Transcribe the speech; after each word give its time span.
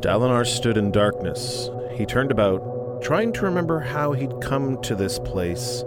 Dalinar 0.00 0.46
stood 0.46 0.78
in 0.78 0.90
darkness. 0.90 1.68
He 1.92 2.06
turned 2.06 2.30
about, 2.30 3.02
trying 3.02 3.34
to 3.34 3.44
remember 3.44 3.80
how 3.80 4.12
he'd 4.12 4.40
come 4.40 4.80
to 4.82 4.94
this 4.94 5.18
place. 5.18 5.84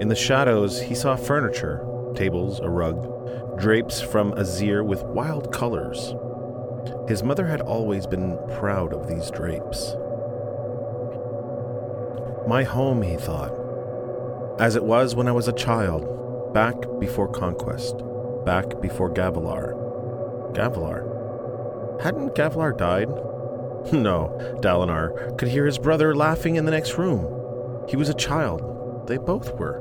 In 0.00 0.08
the 0.08 0.16
shadows, 0.16 0.80
he 0.80 0.94
saw 0.94 1.14
furniture 1.14 1.84
tables, 2.16 2.58
a 2.58 2.68
rug, 2.68 3.58
drapes 3.60 4.00
from 4.00 4.32
azir 4.32 4.84
with 4.84 5.04
wild 5.04 5.52
colors. 5.52 6.14
His 7.06 7.22
mother 7.22 7.46
had 7.46 7.60
always 7.60 8.08
been 8.08 8.38
proud 8.56 8.92
of 8.92 9.06
these 9.06 9.30
drapes. 9.30 9.94
My 12.48 12.64
home, 12.64 13.02
he 13.02 13.16
thought, 13.16 13.52
as 14.58 14.74
it 14.74 14.82
was 14.82 15.14
when 15.14 15.28
I 15.28 15.32
was 15.32 15.46
a 15.46 15.52
child, 15.52 16.52
back 16.52 16.74
before 16.98 17.28
conquest, 17.28 18.02
back 18.44 18.80
before 18.80 19.10
Gavilar. 19.10 19.74
Gavilar? 20.54 22.02
Hadn't 22.02 22.34
Gavilar 22.34 22.76
died? 22.76 23.08
No, 23.92 24.36
Dalinar 24.60 25.38
could 25.38 25.48
hear 25.48 25.64
his 25.64 25.78
brother 25.78 26.14
laughing 26.14 26.56
in 26.56 26.64
the 26.64 26.70
next 26.70 26.98
room. 26.98 27.86
He 27.88 27.96
was 27.96 28.08
a 28.08 28.14
child. 28.14 29.06
They 29.06 29.16
both 29.16 29.54
were. 29.58 29.80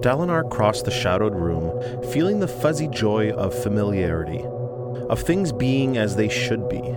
Dalinar 0.00 0.48
crossed 0.50 0.84
the 0.84 0.90
shadowed 0.90 1.34
room, 1.34 1.72
feeling 2.12 2.38
the 2.38 2.46
fuzzy 2.46 2.88
joy 2.88 3.30
of 3.32 3.54
familiarity, 3.54 4.44
of 5.08 5.20
things 5.20 5.50
being 5.50 5.96
as 5.96 6.14
they 6.14 6.28
should 6.28 6.68
be. 6.68 6.94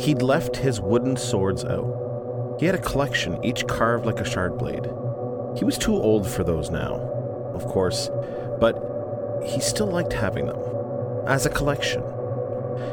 He'd 0.00 0.20
left 0.20 0.56
his 0.56 0.80
wooden 0.80 1.16
swords 1.16 1.64
out. 1.64 2.56
He 2.58 2.66
had 2.66 2.74
a 2.74 2.78
collection, 2.78 3.42
each 3.44 3.66
carved 3.66 4.04
like 4.04 4.20
a 4.20 4.28
shard 4.28 4.58
blade. 4.58 4.84
He 5.56 5.64
was 5.64 5.78
too 5.78 5.94
old 5.94 6.28
for 6.28 6.44
those 6.44 6.70
now, 6.70 6.94
of 7.54 7.64
course, 7.66 8.10
but 8.58 8.76
he 9.46 9.60
still 9.60 9.86
liked 9.86 10.12
having 10.12 10.46
them. 10.46 10.58
As 11.26 11.46
a 11.46 11.50
collection. 11.50 12.02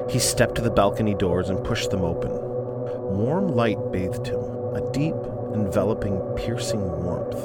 He 0.10 0.20
stepped 0.20 0.56
to 0.56 0.62
the 0.62 0.72
balcony 0.72 1.14
doors 1.14 1.50
and 1.50 1.64
pushed 1.64 1.92
them 1.92 2.04
open. 2.04 2.32
Warm 2.32 3.50
light 3.50 3.92
bathed 3.92 4.28
him, 4.28 4.40
a 4.76 4.92
deep, 4.92 5.16
enveloping, 5.54 6.20
piercing 6.36 6.82
warmth. 6.82 7.38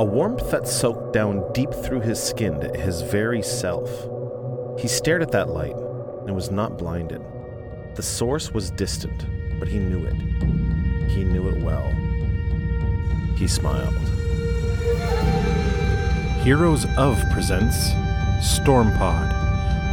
A 0.00 0.04
warmth 0.04 0.50
that 0.50 0.68
soaked 0.68 1.12
down 1.12 1.44
deep 1.52 1.72
through 1.72 2.00
his 2.00 2.22
skin 2.22 2.60
to 2.60 2.68
his 2.78 3.02
very 3.02 3.42
self. 3.42 3.90
He 4.78 4.88
stared 4.88 5.22
at 5.22 5.32
that 5.32 5.48
light 5.48 5.76
and 6.26 6.34
was 6.34 6.50
not 6.50 6.78
blinded. 6.78 7.22
The 7.96 8.02
source 8.02 8.52
was 8.52 8.70
distant, 8.70 9.26
but 9.58 9.68
he 9.68 9.78
knew 9.78 10.04
it. 10.04 10.14
He 11.10 11.24
knew 11.24 11.48
it 11.48 11.62
well. 11.62 11.90
He 13.36 13.48
smiled. 13.48 13.96
Heroes 16.44 16.86
of 16.96 17.18
presents 17.32 17.90
Stormpod, 18.40 19.37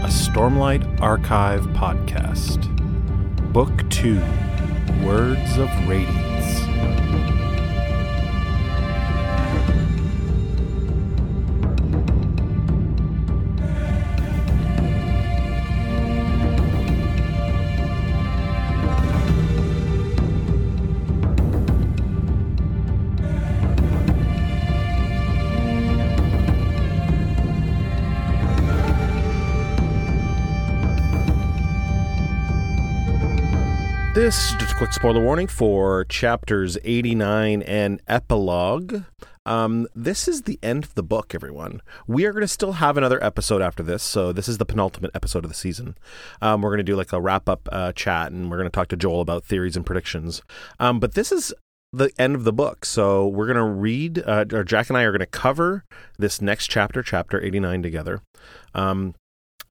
a 0.05 0.07
Stormlight 0.07 1.01
Archive 1.01 1.63
podcast. 1.69 2.61
Book 3.51 3.89
2 3.89 4.21
Words 5.03 5.57
of 5.57 5.67
Radiance. 5.89 6.34
This 34.25 34.55
just 34.55 34.71
a 34.71 34.75
quick 34.75 34.91
spoiler 34.91 35.21
warning 35.21 35.45
for 35.45 36.03
chapters 36.05 36.79
89 36.83 37.61
and 37.61 38.01
epilogue. 38.07 39.03
Um, 39.45 39.85
this 39.93 40.27
is 40.27 40.41
the 40.41 40.57
end 40.63 40.83
of 40.83 40.95
the 40.95 41.03
book, 41.03 41.35
everyone. 41.35 41.83
We 42.07 42.25
are 42.25 42.31
going 42.31 42.41
to 42.41 42.47
still 42.47 42.71
have 42.71 42.97
another 42.97 43.23
episode 43.23 43.61
after 43.61 43.83
this, 43.83 44.01
so 44.01 44.33
this 44.33 44.47
is 44.47 44.57
the 44.57 44.65
penultimate 44.65 45.11
episode 45.13 45.45
of 45.45 45.51
the 45.51 45.55
season. 45.55 45.95
Um, 46.41 46.63
we're 46.63 46.71
going 46.71 46.79
to 46.79 46.83
do 46.83 46.95
like 46.95 47.13
a 47.13 47.21
wrap 47.21 47.47
up 47.47 47.69
uh, 47.71 47.91
chat, 47.91 48.31
and 48.31 48.49
we're 48.49 48.57
going 48.57 48.65
to 48.65 48.71
talk 48.71 48.87
to 48.87 48.97
Joel 48.97 49.21
about 49.21 49.45
theories 49.45 49.77
and 49.77 49.85
predictions. 49.85 50.41
Um, 50.79 50.99
but 50.99 51.13
this 51.13 51.31
is 51.31 51.53
the 51.93 52.11
end 52.17 52.33
of 52.33 52.45
the 52.45 52.51
book, 52.51 52.83
so 52.83 53.27
we're 53.27 53.45
going 53.45 53.57
to 53.57 53.63
read, 53.63 54.23
uh, 54.25 54.45
or 54.51 54.63
Jack 54.63 54.89
and 54.89 54.97
I 54.97 55.03
are 55.03 55.11
going 55.11 55.19
to 55.19 55.27
cover 55.27 55.85
this 56.17 56.41
next 56.41 56.71
chapter, 56.71 57.03
chapter 57.03 57.39
89, 57.39 57.83
together. 57.83 58.23
Um, 58.73 59.13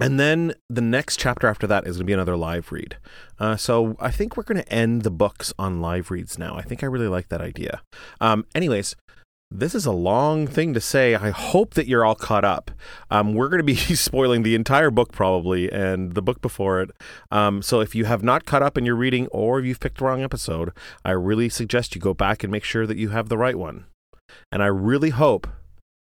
and 0.00 0.18
then 0.18 0.54
the 0.68 0.80
next 0.80 1.18
chapter 1.18 1.46
after 1.46 1.66
that 1.66 1.86
is 1.86 1.96
going 1.96 2.00
to 2.00 2.04
be 2.04 2.12
another 2.12 2.36
live 2.36 2.72
read. 2.72 2.96
Uh, 3.38 3.56
so 3.56 3.96
I 4.00 4.10
think 4.10 4.36
we're 4.36 4.42
going 4.44 4.62
to 4.62 4.72
end 4.72 5.02
the 5.02 5.10
books 5.10 5.52
on 5.58 5.80
live 5.80 6.10
reads 6.10 6.38
now. 6.38 6.56
I 6.56 6.62
think 6.62 6.82
I 6.82 6.86
really 6.86 7.08
like 7.08 7.28
that 7.28 7.40
idea. 7.40 7.82
Um, 8.20 8.46
anyways, 8.54 8.96
this 9.50 9.74
is 9.74 9.86
a 9.86 9.92
long 9.92 10.46
thing 10.46 10.74
to 10.74 10.80
say. 10.80 11.14
I 11.14 11.30
hope 11.30 11.74
that 11.74 11.86
you're 11.86 12.04
all 12.04 12.16
caught 12.16 12.44
up. 12.44 12.72
Um, 13.10 13.34
we're 13.34 13.48
going 13.48 13.60
to 13.60 13.64
be 13.64 13.74
spoiling 13.94 14.42
the 14.42 14.56
entire 14.56 14.90
book 14.90 15.12
probably 15.12 15.70
and 15.70 16.14
the 16.14 16.22
book 16.22 16.40
before 16.42 16.80
it. 16.80 16.90
Um, 17.30 17.62
so 17.62 17.80
if 17.80 17.94
you 17.94 18.04
have 18.04 18.22
not 18.22 18.46
caught 18.46 18.62
up 18.62 18.76
in 18.76 18.84
your 18.84 18.96
reading 18.96 19.28
or 19.28 19.60
you've 19.60 19.80
picked 19.80 19.98
the 19.98 20.04
wrong 20.04 20.22
episode, 20.22 20.72
I 21.04 21.12
really 21.12 21.48
suggest 21.48 21.94
you 21.94 22.00
go 22.00 22.14
back 22.14 22.42
and 22.42 22.50
make 22.50 22.64
sure 22.64 22.86
that 22.86 22.98
you 22.98 23.10
have 23.10 23.28
the 23.28 23.38
right 23.38 23.56
one. 23.56 23.86
And 24.50 24.62
I 24.62 24.66
really 24.66 25.10
hope 25.10 25.46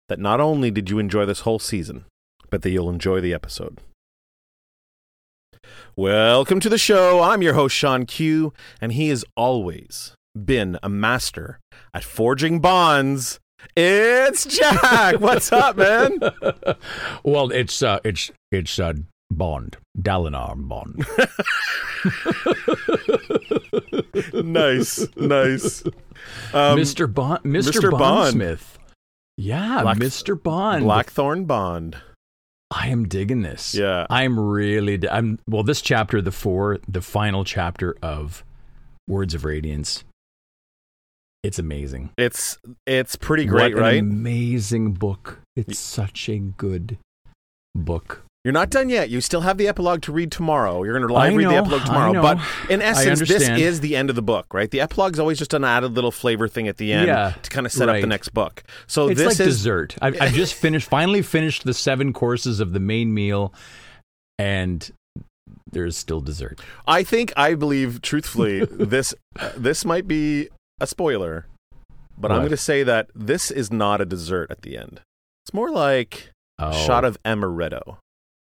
that 0.09 0.19
not 0.19 0.41
only 0.41 0.71
did 0.71 0.89
you 0.89 0.99
enjoy 0.99 1.27
this 1.27 1.41
whole 1.41 1.59
season, 1.59 2.07
but 2.55 2.63
that 2.63 2.71
you'll 2.71 2.89
enjoy 2.89 3.21
the 3.21 3.35
episode. 3.35 3.81
Welcome 5.97 6.61
to 6.61 6.69
the 6.69 6.79
show. 6.79 7.21
I'm 7.21 7.43
your 7.43 7.55
host, 7.55 7.75
Shawn 7.75 8.07
Q, 8.07 8.53
and 8.81 8.93
he 8.93 9.09
has 9.09 9.25
always 9.37 10.15
been 10.41 10.79
a 10.81 10.89
master 10.89 11.59
at 11.93 12.05
forging 12.05 12.61
bonds. 12.61 13.41
It's 13.75 14.47
Jack. 14.47 15.19
What's 15.19 15.51
up, 15.51 15.77
man? 15.77 16.21
well, 17.25 17.51
it's 17.51 17.83
uh, 17.83 17.99
it's 18.05 18.31
it's 18.53 18.79
uh, 18.79 18.93
Bond, 19.33 19.77
Dalinar 19.99 20.55
Bond. 20.57 21.05
nice, 24.45 25.09
nice. 25.17 25.85
Um, 26.53 26.79
Mr. 26.79 27.13
Bond, 27.13 27.43
Mr. 27.43 27.73
Mr. 27.73 27.91
Bondsmith. 27.91 28.79
Yeah, 29.37 29.83
Black, 29.83 29.97
Mr. 29.97 30.41
Bond. 30.41 30.85
Blackthorn 30.85 31.47
Bond. 31.47 31.97
I 32.75 32.89
am 32.89 33.07
digging 33.07 33.43
this. 33.43 33.75
Yeah. 33.75 34.07
I'm 34.11 34.39
really 34.39 34.99
di- 34.99 35.09
I'm 35.09 35.39
well 35.49 35.63
this 35.63 35.81
chapter 35.81 36.21
the 36.21 36.33
4 36.33 36.81
the 36.89 37.01
final 37.01 37.45
chapter 37.45 37.97
of 38.03 38.45
Words 39.07 39.35
of 39.35 39.45
Radiance. 39.45 40.05
It's 41.43 41.59
amazing. 41.59 42.11
It's 42.19 42.59
it's 42.87 43.17
pretty 43.17 43.45
great, 43.45 43.75
what 43.75 43.81
right? 43.83 44.01
amazing 44.01 44.95
book. 44.95 45.41
It's 45.57 45.79
such 45.79 46.29
a 46.29 46.39
good 46.39 46.99
book. 47.75 48.25
You're 48.45 48.53
not 48.53 48.69
done 48.69 48.91
yet. 48.91 49.09
You 49.09 49.23
still 49.23 49.41
have 49.41 49.57
the 49.57 49.67
epilogue 49.69 50.03
to 50.03 50.13
read 50.13 50.31
tomorrow. 50.31 50.83
You're 50.83 50.93
going 50.99 51.09
to 51.09 51.15
live 51.15 51.35
read 51.35 51.49
the 51.49 51.57
epilogue 51.57 51.87
tomorrow. 51.87 52.21
But 52.21 52.39
in 52.69 52.83
essence, 52.83 53.21
this 53.21 53.49
is 53.49 53.81
the 53.81 53.97
end 53.97 54.11
of 54.11 54.17
the 54.17 54.23
book, 54.23 54.53
right? 54.53 54.71
The 54.71 54.83
epilogue 54.83 55.15
is 55.15 55.19
always 55.19 55.39
just 55.39 55.55
an 55.55 55.65
added 55.65 55.95
little 55.95 56.11
flavor 56.11 56.47
thing 56.47 56.69
at 56.69 56.77
the 56.77 56.93
end 56.93 57.07
yeah, 57.07 57.33
to 57.43 57.51
kind 57.51 57.65
of 57.65 57.73
set 57.73 57.89
right. 57.89 57.97
up 57.97 58.01
the 58.03 58.07
next 58.07 58.29
book. 58.29 58.63
So 58.87 59.09
it's 59.09 59.19
this 59.19 59.39
like 59.39 59.49
is 59.49 59.57
dessert. 59.57 59.97
I've, 60.03 60.21
I've 60.21 60.35
just 60.35 60.53
finished, 60.53 60.91
finally 60.91 61.23
finished 61.23 61.65
the 61.65 61.73
seven 61.73 62.13
courses 62.13 62.61
of 62.61 62.75
the 62.75 62.81
main 62.81 63.15
meal, 63.15 63.55
and 64.39 64.91
there's 65.73 65.97
still 65.97 66.21
dessert. 66.21 66.61
I 66.87 67.03
think, 67.03 67.33
I 67.39 67.55
believe, 67.55 68.03
truthfully, 68.03 68.65
this 68.71 69.15
uh, 69.39 69.53
this 69.57 69.87
might 69.87 70.07
be 70.07 70.51
a 70.81 70.87
spoiler, 70.87 71.47
but 72.19 72.31
What? 72.31 72.33
I'm 72.33 72.39
going 72.43 72.51
to 72.51 72.57
say 72.59 72.83
that 72.83 73.09
this 73.15 73.51
is 73.51 73.73
not 73.73 74.03
a 74.03 74.05
dessert 74.05 74.51
at 74.51 74.61
the 74.61 74.77
end. 74.77 75.01
It's 75.47 75.55
more 75.55 75.71
like 75.71 76.29
Oh. 76.59 76.69
a 76.69 76.73
shot 76.73 77.05
of 77.05 77.21
amaretto. 77.25 77.97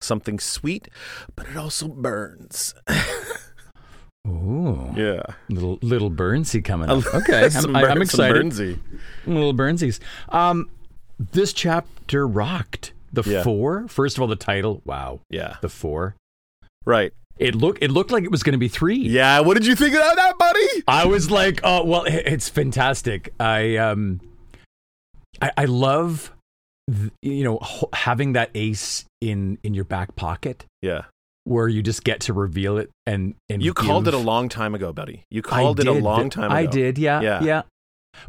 Something 0.05 0.39
sweet, 0.39 0.89
but 1.35 1.47
it 1.49 1.57
also 1.57 1.89
burns. 1.89 2.75
Ooh, 4.27 4.93
yeah. 4.97 5.23
little 5.51 5.79
little 5.83 6.11
Burnsy 6.11 6.65
coming 6.65 6.89
up. 6.89 7.05
Okay, 7.15 7.49
I'm, 7.55 7.77
I'm 7.77 8.01
excited. 8.03 8.37
Burnsy. 8.47 8.79
Little 9.27 9.53
Burnsies. 9.53 10.01
Um, 10.31 10.71
this 11.33 11.53
chapter 11.53 12.27
rocked. 12.27 12.93
The 13.13 13.23
Yeah. 13.23 13.43
four. 13.43 13.87
First 13.89 14.17
of 14.17 14.23
all, 14.23 14.27
the 14.29 14.35
title. 14.37 14.83
Wow. 14.85 15.21
Yeah. 15.31 15.57
The 15.61 15.69
four. 15.69 16.17
Right. 16.85 17.13
It 17.39 17.55
looked. 17.55 17.83
It 17.83 17.91
looked 17.91 18.11
like 18.11 18.25
it 18.25 18.31
was 18.31 18.43
going 18.43 18.53
to 18.53 18.59
be 18.59 18.69
three. 18.69 18.97
Yeah. 18.97 19.41
What 19.41 19.55
did 19.55 19.67
you 19.67 19.77
think 19.77 19.95
of 19.95 20.01
that, 20.01 20.39
buddy? 20.39 20.83
I 20.89 21.07
was 21.07 21.31
like, 21.31 21.61
oh 21.63 21.85
well, 21.85 22.05
it's 22.07 22.49
fantastic. 22.49 23.33
I 23.39 23.77
um, 23.77 24.21
I, 25.43 25.51
I 25.59 25.65
love, 25.67 26.33
you 27.23 27.45
know, 27.45 27.61
having 27.93 28.35
that 28.35 28.51
ace 28.55 29.05
in 29.21 29.59
in 29.63 29.75
your 29.75 29.85
back 29.85 30.15
pocket 30.17 30.67
Yeah. 30.83 31.03
where 31.45 31.69
you 31.69 31.83
just 31.83 32.05
get 32.05 32.21
to 32.21 32.33
reveal 32.33 32.77
it 32.79 32.91
and 33.07 33.35
and 33.49 33.63
You 33.63 33.73
called 33.75 34.07
it 34.09 34.15
a 34.15 34.19
long 34.19 34.49
time 34.49 34.75
ago, 34.75 34.93
buddy. 34.93 35.25
You 35.31 35.41
I 35.47 35.49
called 35.49 35.81
it 35.81 35.87
a 35.87 35.93
long 35.93 36.29
time 36.31 36.47
ago. 36.51 36.55
I 36.55 36.67
did. 36.67 36.99
Yeah. 36.99 37.21
Yeah. 37.23 37.43
Yeah. 37.43 37.63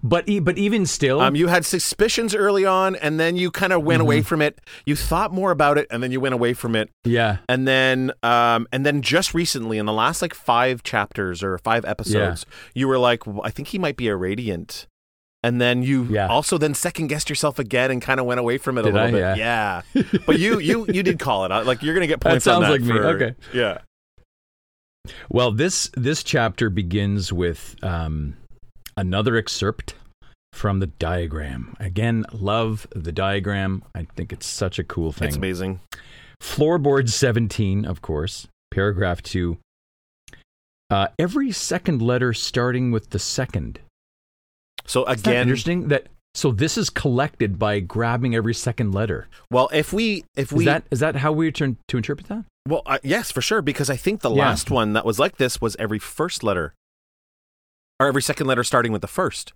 but 0.01 0.27
e- 0.27 0.39
but 0.39 0.57
even 0.57 0.85
still, 0.87 1.21
Um, 1.21 1.35
you 1.35 1.45
had 1.47 1.63
suspicions 1.63 2.33
early 2.33 2.65
on, 2.65 2.95
and 2.95 3.19
then 3.19 3.35
you 3.35 3.51
kind 3.51 3.71
of 3.71 3.83
went 3.83 4.01
away 4.01 4.17
Mm-hmm. 4.19 4.25
from 4.25 4.41
it. 4.41 4.59
You 4.85 4.95
thought 4.95 5.31
more 5.31 5.51
about 5.51 5.77
it, 5.77 5.85
and 5.91 6.01
then 6.01 6.11
you 6.11 6.19
went 6.19 6.33
away 6.33 6.53
from 6.55 6.75
it. 6.75 6.89
yeah, 7.03 7.37
And 7.47 7.67
then, 7.67 8.11
um, 8.23 8.67
and 8.71 8.83
then 8.83 9.03
just 9.03 9.35
recently, 9.35 9.77
in 9.77 9.85
the 9.85 9.93
last 9.93 10.23
like 10.23 10.33
five 10.33 10.81
chapters 10.81 11.43
or 11.43 11.59
five 11.59 11.85
episodes, 11.85 12.47
you 12.73 12.87
were 12.87 12.97
like, 12.97 13.27
well, 13.27 13.41
I 13.43 13.51
think 13.51 13.67
he 13.67 13.77
might 13.77 13.95
be 13.95 14.07
a 14.07 14.15
radiant. 14.15 14.87
And 15.45 15.61
then 15.61 15.83
you 15.83 16.05
Yeah. 16.05 16.27
also 16.27 16.57
then 16.57 16.73
second 16.73 17.07
guessed 17.07 17.29
yourself 17.29 17.59
again 17.59 17.91
and 17.91 18.01
kind 18.01 18.19
of 18.19 18.25
went 18.25 18.39
away 18.39 18.57
from 18.57 18.77
it 18.77 18.81
a 18.81 18.83
Did 18.85 18.93
little 18.95 19.07
I? 19.09 19.11
bit. 19.11 19.37
Yeah. 19.37 19.81
Yeah. 19.93 20.01
but 20.25 20.39
you 20.39 20.57
you 20.59 20.85
you 20.91 21.03
did 21.03 21.19
call 21.19 21.45
it. 21.45 21.51
out. 21.51 21.65
Like 21.67 21.83
you're 21.83 21.93
gonna 21.93 22.07
get 22.07 22.19
That 22.21 22.29
points 22.29 22.47
on 22.47 22.63
sounds 22.63 22.65
that 22.65 22.71
like 22.71 22.81
me. 22.81 23.25
Okay. 23.25 23.35
Yeah. 23.53 23.77
Well, 25.29 25.51
this 25.51 25.91
this 25.95 26.23
chapter 26.23 26.69
begins 26.71 27.31
with 27.31 27.75
um, 27.83 28.37
another 28.97 29.35
excerpt 29.35 29.93
from 30.51 30.79
the 30.79 30.87
diagram. 30.87 31.75
Again, 31.79 32.25
love 32.31 32.87
the 32.95 33.11
diagram. 33.11 33.83
I 33.93 34.07
think 34.15 34.33
it's 34.33 34.47
such 34.47 34.79
a 34.79 34.83
cool 34.83 35.11
thing. 35.11 35.27
It's 35.27 35.37
amazing. 35.37 35.79
Floorboard 36.41 37.09
17, 37.09 37.85
of 37.85 38.01
course, 38.01 38.47
paragraph 38.71 39.21
2. 39.21 39.57
Uh, 40.89 41.07
every 41.19 41.51
second 41.51 42.01
letter 42.01 42.33
starting 42.33 42.91
with 42.91 43.09
the 43.11 43.19
second. 43.19 43.79
So 44.85 45.03
again, 45.05 45.41
interesting 45.43 45.87
that 45.89 46.07
so 46.33 46.51
this 46.51 46.77
is 46.77 46.89
collected 46.89 47.57
by 47.57 47.79
grabbing 47.79 48.35
every 48.35 48.53
second 48.53 48.93
letter. 48.93 49.27
well, 49.49 49.69
if 49.73 49.93
we 49.93 50.25
if 50.35 50.51
Is 50.51 50.57
we 50.57 50.65
that 50.65 50.83
is 50.91 50.99
that 50.99 51.15
how 51.17 51.31
we 51.31 51.51
turn 51.51 51.77
to 51.87 51.97
interpret 51.97 52.27
that? 52.27 52.43
well, 52.67 52.81
uh, 52.85 52.99
yes, 53.03 53.31
for 53.31 53.41
sure, 53.41 53.61
because 53.61 53.89
I 53.89 53.95
think 53.95 54.21
the 54.21 54.29
Yeah. 54.31 54.41
last 54.47 54.69
one 54.71 54.93
that 54.93 55.05
was 55.05 55.17
like 55.19 55.37
this 55.37 55.61
was 55.61 55.75
every 55.79 55.99
first 55.99 56.43
letter, 56.43 56.73
or 57.99 58.07
every 58.07 58.21
second 58.21 58.47
letter 58.47 58.63
starting 58.63 58.91
with 58.91 59.01
the 59.01 59.07
first. 59.07 59.53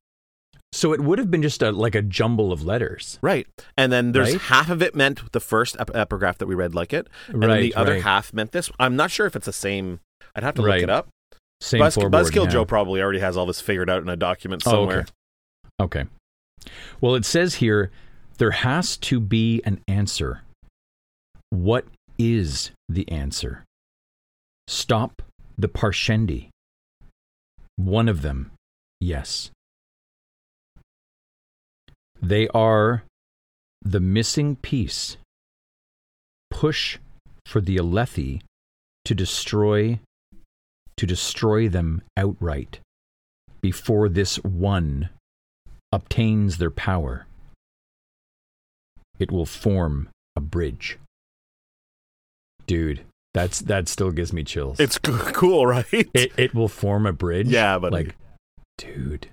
So 0.72 0.94
it 0.94 1.02
would 1.02 1.18
have 1.18 1.32
been 1.32 1.42
just 1.42 1.62
a 1.64 1.72
like 1.72 1.96
a 1.96 2.02
jumble 2.02 2.52
of 2.52 2.64
letters. 2.64 3.18
Right. 3.22 3.48
And 3.76 3.92
then 3.92 4.12
there's 4.12 4.34
Right? 4.34 4.42
half 4.42 4.70
of 4.70 4.82
it 4.84 4.96
meant 4.96 5.32
the 5.32 5.40
first 5.40 5.76
ep- 5.80 5.90
epigraph 5.96 6.38
that 6.38 6.46
we 6.48 6.54
read 6.56 6.76
like 6.76 6.94
it. 6.94 7.08
And 7.28 7.42
then 7.42 7.50
Right, 7.50 7.62
the 7.62 7.76
other 7.76 7.94
right. 7.94 8.04
half 8.04 8.32
meant 8.34 8.52
this. 8.52 8.70
I'm 8.80 8.96
not 8.96 9.10
sure 9.12 9.26
if 9.26 9.36
it's 9.36 9.48
the 9.48 9.54
same. 9.54 10.00
I'd 10.36 10.44
have 10.44 10.54
to 10.56 10.62
look 10.62 10.78
it 10.82 10.90
up. 10.90 11.08
Same 11.60 11.80
Buzz- 11.80 11.98
Buzzkill 11.98 12.46
yeah. 12.46 12.52
Joe 12.52 12.66
probably 12.66 13.02
already 13.02 13.20
has 13.20 13.36
all 13.36 13.46
this 13.48 13.60
figured 13.60 13.90
out 13.90 14.02
in 14.04 14.10
a 14.10 14.16
document 14.16 14.62
Oh, 14.68 14.72
somewhere. 14.72 15.00
okay. 15.00 15.10
Okay. 15.80 16.06
Well, 17.00 17.16
it 17.16 17.26
says 17.26 17.56
here 17.56 17.92
there 18.38 18.52
has 18.52 18.98
to 18.98 19.20
be 19.20 19.62
an 19.66 19.82
answer. 19.88 20.42
What 21.50 21.86
is 22.18 22.72
the 22.88 23.10
answer? 23.12 23.64
Stop 24.68 25.22
the 25.58 25.70
Parshendi. 25.70 26.50
One 27.76 28.10
of 28.10 28.22
them, 28.22 28.52
yes. 29.00 29.52
They 32.22 32.48
are 32.50 33.04
the 33.82 34.00
missing 34.00 34.58
piece. 34.58 35.18
Push 36.50 36.98
for 37.46 37.62
the 37.62 37.78
Alethi 37.78 38.42
to 39.06 39.16
destroy 39.16 40.00
to 40.98 41.06
destroy 41.06 41.70
them 41.70 42.02
outright 42.18 42.82
before 43.62 44.10
this 44.10 44.36
one 44.44 45.10
obtains 45.92 46.58
their 46.58 46.72
power. 46.72 47.26
It 49.18 49.32
will 49.32 49.46
form 49.46 50.10
a 50.36 50.42
bridge. 50.42 50.98
Dude, 52.68 53.02
that's 53.34 53.60
that 53.62 53.88
still 53.88 54.12
gives 54.12 54.32
me 54.32 54.44
chills. 54.44 54.80
It's 54.80 54.96
c- 54.96 55.12
cool, 55.34 55.66
right? 55.76 55.86
it 55.92 56.32
it 56.38 56.54
will 56.54 56.68
form 56.68 57.06
a 57.06 57.14
bridge. 57.14 57.48
Yeah, 57.48 57.80
but 57.80 57.92
like 57.92 58.16
dude, 58.78 59.28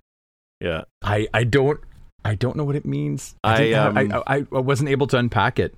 yeah. 0.61 0.85
I 1.03 1.29
I 1.35 1.44
don't 1.44 1.79
I 2.25 2.35
don't 2.35 2.56
know 2.56 2.64
what 2.64 2.76
it 2.76 2.85
means. 2.87 3.35
I, 3.44 3.56
didn't- 3.58 3.99
um, 3.99 4.23
I, 4.26 4.37
I 4.38 4.47
I 4.53 4.58
wasn't 4.61 4.88
able 4.88 5.06
to 5.08 5.19
unpack 5.19 5.58
it. 5.58 5.75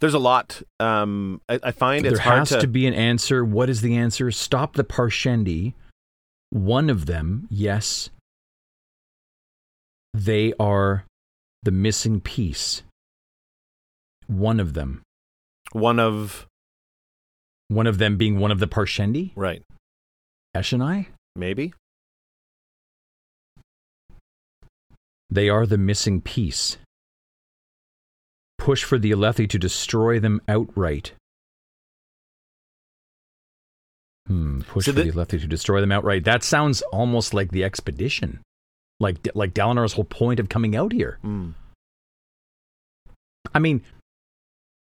There's 0.00 0.14
a 0.14 0.18
lot. 0.18 0.62
Um, 0.78 1.40
I, 1.48 1.58
I 1.62 1.70
find 1.72 2.06
it's 2.06 2.16
there 2.18 2.22
hard 2.24 2.38
has 2.40 2.48
to. 2.50 2.60
to 2.60 2.66
be 2.68 2.86
an 2.86 2.94
answer. 2.94 3.44
What 3.44 3.68
is 3.68 3.80
the 3.80 3.96
answer? 3.96 4.30
Stop 4.30 4.74
the 4.74 4.84
Parshendi. 4.84 5.74
One 6.50 6.88
of 6.88 7.06
them, 7.06 7.46
yes. 7.50 8.10
They 10.14 10.52
are 10.58 11.04
the 11.62 11.70
missing 11.70 12.20
piece. 12.20 12.82
One 14.26 14.60
of 14.60 14.74
them. 14.74 15.02
one 15.72 15.98
of 16.00 16.46
One 17.68 17.86
of 17.86 17.98
them 17.98 18.16
being 18.16 18.38
one 18.38 18.50
of 18.50 18.58
the 18.60 18.66
Parshendi? 18.66 19.32
right, 19.36 19.62
Eshonai? 20.56 21.08
maybe. 21.36 21.74
They 25.30 25.50
are 25.50 25.66
the 25.66 25.76
missing 25.76 26.22
piece. 26.22 26.78
Push 28.56 28.84
for 28.84 28.98
the 28.98 29.10
Alethi 29.10 29.48
to 29.50 29.58
destroy 29.58 30.18
them 30.18 30.40
outright. 30.48 31.12
Hmm. 34.26 34.60
Push 34.62 34.86
So 34.86 34.92
for 34.92 35.00
the- 35.02 35.10
the 35.10 35.12
Alethi 35.12 35.40
to 35.40 35.46
destroy 35.46 35.80
them 35.82 35.92
outright. 35.92 36.24
That 36.24 36.42
sounds 36.42 36.80
almost 36.92 37.34
like 37.34 37.50
the 37.50 37.64
expedition. 37.64 38.40
Like 39.00 39.28
like 39.34 39.54
Dalinar's 39.54 39.92
whole 39.92 40.04
point 40.04 40.40
of 40.40 40.48
coming 40.48 40.74
out 40.74 40.92
here. 40.92 41.18
Mm. 41.24 41.54
I 43.54 43.58
mean, 43.58 43.82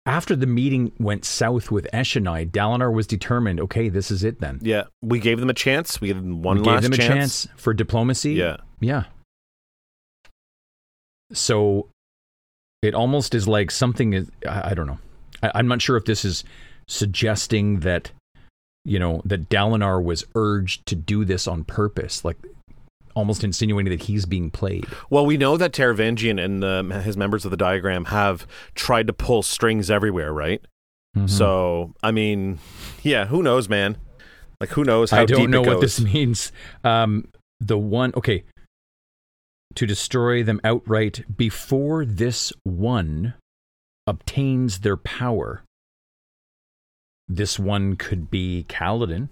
after 0.06 0.36
the 0.36 0.48
meeting 0.48 0.92
went 1.00 1.26
south 1.26 1.70
with 1.70 1.88
Eshonai, 1.94 2.50
Dalinar 2.50 2.92
was 2.92 3.06
determined, 3.06 3.60
okay, 3.60 3.88
this 3.88 4.10
is 4.10 4.24
it 4.24 4.40
then. 4.40 4.60
Yeah, 4.62 4.86
we 5.02 5.20
gave 5.20 5.40
them 5.40 5.50
a 5.50 5.54
chance. 5.54 6.02
We 6.02 6.08
gave 6.08 6.18
them 6.18 6.42
one 6.42 6.58
we 6.58 6.64
last 6.64 6.82
gave 6.82 6.92
them 6.92 6.94
a 6.94 6.98
chance. 6.98 7.46
chance 7.46 7.48
for 7.56 7.74
diplomacy. 7.74 8.34
Yeah, 8.34 8.58
Yeah. 8.80 9.06
So 11.34 11.88
it 12.82 12.94
almost 12.94 13.34
is 13.36 13.48
like 13.48 13.72
something 13.72 14.14
is, 14.14 14.30
I, 14.48 14.72
I 14.72 14.74
don't 14.74 14.88
know. 14.88 15.00
I, 15.42 15.52
I'm 15.56 15.68
not 15.68 15.82
sure 15.82 15.96
if 15.96 16.06
this 16.06 16.26
is 16.26 16.44
suggesting 16.88 17.82
that, 17.82 18.12
you 18.84 19.00
know, 19.00 19.22
that 19.24 19.50
Dalinar 19.50 20.04
was 20.04 20.26
urged 20.36 20.86
to 20.88 20.96
do 20.96 21.24
this 21.24 21.48
on 21.48 21.64
purpose, 21.64 22.26
like 22.26 22.38
almost 23.16 23.44
insinuating 23.44 23.92
that 23.92 24.04
he's 24.04 24.26
being 24.26 24.50
played. 24.50 24.86
Well, 25.10 25.26
we 25.26 25.38
know 25.38 25.58
that 25.58 25.72
Taravangian 25.72 26.44
and 26.44 26.62
the, 26.64 27.02
his 27.02 27.18
members 27.18 27.46
of 27.46 27.52
the 27.52 27.58
diagram 27.58 28.06
have 28.06 28.48
tried 28.76 29.08
to 29.08 29.14
pull 29.14 29.44
strings 29.44 29.90
everywhere, 29.92 30.34
right? 30.34 30.62
Mm-hmm. 31.16 31.28
So, 31.28 31.94
I 32.02 32.12
mean, 32.12 32.60
yeah, 33.04 33.26
who 33.26 33.44
knows, 33.44 33.68
man? 33.68 33.98
Like, 34.60 34.70
who 34.70 34.84
knows 34.84 35.12
how 35.12 35.22
I 35.22 35.26
don't 35.26 35.50
know 35.50 35.62
what 35.62 35.82
this 35.82 36.00
means. 36.14 36.52
Um, 36.84 37.28
the 37.60 37.78
one, 37.78 38.14
okay, 38.16 38.44
to 39.76 39.86
destroy 39.86 40.44
them 40.44 40.62
outright 40.64 41.24
before 41.36 42.06
this 42.06 42.54
one 42.64 43.34
obtains 44.08 44.80
their 44.80 44.98
power. 44.98 45.64
This 47.28 47.58
one 47.58 47.96
could 47.96 48.30
be 48.30 48.66
Kaladin. 48.68 49.30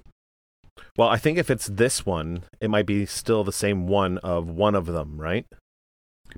Well, 0.97 1.07
I 1.09 1.17
think 1.17 1.37
if 1.37 1.49
it's 1.49 1.67
this 1.67 2.05
one, 2.05 2.43
it 2.61 2.69
might 2.69 2.85
be 2.85 3.05
still 3.05 3.43
the 3.43 3.51
same 3.51 3.87
one 3.87 4.17
of 4.19 4.49
one 4.49 4.75
of 4.75 4.85
them, 4.85 5.19
right? 5.19 5.45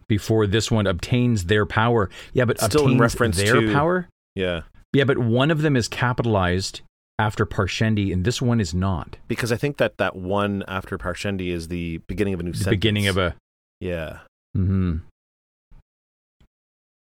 Before 0.07 0.48
this 0.48 0.71
one 0.71 0.88
obtains 0.88 1.45
their 1.45 1.65
power. 1.65 2.10
Yeah, 2.33 2.45
but 2.45 2.60
Still 2.60 2.88
in 2.88 2.98
reference 2.98 3.38
their 3.38 3.60
to- 3.62 3.74
power? 3.74 4.07
Yeah, 4.36 4.62
Yeah, 4.93 5.03
but 5.03 5.17
one 5.17 5.51
of 5.51 5.62
them 5.62 5.75
is 5.75 5.88
capitalized 5.88 6.81
after 7.19 7.45
Parshendi, 7.45 8.12
and 8.13 8.24
this 8.25 8.41
one 8.41 8.60
is 8.62 8.74
not. 8.74 9.17
because 9.27 9.51
I 9.51 9.57
think 9.57 9.77
that 9.77 9.98
that 9.98 10.15
one 10.15 10.63
after 10.67 10.98
Parshendi 10.98 11.50
is 11.50 11.67
the 11.67 11.98
beginning 12.07 12.33
of 12.33 12.39
a 12.39 12.43
new 12.43 12.51
The 12.51 12.57
sentence. 12.57 12.71
beginning 12.77 13.07
of 13.07 13.17
a. 13.17 13.36
yeah. 13.79 14.19
hmm 14.55 14.98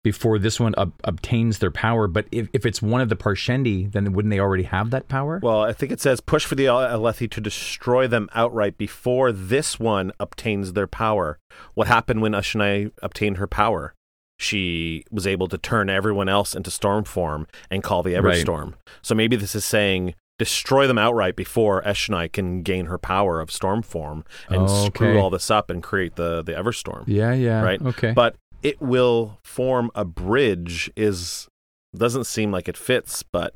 Before 0.01 0.39
this 0.39 0.61
one 0.61 0.73
ob- 0.77 0.93
obtains 1.03 1.59
their 1.59 1.71
power, 1.71 2.07
but 2.07 2.25
if, 2.31 2.47
if 2.53 2.65
it's 2.65 2.81
one 2.81 3.01
of 3.01 3.09
the 3.09 3.17
Parshendi, 3.17 3.91
then 3.91 4.13
wouldn't 4.13 4.31
they 4.31 4.39
already 4.39 4.63
have 4.63 4.91
that 4.91 5.09
power? 5.09 5.41
Well, 5.43 5.61
I 5.61 5.73
think 5.73 5.91
it 5.91 5.99
says 5.99 6.21
push 6.21 6.45
for 6.45 6.55
the 6.55 6.65
Alethi 6.65 7.29
to 7.31 7.41
destroy 7.41 8.07
them 8.07 8.29
outright 8.33 8.77
before 8.77 9.33
this 9.33 9.77
one 9.77 10.13
obtains 10.17 10.71
their 10.71 10.87
power. 10.87 11.37
What 11.73 11.87
happened 11.87 12.21
when 12.21 12.31
Eshonai 12.31 12.91
obtained 13.03 13.37
her 13.37 13.47
power? 13.47 13.93
She 14.37 15.03
was 15.11 15.27
able 15.27 15.49
to 15.49 15.57
turn 15.57 15.89
everyone 15.89 16.29
else 16.29 16.55
into 16.55 16.71
storm 16.71 17.03
form 17.03 17.45
and 17.69 17.83
call 17.83 18.01
the 18.01 18.15
Right. 18.15 18.45
Everstorm. 18.45 18.75
So 19.01 19.13
maybe 19.13 19.35
this 19.35 19.53
is 19.53 19.65
saying 19.65 20.15
destroy 20.37 20.87
them 20.87 20.97
outright 20.97 21.35
before 21.35 21.81
Eshonai 21.83 22.31
can 22.31 22.61
gain 22.61 22.85
her 22.85 22.97
power 22.97 23.41
of 23.41 23.51
storm 23.51 23.81
form 23.81 24.23
and 24.47 24.69
screw 24.69 25.09
Okay. 25.09 25.19
all 25.19 25.29
this 25.29 25.51
up 25.51 25.69
and 25.69 25.83
create 25.83 26.15
the 26.15 26.41
the 26.41 26.53
Everstorm. 26.53 27.03
yeah, 27.07 27.33
yeah. 27.33 27.61
Right. 27.61 27.81
Okay. 27.81 28.13
But 28.13 28.37
it 28.63 28.81
will 28.81 29.39
form 29.43 29.89
a 29.95 30.05
bridge 30.05 30.91
is 30.95 31.47
doesn't 31.95 32.25
seem 32.25 32.51
like 32.51 32.67
it 32.67 32.77
fits, 32.77 33.23
but 33.23 33.53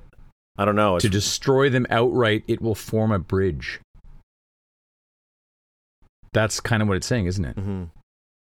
I 0.57 0.65
don't 0.65 0.75
know. 0.75 0.97
to 0.99 1.09
destroy 1.09 1.69
them 1.69 1.85
outright, 1.89 2.43
it 2.47 2.61
will 2.61 2.75
form 2.75 3.11
a 3.11 3.19
bridge. 3.19 3.79
That's 6.31 6.59
kind 6.59 6.81
of 6.81 6.87
what 6.87 6.97
it's 6.97 7.07
saying, 7.07 7.27
isn't 7.27 7.45
it? 7.45 7.55
Mhm. 7.55 7.89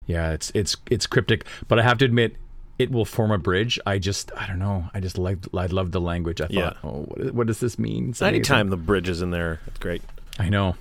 Yeah, 0.08 0.32
it's 0.32 0.52
it's 0.56 0.76
it's 0.90 1.08
cryptic, 1.08 1.46
but 1.68 1.80
I 1.80 1.84
have 1.84 1.98
to 2.00 2.06
admit, 2.06 2.36
it 2.80 2.92
will 2.92 3.06
form 3.06 3.32
a 3.32 3.38
bridge. 3.38 3.80
I 3.86 4.00
just 4.00 4.32
I 4.36 4.48
don't 4.48 4.60
know. 4.60 4.90
I 4.94 5.00
just 5.00 5.18
like 5.18 5.40
I 5.54 5.68
love 5.68 5.92
the 5.92 6.02
language. 6.02 6.42
I 6.42 6.48
Yeah. 6.50 6.70
thought, 6.72 6.78
oh, 6.84 7.02
what, 7.04 7.34
what 7.34 7.48
does 7.48 7.60
this 7.60 7.78
mean? 7.80 8.10
It's 8.10 8.22
amazing. 8.22 8.36
Anytime 8.36 8.70
the 8.70 8.78
bridge 8.78 9.08
is 9.10 9.22
in 9.22 9.32
there, 9.32 9.62
it's 9.68 9.80
great. 9.80 10.02
I 10.40 10.50
know. 10.50 10.76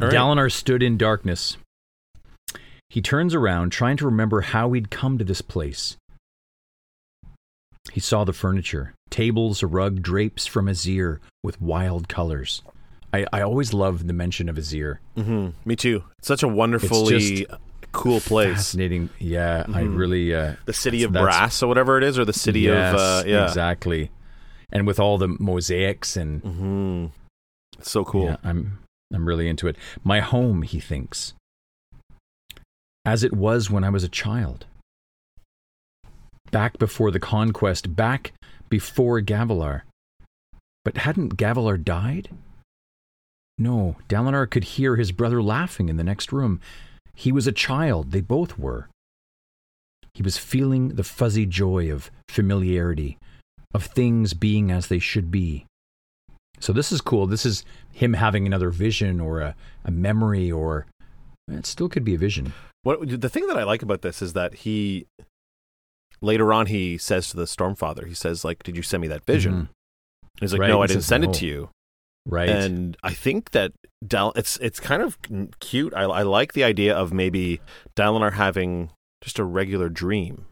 All 0.00 0.08
right. 0.08 0.12
Dalinar 0.12 0.50
stood 0.52 0.82
in 0.82 0.96
darkness. 0.96 1.56
He 2.96 3.02
turns 3.02 3.34
around, 3.34 3.72
trying 3.72 3.98
to 3.98 4.06
remember 4.06 4.40
how 4.40 4.72
he'd 4.72 4.88
come 4.88 5.18
to 5.18 5.24
this 5.24 5.42
place. 5.42 5.98
He 7.92 8.00
saw 8.00 8.24
the 8.24 8.32
furniture 8.32 8.94
tables, 9.10 9.62
a 9.62 9.66
rug, 9.66 10.00
drapes 10.00 10.46
from 10.46 10.64
Azir 10.64 11.18
with 11.42 11.60
wild 11.60 12.08
colors. 12.08 12.62
I, 13.12 13.26
I 13.34 13.42
always 13.42 13.74
love 13.74 14.06
the 14.06 14.14
mention 14.14 14.48
of 14.48 14.56
Azir. 14.56 14.96
hmm 15.14 15.48
Me 15.66 15.76
too. 15.76 16.04
It's 16.20 16.26
such 16.28 16.42
a 16.42 16.48
wonderfully 16.48 17.46
cool 17.92 18.20
place. 18.20 18.54
Fascinating. 18.56 19.10
Yeah, 19.18 19.66
I 19.68 19.82
Mhm. 19.82 19.94
really. 19.98 20.34
Uh, 20.34 20.54
The 20.64 20.72
city 20.72 21.02
of 21.02 21.12
brass 21.12 21.62
or 21.62 21.66
whatever 21.66 21.98
it 21.98 22.02
is, 22.04 22.18
or 22.18 22.24
the 22.24 22.32
city 22.32 22.60
yes, 22.60 22.94
of 22.94 22.98
uh, 22.98 23.24
yeah. 23.28 23.46
exactly. 23.46 24.10
And 24.72 24.86
with 24.86 24.98
all 24.98 25.18
the 25.18 25.28
mosaics 25.28 26.16
and 26.16 26.40
hmm 26.40 27.06
It's 27.78 27.90
so 27.90 28.06
cool. 28.06 28.24
Yeah, 28.24 28.36
I'm 28.42 28.78
I'm 29.12 29.26
really 29.28 29.48
into 29.50 29.68
it. 29.68 29.76
My 30.02 30.20
home, 30.20 30.62
he 30.62 30.80
thinks. 30.80 31.34
As 33.06 33.22
it 33.22 33.32
was 33.32 33.70
when 33.70 33.84
I 33.84 33.88
was 33.88 34.02
a 34.02 34.08
child. 34.08 34.66
Back 36.50 36.76
before 36.76 37.12
the 37.12 37.20
conquest, 37.20 37.94
back 37.94 38.32
before 38.68 39.20
Gavilar. 39.20 39.82
But 40.84 40.96
hadn't 40.98 41.36
Gavilar 41.36 41.82
died? 41.82 42.30
No, 43.58 43.96
Dalinar 44.08 44.50
could 44.50 44.64
hear 44.64 44.96
his 44.96 45.12
brother 45.12 45.40
laughing 45.40 45.88
in 45.88 45.96
the 45.96 46.04
next 46.04 46.32
room. 46.32 46.60
He 47.14 47.30
was 47.30 47.46
a 47.46 47.52
child, 47.52 48.10
they 48.10 48.20
both 48.20 48.58
were. 48.58 48.88
He 50.12 50.22
was 50.24 50.36
feeling 50.36 50.88
the 50.90 51.04
fuzzy 51.04 51.46
joy 51.46 51.92
of 51.92 52.10
familiarity, 52.28 53.18
of 53.72 53.84
things 53.84 54.34
being 54.34 54.72
as 54.72 54.88
they 54.88 54.98
should 54.98 55.30
be. 55.30 55.64
So 56.58 56.72
this 56.72 56.90
is 56.90 57.00
cool. 57.00 57.28
This 57.28 57.46
is 57.46 57.64
him 57.92 58.14
having 58.14 58.46
another 58.46 58.70
vision 58.70 59.20
or 59.20 59.40
a, 59.40 59.54
a 59.84 59.90
memory 59.90 60.50
or 60.50 60.86
it 61.48 61.66
still 61.66 61.88
could 61.88 62.04
be 62.04 62.14
a 62.14 62.18
vision. 62.18 62.52
What 62.86 63.20
the 63.20 63.28
thing 63.28 63.48
that 63.48 63.58
I 63.58 63.64
like 63.64 63.82
about 63.82 64.02
this 64.02 64.22
is 64.22 64.32
that 64.34 64.54
he 64.54 65.06
later 66.20 66.52
on 66.52 66.66
he 66.66 66.96
says 66.98 67.28
to 67.30 67.36
the 67.36 67.44
Stormfather, 67.44 68.06
he 68.06 68.14
says 68.14 68.44
like, 68.44 68.62
"Did 68.62 68.76
you 68.76 68.82
send 68.82 69.00
me 69.00 69.08
that 69.08 69.24
vision?" 69.26 69.54
Mhm. 69.54 69.68
He's 70.40 70.52
like, 70.52 70.60
Right, 70.60 70.68
"No, 70.68 70.82
I 70.82 70.86
didn't 70.86 71.02
send 71.02 71.24
no. 71.24 71.30
it 71.30 71.34
to 71.34 71.46
you." 71.46 71.70
Right. 72.28 72.48
And 72.48 72.96
I 73.02 73.12
think 73.12 73.50
that 73.50 73.72
Dal 74.06 74.32
it's 74.36 74.56
it's 74.58 74.78
kind 74.78 75.02
of 75.02 75.18
cute. 75.58 75.94
I, 75.94 76.02
I 76.02 76.22
like 76.22 76.52
the 76.52 76.62
idea 76.62 76.94
of 76.96 77.12
maybe 77.12 77.60
Dalinar 77.96 78.34
having 78.34 78.90
just 79.20 79.38
a 79.40 79.44
regular 79.44 79.88
dream, 79.88 80.46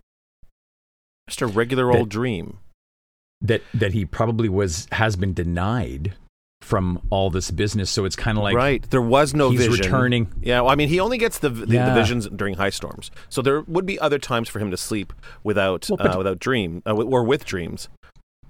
just 1.29 1.41
a 1.41 1.47
regular 1.47 1.87
That- 1.93 1.99
old 1.99 2.09
dream. 2.09 2.59
that 3.41 3.63
that 3.75 3.93
he 3.93 4.05
probably 4.05 4.49
was 4.49 4.89
has 4.93 5.15
been 5.17 5.35
denied 5.35 6.15
from 6.65 7.01
all 7.11 7.31
this 7.31 7.51
business. 7.51 7.91
So 7.91 8.05
it's 8.05 8.17
kind 8.17 8.39
of 8.39 8.43
like 8.45 8.57
right, 8.57 8.83
there 8.91 9.03
was 9.03 9.35
no 9.35 9.51
he's 9.51 9.67
vision. 9.67 9.85
returning. 9.85 10.33
Yeah, 10.43 10.63
well, 10.63 10.71
I 10.71 10.75
mean, 10.75 10.89
he 10.89 10.99
only 10.99 11.19
gets 11.19 11.39
the, 11.39 11.51
the, 11.51 11.67
the 11.67 11.95
visions 11.95 12.27
during 12.29 12.55
high 12.55 12.71
storms. 12.71 13.11
So 13.29 13.43
there 13.43 13.61
would 13.63 13.87
be 13.87 13.99
other 14.01 14.19
times 14.19 14.49
for 14.49 14.59
him 14.59 14.71
to 14.71 14.77
sleep 14.77 15.13
without 15.43 15.89
Well, 15.91 16.15
uh, 16.15 16.19
without 16.19 16.39
dream 16.39 16.83
uh, 16.87 16.95
or 16.95 17.23
with 17.23 17.45
dreams. 17.45 17.89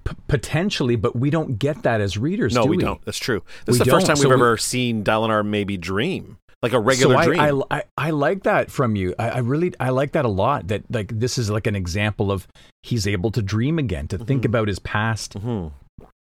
P- 0.04 0.14
potentially, 0.28 0.96
but 0.96 1.16
we 1.16 1.30
don't 1.30 1.58
get 1.58 1.82
that 1.82 2.00
as 2.00 2.16
readers. 2.18 2.54
No, 2.54 2.62
do 2.64 2.68
we, 2.70 2.76
we 2.76 2.82
don't. 2.84 3.02
That's 3.04 3.18
true. 3.18 3.42
This 3.64 3.74
We 3.74 3.80
is 3.80 3.86
the 3.86 3.90
first 3.90 4.06
time 4.06 4.16
so 4.16 4.22
we've 4.22 4.28
we- 4.30 4.34
ever 4.34 4.56
seen 4.56 5.02
Dalinar 5.02 5.44
maybe 5.46 5.76
dream 5.76 6.36
like 6.62 6.72
a 6.72 6.80
regular 6.80 7.14
so 7.16 7.18
I, 7.20 7.24
dream. 7.26 7.40
I, 7.70 7.76
I, 7.78 7.82
I 7.98 8.10
like 8.10 8.44
that 8.44 8.70
from 8.70 8.96
you. 8.96 9.14
I, 9.18 9.28
I 9.30 9.38
really 9.38 9.74
I 9.80 9.90
like 9.90 10.12
that 10.12 10.24
a 10.24 10.28
lot. 10.28 10.68
That 10.68 10.82
like 10.90 11.08
this 11.18 11.36
is 11.38 11.50
like 11.50 11.66
an 11.66 11.74
example 11.76 12.30
of 12.30 12.46
he's 12.82 13.06
able 13.06 13.30
to 13.32 13.42
dream 13.42 13.78
again, 13.78 14.06
to 14.08 14.18
think 14.18 14.42
Mhm. 14.42 14.46
about 14.46 14.68
his 14.68 14.78
past, 14.78 15.34
Mhm. 15.34 15.72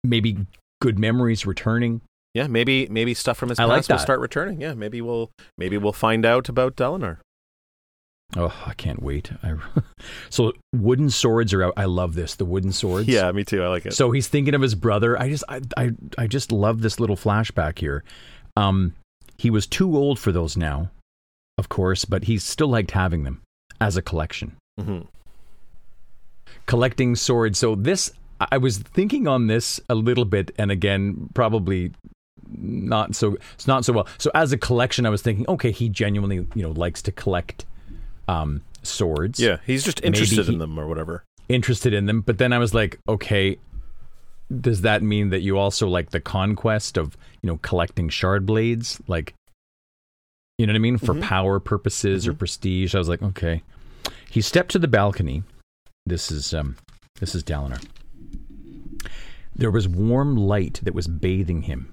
maybe 0.04 0.36
good 0.80 0.98
memories 0.98 1.46
returning. 1.46 2.00
Yeah, 2.34 2.46
maybe 2.46 2.86
maybe 2.88 3.14
stuff 3.14 3.36
from 3.38 3.48
his 3.48 3.58
I 3.58 3.62
past 3.66 3.88
like 3.88 3.96
will 3.96 4.02
start 4.02 4.20
returning. 4.20 4.60
Yeah, 4.60 4.74
maybe 4.74 5.00
we'll 5.00 5.30
maybe 5.56 5.76
we'll 5.78 5.92
find 5.92 6.24
out 6.24 6.48
about 6.48 6.76
Dalinar. 6.76 7.18
Oh, 8.36 8.54
I 8.66 8.74
can't 8.74 9.02
wait. 9.02 9.30
I, 9.42 9.54
so 10.30 10.52
wooden 10.74 11.08
swords 11.08 11.54
are 11.54 11.64
out. 11.64 11.72
I 11.78 11.86
love 11.86 12.14
this. 12.14 12.34
The 12.34 12.44
wooden 12.44 12.72
swords. 12.72 13.08
Yeah, 13.08 13.32
me 13.32 13.42
too. 13.42 13.62
I 13.64 13.68
like 13.68 13.86
it. 13.86 13.94
So 13.94 14.10
he's 14.10 14.28
thinking 14.28 14.54
of 14.54 14.60
his 14.60 14.74
brother. 14.74 15.18
I 15.18 15.30
just 15.30 15.44
I 15.48 15.60
I, 15.76 15.90
I 16.18 16.26
just 16.26 16.52
love 16.52 16.82
this 16.82 17.00
little 17.00 17.16
flashback 17.16 17.78
here. 17.78 18.04
Um 18.56 18.94
he 19.38 19.50
was 19.50 19.66
too 19.66 19.96
old 19.96 20.18
for 20.18 20.32
those 20.32 20.56
now, 20.56 20.90
of 21.56 21.68
course, 21.68 22.04
but 22.04 22.24
he 22.24 22.38
still 22.38 22.68
liked 22.68 22.90
having 22.90 23.22
them 23.22 23.40
as 23.80 23.96
a 23.96 24.02
collection. 24.02 24.56
hmm 24.78 25.00
Collecting 26.66 27.16
swords. 27.16 27.58
So 27.58 27.74
this 27.74 28.12
I 28.40 28.58
was 28.58 28.78
thinking 28.78 29.26
on 29.26 29.46
this 29.48 29.80
a 29.88 29.94
little 29.94 30.24
bit 30.24 30.50
and 30.58 30.70
again 30.70 31.28
probably 31.34 31.92
not 32.50 33.14
so 33.14 33.36
it's 33.54 33.66
not 33.66 33.84
so 33.84 33.92
well. 33.92 34.06
So 34.18 34.30
as 34.34 34.52
a 34.52 34.58
collection 34.58 35.06
I 35.06 35.10
was 35.10 35.22
thinking 35.22 35.46
okay, 35.48 35.70
he 35.70 35.88
genuinely, 35.88 36.36
you 36.54 36.62
know, 36.62 36.70
likes 36.70 37.02
to 37.02 37.12
collect 37.12 37.64
um 38.28 38.62
swords. 38.82 39.40
Yeah, 39.40 39.58
he's 39.66 39.84
just 39.84 40.02
interested 40.04 40.46
he- 40.46 40.52
in 40.52 40.58
them 40.58 40.78
or 40.78 40.86
whatever. 40.86 41.24
interested 41.48 41.92
in 41.94 42.06
them. 42.06 42.20
But 42.20 42.38
then 42.38 42.52
I 42.52 42.58
was 42.58 42.74
like, 42.74 42.98
okay, 43.08 43.58
does 44.60 44.80
that 44.82 45.02
mean 45.02 45.30
that 45.30 45.40
you 45.40 45.58
also 45.58 45.88
like 45.88 46.10
the 46.10 46.20
conquest 46.20 46.96
of 46.96 47.16
you 47.42 47.48
know 47.48 47.58
collecting 47.62 48.08
shard 48.08 48.46
blades, 48.46 49.00
like 49.08 49.34
you 50.58 50.66
know 50.66 50.72
what 50.72 50.76
I 50.76 50.80
mean, 50.80 50.98
for 50.98 51.14
Mhm. 51.14 51.22
power 51.22 51.60
purposes 51.60 52.26
or 52.26 52.32
Mhm. 52.34 52.38
prestige? 52.38 52.94
I 52.94 52.98
was 52.98 53.08
like, 53.08 53.22
okay. 53.22 53.62
He 54.30 54.40
stepped 54.40 54.70
to 54.72 54.78
the 54.78 54.88
balcony. 54.88 55.42
This 56.06 56.30
is 56.30 56.52
um, 56.54 56.76
this 57.20 57.34
is 57.34 57.42
Dalinar. 57.44 57.82
There 59.58 59.70
was 59.70 59.86
warm 59.88 60.36
light 60.36 60.80
that 60.84 60.94
was 60.94 61.06
bathing 61.08 61.62
him, 61.62 61.92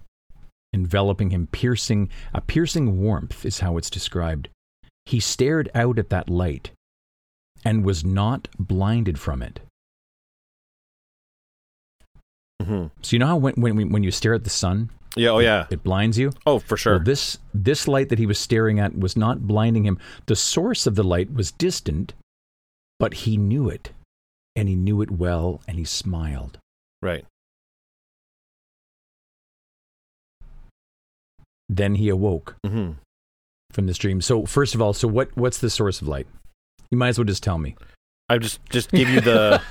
enveloping 0.73 1.31
him, 1.31 1.47
piercing 1.47 2.09
a 2.33 2.39
piercing 2.41 2.99
warmth 3.01 3.45
is 3.45 3.59
how 3.59 3.77
it's 3.77 3.89
described. 3.89 4.49
He 5.05 5.19
stared 5.19 5.69
out 5.75 5.99
at 5.99 6.09
that 6.09 6.29
light 6.29 6.71
and 7.63 7.83
was 7.83 8.05
not 8.05 8.47
blinded 8.59 9.19
from 9.19 9.41
it. 9.41 9.59
hmm 12.61 12.87
So 13.01 13.15
you 13.15 13.19
know 13.19 13.27
how 13.27 13.37
when 13.37 13.55
when 13.55 13.89
when 13.89 14.03
you 14.03 14.11
stare 14.11 14.33
at 14.33 14.43
the 14.43 14.49
sun, 14.49 14.89
Yeah. 15.15 15.29
Oh 15.29 15.39
yeah. 15.39 15.67
it 15.69 15.83
blinds 15.83 16.17
you. 16.17 16.31
Oh 16.45 16.59
for 16.59 16.77
sure. 16.77 16.95
Well, 16.95 17.03
this 17.03 17.37
this 17.53 17.87
light 17.87 18.09
that 18.09 18.19
he 18.19 18.25
was 18.25 18.37
staring 18.39 18.79
at 18.79 18.97
was 18.97 19.17
not 19.17 19.47
blinding 19.47 19.85
him. 19.85 19.97
The 20.27 20.35
source 20.35 20.87
of 20.87 20.95
the 20.95 21.03
light 21.03 21.33
was 21.33 21.51
distant, 21.51 22.13
but 22.99 23.13
he 23.25 23.37
knew 23.37 23.69
it, 23.69 23.91
and 24.55 24.69
he 24.69 24.75
knew 24.75 25.01
it 25.01 25.11
well, 25.11 25.61
and 25.67 25.77
he 25.77 25.85
smiled. 25.85 26.57
right. 27.01 27.25
Then 31.69 31.95
he 31.95 32.09
awoke 32.09 32.55
hmm 32.65 32.91
from 33.71 33.87
this 33.87 33.97
dream. 33.97 34.21
So 34.21 34.45
first 34.45 34.73
of 34.75 34.81
all, 34.81 34.93
so 34.93 35.07
what 35.07 35.35
what's 35.35 35.57
the 35.57 35.69
source 35.69 36.01
of 36.01 36.07
light? 36.07 36.27
You 36.91 36.97
might 36.97 37.09
as 37.09 37.17
well 37.17 37.25
just 37.25 37.43
tell 37.43 37.57
me. 37.57 37.75
I 38.29 38.37
just 38.37 38.59
just 38.69 38.89
give 38.91 39.09
you 39.09 39.21
the 39.21 39.61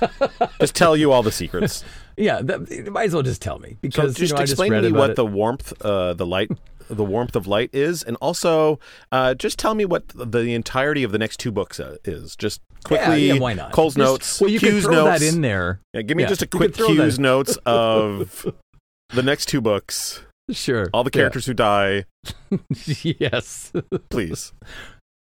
just 0.59 0.75
tell 0.75 0.95
you 0.95 1.11
all 1.11 1.23
the 1.23 1.31
secrets. 1.31 1.83
Yeah, 2.17 2.41
that, 2.43 2.71
you 2.71 2.89
might 2.91 3.07
as 3.07 3.13
well 3.13 3.23
just 3.23 3.41
tell 3.41 3.59
me 3.59 3.71
So 3.71 3.77
because 3.81 4.15
just 4.15 4.31
you 4.31 4.35
know, 4.37 4.41
I 4.41 4.43
just 4.43 4.53
explain 4.53 4.71
read 4.71 4.81
to 4.83 4.89
me 4.91 4.97
what 4.97 5.09
it. 5.09 5.15
the 5.17 5.25
warmth, 5.25 5.73
uh, 5.81 6.13
the 6.13 6.25
light, 6.25 6.49
the 6.89 7.03
warmth 7.03 7.35
of 7.35 7.45
light 7.45 7.71
is, 7.73 8.03
and 8.03 8.15
also 8.21 8.79
uh, 9.11 9.33
just 9.33 9.59
tell 9.59 9.75
me 9.75 9.83
what 9.83 10.03
the 10.15 10.53
entirety 10.55 11.03
of 11.03 11.11
the 11.11 11.17
next 11.17 11.41
two 11.41 11.51
books 11.51 11.77
uh, 11.77 11.97
is. 12.05 12.37
Just 12.37 12.61
quickly, 12.85 13.27
yeah, 13.27 13.33
yeah, 13.33 13.39
why 13.41 13.53
not? 13.53 13.73
Cole's 13.73 13.95
Just- 13.95 13.97
notes, 14.09 14.39
Well, 14.39 14.49
you 14.49 14.61
can 14.61 14.79
throw 14.79 15.03
notes. 15.07 15.19
that 15.19 15.27
in 15.35 15.41
there. 15.41 15.81
Yeah, 15.93 16.03
give 16.03 16.15
me 16.15 16.25
just 16.25 16.41
a 16.41 16.47
quick 16.47 16.73
Q's 16.73 17.19
notes 17.19 17.57
of 17.65 18.45
the 19.13 19.21
next 19.23 19.47
two 19.47 19.59
books, 19.59 20.21
Sure. 20.51 20.87
all 20.93 21.03
the 21.03 21.09
Yeah. 21.13 21.21
characters 21.21 21.45
who 21.47 21.53
die, 21.53 22.05
yes. 23.03 23.71
please. 24.09 24.53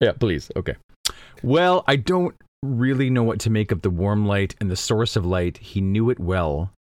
Yeah, 0.00 0.12
please. 0.12 0.50
Okay. 0.56 0.76
Well, 1.42 1.84
I 1.86 1.96
don't 1.96 2.34
really 2.62 3.10
know 3.10 3.22
what 3.22 3.38
to 3.40 3.50
make 3.50 3.70
of 3.72 3.82
the 3.82 3.90
warm 3.90 4.26
light 4.26 4.54
and 4.60 4.70
the 4.70 4.76
source 4.76 5.16
of 5.16 5.26
light. 5.26 5.58
He 5.58 5.80
knew 5.80 6.10
it 6.10 6.18
well. 6.18 6.72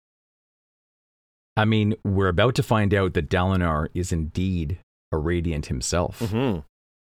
I 1.57 1.65
mean, 1.65 1.95
we're 2.05 2.29
about 2.29 2.55
to 2.55 2.63
find 2.63 2.93
out 2.93 3.13
that 3.13 3.29
Dalinar 3.29 3.87
is 3.93 4.11
indeed 4.13 4.79
a 5.11 5.17
radiant 5.17 5.65
himself. 5.65 6.19
hmm 6.19 6.59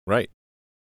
Right. 0.05 0.29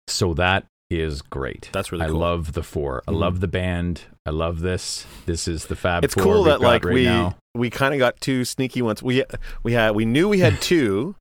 So 0.06 0.32
that 0.34 0.64
is 0.90 1.20
great. 1.22 1.68
That's 1.72 1.92
really 1.92 2.04
I 2.04 2.08
cool. 2.08 2.18
love 2.20 2.52
the 2.54 2.62
4 2.62 3.02
I 3.06 3.12
Mhm. 3.12 3.18
love 3.18 3.40
the 3.40 3.48
band. 3.48 4.02
I 4.24 4.30
love 4.30 4.60
this. 4.60 5.06
This 5.26 5.46
is 5.46 5.66
the 5.66 5.76
Fab 5.76 6.04
It's 6.04 6.14
cool 6.14 6.44
that 6.44 6.60
like 6.60 6.84
right 6.84 6.94
we 6.94 7.04
now. 7.04 7.36
we 7.54 7.68
kind 7.70 7.92
of 7.94 7.98
got 7.98 8.20
two 8.20 8.44
sneaky 8.44 8.80
ones. 8.82 9.02
We 9.02 9.24
we 9.62 9.72
had 9.74 9.90
we 9.94 10.04
knew 10.04 10.28
we 10.28 10.38
had 10.40 10.60
two, 10.62 11.14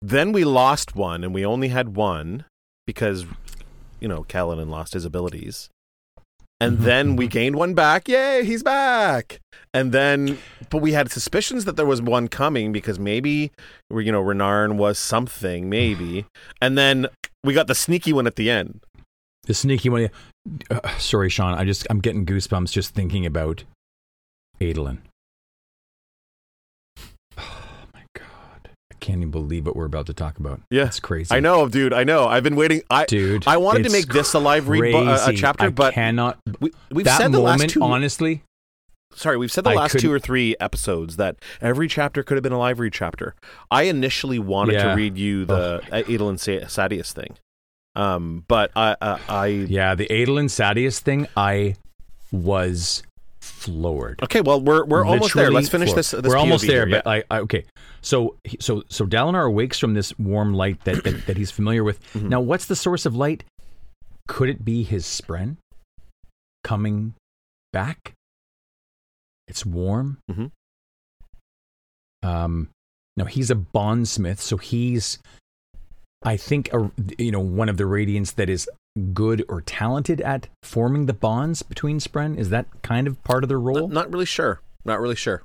then 0.00 0.32
we 0.32 0.44
lost 0.44 0.94
one, 0.94 1.24
and 1.24 1.34
we 1.34 1.44
only 1.44 1.68
had 1.68 1.96
one 1.96 2.44
because 2.86 3.24
you 4.00 4.06
know 4.08 4.22
Kaladin 4.24 4.68
lost 4.68 4.92
his 4.94 5.04
abilities, 5.04 5.68
and 6.64 6.78
Mhm, 6.78 6.84
then 6.84 7.16
we 7.16 7.26
mhm. 7.26 7.30
gained 7.30 7.56
one 7.56 7.74
back. 7.74 8.08
Yay, 8.08 8.44
he's 8.44 8.62
back! 8.62 9.40
And 9.72 9.90
then, 9.92 10.38
but 10.70 10.78
we 10.82 10.92
had 10.92 11.10
suspicions 11.10 11.64
that 11.64 11.76
there 11.76 11.86
was 11.86 12.00
one 12.00 12.28
coming 12.28 12.72
because 12.72 12.98
maybe 12.98 13.50
you 13.90 14.12
know 14.12 14.22
Renarin 14.22 14.76
was 14.76 14.98
something, 14.98 15.68
maybe, 15.68 16.26
and 16.60 16.76
then 16.78 17.06
we 17.42 17.54
got 17.54 17.66
the 17.66 17.74
sneaky 17.74 18.12
one 18.12 18.26
at 18.26 18.36
the 18.36 18.50
end. 18.50 18.80
The 19.46 19.54
sneaky 19.54 19.88
one. 19.90 20.08
Uh, 20.70 20.98
sorry, 20.98 21.28
Shawn. 21.28 21.54
I 21.54 21.64
just 21.64 21.86
I'm 21.90 22.00
getting 22.00 22.24
goosebumps 22.24 22.70
just 22.72 22.94
thinking 22.94 23.26
about 23.26 23.64
Adolin. 24.60 24.98
Oh 27.36 27.86
my 27.92 28.04
god! 28.14 28.70
I 28.83 28.83
can't 29.00 29.18
even 29.18 29.30
believe 29.30 29.66
what 29.66 29.76
we're 29.76 29.84
about 29.86 30.06
to 30.06 30.14
talk 30.14 30.38
about. 30.38 30.60
Yeah. 30.70 30.86
It's 30.86 31.00
crazy. 31.00 31.34
I 31.34 31.40
know, 31.40 31.68
dude. 31.68 31.92
I 31.92 32.04
know. 32.04 32.26
I've 32.26 32.42
been 32.42 32.56
waiting. 32.56 32.82
I 32.90 33.04
dude. 33.06 33.46
I 33.46 33.56
wanted 33.56 33.84
to 33.84 33.90
make 33.90 34.06
this 34.08 34.34
a 34.34 34.38
live 34.38 34.68
read 34.68 34.92
bu- 34.92 34.98
uh, 34.98 35.26
a 35.28 35.32
chapter, 35.32 35.66
I 35.66 35.70
but 35.70 35.94
cannot. 35.94 36.38
we, 36.60 36.70
we've 36.90 37.06
said 37.06 37.28
the 37.28 37.38
moment, 37.38 37.60
last 37.60 37.70
two. 37.70 37.82
honestly, 37.82 38.42
sorry, 39.14 39.36
we've 39.36 39.52
said 39.52 39.64
the 39.64 39.70
I 39.70 39.74
last 39.74 39.98
two 39.98 40.12
or 40.12 40.18
three 40.18 40.56
episodes 40.60 41.16
that 41.16 41.36
every 41.60 41.88
chapter 41.88 42.22
could 42.22 42.36
have 42.36 42.42
been 42.42 42.52
a 42.52 42.58
live 42.58 42.80
read 42.80 42.92
chapter. 42.92 43.34
I 43.70 43.84
initially 43.84 44.38
wanted 44.38 44.80
to 44.80 44.94
read 44.94 45.16
you 45.18 45.44
the 45.44 45.82
uh, 45.92 46.02
Adel 46.08 46.28
and 46.28 46.40
Sa- 46.40 46.66
Sadeas 46.66 47.12
thing, 47.12 47.36
um, 47.94 48.44
but 48.48 48.70
I, 48.74 48.96
uh, 49.00 49.18
I 49.28 49.46
yeah, 49.46 49.94
the 49.94 50.06
Adolin 50.06 50.46
Sadeas 50.46 50.98
thing, 50.98 51.28
I 51.36 51.76
was 52.32 53.02
floored. 53.64 54.22
okay. 54.22 54.40
Well, 54.40 54.60
we're 54.60 54.84
we're 54.84 55.04
almost 55.04 55.34
there. 55.34 55.50
Let's 55.50 55.68
finish 55.68 55.88
floored. 55.88 55.98
this. 55.98 56.10
this 56.12 56.22
We're 56.22 56.36
almost 56.36 56.66
there, 56.66 56.86
here, 56.86 57.02
but 57.02 57.06
I, 57.06 57.24
I 57.30 57.40
okay. 57.40 57.64
So 58.00 58.36
so 58.60 58.82
so 58.88 59.06
Dalinar 59.06 59.46
awakes 59.46 59.78
from 59.78 59.94
this 59.94 60.16
warm 60.18 60.54
light 60.54 60.82
that 60.84 61.02
that, 61.04 61.26
that 61.26 61.36
he's 61.36 61.50
familiar 61.50 61.82
with. 61.84 62.00
Mhm. 62.14 62.28
Now, 62.28 62.40
what's 62.40 62.66
the 62.66 62.76
source 62.76 63.06
of 63.06 63.14
light? 63.16 63.44
Could 64.28 64.48
it 64.48 64.64
be 64.64 64.82
his 64.84 65.04
spren 65.04 65.56
coming 66.62 67.14
back? 67.72 68.12
It's 69.48 69.66
warm. 69.66 70.18
Mhm. 70.30 70.50
Um, 72.22 72.68
now 73.16 73.26
he's 73.26 73.50
a 73.50 73.54
bondsmith, 73.54 74.38
so 74.40 74.56
he's, 74.56 75.18
I 76.22 76.36
think, 76.36 76.72
a, 76.72 76.90
you 77.18 77.30
know, 77.30 77.40
one 77.40 77.68
of 77.68 77.76
the 77.76 77.84
radiants 77.84 78.34
that 78.36 78.48
is 78.48 78.68
good 79.12 79.44
or 79.48 79.60
talented 79.60 80.20
at 80.20 80.48
forming 80.62 81.06
the 81.06 81.12
bonds 81.12 81.62
between 81.62 81.98
spren. 81.98 82.38
Is 82.38 82.50
that 82.50 82.66
kind 82.82 83.06
of 83.06 83.22
part 83.24 83.42
of 83.44 83.48
their 83.48 83.60
role? 83.60 83.88
Not, 83.88 83.90
not 84.06 84.12
really 84.12 84.26
sure. 84.26 84.60
Not 84.84 85.00
really 85.00 85.16
sure. 85.16 85.42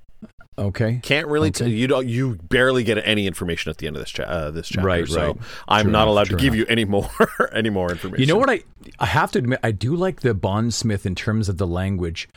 okay. 0.58 1.00
Can't 1.02 1.28
really. 1.28 1.50
T- 1.52 1.70
you 1.70 1.88
don't. 1.88 2.08
You 2.08 2.36
barely 2.50 2.84
get 2.84 2.98
any 3.06 3.26
information 3.26 3.70
at 3.70 3.78
the 3.78 3.88
end 3.88 3.96
of 3.96 4.02
this 4.02 4.12
cha- 4.12 4.24
uh, 4.24 4.52
this 4.52 4.68
chapter. 4.68 4.86
Right, 4.86 5.08
so 5.08 5.28
right. 5.28 5.38
I'm 5.68 5.84
True 5.86 5.92
not 5.94 6.00
enough, 6.04 6.10
allowed 6.12 6.28
to 6.28 6.36
give 6.36 6.54
enough. 6.54 6.58
you 6.58 6.66
any 6.68 6.86
more 6.86 7.10
any 7.54 7.70
more 7.70 7.90
information. 7.92 8.20
You 8.22 8.28
know 8.28 8.38
what 8.38 8.50
I 8.50 8.62
I 9.00 9.06
have 9.06 9.32
to 9.32 9.40
admit 9.40 9.60
I 9.64 9.72
do 9.72 9.96
like 9.96 10.22
the 10.22 10.34
bondsmith 10.34 11.06
in 11.06 11.16
terms 11.16 11.48
of 11.50 11.58
the 11.58 11.68
language 11.68 12.28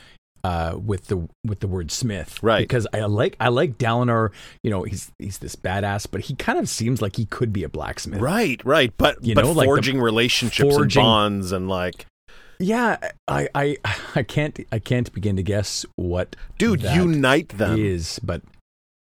uh, 0.43 0.77
with 0.77 1.07
the 1.07 1.27
with 1.45 1.59
the 1.61 1.67
word 1.67 1.89
smith 1.91 2.37
Right. 2.43 2.59
because 2.67 2.85
I 2.93 2.99
like 3.05 3.35
I 3.39 3.47
like 3.47 3.77
Dalinar 3.77 4.31
you 4.61 4.69
know 4.69 4.83
he's 4.83 5.11
he's 5.19 5.37
this 5.37 5.55
badass 5.55 6.05
but 6.11 6.21
he 6.21 6.35
kind 6.35 6.59
of 6.59 6.67
seems 6.67 7.01
like 7.01 7.15
he 7.15 7.25
could 7.25 7.53
be 7.53 7.63
a 7.63 7.69
blacksmith 7.69 8.19
Right, 8.19 8.61
right. 8.65 8.93
But 8.97 9.23
You 9.25 9.35
but 9.35 9.45
know, 9.45 9.51
like 9.53 9.65
forging 9.67 10.01
relationships 10.01 10.75
forging- 10.75 11.01
and 11.01 11.07
bonds 11.07 11.51
and 11.53 11.69
like, 11.69 12.05
yeah 12.59 12.97
I, 13.27 13.47
I 13.55 13.77
I 14.15 14.23
can't 14.23 14.59
I 14.71 14.79
can't 14.79 15.11
begin 15.13 15.35
to 15.37 15.43
guess 15.43 15.85
what 15.95 16.35
dude, 16.57 16.81
unite 16.81 17.49
them. 17.57 17.79
is 17.79 18.19
but 18.23 18.41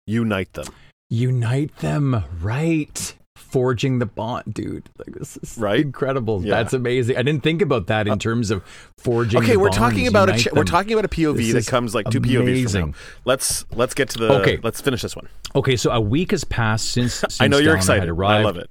Unite 0.07 0.53
them. 0.53 0.67
unite 1.11 1.77
them 1.79 2.23
right 2.41 3.15
forging 3.37 3.99
the 4.01 4.07
bond 4.07 4.53
dude 4.53 4.89
like 4.99 5.15
this 5.17 5.37
is 5.37 5.57
Right? 5.59 5.81
incredible 5.81 6.43
Yeah. 6.45 6.57
that's 6.57 6.73
amazing 6.73 7.17
I 7.17 7.23
didn't 7.23 7.43
think 7.43 7.63
about 7.63 7.87
that 7.87 8.09
in 8.09 8.19
terms 8.19 8.51
of 8.51 8.65
forging 8.99 9.43
Okay, 9.43 9.57
we're 9.57 9.69
talking 9.71 10.07
about 10.09 10.29
a 10.31 10.39
ch- 10.39 10.49
we're 10.53 10.65
talking 10.65 10.93
about 10.95 11.05
a 11.05 11.09
POV 11.09 11.37
This 11.53 11.67
that 11.67 11.71
comes 11.71 11.95
like 11.95 12.09
two 12.11 12.21
POVs 12.21 12.33
from 12.35 12.43
amazing. 12.43 12.87
now. 12.89 12.95
Let's 13.25 13.65
let's 13.73 13.95
get 13.95 14.09
to 14.11 14.19
the 14.19 14.33
Okay. 14.41 14.59
Let's 14.63 14.81
finish 14.81 15.03
this 15.03 15.15
one. 15.15 15.29
Okay, 15.55 15.77
so 15.77 15.91
a 15.91 16.01
week 16.01 16.31
has 16.33 16.45
passed 16.45 16.91
since, 16.91 17.15
since 17.21 17.41
I 17.41 17.47
know 17.47 17.59
you're 17.59 17.77
excited. 17.77 18.09
I 18.09 18.43
love 18.43 18.57
it. 18.57 18.71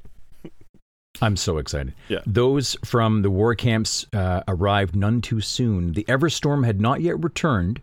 I'm 1.21 1.37
so 1.37 1.57
excited. 1.59 1.93
Yeah. 2.09 2.19
Those 2.25 2.75
from 2.83 3.21
the 3.21 3.29
war 3.29 3.55
camps 3.55 4.05
uh, 4.13 4.41
arrived 4.49 4.95
none 4.97 5.21
too 5.21 5.39
soon. 5.39 5.93
The 5.93 6.03
Everstorm 6.09 6.65
had 6.65 6.81
not 6.81 6.99
yet 7.01 7.23
returned, 7.23 7.79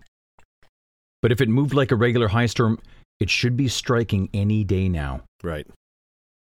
but 1.22 1.32
if 1.32 1.40
it 1.40 1.48
moved 1.48 1.72
like 1.72 1.90
a 1.90 1.96
regular 1.96 2.28
high 2.28 2.46
storm, 2.46 2.78
it 3.20 3.30
should 3.30 3.56
be 3.56 3.68
striking 3.68 4.28
any 4.34 4.64
day 4.64 4.88
now. 4.88 5.22
Right. 5.42 5.66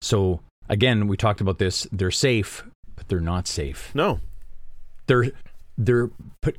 So 0.01 0.41
again, 0.69 1.07
we 1.07 1.17
talked 1.17 1.41
about 1.41 1.59
this. 1.59 1.87
They're 1.91 2.11
safe, 2.11 2.63
but 2.95 3.07
they're 3.07 3.19
not 3.19 3.47
safe. 3.47 3.93
No, 3.93 4.19
They're 5.07 5.31
they're 5.77 6.09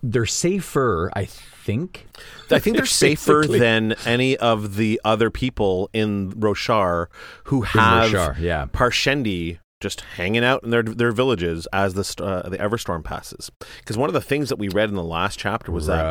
they're 0.02 0.26
safer, 0.26 1.10
I 1.14 1.24
think. 1.26 2.06
I 2.50 2.58
think 2.58 2.76
they're 2.76 2.86
safer 3.06 3.44
than 3.46 3.94
any 4.04 4.36
of 4.36 4.76
the 4.76 5.00
other 5.04 5.30
people 5.30 5.90
in 5.92 6.32
Roshar 6.32 7.06
who 7.44 7.62
have 7.62 8.10
Roshar, 8.10 8.38
yeah. 8.38 8.66
Parshendi 8.66 9.58
just 9.82 10.00
hanging 10.16 10.42
out 10.44 10.62
in 10.64 10.70
their 10.70 10.82
their 10.82 11.12
villages 11.12 11.66
as 11.72 11.92
the 11.92 12.24
uh, 12.24 12.48
the 12.48 12.56
Everstorm 12.56 13.04
passes. 13.04 13.50
Because 13.80 13.98
one 13.98 14.08
of 14.08 14.14
the 14.14 14.20
things 14.22 14.48
that 14.48 14.56
we 14.58 14.68
read 14.68 14.88
in 14.88 14.94
the 14.94 15.02
last 15.04 15.38
chapter 15.38 15.70
was 15.70 15.86
that 15.88 16.02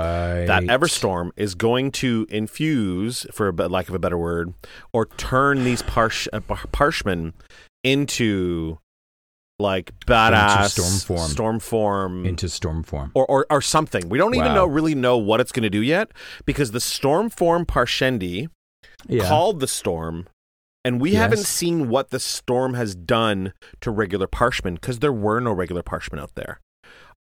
that 0.47 0.63
Everstorm 0.63 1.31
is 1.35 1.55
going 1.55 1.91
to 1.93 2.27
infuse, 2.29 3.25
for 3.31 3.47
a 3.49 3.51
lack 3.51 3.89
of 3.89 3.95
a 3.95 3.99
better 3.99 4.17
word, 4.17 4.53
or 4.93 5.07
turn 5.07 5.63
these 5.63 5.81
parsh, 5.81 6.27
uh, 6.31 6.41
parshmen 6.71 7.33
into 7.83 8.77
like 9.59 9.91
badass 10.07 10.69
storm 10.71 10.99
form. 11.17 11.29
storm 11.29 11.59
form 11.59 12.25
into 12.25 12.49
storm 12.49 12.81
form. 12.83 13.11
or, 13.13 13.25
or 13.27 13.45
or 13.49 13.61
something. 13.61 14.09
We 14.09 14.17
don't 14.17 14.33
even 14.35 14.53
know 14.55 14.65
really 14.65 14.95
know 14.95 15.17
what 15.17 15.39
it's 15.39 15.51
going 15.51 15.63
to 15.63 15.69
do 15.69 15.81
yet 15.81 16.11
because 16.45 16.71
the 16.71 16.79
storm 16.81 17.29
form 17.29 17.65
Parshendi 17.65 18.47
Yeah. 19.07 19.27
called 19.27 19.59
the 19.59 19.67
storm, 19.67 20.27
and 20.83 20.99
we 21.01 21.11
Yes. 21.11 21.19
haven't 21.21 21.45
seen 21.45 21.89
what 21.89 22.09
the 22.09 22.19
storm 22.19 22.73
has 22.73 22.95
done 22.95 23.53
to 23.81 23.91
regular 23.91 24.27
parshmen 24.27 24.75
because 24.75 24.99
there 24.99 25.13
were 25.13 25.39
no 25.39 25.51
regular 25.51 25.83
parshmen 25.83 26.19
out 26.19 26.35
there. 26.35 26.59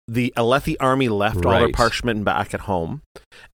The 0.06 0.34
Alethi 0.36 0.76
army 0.82 1.08
left 1.08 1.46
all 1.46 1.54
their 1.60 1.72
parshmen 1.72 2.26
back 2.26 2.54
at 2.54 2.62
home, 2.62 3.04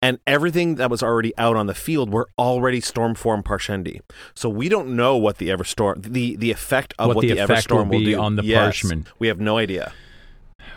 and 0.02 0.18
everything 0.26 0.76
that 0.76 0.90
was 0.90 1.04
already 1.04 1.32
out 1.38 1.56
on 1.56 1.68
the 1.68 1.76
field 1.76 2.10
were 2.12 2.28
already 2.40 2.82
storm 2.82 3.14
form 3.14 3.44
Parshendi. 3.44 4.00
So 4.34 4.50
we 4.50 4.68
don't 4.68 4.96
know 4.96 5.16
what 5.16 5.38
the 5.38 5.50
Everstorm, 5.50 6.02
the 6.12 6.36
the 6.38 6.50
effect 6.50 6.96
of 6.98 7.10
What 7.10 7.18
what, 7.18 7.22
the 7.22 7.34
the, 7.34 7.36
will 7.42 7.48
Everstorm 7.48 7.90
will, 7.90 8.00
be 8.00 8.06
do 8.06 8.20
on 8.20 8.36
the 8.36 8.44
Yes, 8.44 8.82
Parshmen. 8.82 9.06
We 9.20 9.28
have 9.28 9.40
no 9.40 9.60
idea. 9.60 9.94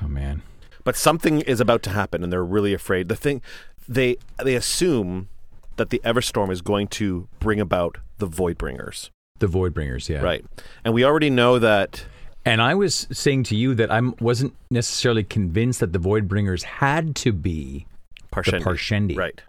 oh 0.03 0.09
man. 0.09 0.43
But 0.85 0.95
something 0.97 1.41
is 1.41 1.59
about 1.61 1.83
to 1.85 1.91
happen, 1.91 2.23
and 2.23 2.31
they're 2.31 2.45
really 2.45 2.75
afraid. 2.75 3.09
The 3.09 3.17
thing 3.17 3.41
they 3.89 4.17
they 4.45 4.55
assume 4.57 5.29
that 5.77 5.89
the 5.89 6.01
Everstorm 6.05 6.51
is 6.53 6.61
going 6.61 6.89
to 6.89 7.29
bring 7.41 7.61
about 7.61 7.97
the 8.31 8.37
Voidbringers, 8.37 9.11
The 9.41 9.47
Voidbringers, 9.49 10.09
yeah. 10.09 10.21
right? 10.23 10.45
And 10.85 10.95
we 10.95 11.05
already 11.05 11.31
know 11.31 11.59
that. 11.59 12.05
And 12.45 12.61
I 12.63 12.75
was 12.75 13.07
saying 13.13 13.45
to 13.45 13.57
you 13.57 13.75
that 13.77 13.91
I 13.91 14.01
wasn't 14.21 14.55
necessarily 14.71 15.23
convinced 15.25 15.81
that 15.81 15.93
the 15.93 15.99
Voidbringers 16.01 16.63
had 16.65 17.15
to 17.17 17.33
be 17.33 17.87
Parshendi. 18.33 18.51
the 18.59 18.65
Parshendi. 18.65 19.17
Right, 19.17 19.41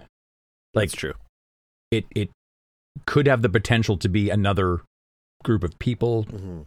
Like 0.76 0.90
that's 0.90 0.96
true. 1.00 1.14
it, 1.92 2.06
it 2.16 2.30
could 3.06 3.26
have 3.28 3.42
the 3.42 3.50
potential 3.50 3.98
to 3.98 4.10
be 4.10 4.30
another 4.30 4.82
group 5.44 5.64
of 5.64 5.78
people. 5.80 6.26
Mhm. 6.26 6.66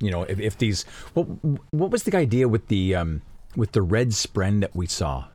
You 0.00 0.10
know, 0.10 0.22
if, 0.22 0.38
if 0.40 0.58
these 0.58 0.84
what 1.14 1.24
what 1.72 1.90
was 1.90 2.02
the 2.04 2.16
idea 2.16 2.48
with 2.48 2.66
the 2.68 2.94
um 2.94 3.22
with 3.56 3.72
the 3.72 3.82
red 3.82 4.08
spren 4.10 4.60
that 4.60 4.74
we 4.74 4.86
saw, 4.86 5.26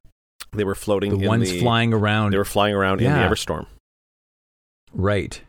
They 0.54 0.64
were 0.64 0.76
floating. 0.76 1.18
the 1.18 1.28
ones 1.28 1.52
the, 1.52 1.60
flying 1.60 1.94
around, 1.94 2.32
They 2.32 2.38
were 2.38 2.46
flying 2.46 2.74
around 2.76 3.00
Yeah. 3.02 3.16
in 3.16 3.30
the 3.30 3.36
Everstorm. 3.36 3.66
right? 4.94 5.42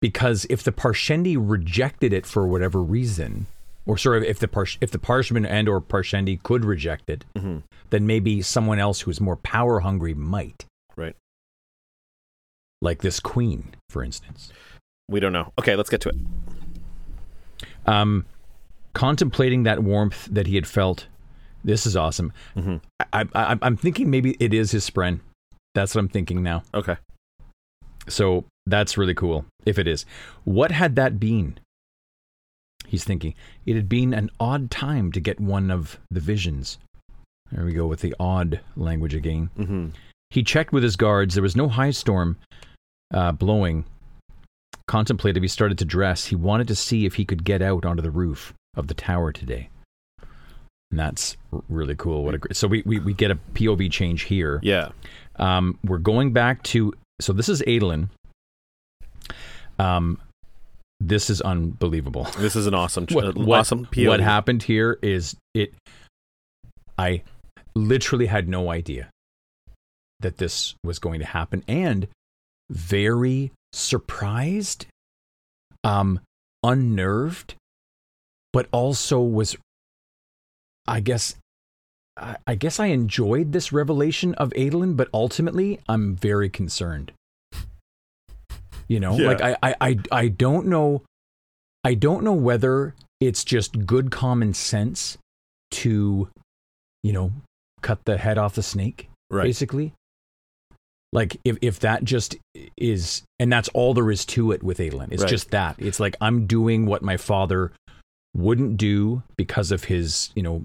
Because 0.00 0.46
if 0.48 0.62
the 0.62 0.72
Parshendi 0.72 1.36
rejected 1.38 2.12
it 2.12 2.24
for 2.24 2.46
whatever 2.46 2.82
reason, 2.82 3.46
or 3.86 3.98
sorry, 3.98 4.26
if 4.26 4.38
the 4.38 4.48
Parsh, 4.48 4.78
if 4.80 4.90
the 4.90 4.98
Parshmen 4.98 5.44
and 5.44 5.68
or 5.68 5.80
Parshendi 5.80 6.42
could 6.42 6.64
reject 6.64 7.10
it, 7.10 7.24
hmm 7.36 7.58
then 7.90 8.06
maybe 8.06 8.40
someone 8.40 8.78
else 8.78 9.00
who's 9.00 9.20
more 9.20 9.34
power 9.34 9.80
hungry 9.80 10.14
might. 10.14 10.64
Right. 10.96 11.16
Like 12.80 13.02
this 13.02 13.18
queen, 13.18 13.74
for 13.88 14.04
instance. 14.04 14.52
We 15.08 15.18
don't 15.18 15.32
know. 15.32 15.52
Okay, 15.58 15.74
let's 15.74 15.90
get 15.90 16.00
to 16.02 16.10
it. 16.10 16.14
Um, 17.86 18.26
contemplating 18.94 19.64
that 19.64 19.82
warmth 19.82 20.28
that 20.30 20.46
he 20.46 20.54
had 20.54 20.68
felt, 20.68 21.08
this 21.64 21.84
is 21.84 21.96
awesome. 21.96 22.32
hmm 22.54 22.76
I, 23.12 23.26
I, 23.34 23.58
I'm 23.60 23.76
thinking 23.76 24.08
maybe 24.08 24.36
it 24.38 24.54
is 24.54 24.70
his 24.70 24.88
spren. 24.88 25.18
That's 25.74 25.96
what 25.96 26.00
I'm 26.00 26.08
thinking 26.08 26.44
now. 26.44 26.62
Okay. 26.72 26.96
So 28.08 28.44
that's 28.70 28.96
really 28.96 29.14
cool 29.14 29.44
if 29.66 29.78
it 29.78 29.86
is. 29.86 30.06
What 30.44 30.70
had 30.70 30.96
that 30.96 31.18
been? 31.20 31.58
He's 32.86 33.04
thinking 33.04 33.34
it 33.66 33.76
had 33.76 33.88
been 33.88 34.12
an 34.14 34.30
odd 34.40 34.70
time 34.70 35.12
to 35.12 35.20
get 35.20 35.38
one 35.40 35.70
of 35.70 35.98
the 36.10 36.20
visions. 36.20 36.78
There 37.52 37.64
we 37.64 37.72
go 37.72 37.86
with 37.86 38.00
the 38.00 38.14
odd 38.18 38.60
language 38.76 39.14
again. 39.14 39.50
hmm 39.56 39.88
He 40.30 40.42
checked 40.42 40.72
with 40.72 40.82
his 40.82 40.96
guards. 40.96 41.34
There 41.34 41.42
was 41.42 41.56
no 41.56 41.68
high 41.68 41.90
storm 41.90 42.36
uh, 43.12 43.32
blowing. 43.32 43.84
Contemplative, 44.86 45.42
he 45.42 45.48
started 45.48 45.78
to 45.78 45.84
dress. 45.84 46.26
He 46.26 46.36
wanted 46.36 46.66
to 46.68 46.74
see 46.74 47.06
if 47.06 47.14
he 47.14 47.24
could 47.24 47.44
get 47.44 47.62
out 47.62 47.84
onto 47.84 48.02
the 48.02 48.10
roof 48.10 48.54
of 48.76 48.88
the 48.88 48.94
tower 48.94 49.30
today. 49.32 49.68
And 50.90 50.98
that's 50.98 51.36
really 51.68 51.94
cool. 51.94 52.24
What 52.24 52.34
a 52.34 52.38
great, 52.38 52.56
so 52.56 52.66
we, 52.66 52.82
we, 52.84 52.98
we 52.98 53.12
get 53.12 53.30
a 53.30 53.38
POV 53.54 53.90
change 53.92 54.22
here. 54.22 54.58
Yeah. 54.62 54.88
Um, 55.36 55.78
we're 55.84 55.98
going 55.98 56.32
back 56.32 56.62
to 56.64 56.92
so 57.20 57.32
this 57.32 57.48
is 57.48 57.62
Adolin. 57.62 58.08
Um, 59.80 60.20
this 61.00 61.30
is 61.30 61.40
unbelievable. 61.40 62.24
This 62.38 62.54
is 62.56 62.66
an 62.66 62.74
awesome, 62.74 63.06
What, 63.10 63.24
uh, 63.24 63.32
what- 63.32 63.60
awesome 63.60 63.86
POV. 63.86 64.08
what 64.08 64.20
happened 64.20 64.64
here 64.64 64.98
is 65.02 65.36
it. 65.54 65.72
I 66.98 67.22
literally 67.74 68.26
had 68.26 68.48
no 68.48 68.70
idea 68.70 69.08
that 70.20 70.36
this 70.36 70.74
was 70.84 70.98
going 70.98 71.20
to 71.20 71.26
happen, 71.26 71.64
and 71.66 72.06
very 72.68 73.52
surprised 73.72 74.86
um, 75.82 76.20
unnerved, 76.62 77.54
but 78.52 78.68
also 78.70 79.20
was, 79.22 79.56
I 80.86 81.00
guess, 81.00 81.36
I, 82.18 82.36
I 82.46 82.54
guess 82.56 82.78
I 82.78 82.86
enjoyed 82.86 83.52
this 83.52 83.72
revelation 83.72 84.34
of 84.34 84.50
Adolin, 84.50 84.94
but 84.94 85.08
ultimately 85.14 85.80
I'm 85.88 86.16
very 86.16 86.50
concerned. 86.50 87.12
You 88.90 88.98
know, 89.00 89.16
Yeah. 89.16 89.26
like 89.28 89.40
I, 89.40 89.56
I, 89.62 89.74
I, 89.80 89.98
I 90.10 90.28
don't 90.28 90.66
know, 90.66 91.02
I 91.84 91.94
don't 91.94 92.24
know 92.24 92.32
whether 92.34 92.94
it's 93.20 93.44
just 93.44 93.86
good 93.86 94.10
common 94.10 94.52
sense 94.52 95.16
to, 95.70 96.28
you 97.04 97.12
know, 97.12 97.30
cut 97.82 98.04
the 98.04 98.18
head 98.18 98.36
off 98.36 98.54
the 98.56 98.62
snake 98.64 99.08
Right. 99.30 99.44
basically. 99.44 99.94
Like 101.12 101.38
if 101.44 101.56
if 101.62 101.78
that 101.80 102.02
just 102.04 102.36
is 102.76 103.22
and 103.38 103.52
that's 103.52 103.68
all 103.68 103.94
there 103.94 104.10
is 104.10 104.24
to 104.26 104.50
it 104.52 104.62
with 104.62 104.78
Adolin. 104.78 105.12
It's 105.12 105.22
Right. 105.22 105.30
just 105.30 105.50
that. 105.52 105.76
It's 105.78 106.00
like 106.00 106.16
I'm 106.20 106.46
doing 106.48 106.86
what 106.86 107.02
my 107.02 107.16
father 107.16 107.72
wouldn't 108.36 108.76
do 108.76 109.22
because 109.36 109.70
of 109.72 109.84
his, 109.84 110.30
you 110.34 110.42
know, 110.42 110.64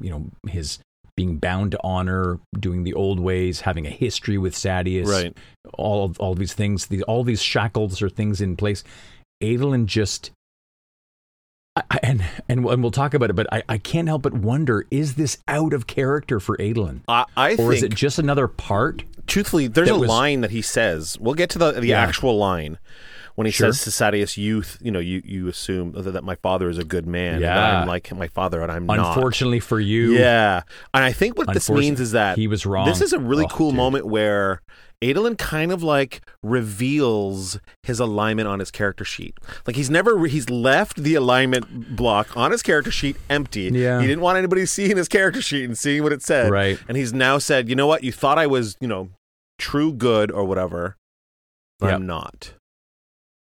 you 0.00 0.10
know, 0.10 0.26
his 0.50 0.78
being 1.18 1.36
bound 1.38 1.72
to 1.72 1.80
honor, 1.82 2.38
doing 2.60 2.84
the 2.84 2.94
old 2.94 3.18
ways, 3.18 3.62
having 3.62 3.86
a 3.88 3.90
history 3.90 4.38
with 4.38 4.54
Sadeas, 4.54 5.06
Right. 5.08 5.36
all 5.74 6.04
of 6.04 6.16
all 6.20 6.36
these 6.36 6.52
things, 6.54 6.86
these 6.86 7.02
all 7.02 7.24
these 7.24 7.42
shackles 7.42 8.00
or 8.00 8.08
things 8.08 8.40
in 8.40 8.54
place. 8.56 8.84
Adolin 9.42 9.86
just 9.86 10.30
I, 11.74 11.82
and, 12.04 12.24
and 12.48 12.64
and 12.66 12.82
we'll 12.82 12.92
talk 12.92 13.14
about 13.14 13.30
it, 13.30 13.36
but 13.36 13.52
I, 13.52 13.62
I 13.68 13.78
can't 13.78 14.06
help 14.06 14.22
but 14.22 14.32
wonder: 14.32 14.86
Is 14.92 15.14
this 15.16 15.38
out 15.48 15.72
of 15.72 15.88
character 15.88 16.38
for 16.38 16.56
Adolin? 16.58 17.00
I, 17.08 17.24
I 17.36 17.52
or 17.52 17.56
think, 17.56 17.72
is 17.74 17.82
it 17.82 17.94
just 17.94 18.18
another 18.20 18.46
part? 18.46 19.02
truthfully, 19.26 19.66
there's 19.66 19.90
a 19.90 19.98
was- 19.98 20.08
line 20.08 20.40
that 20.42 20.50
he 20.52 20.62
says. 20.62 21.18
We'll 21.20 21.34
get 21.34 21.50
to 21.50 21.58
the 21.58 21.72
the 21.72 21.88
Yeah. 21.88 22.00
actual 22.00 22.38
line 22.38 22.78
when 23.38 23.46
he 23.46 23.52
Sure. 23.52 23.72
says 23.72 23.84
to 23.84 23.90
Sadeas, 23.90 24.36
youth, 24.36 24.78
you 24.80 24.90
know, 24.90 24.98
you 24.98 25.22
you 25.24 25.46
assume 25.46 25.92
that, 25.92 26.10
that 26.10 26.24
my 26.24 26.34
father 26.34 26.68
is 26.68 26.76
a 26.76 26.82
good 26.84 27.06
man, 27.06 27.34
and 27.34 27.42
Yeah. 27.42 27.82
I'm 27.82 27.86
like 27.86 28.12
my 28.12 28.26
father, 28.26 28.60
and 28.62 28.72
I'm 28.72 28.84
not." 28.84 29.14
Unfortunately 29.16 29.60
for 29.60 29.78
you, 29.78 30.14
Yeah, 30.18 30.62
and 30.92 31.04
I 31.04 31.12
think 31.12 31.38
what 31.38 31.52
this 31.54 31.70
means 31.70 32.00
is 32.00 32.10
that 32.12 32.36
he 32.36 32.48
was 32.48 32.66
wrong. 32.66 32.86
This 32.88 33.00
is 33.00 33.12
a 33.12 33.18
really 33.20 33.44
Oh, 33.44 33.48
cool 33.48 33.70
dude. 33.70 33.76
moment 33.76 34.06
where 34.06 34.60
Adolin 35.00 35.38
kind 35.38 35.70
of 35.70 35.84
like 35.84 36.20
reveals 36.42 37.60
his 37.84 38.00
alignment 38.00 38.48
on 38.48 38.58
his 38.58 38.72
character 38.72 39.04
sheet. 39.04 39.38
Like 39.68 39.76
he's 39.76 39.88
never 39.88 40.26
he's 40.26 40.50
left 40.50 40.96
the 41.02 41.14
alignment 41.14 41.94
block 41.96 42.36
on 42.36 42.50
his 42.50 42.62
character 42.62 42.90
sheet 42.90 43.16
empty. 43.30 43.70
Yeah. 43.72 44.00
He 44.00 44.06
didn't 44.08 44.22
want 44.22 44.38
anybody 44.38 44.66
seeing 44.66 44.96
his 44.96 45.06
character 45.06 45.40
sheet 45.40 45.64
and 45.64 45.78
seeing 45.78 46.02
what 46.02 46.12
it 46.12 46.22
said. 46.22 46.50
Right. 46.50 46.80
And 46.88 46.96
he's 46.96 47.12
now 47.12 47.38
said, 47.38 47.68
you 47.68 47.76
know 47.76 47.86
what? 47.86 48.02
You 48.02 48.10
thought 48.10 48.38
I 48.38 48.48
was, 48.48 48.76
you 48.80 48.88
know, 48.88 49.10
true 49.60 49.92
good 49.92 50.32
or 50.32 50.44
whatever. 50.44 50.96
But 51.78 51.86
Yep. 51.86 51.94
I'm 51.94 52.06
not. 52.06 52.54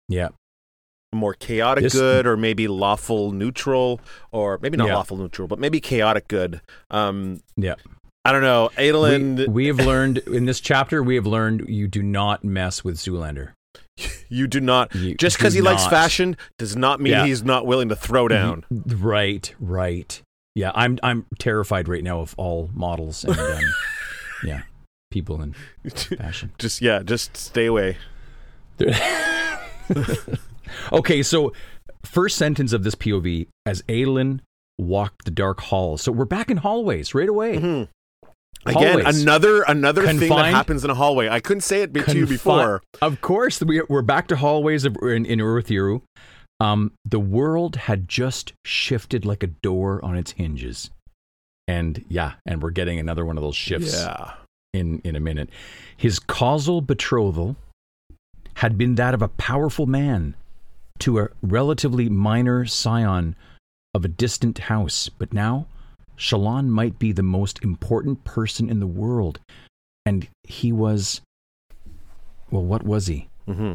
Yeah. 0.08 0.28
More 1.14 1.34
chaotic 1.34 1.84
This- 1.84 1.92
good, 1.94 2.26
or 2.26 2.36
maybe 2.36 2.66
lawful 2.68 3.30
neutral, 3.32 4.00
or 4.32 4.58
maybe 4.62 4.76
not 4.76 4.88
Yeah. 4.88 4.96
lawful 4.96 5.16
neutral, 5.16 5.46
but 5.48 5.58
maybe 5.58 5.80
chaotic 5.80 6.26
good. 6.28 6.60
Um, 6.90 7.40
Yeah. 7.56 7.74
I 8.24 8.32
don't 8.32 8.42
know. 8.42 8.70
Adolin, 8.78 9.36
We, 9.36 9.46
we 9.48 9.66
have 9.66 9.76
learned 9.86 10.18
in 10.18 10.46
this 10.46 10.58
chapter, 10.60 11.02
we 11.02 11.14
have 11.14 11.26
learned 11.26 11.68
you 11.68 11.86
do 11.86 12.02
not 12.02 12.42
mess 12.42 12.82
with 12.82 12.96
Zoolander. 12.96 13.52
You 14.28 14.46
do 14.48 14.60
not. 14.60 14.92
You 14.94 15.14
Just 15.14 15.36
because 15.36 15.52
he 15.54 15.60
likes 15.60 15.86
fashion 15.86 16.36
does 16.58 16.74
not 16.74 17.00
mean 17.00 17.12
Yeah. 17.12 17.26
he's 17.26 17.44
not 17.44 17.64
willing 17.66 17.88
to 17.90 17.96
throw 17.96 18.26
down. 18.26 18.64
Right, 18.70 19.54
right. 19.60 20.20
Yeah, 20.56 20.72
I'm 20.74 20.98
I'm 21.02 21.26
terrified 21.38 21.86
right 21.88 22.02
now 22.02 22.20
of 22.20 22.34
all 22.36 22.70
models 22.74 23.24
and 23.24 23.38
um, 23.38 23.60
yeah, 24.44 24.62
people 25.12 25.40
in 25.42 25.54
fashion. 26.18 26.52
just 26.58 26.80
yeah, 26.82 27.02
just 27.04 27.36
stay 27.36 27.66
away. 27.66 27.96
Okay, 30.92 31.22
so 31.22 31.52
first 32.04 32.36
sentence 32.36 32.72
of 32.72 32.82
this 32.84 32.94
POV 32.94 33.46
as 33.66 33.82
Adolin 33.82 34.40
walked 34.78 35.24
the 35.24 35.30
dark 35.30 35.60
halls. 35.60 36.02
So 36.02 36.10
we're 36.10 36.24
back 36.24 36.50
in 36.50 36.56
hallways 36.58 37.14
right 37.14 37.28
away. 37.28 37.58
Mhm. 37.58 37.88
Again, 38.66 38.98
Hallways. 39.00 39.22
another 39.22 39.62
another 39.62 40.06
thing 40.06 40.18
that 40.30 40.46
happens 40.46 40.84
in 40.84 40.90
a 40.90 40.94
hallway. 40.94 41.28
I 41.28 41.38
couldn't 41.40 41.60
say 41.60 41.82
it 41.82 41.92
be- 41.92 42.02
to 42.02 42.16
you 42.16 42.26
before. 42.26 42.82
Of 43.02 43.20
course, 43.20 43.60
we, 43.62 43.82
we're 43.90 44.00
back 44.02 44.26
to 44.28 44.36
hallways 44.36 44.84
of, 44.86 44.96
in, 45.02 45.26
in. 45.26 46.00
Um, 46.60 46.92
the 47.04 47.20
world 47.20 47.76
had 47.76 48.08
just 48.08 48.54
shifted 48.64 49.26
like 49.26 49.42
a 49.42 49.48
door 49.48 50.02
on 50.04 50.16
its 50.16 50.32
hinges. 50.32 50.90
And 51.68 52.04
yeah, 52.08 52.32
and 52.46 52.62
we're 52.62 52.70
getting 52.70 52.98
another 52.98 53.24
one 53.26 53.36
of 53.36 53.42
those 53.42 53.56
shifts 53.56 53.94
Yeah. 53.94 54.32
in, 54.72 55.00
in 55.04 55.14
a 55.14 55.20
minute. 55.20 55.50
His 55.96 56.18
causal 56.18 56.80
betrothal 56.80 57.56
had 58.54 58.78
been 58.78 58.94
that 58.96 59.14
of 59.14 59.22
a 59.22 59.28
powerful 59.28 59.86
man 59.86 60.34
to 61.00 61.18
a 61.18 61.28
relatively 61.42 62.08
minor 62.08 62.64
scion 62.64 63.36
of 63.94 64.04
a 64.04 64.08
distant 64.08 64.58
house, 64.58 65.08
but 65.08 65.32
now 65.32 65.66
Shallan 66.16 66.68
might 66.68 66.98
be 66.98 67.12
the 67.12 67.22
most 67.22 67.62
important 67.62 68.24
person 68.24 68.68
in 68.68 68.80
the 68.80 68.86
world. 68.86 69.40
And 70.06 70.28
he 70.42 70.72
was. 70.72 71.20
Well, 72.50 72.64
what 72.64 72.82
was 72.84 73.06
he? 73.06 73.28
hmm 73.46 73.74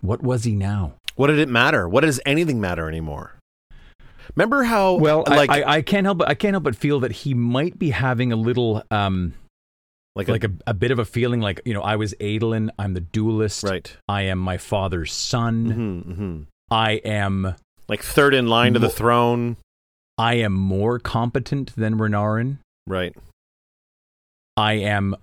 What 0.00 0.22
was 0.22 0.44
he 0.44 0.54
now? 0.54 0.94
What 1.16 1.28
did 1.28 1.38
it 1.38 1.48
matter? 1.48 1.88
What 1.88 2.02
does 2.02 2.20
anything 2.26 2.60
matter 2.60 2.88
anymore? 2.88 3.34
Remember 4.34 4.64
how 4.64 4.94
Well, 4.94 5.24
like 5.26 5.50
I, 5.50 5.62
I, 5.62 5.72
I 5.76 5.82
can't 5.82 6.04
help 6.04 6.18
but 6.18 6.28
I 6.28 6.34
can't 6.34 6.54
help 6.54 6.64
but 6.64 6.76
feel 6.76 7.00
that 7.00 7.12
he 7.12 7.34
might 7.34 7.78
be 7.78 7.90
having 7.90 8.32
a 8.32 8.36
little 8.36 8.82
um 8.90 9.34
like, 10.16 10.28
like 10.28 10.44
a, 10.44 10.50
a 10.66 10.74
bit 10.74 10.90
of 10.90 10.98
a 10.98 11.04
feeling 11.04 11.40
like 11.40 11.60
you 11.64 11.74
know 11.74 11.82
I 11.82 11.96
was 11.96 12.14
Adolin, 12.20 12.70
I'm 12.78 12.94
the 12.94 13.00
duelist, 13.00 13.64
right? 13.64 13.96
I 14.08 14.22
am 14.22 14.38
my 14.38 14.58
father's 14.58 15.12
son, 15.12 15.70
hmm 16.04 16.12
hmm 16.12 16.42
I 16.70 16.92
am 17.04 17.54
Like 17.88 18.02
third 18.02 18.32
in 18.34 18.46
line 18.46 18.72
to 18.74 18.78
the 18.78 18.88
throne, 18.88 19.56
I 20.16 20.34
am 20.34 20.52
more 20.52 20.98
competent 20.98 21.74
than 21.76 21.98
Renarin. 21.98 22.58
right? 22.86 23.14
I 24.56 24.74
am 24.74 25.16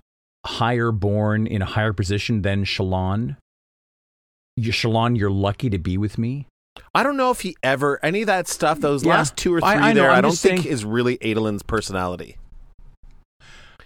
higher 0.44 0.92
born 0.92 1.46
in 1.46 1.62
a 1.62 1.66
higher 1.66 1.92
position 1.92 2.42
than 2.42 2.64
Shallan. 2.64 3.36
You, 4.56 4.72
Shallan, 4.72 5.16
you're 5.18 5.30
lucky 5.30 5.70
to 5.70 5.78
be 5.78 5.96
with 5.96 6.18
me. 6.18 6.46
I 6.94 7.02
don't 7.02 7.16
know 7.16 7.30
if 7.30 7.40
he 7.40 7.56
ever 7.62 7.98
any 8.04 8.22
of 8.22 8.26
that 8.26 8.48
stuff. 8.48 8.80
Those 8.80 9.04
Yeah. 9.04 9.14
last 9.14 9.36
two 9.36 9.54
or 9.54 9.60
three 9.60 9.68
I- 9.70 9.88
I 9.90 9.94
there, 9.94 10.10
I 10.10 10.20
don't 10.20 10.36
think 10.36 10.60
saying- 10.62 10.72
is 10.72 10.84
really 10.84 11.16
Adolin's 11.18 11.62
personality. 11.62 12.36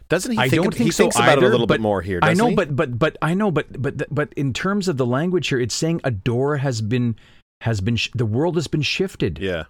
Doesn't 0.09 0.33
he 0.33 0.39
I 0.39 0.49
think 0.49 0.63
don't 0.63 0.75
he 0.75 0.85
think 0.85 0.93
so 0.93 1.05
thinks 1.05 1.17
about 1.17 1.31
it 1.31 1.39
either, 1.39 1.47
a 1.47 1.51
little 1.51 1.67
bit 1.67 1.81
more 1.81 2.01
here? 2.01 2.21
I 2.23 2.35
know, 2.35 2.49
he? 2.49 2.55
but 2.55 2.77
but 2.77 2.99
but 2.99 3.17
I 3.23 3.35
know, 3.35 3.51
but 3.51 3.81
but 3.83 4.03
but 4.15 4.33
in 4.35 4.53
terms 4.53 4.87
of 4.89 4.97
the 4.99 5.07
language 5.07 5.49
here, 5.49 5.61
it's 5.61 5.75
saying 5.75 6.01
a 6.05 6.11
door 6.11 6.59
has 6.59 6.81
been 6.81 7.17
has 7.63 7.81
been 7.81 7.97
sh- 7.97 8.11
the 8.15 8.27
world 8.27 8.55
has 8.55 8.69
been 8.69 8.83
shifted. 8.83 9.39
yeah, 9.41 9.65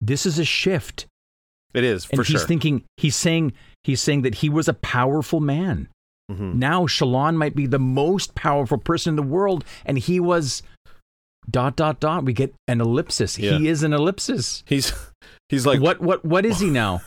This 0.00 0.24
is 0.24 0.38
a 0.38 0.44
shift, 0.44 1.06
it 1.74 1.84
is 1.84 2.06
and 2.10 2.16
for 2.18 2.22
he's 2.24 2.38
sure. 2.40 2.46
thinking 2.48 2.84
he's 2.96 3.16
saying 3.16 3.52
he's 3.84 4.00
saying 4.00 4.22
that 4.22 4.36
he 4.36 4.48
was 4.48 4.68
a 4.68 4.74
powerful 4.74 5.40
man. 5.40 5.88
Mhm. 6.32 6.54
Now 6.54 6.86
Shallan 6.86 7.36
might 7.36 7.54
be 7.54 7.66
the 7.66 7.78
most 7.78 8.34
powerful 8.34 8.78
person 8.78 9.10
in 9.12 9.16
the 9.16 9.22
world, 9.22 9.64
and 9.84 9.98
he 9.98 10.18
was 10.18 10.62
dot 11.50 11.76
dot 11.76 12.00
dot. 12.00 12.24
We 12.24 12.32
get 12.32 12.54
an 12.66 12.80
ellipsis. 12.80 13.38
Yeah. 13.38 13.58
He 13.58 13.68
is 13.68 13.82
an 13.82 13.92
ellipsis. 13.92 14.64
He's 14.66 14.92
he's 15.50 15.66
like 15.66 15.80
what 15.80 16.00
what 16.00 16.24
what 16.24 16.46
is 16.46 16.58
he 16.60 16.70
now? 16.84 17.02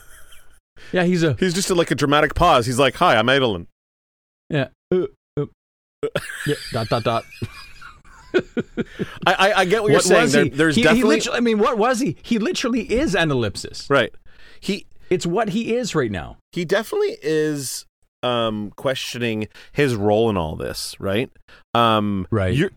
Yeah, 0.92 1.04
he's 1.04 1.22
a 1.22 1.34
he's 1.38 1.54
just 1.54 1.70
a, 1.70 1.74
like 1.74 1.90
a 1.90 1.94
dramatic 1.94 2.34
pause. 2.34 2.66
He's 2.66 2.78
like, 2.78 2.94
"Hi, 2.96 3.16
I'm 3.16 3.26
Adolin." 3.26 3.66
yeah. 4.48 4.68
uh, 4.92 5.06
uh, 5.38 5.46
yeah 6.46 6.54
dot 6.72 6.88
dot 6.88 7.04
dot. 7.04 7.24
I 8.34 9.32
I, 9.34 9.52
I 9.60 9.64
get 9.64 9.82
what, 9.82 9.92
you're 9.92 10.00
saying. 10.00 10.30
There- 10.30 10.44
he? 10.44 10.50
there's 10.50 10.76
he, 10.76 10.82
he 10.82 10.84
definitely 10.84 11.08
literally, 11.16 11.36
I 11.38 11.40
mean, 11.40 11.58
what 11.58 11.78
was 11.78 12.00
he? 12.00 12.16
He 12.22 12.38
literally 12.38 12.82
is 12.92 13.14
an 13.14 13.30
ellipsis. 13.30 13.88
right. 13.90 14.12
He 14.60 14.86
It's 15.08 15.26
what 15.26 15.50
he 15.50 15.74
is 15.74 15.94
right 15.94 16.10
now. 16.10 16.36
he 16.52 16.64
definitely 16.64 17.16
is 17.22 17.86
um 18.22 18.70
questioning 18.76 19.48
his 19.72 19.94
role 19.94 20.28
in 20.30 20.36
all 20.36 20.54
this, 20.56 20.94
right? 21.00 21.30
Um 21.74 22.26
Right. 22.30 22.54
You're 22.54 22.70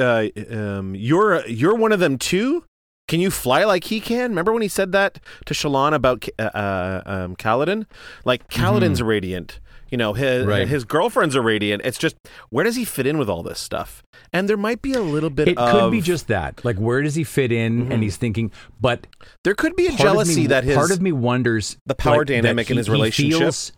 uh, 0.00 0.28
um 0.50 0.94
you're 0.94 1.46
you're 1.46 1.74
one 1.74 1.92
of 1.92 2.00
them 2.00 2.16
too. 2.18 2.64
Can 3.08 3.20
you 3.20 3.30
fly 3.30 3.64
like 3.64 3.84
he 3.84 4.00
can? 4.00 4.30
Remember 4.30 4.52
when 4.52 4.62
he 4.62 4.68
said 4.68 4.92
that 4.92 5.18
to 5.46 5.54
Shallan 5.54 5.92
about 5.94 6.26
uh, 6.38 6.42
uh, 6.42 7.02
um, 7.06 7.36
Kaladin? 7.36 7.86
Like 8.24 8.48
Kaladin's 8.48 9.02
radiant. 9.02 9.60
You 9.90 9.98
know, 9.98 10.14
his 10.14 10.40
Mm-hmm. 10.40 10.48
Right. 10.48 10.66
his 10.68 10.84
girlfriends 10.84 11.36
are 11.36 11.42
radiant. 11.42 11.82
It's 11.84 11.98
just 11.98 12.16
where 12.50 12.64
does 12.64 12.74
he 12.76 12.84
fit 12.84 13.06
in 13.06 13.16
with 13.18 13.28
all 13.28 13.42
this 13.44 13.60
stuff? 13.60 14.02
And 14.32 14.48
there 14.48 14.56
might 14.56 14.82
be 14.82 14.92
a 14.94 15.00
little 15.00 15.30
bit 15.30 15.46
It 15.48 15.58
of 15.58 15.70
could 15.70 15.90
be 15.92 16.00
just 16.00 16.26
that. 16.28 16.64
Like, 16.64 16.76
where 16.78 17.02
does 17.02 17.14
he 17.14 17.22
fit 17.22 17.52
in? 17.52 17.86
Mhm. 17.86 17.92
And 17.92 18.02
he's 18.02 18.16
thinking, 18.16 18.50
but 18.80 19.06
there 19.44 19.54
could 19.54 19.76
be 19.76 19.86
a 19.86 19.92
jealousy 19.92 20.40
me, 20.42 20.46
that 20.48 20.64
his 20.64 20.74
part 20.76 20.90
of 20.90 21.00
me 21.00 21.12
wonders 21.12 21.76
the 21.86 21.94
power 21.94 22.18
like, 22.18 22.26
dynamic 22.28 22.68
in 22.70 22.74
he- 22.74 22.78
his 22.78 22.86
he 22.86 22.92
relationship. 22.92 23.38
feels- 23.38 23.72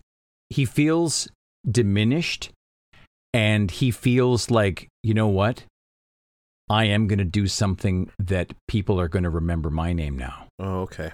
he 0.49 0.65
feels 0.65 1.27
diminished, 1.69 2.49
and 3.33 3.69
he 3.69 3.91
feels 3.91 4.49
like 4.49 4.87
you 5.03 5.13
know 5.13 5.27
what. 5.27 5.63
I 6.69 6.85
am 6.85 7.07
going 7.07 7.19
to 7.19 7.25
do 7.25 7.47
something 7.47 8.09
that 8.19 8.51
people 8.67 8.99
are 8.99 9.07
going 9.07 9.23
to 9.23 9.29
remember 9.29 9.69
my 9.69 9.93
name 9.93 10.17
now. 10.17 10.47
Oh, 10.59 10.81
okay. 10.81 11.11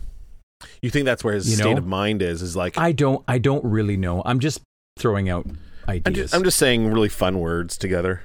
You 0.82 0.90
think 0.90 1.06
that's 1.06 1.24
where 1.24 1.34
his 1.34 1.50
You 1.50 1.58
state 1.58 1.78
of 1.78 1.86
mind 1.86 2.22
is? 2.22 2.42
Is 2.42 2.56
like 2.56 2.78
I 2.78 2.92
don't. 2.94 3.24
I 3.28 3.38
don't 3.38 3.64
really 3.66 3.98
know. 3.98 4.22
I'm 4.26 4.40
just 4.40 4.62
throwing 4.98 5.30
out 5.30 5.46
ideas. 5.88 6.04
I'm 6.06 6.14
just, 6.14 6.36
I'm 6.36 6.44
just 6.44 6.58
saying 6.58 6.88
really 6.92 7.10
fun 7.10 7.40
words 7.40 7.78
together. 7.78 8.22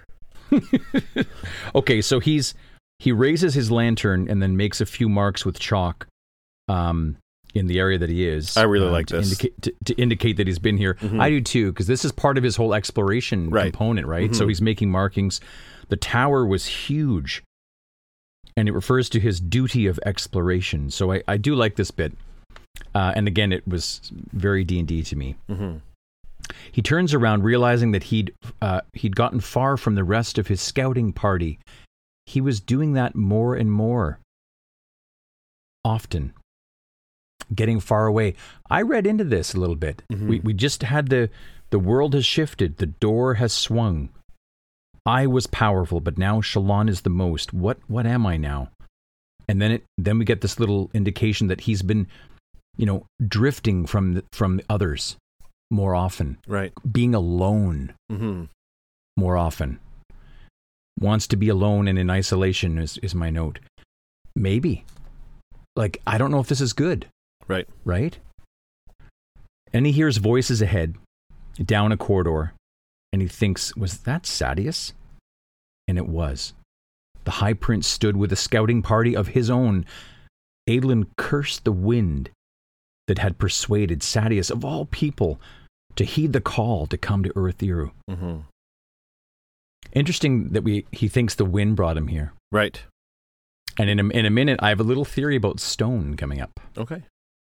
okay, 1.75 2.01
so 2.01 2.21
he's 2.21 2.55
he 2.99 3.12
raises 3.12 3.55
his 3.55 3.71
lantern 3.71 4.29
and 4.29 4.43
then 4.43 4.57
makes 4.57 4.81
a 4.81 4.87
few 4.87 5.09
marks 5.09 5.45
with 5.45 5.59
chalk 5.59 6.07
um, 6.69 7.17
in 7.55 7.67
the 7.67 7.79
area 7.79 7.99
that 7.99 8.09
he 8.09 8.27
is. 8.27 8.57
I 8.57 8.62
really 8.62 8.88
uh, 8.88 8.93
like 8.93 9.07
to 9.07 9.17
this. 9.19 9.27
Indicate, 9.33 9.62
to, 9.62 9.75
to 9.87 9.95
indicate 9.95 10.37
that 10.38 10.47
he's 10.47 10.59
been 10.59 10.77
here. 10.77 10.95
Mhm. 10.95 11.21
I 11.21 11.31
do 11.31 11.41
too, 11.41 11.73
because 11.73 11.87
this 11.87 12.05
is 12.05 12.12
part 12.12 12.38
of 12.38 12.45
his 12.45 12.57
whole 12.57 12.75
exploration 12.75 13.51
Right. 13.51 13.73
component, 13.73 14.07
right? 14.07 14.35
So 14.35 14.45
Mhm. 14.45 14.49
he's 14.49 14.62
making 14.62 14.91
markings. 14.91 15.41
The 15.88 15.96
tower 15.96 16.44
was 16.46 16.66
huge, 16.66 17.42
and 18.57 18.68
it 18.68 18.72
refers 18.72 19.09
to 19.11 19.20
his 19.20 19.40
duty 19.40 19.87
of 19.87 19.98
exploration. 20.05 20.90
So 20.90 21.12
I, 21.12 21.22
I 21.27 21.37
do 21.37 21.55
like 21.55 21.77
this 21.77 21.90
bit. 21.90 22.12
Uh, 22.94 23.12
and 23.16 23.27
again, 23.27 23.53
it 23.53 23.66
was 23.66 24.01
very 24.33 24.64
D 24.64 24.79
and 24.79 24.88
D 24.88 25.03
to 25.03 25.16
me. 25.16 25.37
Mm-hmm. 25.48 25.79
He 26.72 26.83
turns 26.83 27.12
around, 27.12 27.42
realizing 27.42 27.92
that 27.92 28.05
he'd 28.05 28.33
uh, 28.62 28.81
he'd 28.92 29.16
gotten 29.16 29.40
far 29.40 29.77
from 29.77 29.94
the 29.94 30.05
rest 30.05 30.38
of 30.38 30.46
his 30.46 30.61
scouting 30.61 31.12
party. 31.12 31.59
He 32.27 32.40
was 32.40 32.61
doing 32.61 32.92
that 32.92 33.14
more 33.14 33.55
and 33.55 33.70
more 33.72 34.18
often, 35.85 36.33
getting 37.55 37.81
far 37.81 38.07
away. 38.07 38.35
I 38.70 38.83
read 38.83 39.07
into 39.07 39.24
this 39.24 39.55
a 39.55 39.61
little 39.61 39.77
bit. 39.77 40.03
Mhm. 40.12 40.29
We 40.29 40.40
we 40.40 40.53
just 40.55 40.83
had 40.83 41.09
the 41.09 41.31
the 41.70 41.79
world 41.79 42.14
has 42.14 42.24
shifted. 42.27 42.77
The 42.79 42.87
door 42.87 43.35
has 43.35 43.53
swung. 43.53 44.11
I 45.09 45.27
was 45.27 45.47
powerful, 45.47 46.01
but 46.01 46.18
now 46.18 46.40
Shallan 46.42 46.88
is 46.90 47.01
the 47.01 47.11
most. 47.11 47.53
What 47.55 47.79
what 47.88 48.05
am 48.07 48.27
I 48.27 48.37
now? 48.37 48.68
And 49.49 49.61
then 49.62 49.73
it 49.73 49.85
then 49.97 50.18
we 50.18 50.25
get 50.27 50.42
this 50.42 50.61
little 50.61 50.90
indication 50.92 51.47
that 51.49 51.62
he's 51.62 51.81
been, 51.83 52.07
you 52.77 52.85
know, 52.85 53.07
drifting 53.27 53.87
from 53.87 54.14
the, 54.14 54.25
from 54.33 54.59
the 54.59 54.64
others 54.68 55.16
more 55.71 55.94
often 55.94 56.38
Right. 56.47 56.73
being 56.90 57.14
alone 57.14 57.94
Mm-hmm. 58.12 58.44
more 59.16 59.37
often. 59.37 59.81
Wants 61.01 61.27
to 61.29 61.37
be 61.37 61.49
alone 61.49 61.88
and 61.88 61.99
in 61.99 62.11
isolation 62.11 62.79
is, 62.79 62.99
is 62.99 63.14
my 63.14 63.31
note. 63.31 63.61
Maybe. 64.35 64.85
Like, 65.77 66.01
I 66.07 66.18
don't 66.18 66.31
know 66.31 66.40
if 66.40 66.49
this 66.49 66.61
is 66.61 66.73
good, 66.73 67.07
Right. 67.47 67.68
right? 67.85 68.18
And 69.73 69.87
he 69.87 69.92
hears 69.92 70.16
voices 70.16 70.61
ahead, 70.62 70.97
down 71.62 71.92
a 71.92 71.97
corridor, 71.97 72.53
and 73.12 73.23
he 73.23 73.29
thinks, 73.29 73.75
was 73.77 73.99
that 73.99 74.23
Sadeas? 74.25 74.92
And 75.88 75.98
it 75.98 76.07
was. 76.07 76.53
The 77.24 77.33
High 77.33 77.55
Prince 77.55 77.88
stood 77.88 78.16
with 78.16 78.33
a 78.33 78.37
scouting 78.37 78.83
party 78.83 79.16
of 79.16 79.29
his 79.29 79.51
own. 79.51 79.85
Adolin 80.68 81.07
cursed 81.16 81.64
the 81.64 81.72
wind 81.72 82.31
that 83.07 83.18
had 83.18 83.38
persuaded 83.38 84.01
Sadeas, 84.01 84.51
of 84.51 84.64
all 84.64 84.87
people, 84.87 85.40
to 85.96 86.05
heed 86.05 86.33
the 86.33 86.40
call 86.40 86.87
to 86.87 86.96
come 86.96 87.24
to 87.24 87.31
Urithiru. 87.31 87.90
Mm-hmm. 88.09 88.37
Interesting 89.92 90.51
that 90.51 90.62
we 90.62 90.87
he 90.92 91.09
thinks 91.09 91.35
the 91.35 91.44
wind 91.44 91.74
brought 91.77 91.96
him 91.96 92.09
here. 92.09 92.33
Right. 92.53 92.83
And 93.79 93.88
in 93.88 93.98
a, 93.98 94.09
in 94.09 94.27
a 94.27 94.31
minute, 94.31 94.61
I 94.62 94.68
have 94.68 94.81
a 94.81 94.85
little 94.85 95.05
theory 95.05 95.37
about 95.37 95.61
stone 95.61 96.16
coming 96.16 96.40
up. 96.40 96.61
Okay. 96.77 97.03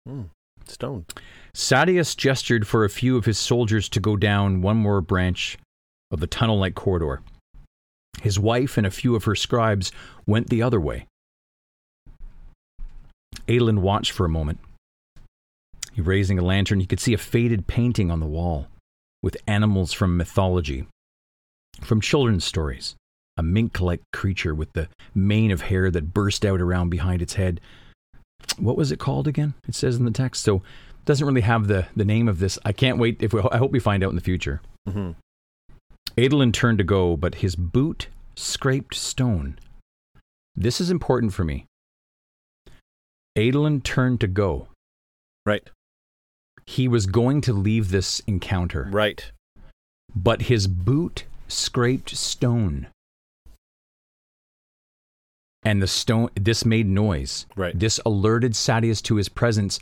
Mm. 0.08 0.30
Stone. 0.66 1.06
Sadeas 1.54 2.16
gestured 2.16 2.68
for 2.68 2.86
a 2.86 2.90
few 2.90 3.18
of 3.18 3.26
his 3.26 3.38
soldiers 3.38 3.90
to 3.90 4.00
go 4.00 4.16
down 4.16 4.62
one 4.62 4.78
more 4.78 5.02
branch 5.02 5.58
of 6.12 6.20
the 6.20 6.28
tunnel 6.28 6.60
like 6.60 6.76
corridor. 6.76 7.22
His 8.22 8.40
wife 8.40 8.78
and 8.78 8.86
a 8.86 8.92
few 8.92 9.16
of 9.16 9.24
her 9.24 9.36
scribes 9.36 9.92
went 10.26 10.50
the 10.50 10.62
other 10.62 10.80
way. 10.80 11.06
Adolin 13.48 13.80
watched 13.80 14.12
for 14.12 14.26
a 14.26 14.30
moment. 14.30 14.60
He 15.94 16.02
raising 16.02 16.38
a 16.38 16.44
lantern, 16.44 16.80
he 16.80 16.86
could 16.86 17.00
see 17.00 17.14
a 17.14 17.18
faded 17.18 17.68
painting 17.68 18.12
on 18.12 18.20
the 18.20 18.26
wall 18.26 18.68
with 19.22 19.38
animals 19.48 19.92
from 19.92 20.18
mythology, 20.18 20.86
from 21.82 22.02
children's 22.02 22.46
stories. 22.46 22.96
A 23.38 23.44
mink 23.44 23.80
like 23.80 24.02
creature 24.12 24.54
with 24.54 24.74
the 24.74 24.90
mane 25.16 25.52
of 25.52 25.62
hair 25.62 25.90
that 25.92 26.14
burst 26.14 26.46
out 26.46 26.60
around 26.60 26.90
behind 26.90 27.22
its 27.22 27.36
head. 27.36 27.62
What 28.58 28.76
was 28.76 28.92
it 28.92 29.00
called 29.00 29.28
again? 29.28 29.54
It 29.68 29.76
says 29.76 29.96
in 29.96 30.04
the 30.04 30.12
text. 30.12 30.44
So 30.44 30.62
doesn't 31.06 31.26
really 31.26 31.42
have 31.42 31.68
the, 31.68 31.88
the 31.96 32.06
name 32.06 32.28
of 32.28 32.40
this. 32.40 32.60
I 32.66 32.74
can't 32.74 32.98
wait. 32.98 33.24
If 33.24 33.34
we, 33.34 33.42
I 33.52 33.58
hope 33.58 33.72
we 33.72 33.80
find 33.80 34.04
out 34.04 34.10
in 34.10 34.16
the 34.16 34.22
future. 34.22 34.62
Mm-hmm. 34.88 35.12
Adolin 36.18 36.52
turned 36.52 36.78
to 36.78 36.84
go, 36.84 37.16
but 37.16 37.36
his 37.36 37.56
boot 37.56 38.08
scraped 38.36 38.96
stone. 38.96 39.58
This 40.56 40.82
is 40.82 40.92
important 40.92 41.34
for 41.34 41.44
me. 41.44 41.66
Adolin 43.38 43.82
turned 43.84 44.20
to 44.22 44.28
go. 44.28 44.68
Right. 45.46 45.70
He 46.66 46.88
was 46.88 47.06
going 47.06 47.42
to 47.42 47.54
leave 47.54 47.90
this 47.90 48.20
encounter, 48.22 48.88
Right. 48.92 49.32
but 50.16 50.44
his 50.44 50.68
boot 50.68 51.26
scraped 51.48 52.10
stone. 52.16 52.88
And 55.64 55.82
the 55.82 55.88
stone, 55.88 56.30
this 56.36 56.64
made 56.66 56.88
noise. 56.88 57.46
Right. 57.56 57.78
This 57.78 58.00
alerted 58.06 58.54
Sadeas 58.54 59.02
to 59.04 59.16
his 59.16 59.30
presence. 59.30 59.80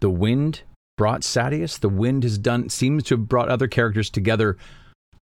The 0.00 0.10
wind 0.10 0.62
brought 0.96 1.22
Sadeas. 1.22 1.78
The 1.80 1.88
wind 1.88 2.22
has 2.22 2.38
done 2.38 2.68
seems 2.68 3.04
to 3.04 3.16
have 3.16 3.28
brought 3.28 3.48
other 3.48 3.66
characters 3.66 4.08
together. 4.10 4.56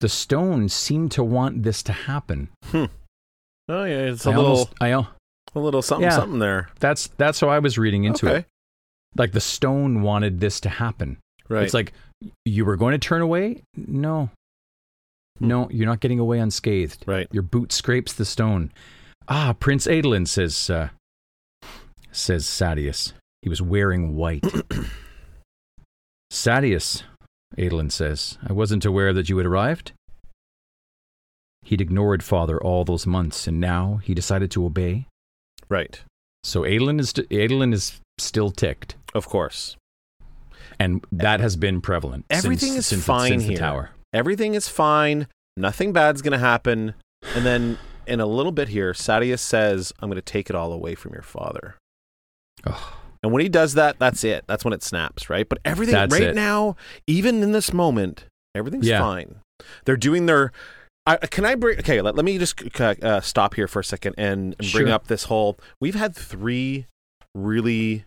The 0.01 0.09
stone 0.09 0.69
seemed 0.69 1.11
to 1.13 1.25
want 1.25 1.63
this 1.65 1.83
to 1.85 1.93
happen. 1.93 2.51
Oh 2.73 2.89
yeah, 3.69 4.09
it's 4.13 4.25
a 4.27 4.31
I 4.31 4.37
little, 4.37 4.51
almost- 4.53 4.75
I 4.81 4.89
a 5.55 5.59
little 5.61 5.83
something, 5.83 6.05
Yeah. 6.09 6.17
something 6.17 6.39
there. 6.39 6.69
that's 6.81 7.09
that's 7.17 7.41
how 7.41 7.49
I 7.49 7.59
was 7.59 7.77
reading 7.79 8.05
into 8.05 8.29
okay. 8.29 8.39
it. 8.41 8.47
Like 9.17 9.33
the 9.33 9.41
stone 9.41 10.03
wanted 10.03 10.41
this 10.41 10.61
to 10.61 10.69
happen. 10.69 11.19
Right. 11.49 11.65
It's 11.65 11.75
like 11.75 11.93
you 12.45 12.65
were 12.65 12.77
going 12.77 12.93
to 12.93 12.99
turn 12.99 13.23
away. 13.23 13.63
No, 13.77 14.31
Hmm. 15.39 15.49
no, 15.49 15.69
you're 15.71 15.87
not 15.87 16.01
getting 16.01 16.19
away 16.19 16.39
unscathed. 16.39 17.05
right. 17.07 17.27
Your 17.33 17.43
boot 17.43 17.73
scrapes 17.73 18.13
the 18.13 18.25
stone. 18.25 18.71
Ah, 19.29 19.55
Prince 19.59 19.87
Adolin 19.87 20.27
says 20.29 20.71
uh, 20.71 20.89
says 22.13 22.45
Sadeas. 22.47 23.13
He 23.43 23.49
was 23.49 23.61
wearing 23.63 24.15
white. 24.17 24.45
Sadeas, 26.33 27.03
Adolin 27.57 27.91
says, 27.91 28.39
I 28.47 28.53
wasn't 28.53 28.85
aware 28.85 29.13
that 29.13 29.29
you 29.29 29.37
had 29.39 29.47
arrived. 29.47 29.93
He'd 31.63 31.81
ignored 31.81 32.23
father 32.23 32.61
all 32.63 32.85
those 32.85 33.07
months, 33.07 33.47
and 33.47 33.61
now 33.61 34.01
he 34.03 34.15
decided 34.15 34.51
to 34.53 34.65
obey. 34.65 35.07
Right. 35.69 36.01
So 36.45 36.63
Adolin 36.63 37.01
is 37.01 37.13
Adolin 37.13 37.73
is 37.75 38.01
still 38.19 38.51
ticked, 38.51 38.97
Of 39.15 39.27
course. 39.29 39.77
and 40.79 41.05
that 41.13 41.41
has 41.41 41.57
been 41.57 41.81
prevalent. 41.81 42.27
Everything 42.31 42.71
since, 42.73 42.79
is 42.79 42.87
since, 42.87 43.05
fine 43.05 43.31
since 43.31 43.43
here. 43.45 43.53
The 43.55 43.59
tower. 43.61 43.91
Everything 44.13 44.55
is 44.55 44.69
fine. 44.69 45.27
Nothing 45.57 45.93
bad's 45.93 46.23
gonna 46.23 46.39
happen. 46.39 46.95
And 47.35 47.45
then 47.45 47.79
in 48.07 48.21
a 48.21 48.27
little 48.27 48.53
bit 48.53 48.69
here, 48.69 48.93
Sadeas 48.93 49.41
says, 49.41 49.93
"I'm 50.01 50.09
gonna 50.09 50.23
take 50.23 50.49
it 50.49 50.57
all 50.57 50.73
away 50.73 50.95
from 50.95 51.13
your 51.13 51.23
father." 51.23 51.77
Ugh. 52.65 52.95
And 53.23 53.33
when 53.33 53.43
he 53.43 53.49
does 53.49 53.75
that, 53.75 53.99
that's 53.99 54.23
it. 54.25 54.45
That's 54.47 54.65
when 54.65 54.73
it 54.73 54.83
snaps, 54.83 55.29
right? 55.29 55.49
But 55.49 55.59
everything 55.65 55.95
That's 55.95 56.13
right 56.13 56.23
it. 56.29 56.35
now, 56.35 56.77
even 57.07 57.43
in 57.43 57.53
this 57.53 57.73
moment, 57.73 58.25
everything's 58.55 58.87
Yeah. 58.87 59.01
fine. 59.01 59.37
They're 59.85 59.97
doing 59.97 60.27
their. 60.27 60.53
I, 61.05 61.17
can 61.17 61.45
I 61.45 61.55
bring? 61.55 61.79
Okay, 61.79 62.01
let, 62.01 62.15
let 62.17 62.25
me 62.25 62.39
just 62.39 62.63
uh, 62.81 63.21
stop 63.21 63.55
here 63.55 63.67
for 63.67 63.81
a 63.81 63.85
second 63.85 64.15
and, 64.19 64.55
and 64.59 64.71
bring 64.73 64.87
Sure. 64.87 64.93
up 64.93 65.09
this 65.09 65.25
whole. 65.25 65.59
We've 65.81 65.95
had 65.95 66.15
three 66.15 66.87
really 67.35 68.05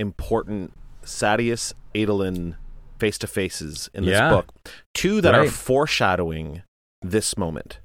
important 0.00 0.72
Sadeas 1.04 1.74
Adolin 1.94 2.56
face 2.98 3.18
to 3.18 3.26
faces 3.26 3.90
in 3.94 4.04
this 4.04 4.12
Yeah. 4.12 4.30
book. 4.30 4.52
Two 4.94 5.20
that 5.20 5.34
are 5.34 5.46
foreshadowing 5.46 6.62
this 7.02 7.36
moment, 7.36 7.78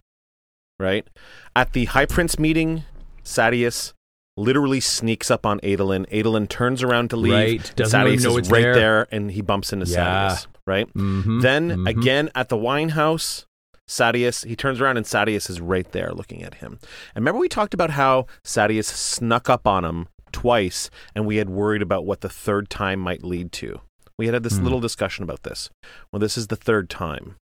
right? 0.80 1.08
At 1.56 1.74
the 1.74 1.86
High 1.86 2.06
Prince 2.06 2.40
meeting, 2.40 2.84
Sadeas 3.24 3.94
literally 4.38 4.80
sneaks 4.80 5.30
up 5.30 5.46
on 5.46 5.60
Adolin. 5.62 6.06
Adolin 6.12 6.48
turns 6.50 6.82
around 6.84 7.10
to 7.12 7.18
leave. 7.18 7.34
Right. 7.62 7.74
Doesn't 7.76 8.00
Sadeas 8.00 8.24
know 8.24 8.32
is 8.32 8.38
it's 8.38 8.50
right 8.52 8.62
there. 8.64 8.74
there, 8.74 9.08
and 9.12 9.32
he 9.32 9.42
bumps 9.42 9.72
into 9.74 9.86
Yeah. 9.86 10.30
Sadeas, 10.36 10.48
right? 10.66 10.94
Mhm, 10.94 11.42
Then 11.42 11.70
mhm. 11.70 11.88
again 11.90 12.30
at 12.34 12.50
the 12.50 12.58
wine 12.58 12.90
house, 12.90 13.46
Sadeas, 13.88 14.46
he 14.46 14.56
turns 14.56 14.82
around 14.82 14.98
and 14.98 15.06
Sadeas 15.06 15.50
is 15.50 15.62
right 15.62 15.90
there 15.92 16.12
looking 16.14 16.42
at 16.42 16.56
him. 16.56 16.80
And 17.14 17.24
remember 17.24 17.40
we 17.40 17.50
talked 17.50 17.74
about 17.74 17.92
how 17.92 18.26
Sadeas 18.46 18.86
snuck 18.86 19.50
up 19.50 19.68
on 19.68 19.86
him 19.86 20.08
twice 20.32 20.90
and 21.14 21.28
we 21.28 21.36
had 21.36 21.50
worried 21.50 21.82
about 21.84 22.06
what 22.06 22.22
the 22.22 22.30
third 22.30 22.70
time 22.70 23.00
might 23.00 23.24
lead 23.24 23.52
to. 23.54 23.82
We 24.18 24.26
had 24.26 24.34
had 24.34 24.44
this 24.44 24.58
Hmm. 24.58 24.64
little 24.64 24.80
discussion 24.80 25.24
about 25.24 25.44
this. 25.44 25.70
Well, 26.12 26.20
this 26.20 26.38
is 26.38 26.48
the 26.48 26.56
third 26.56 26.90
time. 26.90 27.36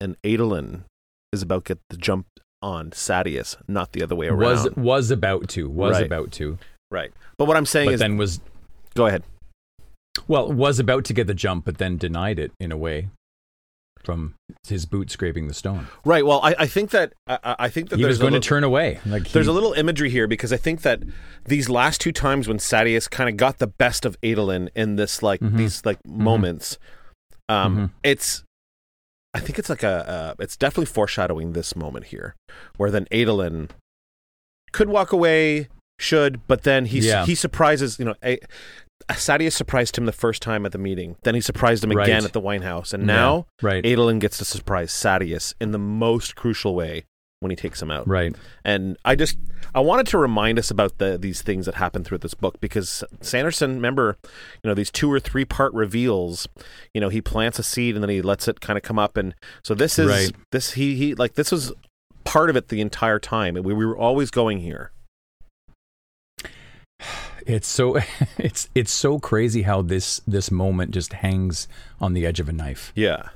And 0.00 0.16
Adolin 0.22 0.84
is 1.32 1.42
about 1.42 1.64
to 1.66 1.74
get 1.74 1.80
the 1.90 1.96
jump 1.96 2.26
on 2.62 2.90
Sadeas, 2.90 3.56
not 3.68 3.92
the 3.92 4.02
other 4.02 4.14
way 4.16 4.26
around. 4.28 4.38
was 4.40 4.68
was 4.76 5.10
about 5.10 5.48
to 5.50 5.68
was 5.68 5.92
Right. 5.92 6.06
about 6.06 6.32
to, 6.32 6.58
right. 6.90 7.12
But 7.36 7.46
what 7.46 7.56
I'm 7.56 7.66
saying 7.66 7.88
but 7.88 7.94
is 7.94 8.00
then 8.00 8.16
was 8.16 8.40
go 8.94 9.06
ahead. 9.06 9.22
well 10.26 10.50
was 10.52 10.78
about 10.80 11.04
to 11.06 11.12
get 11.12 11.26
the 11.26 11.34
jump, 11.34 11.64
but 11.64 11.78
then 11.78 11.96
denied 11.96 12.38
it 12.38 12.52
in 12.58 12.72
a 12.72 12.76
way 12.76 13.08
from 14.04 14.34
his 14.66 14.86
boot 14.86 15.10
scraping 15.10 15.48
the 15.48 15.54
stone. 15.54 15.86
Right. 16.04 16.24
Well, 16.24 16.40
I, 16.42 16.54
I 16.60 16.66
think 16.66 16.90
that 16.90 17.12
I, 17.26 17.56
I- 17.58 17.68
think 17.68 17.90
that 17.90 17.98
He 17.98 18.04
was 18.04 18.18
going 18.18 18.32
to 18.32 18.40
turn 18.40 18.64
away. 18.64 19.00
Like 19.04 19.26
he, 19.26 19.32
There's 19.32 19.48
a 19.48 19.52
little 19.52 19.72
imagery 19.74 20.08
here 20.08 20.26
because 20.26 20.52
I 20.52 20.56
think 20.56 20.82
that 20.82 21.02
these 21.44 21.68
last 21.68 22.00
two 22.00 22.12
times 22.12 22.48
when 22.48 22.58
Sadeas 22.58 23.10
kind 23.10 23.28
of 23.28 23.36
got 23.36 23.58
the 23.58 23.66
best 23.66 24.04
of 24.06 24.18
Adolin 24.22 24.68
in 24.74 24.96
this 24.96 25.22
like 25.22 25.40
Mhm. 25.40 25.56
these 25.56 25.84
like 25.84 25.98
moments, 26.06 26.78
um, 27.48 27.76
Mhm. 27.76 27.90
it's 28.02 28.44
I 29.38 29.40
think 29.40 29.58
it's 29.58 29.68
like 29.70 29.82
a 29.82 30.08
uh, 30.08 30.34
it's 30.42 30.56
definitely 30.56 30.86
foreshadowing 30.86 31.52
this 31.52 31.76
moment 31.76 32.06
here, 32.06 32.34
where 32.76 32.90
then 32.90 33.06
Adolin 33.12 33.70
could 34.72 34.88
walk 34.88 35.12
away, 35.12 35.68
should, 35.98 36.46
but 36.46 36.62
then 36.64 36.86
he 36.86 36.98
Yeah. 37.00 37.24
he 37.24 37.34
surprises. 37.34 37.98
You 37.98 38.06
know, 38.06 38.14
a, 38.24 38.38
Sadeas 39.12 39.52
surprised 39.52 39.96
him 39.96 40.06
the 40.06 40.12
first 40.12 40.42
time 40.42 40.66
at 40.66 40.72
the 40.72 40.78
meeting. 40.78 41.16
Then 41.22 41.34
he 41.34 41.40
surprised 41.40 41.84
him 41.84 41.90
Right. 41.92 42.06
again 42.08 42.24
at 42.24 42.32
the 42.32 42.40
White 42.40 42.62
House, 42.62 42.92
and 42.92 43.06
now 43.06 43.46
right, 43.62 43.82
Adolin 43.84 44.18
gets 44.18 44.38
to 44.38 44.44
surprise 44.44 44.90
Sadeas 44.92 45.54
in 45.60 45.70
the 45.70 45.78
most 45.78 46.34
crucial 46.34 46.74
way 46.74 47.04
when 47.40 47.50
he 47.50 47.56
takes 47.56 47.80
him 47.80 47.90
out. 47.90 48.08
right. 48.08 48.34
And 48.64 48.96
I 49.04 49.14
just 49.14 49.38
I 49.74 49.80
wanted 49.80 50.06
to 50.08 50.18
remind 50.18 50.58
us 50.58 50.70
about 50.70 50.98
the 50.98 51.16
these 51.16 51.40
things 51.42 51.66
that 51.66 51.76
happen 51.76 52.02
through 52.04 52.18
this 52.18 52.34
book 52.34 52.60
because 52.60 53.04
Sanderson, 53.20 53.74
remember, 53.76 54.16
you 54.62 54.68
know, 54.68 54.74
these 54.74 54.90
two 54.90 55.10
or 55.12 55.20
three 55.20 55.44
part 55.44 55.72
reveals, 55.72 56.48
you 56.92 57.00
know, 57.00 57.08
he 57.10 57.20
plants 57.20 57.58
a 57.58 57.62
seed 57.62 57.94
and 57.94 58.02
then 58.02 58.10
he 58.10 58.22
lets 58.22 58.48
it 58.48 58.60
kind 58.60 58.76
of 58.76 58.82
come 58.82 58.98
up 58.98 59.16
and 59.16 59.34
so 59.62 59.74
this 59.74 59.98
is 59.98 60.08
Right. 60.08 60.32
this 60.52 60.72
he 60.72 60.96
he 60.96 61.14
like 61.14 61.34
this 61.34 61.52
was 61.52 61.72
part 62.24 62.50
of 62.50 62.56
it 62.56 62.68
the 62.68 62.80
entire 62.80 63.18
time. 63.20 63.54
We, 63.54 63.72
we 63.72 63.86
were 63.86 63.96
always 63.96 64.30
going 64.30 64.58
here. 64.58 64.90
It's 67.46 67.68
so 67.68 67.98
it's 68.38 68.68
it's 68.74 68.92
so 68.92 69.18
crazy 69.18 69.62
how 69.62 69.82
this 69.82 70.20
this 70.26 70.50
moment 70.50 70.90
just 70.90 71.12
hangs 71.12 71.68
on 72.00 72.14
the 72.14 72.26
edge 72.26 72.40
of 72.40 72.48
a 72.48 72.52
knife. 72.52 72.92
Yeah. 72.94 73.28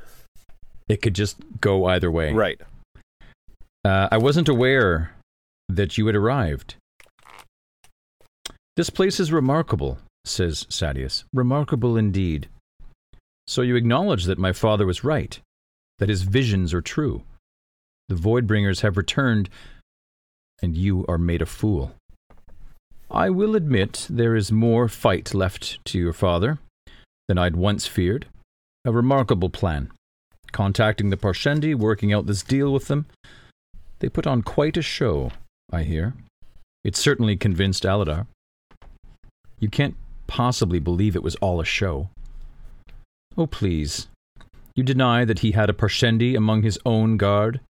It 0.88 1.00
could 1.00 1.14
just 1.14 1.36
go 1.60 1.86
either 1.86 2.10
way. 2.10 2.32
Right. 2.32 2.60
Uh, 3.84 4.08
I 4.12 4.18
wasn't 4.18 4.48
aware 4.48 5.12
that 5.68 5.98
you 5.98 6.06
had 6.06 6.14
arrived. 6.14 6.76
This 8.76 8.90
place 8.90 9.18
is 9.18 9.32
remarkable, 9.32 9.98
says 10.24 10.66
Sadeas. 10.70 11.24
Remarkable 11.32 11.96
indeed. 11.96 12.48
So 13.46 13.62
you 13.62 13.76
acknowledge 13.76 14.24
that 14.24 14.38
my 14.38 14.52
father 14.52 14.86
was 14.86 15.04
right, 15.04 15.38
that 15.98 16.08
his 16.08 16.22
visions 16.22 16.72
are 16.72 16.80
true. 16.80 17.22
The 18.08 18.14
Voidbringers 18.14 18.80
have 18.80 18.96
returned, 18.96 19.50
and 20.62 20.76
you 20.76 21.04
are 21.08 21.18
made 21.18 21.42
a 21.42 21.46
fool. 21.46 21.92
I 23.10 23.30
will 23.30 23.56
admit 23.56 24.06
there 24.08 24.34
is 24.36 24.52
more 24.52 24.88
fight 24.88 25.34
left 25.34 25.84
to 25.86 25.98
your 25.98 26.12
father 26.12 26.58
than 27.28 27.36
I'd 27.36 27.56
once 27.56 27.86
feared. 27.86 28.26
A 28.84 28.92
remarkable 28.92 29.50
plan. 29.50 29.90
Contacting 30.50 31.10
the 31.10 31.16
Parshendi, 31.16 31.74
working 31.74 32.12
out 32.12 32.26
this 32.26 32.42
deal 32.42 32.72
with 32.72 32.88
them, 32.88 33.06
they 34.02 34.08
put 34.08 34.26
on 34.26 34.42
quite 34.42 34.76
a 34.76 34.82
show, 34.82 35.30
I 35.70 35.84
hear. 35.84 36.14
It 36.82 36.96
certainly 36.96 37.36
convinced 37.36 37.84
Aladar. 37.84 38.26
You 39.60 39.68
can't 39.68 39.94
possibly 40.26 40.80
believe 40.80 41.14
it 41.14 41.22
was 41.22 41.36
all 41.36 41.60
a 41.60 41.64
show. 41.64 42.08
Oh, 43.38 43.46
please. 43.46 44.08
You 44.74 44.82
deny 44.82 45.24
that 45.24 45.38
he 45.38 45.52
had 45.52 45.70
a 45.70 45.72
Parshendi 45.72 46.36
among 46.36 46.64
his 46.64 46.80
own 46.84 47.16
guard? 47.16 47.60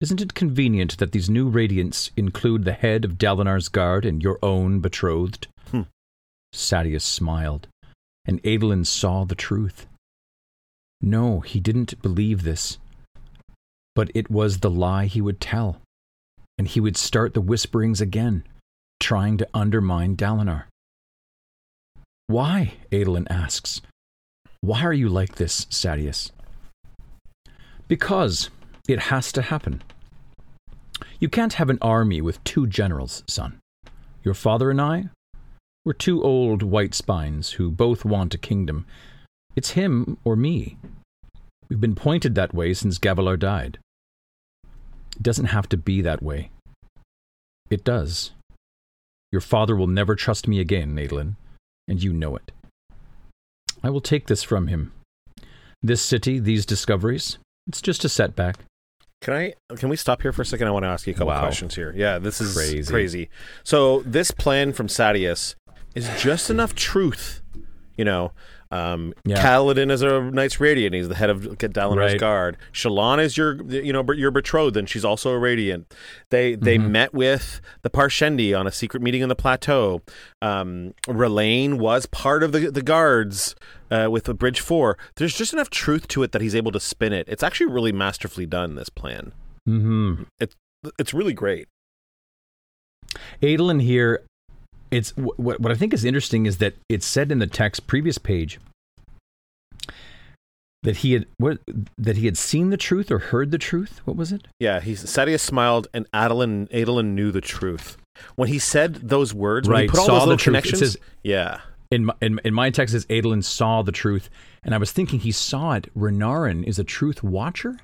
Isn't 0.00 0.20
it 0.20 0.34
convenient 0.34 0.98
that 0.98 1.10
these 1.10 1.28
new 1.28 1.50
radiants 1.50 2.10
include 2.16 2.64
the 2.64 2.72
head 2.72 3.04
of 3.04 3.18
Dalinar's 3.18 3.68
guard 3.68 4.06
and 4.06 4.22
your 4.22 4.38
own 4.44 4.78
betrothed? 4.78 5.48
Hmm. 5.72 5.82
Sadeas 6.52 7.02
smiled, 7.02 7.66
and 8.24 8.40
Adolin 8.44 8.86
saw 8.86 9.24
the 9.24 9.34
truth. 9.34 9.86
No, 11.00 11.40
he 11.40 11.58
didn't 11.58 12.00
believe 12.00 12.44
this. 12.44 12.78
But 13.94 14.10
it 14.14 14.30
was 14.30 14.58
the 14.58 14.70
lie 14.70 15.06
he 15.06 15.20
would 15.20 15.40
tell. 15.40 15.80
And 16.58 16.68
he 16.68 16.80
would 16.80 16.96
start 16.96 17.34
the 17.34 17.40
whisperings 17.40 18.00
again, 18.00 18.44
trying 19.00 19.38
to 19.38 19.48
undermine 19.54 20.16
Dalinar. 20.16 20.64
Why? 22.26 22.74
Adolin 22.90 23.26
asks. 23.28 23.82
Why 24.60 24.82
are 24.82 24.92
you 24.92 25.08
like 25.08 25.34
this, 25.34 25.66
Sadeas? 25.66 26.30
Because 27.86 28.50
it 28.88 28.98
has 28.98 29.30
to 29.32 29.42
happen. 29.42 29.82
You 31.20 31.28
can't 31.28 31.54
have 31.54 31.70
an 31.70 31.78
army 31.82 32.20
with 32.20 32.42
two 32.44 32.66
generals, 32.66 33.22
son. 33.26 33.58
Your 34.22 34.34
father 34.34 34.70
and 34.70 34.80
I? 34.80 35.10
We're 35.84 35.92
two 35.92 36.22
old 36.22 36.62
white 36.62 36.94
spines 36.94 37.52
who 37.52 37.70
both 37.70 38.06
want 38.06 38.34
a 38.34 38.38
kingdom. 38.38 38.86
It's 39.54 39.70
him 39.70 40.16
or 40.24 40.34
me. 40.34 40.78
We've 41.68 41.80
been 41.80 41.94
pointed 41.94 42.34
that 42.34 42.54
way 42.54 42.72
since 42.72 42.98
Gavilar 42.98 43.38
died. 43.38 43.78
It 45.16 45.22
doesn't 45.22 45.46
have 45.46 45.68
to 45.70 45.76
be 45.76 46.00
that 46.02 46.22
way. 46.22 46.50
It 47.70 47.84
does. 47.84 48.32
Your 49.32 49.40
father 49.40 49.74
will 49.74 49.86
never 49.86 50.14
trust 50.14 50.46
me 50.46 50.60
again, 50.60 50.94
Adolin, 50.96 51.36
and 51.88 52.02
you 52.02 52.12
know 52.12 52.36
it. 52.36 52.52
I 53.82 53.90
will 53.90 54.00
take 54.00 54.26
this 54.26 54.42
from 54.42 54.68
him. 54.68 54.92
This 55.82 56.00
city, 56.02 56.38
these 56.38 56.64
discoveries, 56.64 57.38
it's 57.66 57.82
just 57.82 58.04
a 58.04 58.08
setback. 58.08 58.56
Can 59.20 59.34
I? 59.34 59.54
Can 59.76 59.88
we 59.88 59.96
stop 59.96 60.22
here 60.22 60.32
for 60.32 60.42
a 60.42 60.46
second? 60.46 60.68
I 60.68 60.70
want 60.70 60.84
to 60.84 60.88
ask 60.88 61.06
you 61.06 61.12
a 61.12 61.14
couple 61.14 61.28
Wow. 61.28 61.40
questions 61.40 61.74
here. 61.74 61.92
Yeah, 61.96 62.18
this 62.18 62.40
is 62.40 62.54
Crazy. 62.54 62.90
crazy. 62.90 63.30
So 63.62 64.00
this 64.02 64.30
plan 64.30 64.72
from 64.72 64.86
Sadeas 64.88 65.54
is 65.94 66.08
just 66.22 66.50
enough 66.50 66.74
truth. 66.74 67.42
You 67.96 68.04
know, 68.04 68.32
um, 68.74 69.14
Yeah. 69.24 69.36
Kaladin 69.42 69.90
is 69.90 70.02
a 70.02 70.20
Knights 70.20 70.58
Radiant. 70.60 70.94
He's 70.94 71.08
the 71.08 71.14
head 71.14 71.30
of 71.30 71.42
Dalinar's 71.58 72.12
Right. 72.12 72.18
guard. 72.20 72.56
Shallan 72.72 73.22
is 73.22 73.36
your, 73.36 73.62
you 73.70 73.92
know, 73.92 74.04
your 74.12 74.30
betrothed, 74.30 74.76
and 74.76 74.88
she's 74.88 75.04
also 75.04 75.30
a 75.30 75.38
Radiant. 75.38 75.94
They 76.30 76.54
they 76.56 76.76
Mhm. 76.78 76.90
met 76.90 77.14
with 77.14 77.60
the 77.82 77.90
Parshendi 77.90 78.58
on 78.58 78.66
a 78.66 78.72
secret 78.72 79.02
meeting 79.02 79.22
on 79.22 79.28
the 79.28 79.36
plateau. 79.36 80.02
Um, 80.42 80.94
Rlain 81.06 81.78
was 81.78 82.06
part 82.06 82.42
of 82.42 82.52
the 82.52 82.70
the 82.70 82.82
guards 82.82 83.54
uh, 83.90 84.08
with 84.10 84.24
the 84.24 84.34
Bridge 84.34 84.60
Four. 84.60 84.98
There's 85.16 85.36
just 85.36 85.52
enough 85.52 85.70
truth 85.70 86.08
to 86.08 86.22
it 86.24 86.32
that 86.32 86.42
he's 86.42 86.54
able 86.54 86.72
to 86.72 86.80
spin 86.80 87.12
it. 87.12 87.28
It's 87.28 87.42
actually 87.42 87.70
really 87.72 87.92
masterfully 87.92 88.46
done. 88.46 88.74
This 88.74 88.88
plan. 88.88 89.32
Mm-hmm. 89.68 90.24
It's 90.40 90.56
it's 90.98 91.14
really 91.14 91.32
great. 91.32 91.68
Adolin 93.42 93.80
here, 93.82 94.24
it's 94.94 95.10
what 95.16 95.60
what 95.60 95.72
I 95.72 95.74
think 95.74 95.92
is 95.92 96.04
interesting 96.04 96.46
is 96.46 96.58
that 96.58 96.74
it 96.88 97.02
said 97.02 97.32
in 97.32 97.38
the 97.40 97.46
text 97.46 97.86
previous 97.86 98.18
page 98.18 98.58
that 100.82 100.98
he 100.98 101.14
had 101.14 101.26
what 101.38 101.58
that 101.96 102.16
he 102.16 102.26
had 102.26 102.36
seen 102.36 102.70
the 102.70 102.76
truth 102.76 103.10
or 103.10 103.18
heard 103.18 103.50
the 103.50 103.58
truth. 103.58 104.00
What 104.04 104.16
was 104.16 104.32
it? 104.32 104.46
Yeah, 104.60 104.80
he's 104.80 105.02
Sadia 105.04 105.40
smiled, 105.40 105.88
and 105.94 106.06
Adeline 106.12 106.66
Adolin 106.68 107.14
knew 107.14 107.30
the 107.32 107.40
truth 107.40 107.96
when 108.36 108.48
he 108.48 108.58
said 108.58 108.94
those 108.96 109.32
words. 109.34 109.68
When 109.68 109.76
he 109.78 109.82
Right, 109.82 109.90
put 109.90 110.00
all 110.00 110.06
saw 110.06 110.18
those 110.20 110.28
the 110.28 110.36
truth. 110.36 110.44
Connections. 110.44 110.78
says- 110.80 110.96
yeah, 111.22 111.60
In 111.90 112.04
my, 112.06 112.14
in, 112.20 112.38
in 112.44 112.52
my 112.54 112.70
text, 112.70 112.94
it 112.94 113.00
says 113.00 113.06
Adolin 113.06 113.42
saw 113.42 113.82
the 113.82 113.92
truth, 113.92 114.28
and 114.62 114.74
I 114.74 114.78
was 114.78 114.92
thinking 114.92 115.20
he 115.20 115.32
saw 115.32 115.72
it. 115.72 115.92
Renarin 115.96 116.64
is 116.64 116.78
a 116.78 116.84
truth 116.84 117.22
watcher, 117.22 117.78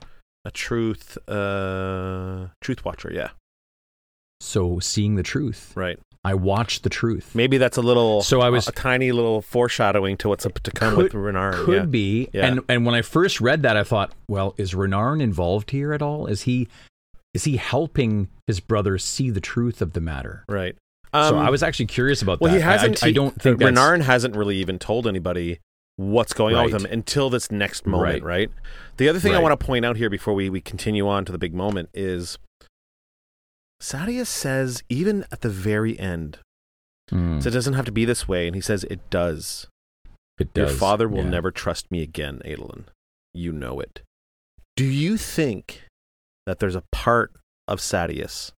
a 0.44 0.51
truth, 0.51 1.16
uh, 1.27 2.49
truth 2.61 2.85
watcher. 2.85 3.11
Yeah, 3.12 3.31
so 4.40 4.79
seeing 4.79 5.14
the 5.16 5.23
truth. 5.23 5.73
right. 5.75 5.99
I 6.22 6.35
watched 6.35 6.83
the 6.83 6.90
truth. 6.90 7.35
Maybe 7.35 7.56
that's 7.56 7.78
a 7.78 7.83
little. 7.83 8.22
So 8.22 8.40
I 8.42 8.50
was- 8.50 8.68
a, 8.68 8.72
tiny 8.72 9.11
little 9.11 9.40
foreshadowing 9.40 10.16
to 10.18 10.28
what's 10.28 10.44
up 10.44 10.61
to 10.61 10.70
come 10.70 10.94
Could- 10.94 11.04
with 11.04 11.14
Renard. 11.14 11.54
Could 11.64 11.74
yeah. 11.74 11.85
be. 11.87 12.28
Yeah. 12.33 12.46
And 12.46 12.61
and 12.68 12.85
when 12.85 12.94
I 12.94 13.02
first 13.02 13.40
read 13.40 13.62
that, 13.62 13.76
I 13.76 13.85
thought, 13.85 14.12
well, 14.28 14.54
is 14.59 14.74
Renarin 14.74 15.22
involved 15.22 15.70
here 15.70 15.92
at 15.94 16.02
all? 16.02 16.26
Is 16.26 16.42
he 16.42 16.68
is 17.33 17.44
he 17.44 17.56
helping 17.56 18.28
his 18.46 18.61
brother 18.61 18.98
see 18.98 19.30
the 19.30 19.40
truth 19.40 19.80
of 19.80 19.92
the 19.94 20.00
matter? 20.00 20.44
right. 20.48 20.76
so 21.14 21.20
Um, 21.20 21.37
I 21.38 21.48
was 21.48 21.62
actually 21.62 21.87
curious 21.87 22.20
about 22.22 22.40
Well, 22.40 22.52
that. 22.52 22.59
he 22.59 22.62
I- 22.64 22.68
I- 22.68 22.72
hasn't. 22.72 23.02
I, 23.02 23.06
he- 23.09 23.12
don't 23.14 23.40
think 23.40 23.62
uh, 23.62 23.66
that's, 23.66 23.78
Renarin 23.78 24.02
hasn't 24.02 24.37
really 24.37 24.56
even 24.56 24.78
told 24.78 25.06
anybody 25.06 25.59
what's 25.96 26.33
going 26.33 26.54
on 26.54 26.64
with 26.70 26.74
him 26.74 26.87
until 26.90 27.28
this 27.30 27.50
next 27.50 27.87
moment, 27.87 28.22
Right. 28.22 28.22
right? 28.22 28.50
The 28.96 29.09
other 29.09 29.18
thing 29.20 29.35
I 29.35 29.38
want 29.38 29.59
to 29.59 29.64
point 29.66 29.85
out 29.85 29.96
here 29.96 30.09
before 30.11 30.33
we, 30.35 30.48
we 30.50 30.61
continue 30.61 31.06
on 31.09 31.24
to 31.26 31.33
the 31.33 31.37
big 31.38 31.52
moment 31.54 31.88
is 31.94 32.38
Sadia 33.80 34.26
says, 34.26 34.82
even 34.88 35.24
at 35.32 35.40
the 35.40 35.48
very 35.48 35.98
end, 35.98 36.38
Hmm, 37.10 37.40
so 37.40 37.48
it 37.48 37.52
doesn't 37.52 37.74
have 37.74 37.86
to 37.86 37.92
be 37.92 38.04
this 38.04 38.28
way, 38.28 38.46
and 38.46 38.54
he 38.54 38.60
says 38.60 38.84
it 38.84 39.00
does. 39.10 39.66
it 40.38 40.48
Your 40.54 40.68
father 40.68 41.08
will 41.08 41.24
yeah. 41.24 41.30
never 41.30 41.50
trust 41.50 41.90
me 41.90 42.02
again, 42.02 42.40
Adolin. 42.44 42.84
You 43.34 43.52
know 43.52 43.80
it. 43.80 44.02
Do 44.76 44.84
you 44.84 45.16
think 45.16 45.82
that 46.46 46.60
there's 46.60 46.76
a 46.76 46.84
part 46.92 47.32
of 47.66 47.80
Sadeas 47.80 48.52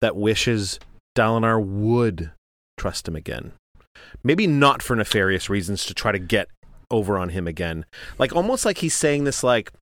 that 0.00 0.16
wishes 0.16 0.78
Dalinar 1.16 1.60
would 1.60 2.30
trust 2.78 3.08
him 3.08 3.16
again? 3.16 3.52
Maybe 4.22 4.46
not 4.46 4.80
for 4.80 4.94
nefarious 4.94 5.50
reasons 5.50 5.84
to 5.86 5.94
try 5.94 6.12
to 6.12 6.18
get 6.20 6.48
over 6.90 7.18
on 7.18 7.30
him 7.30 7.48
again. 7.48 7.84
Like 8.18 8.34
almost 8.34 8.64
like 8.64 8.78
he's 8.78 8.94
saying 8.94 9.24
this 9.24 9.42
like 9.42 9.72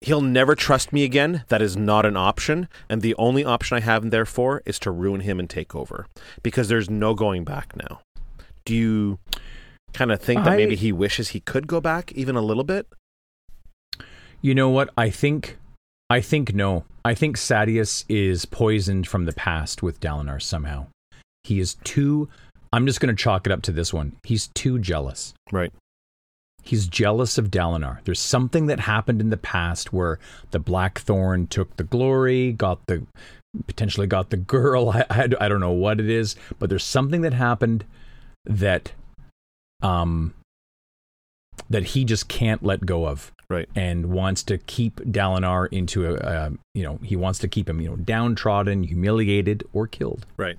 he'll 0.00 0.20
never 0.20 0.54
trust 0.54 0.92
me 0.92 1.04
again. 1.04 1.44
That 1.48 1.62
is 1.62 1.76
not 1.76 2.06
an 2.06 2.16
option, 2.16 2.68
and 2.88 3.02
the 3.02 3.14
only 3.16 3.44
option 3.44 3.76
I 3.76 3.80
have 3.80 4.10
therefore 4.10 4.62
is 4.64 4.78
to 4.80 4.90
ruin 4.90 5.20
him 5.20 5.38
and 5.38 5.48
take 5.48 5.74
over 5.74 6.06
because 6.42 6.68
there's 6.68 6.90
no 6.90 7.14
going 7.14 7.44
back 7.44 7.74
now. 7.76 8.00
Do 8.64 8.74
you 8.74 9.18
kind 9.92 10.12
of 10.12 10.20
think 10.20 10.44
that 10.44 10.52
I- 10.52 10.56
maybe 10.56 10.76
he 10.76 10.92
wishes 10.92 11.30
he 11.30 11.40
could 11.40 11.66
go 11.66 11.80
back 11.80 12.12
even 12.12 12.36
a 12.36 12.42
little 12.42 12.64
bit? 12.64 12.86
You 14.40 14.54
know 14.54 14.68
what? 14.68 14.90
I 14.96 15.10
think 15.10 15.58
I 16.10 16.20
think 16.20 16.54
no. 16.54 16.84
I 17.04 17.14
think 17.14 17.36
Sadeas 17.36 18.04
is 18.08 18.44
poisoned 18.44 19.06
from 19.08 19.24
the 19.24 19.32
past 19.32 19.82
with 19.82 20.00
Dalinar 20.00 20.40
somehow. 20.40 20.86
He 21.44 21.58
is 21.58 21.74
too 21.84 22.28
I'm 22.72 22.86
just 22.86 23.00
going 23.00 23.14
to 23.14 23.20
chalk 23.20 23.46
it 23.46 23.52
up 23.52 23.62
to 23.62 23.72
this 23.72 23.92
one. 23.94 24.16
He's 24.24 24.48
too 24.48 24.78
jealous. 24.78 25.32
Right. 25.50 25.72
He's 26.68 26.86
jealous 26.86 27.38
of 27.38 27.50
Dalinar. 27.50 28.04
There's 28.04 28.20
something 28.20 28.66
that 28.66 28.80
happened 28.80 29.20
in 29.22 29.30
the 29.30 29.38
past 29.38 29.90
where 29.92 30.18
the 30.50 30.58
Blackthorn 30.58 31.46
took 31.46 31.74
the 31.78 31.82
glory, 31.84 32.52
got 32.52 32.84
the 32.86 33.04
potentially 33.66 34.06
got 34.06 34.28
the 34.28 34.36
girl. 34.36 34.90
I, 34.94 35.04
I, 35.08 35.28
I 35.40 35.48
don't 35.48 35.60
know 35.60 35.72
what 35.72 35.98
it 35.98 36.10
is, 36.10 36.36
but 36.58 36.68
there's 36.68 36.84
something 36.84 37.22
that 37.22 37.32
happened 37.32 37.84
that 38.44 38.92
um 39.82 40.34
that 41.70 41.84
he 41.84 42.04
just 42.04 42.28
can't 42.28 42.62
let 42.62 42.84
go 42.86 43.06
of 43.06 43.32
Right. 43.50 43.68
and 43.74 44.10
wants 44.10 44.42
to 44.44 44.58
keep 44.58 44.96
Dalinar 45.00 45.68
into 45.72 46.04
a, 46.16 46.52
you 46.74 46.82
know 46.82 46.98
he 47.02 47.16
wants 47.16 47.38
to 47.38 47.48
keep 47.48 47.66
him 47.66 47.80
you 47.80 47.88
know 47.88 47.96
downtrodden, 47.96 48.82
humiliated, 48.84 49.64
or 49.72 49.86
killed. 49.86 50.26
Right. 50.36 50.58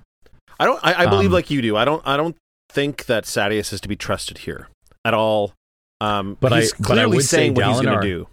I 0.60 0.66
don't. 0.66 0.80
I, 0.84 1.04
I 1.04 1.06
believe 1.06 1.28
Um, 1.28 1.34
like 1.34 1.52
you 1.52 1.62
do. 1.62 1.78
I 1.78 1.86
don't. 1.86 2.02
I 2.06 2.18
don't 2.18 2.36
think 2.72 3.06
that 3.06 3.26
Sadeas 3.26 3.72
is 3.74 3.80
to 3.82 3.88
be 3.88 3.96
trusted 3.96 4.40
here 4.40 4.70
at 5.06 5.14
all. 5.14 5.54
Um, 6.02 6.38
But 6.40 6.54
I- 6.54 6.62
he's 6.62 6.74
but 6.74 6.92
I 6.92 6.94
clearly 7.06 7.20
say 7.22 7.38
saying 7.38 7.54
what 7.56 7.66
he's 7.66 7.82
going 7.82 8.02
to 8.02 8.08
do. 8.08 8.28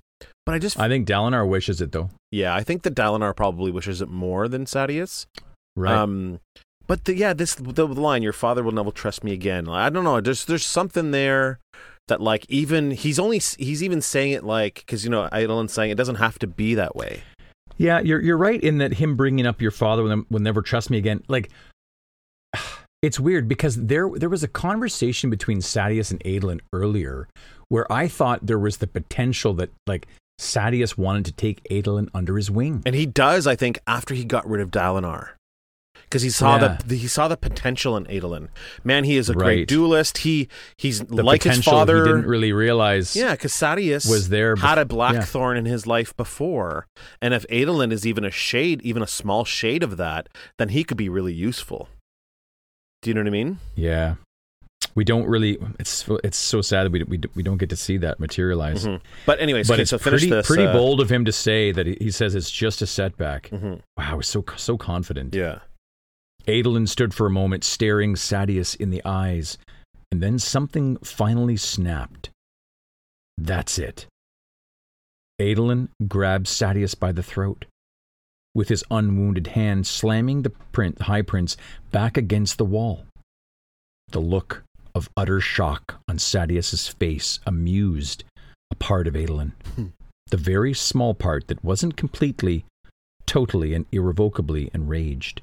But 0.45 0.55
I 0.55 0.59
just, 0.61 0.79
I 0.79 0.89
think 0.89 1.09
Dalinar 1.09 1.47
wishes 1.49 1.81
it 1.81 1.91
though. 1.91 2.11
yeah, 2.31 2.55
I 2.55 2.63
think 2.63 2.83
that 2.83 2.95
Dalinar 2.95 3.35
probably 3.35 3.73
wishes 3.73 4.01
it 4.01 4.09
more 4.09 4.47
than 4.47 4.65
Sadeas. 4.65 5.27
Right. 5.75 5.93
Um, 5.93 6.39
but 6.87 7.05
the, 7.05 7.17
yeah, 7.17 7.33
this 7.33 7.57
the 7.57 7.85
line, 7.87 8.23
"Your 8.23 8.33
father 8.33 8.63
will 8.63 8.71
never 8.71 8.93
trust 8.93 9.25
me 9.25 9.33
again." 9.33 9.69
I 9.69 9.91
don't 9.91 10.05
know. 10.05 10.21
There's 10.21 10.45
there's 10.45 10.65
something 10.65 11.11
there 11.11 11.59
that 12.07 12.21
like 12.21 12.47
even 12.49 12.93
he's 12.93 13.19
only 13.19 13.39
he's 13.59 13.83
even 13.83 14.01
saying 14.01 14.33
it 14.33 14.45
like 14.45 14.77
because 14.77 15.03
you 15.03 15.11
know 15.11 15.29
Adolin's 15.33 15.73
saying 15.73 15.91
it 15.91 15.97
doesn't 15.97 16.15
have 16.17 16.39
to 16.39 16.47
be 16.47 16.77
that 16.77 16.95
way. 16.95 17.23
Yeah, 17.77 17.99
you're 17.99 18.21
you're 18.23 18.39
right 18.39 18.61
in 18.63 18.79
that 18.79 18.95
him 18.95 19.17
bringing 19.17 19.47
up 19.47 19.61
your 19.61 19.73
father 19.73 20.05
will, 20.05 20.23
will 20.31 20.41
never 20.41 20.63
trust 20.63 20.91
me 20.91 20.97
again. 20.99 21.25
Like, 21.27 21.51
it's 23.03 23.19
weird 23.21 23.49
because 23.49 23.77
there 23.87 24.09
there 24.15 24.29
was 24.29 24.43
a 24.43 24.49
conversation 24.49 25.29
between 25.29 25.59
Sadeas 25.59 26.11
and 26.13 26.21
Adolin 26.25 26.61
earlier 26.73 27.29
where 27.69 27.91
I 27.93 28.09
thought 28.09 28.47
there 28.47 28.59
was 28.59 28.79
the 28.79 28.87
potential 28.87 29.55
that 29.55 29.71
like 29.87 30.07
Sadeas 30.41 30.97
wanted 30.99 31.25
to 31.27 31.33
take 31.33 31.63
Adolin 31.71 32.09
under 32.15 32.37
his 32.37 32.51
wing. 32.51 32.83
And 32.85 32.95
he 32.95 33.07
does, 33.07 33.47
I 33.47 33.57
think, 33.57 33.79
after 33.87 34.15
he 34.15 34.25
got 34.25 34.49
rid 34.49 34.61
of 34.61 34.71
Dalinar. 34.71 35.31
Because 36.03 36.23
he 36.23 36.31
saw 36.31 36.59
Yeah. 36.61 36.79
the 36.87 36.95
he 36.97 37.09
saw 37.09 37.27
the 37.27 37.37
potential 37.39 37.97
in 37.97 38.05
Adolin. 38.05 38.49
Man, 38.85 39.03
he 39.05 39.17
is 39.17 39.29
a 39.29 39.33
Right. 39.33 39.45
great 39.45 39.69
duelist. 39.69 40.19
He 40.19 40.49
he's 40.77 41.01
The 41.01 41.23
like 41.25 41.43
his 41.43 41.65
father. 41.65 42.05
he 42.05 42.13
didn't 42.13 42.27
really 42.27 42.53
realize. 42.53 43.17
yeah, 43.17 43.33
because 43.33 43.53
Sadeas 43.53 44.09
was 44.09 44.29
there 44.29 44.55
had 44.57 44.79
a 44.79 44.85
blackthorn 44.85 45.57
in 45.57 45.65
his 45.65 45.85
life 45.87 46.17
before, 46.17 46.87
and 47.21 47.35
if 47.35 47.45
Adolin 47.49 47.91
is 47.93 48.07
even 48.07 48.25
a 48.25 48.31
shade, 48.31 48.81
even 48.83 49.03
a 49.03 49.07
small 49.09 49.45
shade 49.45 49.83
of 49.83 49.97
that, 49.97 50.29
then 50.59 50.69
he 50.69 50.85
could 50.85 50.97
be 50.99 51.09
really 51.09 51.33
useful. 51.35 51.89
Do 53.03 53.11
you 53.11 53.15
know 53.15 53.23
what 53.23 53.29
I 53.29 53.31
mean? 53.31 53.59
Yeah. 53.75 54.15
We 54.95 55.05
don't 55.05 55.27
really. 55.27 55.59
It's 55.79 56.09
it's 56.25 56.39
so 56.39 56.63
sad 56.63 56.85
that 56.85 56.91
we 56.93 57.03
we, 57.05 57.21
we 57.35 57.43
don't 57.43 57.59
get 57.59 57.69
to 57.71 57.77
see 57.77 57.99
that 57.99 58.19
materialize. 58.19 58.87
Mhm. 58.87 59.01
But 59.27 59.41
anyways, 59.41 59.69
But 59.69 59.75
okay, 59.75 59.83
it's 59.83 59.91
so 59.91 59.99
pretty 59.99 60.31
this. 60.31 60.47
pretty 60.47 60.65
uh, 60.65 60.73
bold 60.73 61.01
of 61.01 61.11
him 61.11 61.25
to 61.27 61.33
say 61.33 61.71
that 61.73 61.87
he, 61.87 61.97
he 62.01 62.11
says 62.11 62.35
it's 62.35 62.51
just 62.51 62.81
a 62.83 62.87
setback. 62.87 63.51
mhm. 63.51 63.81
Wow, 63.97 64.17
he's 64.17 64.27
so 64.29 64.45
so 64.57 64.79
confident. 64.79 65.35
Yeah. 65.35 65.59
Adolin 66.47 66.89
stood 66.89 67.13
for 67.13 67.27
a 67.27 67.31
moment, 67.31 67.65
staring 67.65 68.15
Sadeas 68.15 68.77
in 68.77 68.91
the 68.91 69.03
eyes, 69.05 69.59
and 70.13 70.23
then 70.23 70.39
something 70.39 70.97
finally 70.99 71.57
snapped. 71.57 72.31
That's 73.37 73.79
it. 73.79 74.07
Adolin 75.41 75.89
grabbed 76.09 76.47
Sadeas 76.47 76.95
by 76.99 77.13
the 77.13 77.23
throat, 77.23 77.67
with 78.55 78.69
his 78.69 78.85
unwounded 78.91 79.49
hand 79.49 79.87
slamming 79.87 80.43
the 80.43 80.51
print, 80.51 81.03
High 81.03 81.23
Prince 81.23 81.57
back 81.91 82.17
against 82.17 82.57
the 82.57 82.65
wall. 82.65 83.05
The 84.09 84.21
look 84.21 84.63
of 84.95 85.11
utter 85.17 85.41
shock 85.41 86.01
on 86.09 86.17
Sadeas's 86.19 86.89
face 86.89 87.41
amused 87.47 88.25
a 88.71 88.75
part 88.75 89.07
of 89.07 89.15
Adolin. 89.15 89.53
Hmm. 89.75 89.87
the 90.29 90.37
very 90.37 90.75
small 90.75 91.15
part 91.15 91.47
that 91.47 91.63
wasn't 91.63 91.97
completely, 91.97 92.65
totally, 93.27 93.75
and 93.75 93.87
irrevocably 93.93 94.71
enraged 94.75 95.41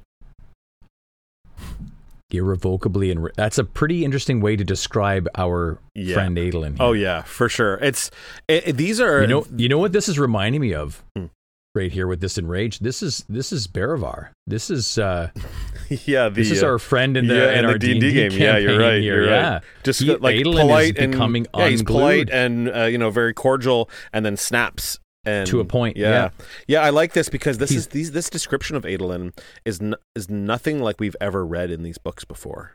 irrevocably 2.30 3.12
and 3.12 3.30
that's 3.36 3.58
a 3.58 3.64
pretty 3.64 4.04
interesting 4.04 4.40
way 4.40 4.56
to 4.56 4.64
describe 4.64 5.28
our 5.36 5.78
Yeah. 5.94 6.14
friend 6.14 6.36
Adolin. 6.36 6.76
Oh 6.80 6.92
yeah, 6.92 7.22
for 7.22 7.48
sure. 7.48 7.74
It's 7.80 8.10
it, 8.48 8.68
it- 8.68 8.76
these 8.76 9.00
are 9.00 9.20
you 9.22 9.28
know, 9.28 9.46
you 9.56 9.68
know 9.68 9.78
what 9.78 9.92
this 9.92 10.08
is 10.08 10.18
reminding 10.18 10.60
me 10.60 10.74
of, 10.74 11.02
Hmm. 11.16 11.26
Right 11.74 11.90
here 11.92 12.06
with 12.06 12.20
this 12.20 12.38
enraged. 12.38 12.82
This 12.82 13.02
is 13.02 13.24
this 13.28 13.52
is 13.52 13.66
Berivar. 13.66 14.32
This 14.46 14.70
is 14.70 14.98
uh, 14.98 15.30
yeah. 15.88 16.28
The, 16.28 16.34
this 16.36 16.50
is 16.50 16.62
uh, 16.62 16.66
our 16.68 16.78
friend 16.78 17.16
in 17.16 17.26
the 17.26 17.34
yeah, 17.34 17.58
in 17.58 17.64
our 17.64 17.72
the 17.74 17.78
D&D 17.80 18.00
D&D 18.00 18.12
game. 18.12 18.32
Yeah, 18.40 18.58
you're 18.58 18.78
right. 18.78 19.00
Here. 19.00 19.22
You're 19.22 19.26
yeah. 19.30 19.52
right. 19.54 19.62
Just 19.82 20.00
He- 20.00 20.14
like 20.16 20.36
Adolin 20.36 20.60
polite 20.60 20.98
and 20.98 21.12
becoming 21.12 21.46
yeah, 21.56 21.68
he's 21.68 21.82
polite 21.82 22.30
and 22.30 22.68
uh, 22.74 22.84
you 22.84 22.98
know 22.98 23.10
very 23.10 23.34
cordial, 23.34 23.90
and 24.12 24.24
then 24.24 24.36
snaps 24.36 24.98
and 25.26 25.46
To 25.48 25.60
a 25.60 25.64
point, 25.64 25.96
Yeah, 25.96 26.10
yeah. 26.10 26.28
yeah. 26.68 26.82
I 26.82 26.90
like 26.90 27.14
this 27.14 27.28
because 27.30 27.56
this 27.58 27.70
He's- 27.70 27.82
is 27.84 27.86
these 27.88 28.12
this 28.12 28.28
description 28.28 28.76
of 28.76 28.84
Adolin 28.84 29.32
is 29.64 29.80
n- 29.80 29.94
is 30.14 30.28
nothing 30.28 30.80
like 30.80 31.00
we've 31.00 31.16
ever 31.20 31.44
read 31.46 31.70
in 31.70 31.82
these 31.82 31.96
books 31.98 32.24
before. 32.24 32.74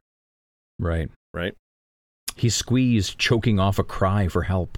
Right. 0.79 1.09
Right. 1.33 1.53
He 2.35 2.49
squeezed, 2.49 3.19
choking 3.19 3.59
off 3.59 3.77
a 3.79 3.83
cry 3.83 4.27
for 4.29 4.43
help. 4.43 4.77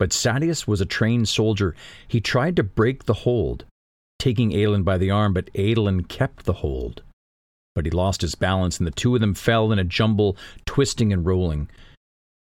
But 0.00 0.10
Sadeas 0.10 0.66
was 0.66 0.80
a 0.80 0.86
trained 0.86 1.28
soldier. 1.28 1.76
He 2.08 2.22
tried 2.22 2.56
to 2.56 2.62
break 2.62 3.04
the 3.04 3.12
hold, 3.12 3.66
taking 4.18 4.50
Adolin 4.50 4.82
by 4.82 4.96
the 4.96 5.10
arm, 5.10 5.34
but 5.34 5.52
Adolin 5.54 6.08
kept 6.08 6.46
the 6.46 6.54
hold. 6.54 7.02
But 7.74 7.84
he 7.84 7.90
lost 7.90 8.22
his 8.22 8.34
balance, 8.34 8.78
and 8.78 8.86
the 8.86 8.92
two 8.92 9.14
of 9.14 9.20
them 9.20 9.34
fell 9.34 9.70
in 9.72 9.78
a 9.78 9.84
jumble, 9.84 10.38
twisting 10.64 11.12
and 11.12 11.26
rolling. 11.26 11.68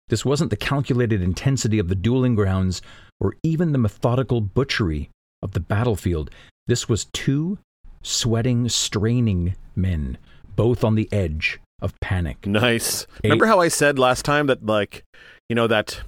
This 0.10 0.26
wasn't 0.26 0.50
the 0.50 0.58
calculated 0.58 1.22
intensity 1.22 1.80
of 1.80 1.88
the 1.88 1.96
dueling 1.96 2.36
grounds, 2.36 2.82
or 3.22 3.36
even 3.42 3.72
the 3.72 3.78
methodical 3.78 4.42
butchery 4.42 5.10
of 5.42 5.54
the 5.54 5.62
battlefield. 5.62 6.32
This 6.68 6.90
was 6.90 7.06
two 7.06 7.58
sweating, 8.02 8.68
straining 8.68 9.56
men, 9.78 10.18
both 10.58 10.84
on 10.84 10.96
the 10.96 11.08
edge 11.14 11.62
of 11.82 11.98
panic. 12.02 12.46
Nice. 12.46 13.08
Remember 13.24 13.46
how 13.46 13.62
I 13.62 13.70
said 13.70 13.98
last 13.98 14.26
time 14.26 14.48
that 14.48 14.66
like 14.66 15.06
you 15.48 15.56
know 15.56 15.68
that 15.68 16.02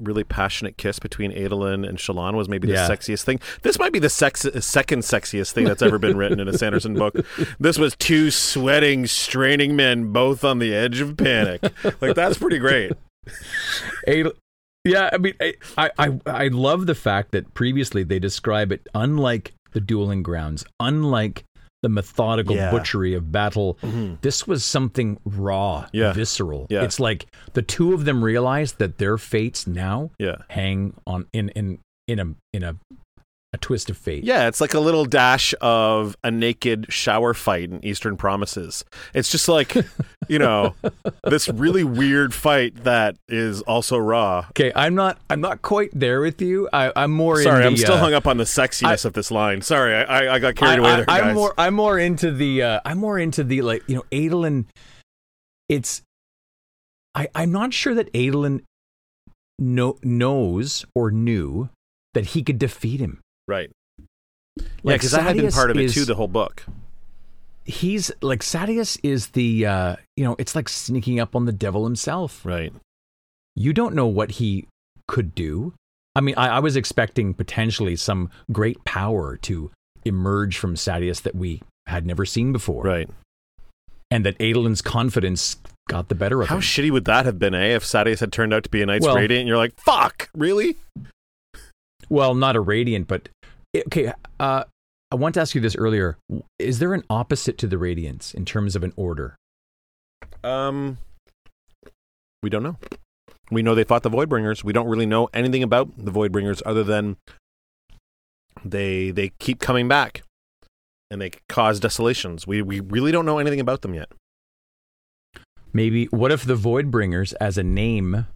really 0.00 0.24
passionate 0.24 0.76
kiss 0.76 0.98
between 0.98 1.32
Adolin 1.32 1.88
and 1.88 1.98
Shallan 1.98 2.34
was 2.34 2.48
maybe 2.48 2.66
the 2.66 2.74
Yeah. 2.74 2.88
sexiest 2.88 3.22
thing. 3.24 3.40
This 3.62 3.78
might 3.78 3.92
be 3.92 3.98
the 3.98 4.08
sex- 4.08 4.46
second 4.60 5.00
sexiest 5.00 5.52
thing 5.52 5.64
that's 5.64 5.82
ever 5.82 5.98
been 5.98 6.16
written 6.16 6.40
in 6.40 6.48
a 6.48 6.56
Sanderson 6.56 6.94
book. 6.94 7.14
This 7.58 7.78
was 7.78 7.94
two 7.96 8.30
sweating, 8.30 9.06
straining 9.06 9.76
men 9.76 10.12
both 10.12 10.44
on 10.44 10.58
the 10.58 10.74
edge 10.74 11.00
of 11.00 11.16
panic. 11.16 11.62
Like 12.00 12.14
that's 12.14 12.38
pretty 12.38 12.58
great. 12.58 12.92
Yeah, 14.84 15.10
I 15.12 15.18
mean, 15.18 15.34
I, 15.76 15.90
I 15.98 16.20
I 16.26 16.48
love 16.48 16.86
the 16.86 16.94
fact 16.94 17.32
that 17.32 17.52
previously 17.52 18.02
they 18.02 18.18
describe 18.18 18.72
it 18.72 18.86
unlike 18.94 19.52
the 19.72 19.80
dueling 19.80 20.22
grounds, 20.22 20.64
unlike 20.80 21.44
the 21.82 21.88
methodical 21.88 22.54
Yeah. 22.56 22.70
butchery 22.70 23.14
of 23.14 23.32
battle. 23.32 23.78
Mm-hmm. 23.82 24.14
This 24.20 24.46
was 24.46 24.64
something 24.64 25.18
raw, 25.24 25.86
Yeah. 25.92 26.12
visceral. 26.12 26.66
Yeah. 26.70 26.82
It's 26.82 27.00
like 27.00 27.26
the 27.54 27.62
two 27.62 27.94
of 27.94 28.04
them 28.04 28.22
realized 28.22 28.78
that 28.78 28.98
their 28.98 29.16
fates 29.18 29.66
now 29.66 30.10
hang 30.48 30.94
on 31.06 31.26
in 31.32 31.48
in 31.50 31.78
in 32.06 32.18
a 32.18 32.34
in 32.52 32.62
a 32.64 32.76
a 33.52 33.58
twist 33.58 33.90
of 33.90 33.96
fate. 33.96 34.22
Yeah, 34.22 34.46
it's 34.46 34.60
like 34.60 34.74
a 34.74 34.80
little 34.80 35.04
dash 35.04 35.54
of 35.60 36.16
a 36.22 36.30
naked 36.30 36.86
shower 36.88 37.34
fight 37.34 37.70
in 37.70 37.84
Eastern 37.84 38.16
Promises. 38.16 38.84
It's 39.12 39.30
just 39.30 39.48
like, 39.48 39.74
you 40.28 40.38
know, 40.38 40.74
this 41.24 41.48
really 41.48 41.82
weird 41.82 42.32
fight 42.32 42.84
that 42.84 43.16
is 43.28 43.60
also 43.62 43.98
raw. 43.98 44.46
Okay, 44.50 44.70
I'm 44.76 44.94
not 44.94 45.18
I'm 45.28 45.40
not 45.40 45.62
quite 45.62 45.90
there 45.92 46.20
with 46.20 46.40
you. 46.40 46.68
I, 46.72 46.92
I'm 46.94 47.10
more. 47.10 47.42
Sorry, 47.42 47.62
in 47.62 47.68
I'm 47.68 47.76
still 47.76 47.94
uh, 47.94 48.00
hung 48.00 48.14
up 48.14 48.26
on 48.26 48.36
the 48.36 48.44
sexiness 48.44 49.04
of 49.04 49.14
this 49.14 49.30
line. 49.30 49.62
Sorry, 49.62 49.94
I, 49.94 50.02
I, 50.02 50.34
I 50.34 50.38
got 50.38 50.54
carried 50.54 50.78
away 50.78 50.96
there, 50.96 51.04
I, 51.08 51.30
am 51.30 51.34
more 51.34 51.54
I'm 51.58 51.74
more 51.74 51.98
into 51.98 52.30
the 52.30 52.62
uh, 52.62 52.80
I'm 52.84 52.98
more 52.98 53.18
into 53.18 53.42
the 53.42 53.62
like 53.62 53.82
you 53.88 53.96
know 53.96 54.04
Adolin. 54.12 54.66
It's 55.68 56.02
I 57.14 57.28
I'm 57.34 57.50
not 57.50 57.74
sure 57.74 57.94
that 57.94 58.12
Adolin 58.12 58.62
know, 59.58 59.98
knows 60.02 60.84
or 60.94 61.10
knew 61.10 61.68
that 62.14 62.26
he 62.26 62.42
could 62.42 62.58
defeat 62.58 63.00
him. 63.00 63.20
Right. 63.50 63.70
yeah, 63.98 64.94
because 64.94 65.10
that 65.10 65.22
had 65.24 65.36
been 65.36 65.50
part 65.50 65.70
of 65.70 65.76
it 65.76 65.84
is- 65.86 65.94
too, 65.94 66.04
the 66.04 66.14
whole 66.14 66.28
book. 66.28 66.64
He's 67.64 68.10
like 68.22 68.40
Sadeas 68.40 68.98
is 69.02 69.28
the 69.28 69.66
uh, 69.66 69.96
you 70.16 70.24
know 70.24 70.34
it's 70.38 70.56
like 70.56 70.68
sneaking 70.68 71.20
up 71.20 71.36
on 71.36 71.44
the 71.44 71.52
devil 71.52 71.84
himself. 71.84 72.44
Right. 72.46 72.72
You 73.54 73.72
don't 73.72 73.94
know 73.94 74.06
what 74.06 74.32
he 74.32 74.66
could 75.08 75.34
do. 75.34 75.74
I 76.16 76.20
mean, 76.20 76.34
I, 76.36 76.56
I 76.56 76.58
was 76.60 76.74
expecting 76.76 77.34
potentially 77.34 77.94
some 77.96 78.30
great 78.50 78.82
power 78.84 79.36
to 79.42 79.70
emerge 80.04 80.56
from 80.56 80.74
Sadeas 80.74 81.22
that 81.22 81.34
we 81.36 81.60
had 81.86 82.06
never 82.06 82.24
seen 82.24 82.52
before. 82.52 82.82
Right. 82.82 83.08
and 84.10 84.24
that 84.24 84.36
Adolin's 84.40 84.82
confidence 84.82 85.56
got 85.88 86.08
the 86.08 86.14
better 86.16 86.40
of 86.42 86.48
How 86.48 86.56
him. 86.56 86.60
How 86.62 86.66
shitty 86.66 86.90
would 86.90 87.04
that 87.04 87.26
have 87.26 87.38
been, 87.38 87.54
eh? 87.54 87.76
If 87.76 87.84
Sadeas 87.84 88.18
had 88.20 88.32
turned 88.32 88.52
out 88.54 88.64
to 88.64 88.70
be 88.70 88.82
a 88.82 88.86
Knights 88.86 89.04
Well- 89.06 89.14
Radiant 89.16 89.40
and 89.42 89.48
you're 89.48 89.58
like, 89.58 89.74
fuck, 89.78 90.30
really? 90.34 90.76
well, 92.08 92.34
not 92.34 92.56
a 92.56 92.60
radiant, 92.60 93.06
but 93.06 93.28
okay. 93.76 94.12
Uh, 94.38 94.64
I 95.10 95.16
want 95.16 95.34
to 95.34 95.40
ask 95.40 95.54
you 95.54 95.60
this 95.60 95.76
earlier. 95.76 96.16
Is 96.58 96.78
there 96.78 96.94
an 96.94 97.04
opposite 97.10 97.58
to 97.58 97.66
the 97.66 97.78
radiance 97.78 98.32
in 98.34 98.44
terms 98.44 98.76
of 98.76 98.84
an 98.84 98.92
order? 98.96 99.36
Um, 100.44 100.98
we 102.42 102.50
don't 102.50 102.62
know. 102.62 102.76
We 103.50 103.62
know 103.62 103.74
they 103.74 103.84
fought 103.84 104.02
the 104.04 104.10
Voidbringers. 104.10 104.62
We 104.62 104.72
don't 104.72 104.86
really 104.86 105.06
know 105.06 105.28
anything 105.34 105.62
about 105.62 105.90
the 105.98 106.12
Voidbringers 106.12 106.62
other 106.64 106.84
than 106.84 107.16
they 108.64 109.10
they 109.10 109.30
keep 109.40 109.58
coming 109.58 109.88
back. 109.88 110.22
and 111.10 111.20
they 111.20 111.32
cause 111.48 111.80
desolations. 111.80 112.46
We 112.46 112.62
we 112.62 112.80
really 112.80 113.10
don't 113.12 113.26
know 113.26 113.38
anything 113.38 113.60
about 113.60 113.82
them 113.82 113.94
yet. 113.94 114.10
Maybe 115.72 116.06
what 116.06 116.30
if 116.32 116.44
the 116.44 116.54
Voidbringers 116.56 117.34
as 117.40 117.58
a 117.58 117.62
name 117.62 118.26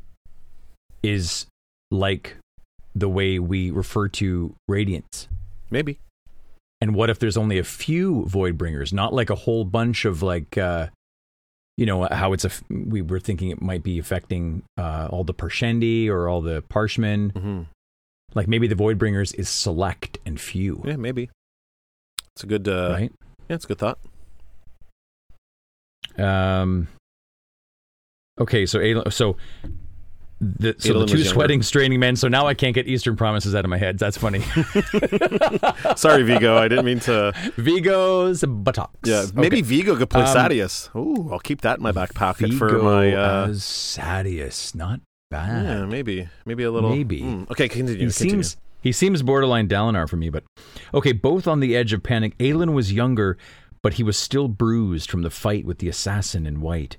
is 1.02 1.46
like 1.90 2.36
the 2.94 3.08
way 3.08 3.38
we 3.38 3.70
refer 3.70 4.08
to 4.08 4.54
radiance. 4.68 5.28
Maybe. 5.70 5.98
And 6.80 6.94
what 6.94 7.10
if 7.10 7.18
there's 7.18 7.36
only 7.36 7.58
a 7.58 7.64
few 7.64 8.24
void 8.26 8.58
bringers, 8.58 8.92
not 8.92 9.12
like 9.12 9.30
a 9.30 9.34
whole 9.34 9.64
bunch 9.64 10.04
of 10.04 10.22
like, 10.22 10.58
uh, 10.58 10.88
you 11.76 11.86
know, 11.86 12.06
how 12.10 12.32
it's 12.32 12.44
a. 12.44 12.50
We 12.70 13.02
were 13.02 13.18
thinking 13.18 13.50
it 13.50 13.60
might 13.62 13.82
be 13.82 13.98
affecting 13.98 14.62
uh, 14.76 15.08
all 15.10 15.24
the 15.24 15.34
Parshendi 15.34 16.08
or 16.08 16.28
all 16.28 16.40
the 16.40 16.62
Parshmen. 16.68 17.30
hmm 17.30 17.62
Like 18.34 18.46
maybe 18.46 18.66
the 18.68 18.74
void 18.74 18.98
bringers 18.98 19.32
is 19.32 19.48
select 19.48 20.18
and 20.26 20.40
few, 20.40 20.82
Yeah, 20.84 20.96
maybe. 20.96 21.30
It's 22.36 22.44
a 22.44 22.46
good. 22.46 22.68
Uh, 22.68 22.90
right? 22.92 23.12
Yeah, 23.48 23.56
it's 23.56 23.64
a 23.64 23.68
good 23.68 23.78
thought. 23.78 23.98
Um. 26.18 26.88
Okay, 28.38 28.66
so 28.66 29.02
so 29.10 29.36
the 30.40 30.74
so 30.78 30.98
the 31.00 31.06
two 31.06 31.24
sweating, 31.24 31.62
straining 31.62 32.00
men. 32.00 32.16
So 32.16 32.28
now 32.28 32.46
I 32.46 32.54
can't 32.54 32.74
get 32.74 32.86
Eastern 32.88 33.16
promises 33.16 33.54
out 33.54 33.64
of 33.64 33.70
my 33.70 33.78
head. 33.78 33.98
That's 33.98 34.18
funny. 34.18 34.40
Sorry, 35.96 36.22
Viggo. 36.22 36.56
I 36.56 36.68
didn't 36.68 36.84
mean 36.84 37.00
to. 37.00 37.32
Viggo's 37.56 38.44
buttocks. 38.46 38.94
Yeah, 39.04 39.26
maybe 39.34 39.58
Okay. 39.58 39.62
Viggo 39.62 39.96
could 39.96 40.10
play 40.10 40.22
Um, 40.22 40.36
Sadeas. 40.36 40.94
Ooh, 40.96 41.30
I'll 41.32 41.38
keep 41.38 41.60
that 41.62 41.78
in 41.78 41.82
my 41.82 41.92
back 41.92 42.14
pocket 42.14 42.52
for 42.54 42.78
my. 42.82 43.12
Uh, 43.14 43.48
as 43.48 43.60
Sadeas. 43.62 44.74
Not 44.74 45.00
bad. 45.30 45.64
yeah, 45.64 45.84
maybe, 45.86 46.28
maybe 46.46 46.64
a 46.64 46.70
little. 46.70 46.90
Maybe. 46.90 47.20
Hmm, 47.20 47.44
Okay, 47.50 47.68
continue. 47.68 47.92
he 47.94 48.06
continue. 48.06 48.30
seems 48.42 48.56
he 48.82 48.92
seems 48.92 49.22
borderline 49.22 49.68
Dalinar 49.68 50.08
for 50.08 50.16
me, 50.16 50.28
but 50.30 50.44
okay, 50.92 51.12
both 51.12 51.46
on 51.48 51.60
the 51.60 51.74
edge 51.76 51.92
of 51.92 52.02
panic. 52.02 52.36
Adolin 52.38 52.74
was 52.74 52.92
younger, 52.92 53.38
but 53.82 53.94
he 53.94 54.02
was 54.02 54.16
still 54.18 54.48
bruised 54.48 55.10
from 55.10 55.22
the 55.22 55.30
fight 55.30 55.64
with 55.64 55.78
the 55.78 55.88
assassin 55.88 56.46
in 56.46 56.60
white, 56.60 56.96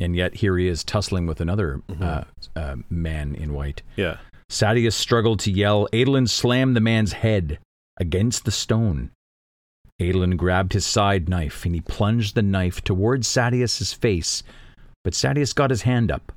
and 0.00 0.16
yet 0.16 0.34
here 0.36 0.56
he 0.58 0.66
is 0.66 0.82
tussling 0.82 1.26
with 1.26 1.40
another 1.40 1.82
Mm-hmm. 1.88 2.02
uh, 2.02 2.24
uh, 2.56 2.76
man 2.88 3.34
in 3.34 3.52
white. 3.54 3.82
Yeah. 3.96 4.16
Sadeas 4.50 4.94
struggled 4.94 5.38
to 5.40 5.52
yell. 5.52 5.86
Adolin 5.92 6.28
slammed 6.28 6.74
the 6.74 6.80
man's 6.80 7.12
head 7.12 7.58
against 7.98 8.44
the 8.44 8.50
stone. 8.50 9.10
Adolin 10.00 10.36
grabbed 10.36 10.72
his 10.72 10.86
side 10.86 11.28
knife 11.28 11.64
and 11.64 11.74
he 11.74 11.80
plunged 11.82 12.34
the 12.34 12.42
knife 12.42 12.82
towards 12.82 13.28
Sadeas's 13.28 13.92
face, 13.92 14.42
but 15.04 15.12
Sadeas 15.12 15.54
got 15.54 15.70
his 15.70 15.82
hand 15.82 16.10
up. 16.10 16.32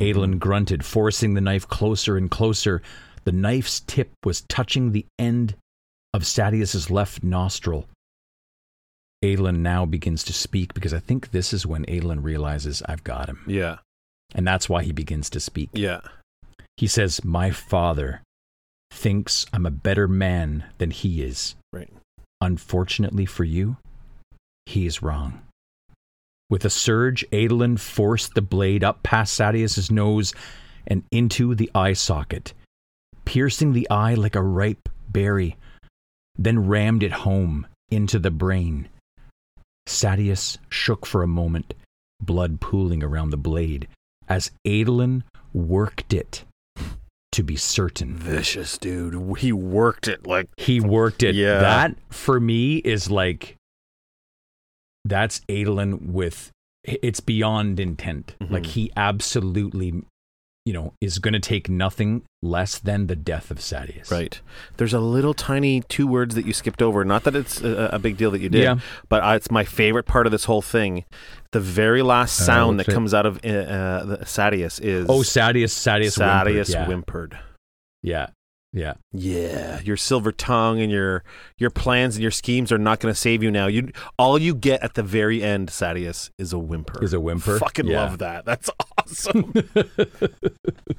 Adolin 0.00 0.38
grunted, 0.38 0.84
forcing 0.84 1.34
the 1.34 1.40
knife 1.40 1.68
closer 1.68 2.16
and 2.16 2.30
closer. 2.30 2.80
The 3.24 3.32
knife's 3.32 3.80
tip 3.80 4.10
was 4.24 4.42
touching 4.48 4.92
the 4.92 5.06
end 5.18 5.56
of 6.12 6.22
Sadeas's 6.22 6.90
left 6.90 7.22
nostril. 7.22 7.86
Adolin 9.24 9.62
now 9.62 9.86
begins 9.86 10.22
to 10.24 10.32
speak 10.32 10.74
because 10.74 10.92
I 10.92 10.98
think 10.98 11.30
this 11.30 11.52
is 11.52 11.66
when 11.66 11.84
Adolin 11.86 12.22
realizes 12.22 12.82
I've 12.86 13.04
got 13.04 13.28
him. 13.28 13.42
Yeah. 13.46 13.78
And 14.34 14.46
that's 14.46 14.68
why 14.68 14.82
he 14.82 14.92
begins 14.92 15.30
to 15.30 15.40
speak. 15.40 15.70
Yeah. 15.72 16.00
He 16.76 16.86
says, 16.86 17.24
My 17.24 17.50
father 17.50 18.22
thinks 18.92 19.46
I'm 19.52 19.66
a 19.66 19.70
better 19.70 20.06
man 20.06 20.64
than 20.78 20.90
he 20.90 21.22
is. 21.22 21.54
Right. 21.72 21.90
Unfortunately 22.40 23.26
for 23.26 23.44
you, 23.44 23.76
he 24.66 24.86
is 24.86 25.02
wrong. 25.02 25.42
With 26.50 26.64
a 26.64 26.70
surge, 26.70 27.24
Adolin 27.32 27.78
forced 27.78 28.34
the 28.34 28.42
blade 28.42 28.84
up 28.84 29.02
past 29.02 29.38
Sadeas's 29.38 29.90
nose 29.90 30.34
and 30.86 31.02
into 31.10 31.54
the 31.54 31.70
eye 31.74 31.94
socket, 31.94 32.52
piercing 33.24 33.72
the 33.72 33.88
eye 33.88 34.14
like 34.14 34.36
a 34.36 34.42
ripe 34.42 34.88
berry, 35.08 35.56
then 36.36 36.66
rammed 36.66 37.02
it 37.02 37.12
home 37.12 37.66
into 37.90 38.18
the 38.18 38.30
brain. 38.30 38.88
Sadeas 39.86 40.58
shook 40.68 41.06
for 41.06 41.22
a 41.22 41.28
moment, 41.28 41.74
blood 42.20 42.60
pooling 42.60 43.02
around 43.02 43.30
the 43.30 43.36
blade, 43.36 43.88
as 44.28 44.50
Adolin 44.66 45.22
worked 45.52 46.12
it 46.12 46.44
to 47.32 47.42
be 47.42 47.56
certain. 47.56 48.16
Vicious 48.16 48.78
dude. 48.78 49.38
He 49.38 49.52
worked 49.52 50.08
it 50.08 50.26
like. 50.26 50.48
He 50.56 50.80
worked 50.80 51.22
it. 51.22 51.34
Yeah. 51.34 51.58
That 51.60 51.96
for 52.10 52.38
me 52.40 52.76
is 52.78 53.10
like 53.10 53.56
that's 55.04 55.40
Adolin 55.48 56.12
with 56.12 56.50
it's 56.84 57.20
beyond 57.20 57.80
intent. 57.80 58.36
Mhm. 58.40 58.50
Like 58.50 58.66
he 58.66 58.90
absolutely 58.96 60.02
you 60.64 60.72
know 60.72 60.94
is 61.00 61.18
going 61.18 61.34
to 61.34 61.40
take 61.40 61.68
nothing 61.68 62.22
less 62.42 62.78
than 62.78 63.06
the 63.06 63.16
death 63.16 63.50
of 63.50 63.58
Sadeas. 63.58 64.10
Right. 64.10 64.40
There's 64.76 64.94
a 64.94 65.00
little 65.00 65.34
tiny 65.34 65.82
two 65.88 66.06
words 66.06 66.34
that 66.34 66.46
you 66.46 66.52
skipped 66.52 66.80
over. 66.82 67.04
Not 67.04 67.24
that 67.24 67.36
it's 67.36 67.60
a, 67.62 67.90
a 67.92 67.98
big 67.98 68.16
deal 68.16 68.30
that 68.30 68.40
you 68.40 68.48
did, 68.48 68.62
Yeah. 68.62 68.78
but 69.08 69.22
uh, 69.22 69.34
it's 69.36 69.50
my 69.50 69.64
favorite 69.64 70.06
part 70.06 70.26
of 70.26 70.32
this 70.32 70.44
whole 70.44 70.62
thing. 70.62 71.04
The 71.52 71.60
very 71.60 72.02
last 72.02 72.40
Uh, 72.40 72.44
sound 72.44 72.76
what's 72.78 72.86
that 72.88 72.92
comes 72.94 73.12
out 73.14 73.26
of 73.26 73.40
uh, 73.44 73.48
uh, 73.48 74.16
Sadeas 74.24 74.80
is 74.80 75.06
Oh, 75.08 75.20
Sadeas, 75.20 75.70
Sadeas, 75.72 76.16
Sadeas 76.18 76.68
whimpered. 76.86 76.88
whimpered. 76.88 77.38
Yeah. 78.02 78.26
Yeah. 78.76 78.94
Yeah, 79.12 79.80
your 79.82 79.96
silver 79.96 80.32
tongue 80.32 80.80
and 80.80 80.90
your 80.90 81.22
your 81.58 81.70
plans 81.70 82.16
and 82.16 82.22
your 82.22 82.32
schemes 82.32 82.72
are 82.72 82.78
not 82.78 82.98
going 82.98 83.14
to 83.14 83.18
save 83.18 83.40
you 83.40 83.50
now. 83.52 83.68
You 83.68 83.92
all 84.18 84.36
you 84.36 84.52
get 84.52 84.82
at 84.82 84.94
the 84.94 85.02
very 85.04 85.44
end, 85.44 85.68
Sadeas, 85.68 86.30
is 86.40 86.52
a 86.52 86.58
whimper. 86.58 87.02
Is 87.02 87.12
a 87.12 87.20
whimper. 87.20 87.58
Fucking 87.60 87.86
Yeah. 87.86 88.02
love 88.02 88.18
that. 88.18 88.44
That's 88.44 88.68
awesome. 88.98 89.52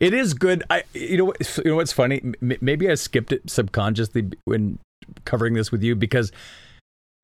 It 0.00 0.12
is 0.12 0.34
good. 0.34 0.64
I 0.70 0.82
you 0.92 1.16
know 1.16 1.24
what 1.26 1.56
you 1.58 1.70
know 1.70 1.76
what's 1.76 1.92
funny? 1.92 2.20
M- 2.42 2.58
maybe 2.60 2.90
I 2.90 2.94
skipped 2.94 3.32
it 3.32 3.48
subconsciously 3.48 4.30
when 4.44 4.78
covering 5.24 5.54
this 5.54 5.72
with 5.72 5.82
you 5.82 5.94
because 5.96 6.30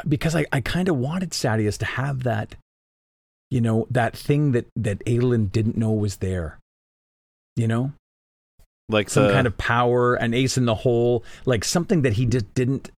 because 0.09 0.35
I, 0.35 0.47
I 0.53 0.61
kind 0.61 0.89
of 0.89 0.97
wanted 0.97 1.31
Sadeas 1.31 1.79
to 1.79 1.85
have 1.85 2.23
that 2.23 2.55
you 3.51 3.61
know 3.61 3.87
that 3.91 4.17
thing 4.17 4.53
that 4.53 4.67
that 4.77 5.05
Adolin 5.05 5.53
didn't 5.53 5.77
know 5.77 5.93
was 5.93 6.17
there. 6.17 6.59
You 7.57 7.69
know, 7.69 7.93
like 8.89 9.09
some 9.11 9.27
the- 9.27 9.33
kind 9.33 9.47
of 9.47 9.57
power, 9.59 10.15
an 10.15 10.35
ace 10.35 10.57
in 10.59 10.65
the 10.67 10.75
hole, 10.75 11.25
like 11.47 11.65
something 11.65 12.03
that 12.03 12.15
he 12.15 12.27
just 12.27 12.53
didn't 12.55 12.91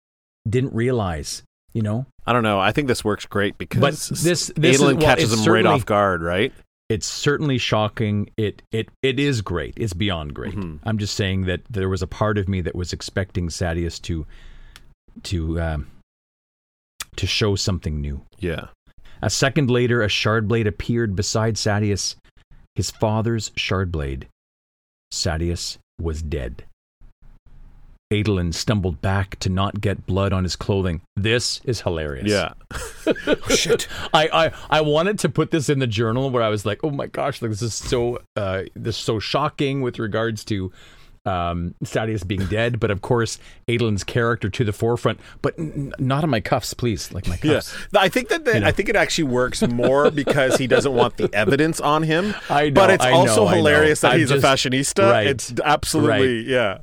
didn't 0.48 0.74
realize. 0.74 1.44
You 1.74 1.82
know, 1.82 2.06
I 2.26 2.32
don't 2.32 2.44
know. 2.44 2.60
I 2.60 2.72
think 2.72 2.88
this 2.88 3.04
works 3.04 3.26
great 3.26 3.58
because 3.58 3.82
But 3.82 3.92
this- 3.92 4.10
this 4.24 4.50
is- 4.52 4.80
Adolin 4.82 4.96
well, 4.98 5.02
catches 5.06 5.34
him 5.46 5.52
right 5.54 5.66
off 5.66 5.86
guard, 5.86 6.22
right? 6.22 6.54
it's 6.88 7.08
certainly 7.08 7.58
shocking. 7.58 8.30
It 8.38 8.62
it 8.72 8.90
it 9.02 9.20
is 9.20 9.42
great. 9.42 9.74
It's 9.76 9.94
beyond 9.94 10.34
great. 10.36 10.54
Mhm. 10.56 10.80
I'm 10.84 11.00
just 11.00 11.16
saying 11.16 11.46
that 11.48 11.62
there 11.70 11.90
was 11.90 12.02
a 12.04 12.08
part 12.08 12.38
of 12.38 12.48
me 12.48 12.62
that 12.62 12.76
was 12.76 12.94
expecting 12.94 13.50
Sadeas 13.50 14.00
to 14.04 14.26
to 15.24 15.60
um, 15.60 15.88
to 17.16 17.26
show 17.28 17.56
something 17.56 18.00
new. 18.02 18.22
Yeah. 18.40 18.68
A 19.22 19.30
second 19.30 19.70
later, 19.72 20.02
a 20.02 20.10
shard 20.10 20.48
blade 20.48 20.68
appeared 20.68 21.16
beside 21.16 21.56
Sadeas, 21.56 22.16
his 22.76 22.92
father's 22.92 23.52
shard 23.56 23.92
blade. 23.92 24.28
Sadeas 25.16 25.78
was 26.00 26.22
dead. 26.22 26.66
Adolin 28.14 28.54
stumbled 28.54 29.02
back 29.02 29.38
to 29.40 29.50
not 29.50 29.82
get 29.82 30.06
blood 30.06 30.32
on 30.32 30.44
his 30.44 30.56
clothing. 30.56 31.02
This 31.16 31.60
is 31.64 31.82
hilarious. 31.82 32.30
Yeah. 32.30 32.54
oh, 33.28 33.36
shit. 33.50 33.88
I, 34.14 34.30
I 34.32 34.52
I 34.70 34.82
wanted 34.82 35.18
to 35.20 35.30
put 35.30 35.50
this 35.50 35.70
in 35.70 35.80
the 35.80 35.88
journal 35.88 36.30
where 36.30 36.44
I 36.44 36.50
was 36.50 36.66
like, 36.66 36.84
oh 36.84 36.92
my 36.92 37.08
gosh, 37.08 37.42
like 37.42 37.52
this 37.52 37.64
is 37.64 37.74
so 37.74 38.22
uh, 38.36 38.64
this 38.76 38.98
is 38.98 39.04
so 39.04 39.20
shocking 39.20 39.82
with 39.82 39.98
regards 39.98 40.46
to 40.46 40.72
um, 41.26 41.74
Sadeas 41.84 42.26
being 42.28 42.46
dead, 42.48 42.80
but 42.80 42.92
of 42.92 43.02
course 43.02 43.40
Adolin's 43.68 44.04
character 44.04 44.50
to 44.50 44.64
the 44.64 44.74
forefront, 44.74 45.20
but 45.42 45.58
n- 45.58 45.94
not 46.00 46.24
on 46.24 46.30
my 46.30 46.40
cuffs, 46.40 46.74
please, 46.74 47.12
like 47.12 47.28
my 47.28 47.38
Yeah, 47.44 47.56
cuffs. 47.56 47.76
I 47.96 48.10
think 48.10 48.30
that 48.30 48.46
the, 48.46 48.54
You 48.56 48.60
know. 48.62 48.68
I 48.68 48.72
think 48.72 48.90
it 48.90 48.96
actually 48.96 49.26
works 49.26 49.62
more 49.68 50.12
because 50.12 50.58
he 50.58 50.68
doesn't 50.68 50.94
want 50.94 51.18
the 51.18 51.30
evidence 51.34 51.80
on 51.82 52.04
him. 52.04 52.36
I 52.50 52.66
know, 52.70 52.74
but 52.76 52.90
it's 52.92 53.04
I 53.04 53.12
also 53.12 53.46
know, 53.46 53.52
hilarious 53.52 54.02
that 54.02 54.14
I'm 54.14 54.20
he's 54.20 54.30
just- 54.30 54.44
a 54.44 54.48
fashionista. 54.48 55.12
right, 55.12 55.28
It's 55.28 55.54
absolutely 55.64 56.42
yeah. 56.52 56.80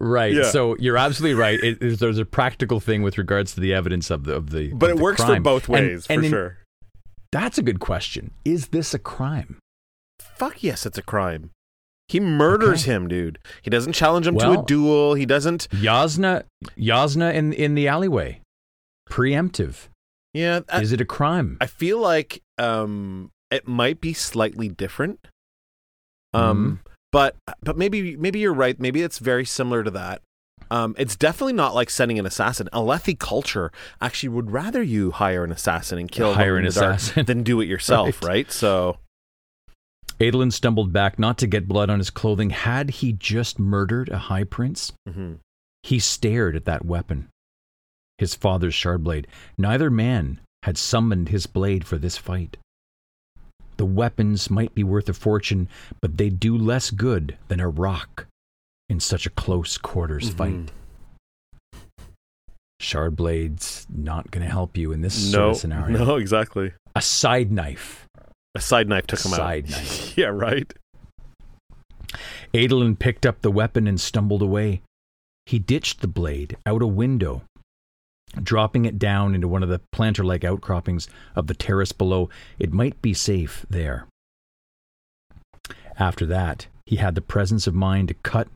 Right. 0.00 0.34
Yeah. 0.34 0.50
So 0.50 0.76
you're 0.78 0.98
absolutely 0.98 1.34
right. 1.40 1.58
It, 1.62 1.80
it- 1.80 1.98
there's 2.00 2.18
a 2.18 2.24
practical 2.26 2.80
thing 2.80 3.02
with 3.02 3.16
regards 3.18 3.54
to 3.54 3.60
the 3.60 3.72
evidence 3.72 4.10
of 4.10 4.24
the 4.24 4.34
of 4.34 4.50
the. 4.50 4.72
But 4.74 4.90
of 4.90 4.96
it 4.96 4.96
the 4.98 5.02
works 5.02 5.22
for 5.24 5.40
both 5.40 5.68
ways 5.68 6.06
and 6.10 6.20
for 6.20 6.24
in- 6.26 6.30
sure. 6.30 6.58
That's 7.32 7.56
a 7.56 7.62
good 7.62 7.80
question. 7.80 8.32
Is 8.44 8.68
this 8.68 8.94
a 8.94 8.98
crime? 8.98 9.58
Fuck 10.20 10.62
yes, 10.62 10.86
it's 10.86 10.98
a 10.98 11.02
crime. 11.02 11.50
He 12.08 12.20
murders 12.20 12.82
Okay. 12.84 12.92
him, 12.92 13.08
dude. 13.08 13.38
He 13.62 13.70
doesn't 13.70 13.92
challenge 13.94 14.26
him 14.26 14.38
to 14.38 14.60
a 14.60 14.64
duel. 14.64 15.14
He 15.14 15.26
doesn't. 15.26 15.68
Jasnah, 15.70 16.44
Jasnah 16.78 17.34
in 17.34 17.52
in 17.52 17.74
the 17.74 17.88
alleyway, 17.88 18.40
preemptive. 19.10 19.88
Yeah, 20.32 20.60
I, 20.68 20.82
Is 20.82 20.92
it 20.92 21.00
a 21.00 21.04
crime? 21.04 21.56
I 21.60 21.66
feel 21.66 21.98
like 21.98 22.42
um, 22.58 23.30
it 23.50 23.66
might 23.66 24.00
be 24.00 24.12
slightly 24.12 24.68
different. 24.68 25.26
Um, 26.34 26.80
but 27.12 27.36
but 27.62 27.78
maybe 27.78 28.16
maybe 28.16 28.38
you're 28.40 28.52
right. 28.52 28.78
Maybe 28.78 29.02
it's 29.02 29.18
very 29.18 29.44
similar 29.44 29.82
to 29.82 29.90
that. 29.92 30.20
Um, 30.70 30.94
it's 30.98 31.16
definitely 31.16 31.52
not 31.54 31.74
like 31.74 31.88
sending 31.90 32.18
an 32.18 32.26
assassin. 32.26 32.68
Alethi 32.72 33.18
culture 33.18 33.70
actually 34.00 34.30
would 34.30 34.50
rather 34.50 34.82
you 34.82 35.12
hire 35.12 35.44
an 35.44 35.52
assassin 35.52 35.98
and 35.98 36.10
kill 36.10 36.34
Hire 36.34 36.56
an 36.56 36.66
assassin. 36.66 37.24
than 37.24 37.42
do 37.42 37.60
it 37.60 37.66
yourself, 37.66 38.20
Right. 38.22 38.28
right? 38.28 38.52
So 38.52 38.98
Adolin 40.20 40.50
stumbled 40.52 40.92
back, 40.92 41.18
not 41.18 41.36
to 41.38 41.46
get 41.46 41.68
blood 41.68 41.90
on 41.90 41.98
his 41.98 42.10
clothing. 42.10 42.50
Had 42.50 42.90
he 42.90 43.12
just 43.12 43.58
murdered 43.58 44.08
a 44.08 44.18
high 44.18 44.44
prince? 44.44 44.92
mhm. 45.08 45.38
He 45.82 45.98
stared 45.98 46.56
at 46.56 46.64
that 46.64 46.84
weapon. 46.84 47.28
his 48.18 48.34
father's 48.34 48.74
shard 48.74 49.04
blade. 49.04 49.26
Neither 49.58 49.90
man 49.90 50.40
had 50.62 50.78
summoned 50.78 51.28
his 51.28 51.46
blade 51.46 51.86
for 51.86 51.98
this 51.98 52.16
fight. 52.16 52.56
The 53.76 53.84
weapons 53.84 54.48
might 54.50 54.74
be 54.74 54.82
worth 54.82 55.06
a 55.10 55.12
fortune, 55.12 55.68
but 56.00 56.16
they 56.16 56.30
do 56.30 56.56
less 56.56 56.90
good 56.90 57.36
than 57.48 57.60
a 57.60 57.68
rock 57.68 58.26
in 58.88 59.00
such 59.00 59.26
a 59.26 59.30
close 59.30 59.76
quarters 59.76 60.30
Mm-hmm. 60.34 60.36
fight. 60.38 60.72
Shard 62.80 63.16
blades 63.16 63.86
not 63.94 64.30
going 64.30 64.44
to 64.46 64.50
help 64.50 64.76
you 64.78 64.92
in 64.92 65.02
this 65.02 65.30
sort 65.30 65.50
of 65.50 65.56
scenario. 65.58 66.04
no, 66.04 66.16
exactly. 66.16 66.72
A 66.94 67.02
side 67.02 67.52
knife. 67.52 68.05
A 68.56 68.60
side 68.60 68.88
knife 68.88 69.06
took 69.06 69.20
him 69.20 69.32
Side 69.32 69.66
out. 69.66 69.70
knife. 69.70 70.16
yeah, 70.16 70.26
right. 70.28 70.72
Adolin 72.54 72.98
picked 72.98 73.26
up 73.26 73.42
the 73.42 73.50
weapon 73.50 73.86
and 73.86 74.00
stumbled 74.00 74.40
away. 74.40 74.80
He 75.44 75.58
ditched 75.58 76.00
the 76.00 76.08
blade 76.08 76.56
out 76.64 76.80
a 76.80 76.86
window, 76.86 77.42
dropping 78.42 78.86
it 78.86 78.98
down 78.98 79.34
into 79.34 79.46
one 79.46 79.62
of 79.62 79.68
the 79.68 79.82
planter 79.92 80.24
like 80.24 80.42
outcroppings 80.42 81.06
of 81.34 81.48
the 81.48 81.54
terrace 81.54 81.92
below. 81.92 82.30
It 82.58 82.72
might 82.72 83.02
be 83.02 83.12
safe 83.12 83.66
there. 83.68 84.06
After 85.98 86.24
that, 86.24 86.66
he 86.86 86.96
had 86.96 87.14
the 87.14 87.20
presence 87.20 87.66
of 87.66 87.74
mind 87.74 88.08
to 88.08 88.14
cut 88.14 88.48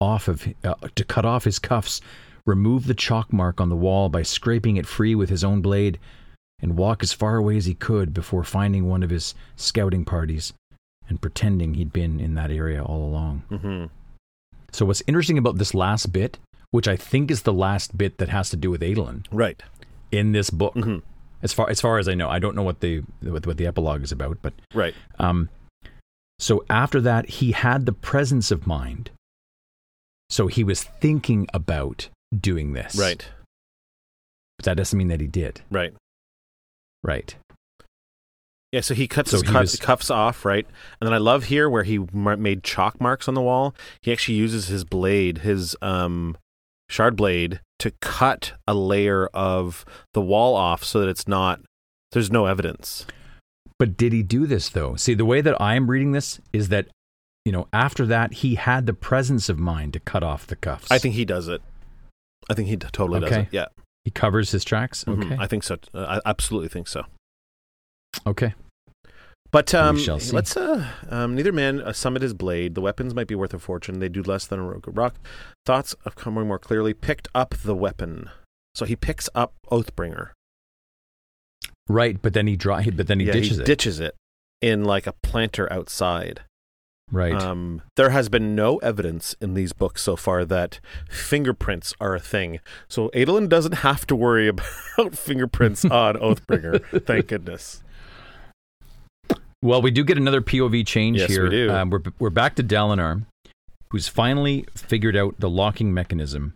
off 0.00 0.28
of 0.28 0.48
uh, 0.64 0.76
to 0.94 1.04
cut 1.04 1.26
off 1.26 1.44
his 1.44 1.58
cuffs, 1.58 2.00
remove 2.46 2.86
the 2.86 2.94
chalk 2.94 3.34
mark 3.34 3.60
on 3.60 3.68
the 3.68 3.76
wall 3.76 4.08
by 4.08 4.22
scraping 4.22 4.78
it 4.78 4.86
free 4.86 5.14
with 5.14 5.28
his 5.28 5.44
own 5.44 5.60
blade, 5.60 5.98
and 6.62 6.76
walk 6.78 7.02
as 7.02 7.12
far 7.12 7.36
away 7.36 7.56
as 7.56 7.66
he 7.66 7.74
could 7.74 8.14
before 8.14 8.44
finding 8.44 8.88
one 8.88 9.02
of 9.02 9.10
his 9.10 9.34
scouting 9.56 10.04
parties 10.04 10.52
and 11.08 11.20
pretending 11.20 11.74
he'd 11.74 11.92
been 11.92 12.20
in 12.20 12.34
that 12.34 12.50
area 12.50 12.82
all 12.82 13.04
along. 13.04 13.42
hmm 13.50 13.84
So 14.72 14.86
what's 14.86 15.02
interesting 15.06 15.36
about 15.38 15.58
this 15.58 15.74
last 15.74 16.12
bit, 16.12 16.38
which 16.70 16.86
I 16.88 16.96
think 16.96 17.30
is 17.30 17.42
the 17.42 17.52
last 17.52 17.98
bit 17.98 18.18
that 18.18 18.28
has 18.30 18.48
to 18.50 18.56
do 18.56 18.70
with 18.70 18.80
Adolin 18.80 19.26
Right. 19.30 19.60
in 20.10 20.32
this 20.32 20.48
book, 20.50 20.74
hmm 20.74 20.98
as 21.42 21.52
far 21.52 21.68
as 21.68 21.80
far 21.80 21.98
as 21.98 22.06
I 22.06 22.14
know, 22.14 22.28
I 22.30 22.38
don't 22.38 22.54
know 22.54 22.62
what 22.62 22.78
the 22.78 23.02
what, 23.20 23.44
what 23.48 23.56
the 23.56 23.66
epilogue 23.66 24.04
is 24.04 24.12
about, 24.12 24.38
but 24.42 24.54
Right. 24.72 24.94
um, 25.18 25.48
so 26.38 26.64
after 26.70 27.00
that, 27.00 27.28
he 27.28 27.50
had 27.52 27.84
the 27.84 27.92
presence 27.92 28.52
of 28.52 28.64
mind. 28.66 29.10
So 30.30 30.46
he 30.46 30.62
was 30.64 30.84
thinking 30.84 31.48
about 31.52 32.08
doing 32.34 32.72
this. 32.74 32.94
Right. 32.96 33.26
But 34.56 34.64
that 34.66 34.76
doesn't 34.76 34.96
mean 34.96 35.08
that 35.08 35.20
he 35.20 35.26
did. 35.26 35.60
Right. 35.70 35.92
Right. 37.02 37.34
Yeah, 38.72 38.80
so 38.80 38.94
he 38.94 39.06
cuts 39.06 39.30
So 39.30 39.36
his 39.38 39.42
he 39.46 39.52
cut, 39.52 39.60
was- 39.62 39.76
cuffs 39.76 40.10
off, 40.10 40.44
right? 40.44 40.66
And 41.00 41.06
then 41.06 41.12
I 41.12 41.18
love 41.18 41.44
here 41.44 41.68
where 41.68 41.82
he 41.82 41.98
made 42.14 42.64
chalk 42.64 43.00
marks 43.00 43.28
on 43.28 43.34
the 43.34 43.42
wall. 43.42 43.74
He 44.00 44.10
actually 44.12 44.36
uses 44.38 44.68
his 44.68 44.84
blade, 44.84 45.38
his 45.38 45.76
um, 45.82 46.38
shard 46.88 47.14
blade, 47.16 47.60
to 47.80 47.90
cut 48.00 48.54
a 48.66 48.72
layer 48.74 49.26
of 49.34 49.84
the 50.14 50.22
wall 50.22 50.54
off 50.54 50.84
so 50.84 51.00
that 51.00 51.08
it's 51.08 51.28
not. 51.28 51.60
There's 52.12 52.30
no 52.30 52.46
evidence. 52.46 53.04
But 53.78 53.96
did 53.96 54.12
he 54.12 54.22
do 54.22 54.46
this 54.46 54.68
though? 54.68 54.94
See, 54.96 55.14
the 55.14 55.24
way 55.24 55.40
that 55.40 55.60
I'm 55.60 55.90
reading 55.90 56.12
this 56.12 56.40
is 56.52 56.68
that, 56.68 56.86
you 57.44 57.50
know, 57.52 57.66
after 57.72 58.06
that 58.06 58.34
he 58.34 58.54
had 58.54 58.86
the 58.86 58.94
presence 58.94 59.48
of 59.48 59.58
mind 59.58 59.92
to 59.94 60.00
cut 60.00 60.22
off 60.22 60.46
the 60.46 60.56
cuffs. 60.56 60.86
I 60.90 60.98
think 60.98 61.14
he 61.14 61.24
does 61.24 61.48
it. 61.48 61.60
I 62.48 62.54
think 62.54 62.68
he 62.68 62.76
t- 62.76 62.86
totally 62.92 63.20
does 63.20 63.32
it. 63.32 63.48
Yeah, 63.50 63.66
he 64.04 64.10
covers 64.10 64.50
his 64.50 64.64
tracks. 64.64 65.04
Mhm. 65.04 65.24
Okay. 65.24 65.36
I 65.38 65.46
think 65.46 65.62
so. 65.62 65.76
Uh, 65.94 66.20
I 66.24 66.30
absolutely 66.30 66.68
think 66.68 66.88
so. 66.88 67.04
Okay. 68.26 68.54
But 69.50 69.74
um, 69.74 69.98
let's. 70.32 70.56
Uh, 70.56 70.86
um, 71.10 71.34
neither 71.34 71.52
man 71.52 71.82
uh, 71.82 71.92
summit 71.92 72.22
his 72.22 72.32
blade. 72.32 72.74
The 72.74 72.80
weapons 72.80 73.14
might 73.14 73.26
be 73.26 73.34
worth 73.34 73.52
a 73.52 73.58
fortune. 73.58 73.98
They 73.98 74.08
do 74.08 74.22
less 74.22 74.46
than 74.46 74.58
a 74.58 74.62
rock. 74.86 75.16
Thoughts 75.66 75.94
of 76.06 76.16
coming 76.16 76.46
more 76.46 76.58
clearly. 76.58 76.94
Picked 76.94 77.28
up 77.34 77.54
the 77.62 77.74
weapon. 77.76 78.30
So 78.74 78.86
he 78.86 78.96
picks 78.96 79.28
up 79.34 79.52
Oathbringer. 79.70 80.30
Right, 81.86 82.20
but 82.20 82.32
then 82.32 82.46
he 82.46 82.56
dry, 82.56 82.88
but 82.90 83.08
then 83.08 83.20
he 83.20 83.26
yeah, 83.26 83.32
ditches 83.32 83.56
he 83.58 83.62
it. 83.62 83.66
ditches 83.66 84.00
it 84.00 84.14
in 84.62 84.84
like 84.84 85.06
a 85.06 85.12
planter 85.22 85.70
outside. 85.70 86.40
Right. 87.12 87.34
Um, 87.34 87.82
there 87.96 88.10
has 88.10 88.28
been 88.28 88.56
no 88.56 88.78
evidence 88.78 89.36
in 89.40 89.54
these 89.54 89.72
books 89.72 90.02
so 90.02 90.16
far 90.16 90.44
that 90.46 90.80
fingerprints 91.08 91.94
are 92.00 92.14
a 92.16 92.20
thing. 92.20 92.58
So 92.88 93.08
Adolin 93.10 93.48
doesn't 93.48 93.76
have 93.84 94.04
to 94.08 94.16
worry 94.16 94.48
about 94.96 95.14
fingerprints 95.16 95.84
on 95.84 96.16
Oathbringer. 96.16 97.04
Thank 97.06 97.28
goodness. 97.28 97.82
well, 99.62 99.80
we 99.80 99.90
do 99.92 100.02
get 100.02 100.16
another 100.18 100.40
POV 100.40 100.84
change 100.86 101.18
Yes, 101.18 101.28
we 101.28 101.34
here. 101.36 101.48
do. 101.48 101.70
Um, 101.70 101.90
we're 101.90 102.02
we're 102.18 102.30
back 102.30 102.56
to 102.56 102.64
Dalinar, 102.64 103.24
who's 103.90 104.08
finally 104.08 104.64
figured 104.74 105.16
out 105.16 105.36
the 105.38 105.50
locking 105.50 105.94
mechanism, 105.94 106.54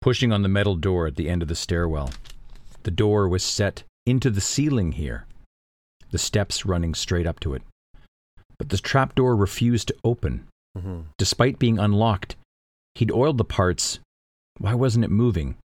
pushing 0.00 0.32
on 0.32 0.42
the 0.42 0.48
metal 0.48 0.76
door 0.76 1.06
at 1.06 1.16
the 1.16 1.28
end 1.28 1.42
of 1.42 1.48
the 1.48 1.54
stairwell. 1.56 2.10
The 2.84 2.90
door 2.90 3.28
was 3.28 3.42
set 3.42 3.82
into 4.06 4.30
the 4.30 4.40
ceiling 4.40 4.92
here, 4.92 5.26
the 6.10 6.18
steps 6.18 6.64
running 6.64 6.94
straight 6.94 7.26
up 7.26 7.38
to 7.40 7.52
it. 7.52 7.62
But 8.60 8.68
the 8.68 8.76
trapdoor 8.76 9.34
refused 9.34 9.88
to 9.88 9.96
open. 10.04 10.46
Mm-hmm. 10.76 11.00
Despite 11.16 11.58
being 11.58 11.78
unlocked, 11.78 12.36
he'd 12.94 13.10
oiled 13.10 13.38
the 13.38 13.44
parts. 13.44 14.00
Why 14.58 14.74
wasn't 14.74 15.06
it 15.06 15.10
moving? 15.10 15.56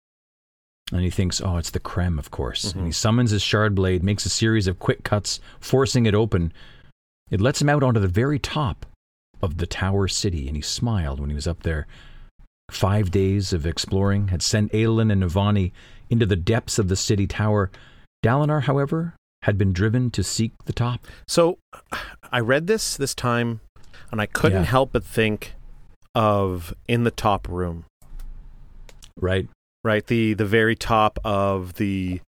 And 0.94 1.02
he 1.02 1.10
thinks, 1.10 1.42
oh, 1.42 1.58
it's 1.58 1.72
the 1.72 1.82
crem, 1.82 2.18
of 2.18 2.32
course. 2.32 2.72
And 2.72 2.86
he 2.86 2.94
summons 2.94 3.32
his 3.32 3.42
shard 3.42 3.76
blade, 3.76 4.02
makes 4.02 4.26
a 4.26 4.30
series 4.30 4.66
of 4.66 4.80
quick 4.80 5.04
cuts, 5.04 5.42
forcing 5.60 6.06
it 6.06 6.16
open. 6.16 6.54
It 7.30 7.42
lets 7.42 7.62
him 7.62 7.68
out 7.68 7.84
onto 7.84 8.00
the 8.00 8.08
very 8.08 8.40
top 8.40 8.86
of 9.42 9.58
the 9.58 9.68
Tower 9.68 10.08
City, 10.08 10.48
and 10.48 10.56
he 10.56 10.62
smiled 10.62 11.20
when 11.20 11.30
he 11.30 11.36
was 11.36 11.48
up 11.48 11.64
there. 11.64 11.88
Five 12.72 13.12
days 13.12 13.52
of 13.52 13.66
exploring 13.66 14.30
had 14.30 14.42
sent 14.42 14.72
Adolin 14.72 15.12
and 15.12 15.22
Navani 15.22 15.74
into 16.10 16.26
the 16.26 16.38
depths 16.38 16.80
of 16.80 16.88
the 16.88 16.96
city 16.96 17.28
tower. 17.28 17.72
Dalinar, 18.24 18.62
however, 18.62 19.16
had 19.46 19.58
been 19.58 19.72
driven 19.74 20.10
to 20.12 20.24
seek 20.24 20.52
the 20.66 20.74
top. 20.74 21.00
So 21.28 21.58
I 22.32 22.40
read 22.40 22.68
this 22.68 22.98
this 22.98 23.14
time, 23.16 23.62
and 24.12 24.20
I 24.20 24.26
couldn't 24.26 24.64
Yeah. 24.64 24.70
help 24.70 24.92
but 24.92 25.04
think 25.04 25.54
of 26.16 26.74
in 26.88 27.04
the 27.04 27.12
top 27.12 27.48
room, 27.48 27.86
Right? 29.20 29.48
right? 29.84 30.06
The 30.06 30.34
the 30.34 30.46
very 30.46 30.76
top 30.76 31.20
of 31.24 31.74
the 31.76 32.22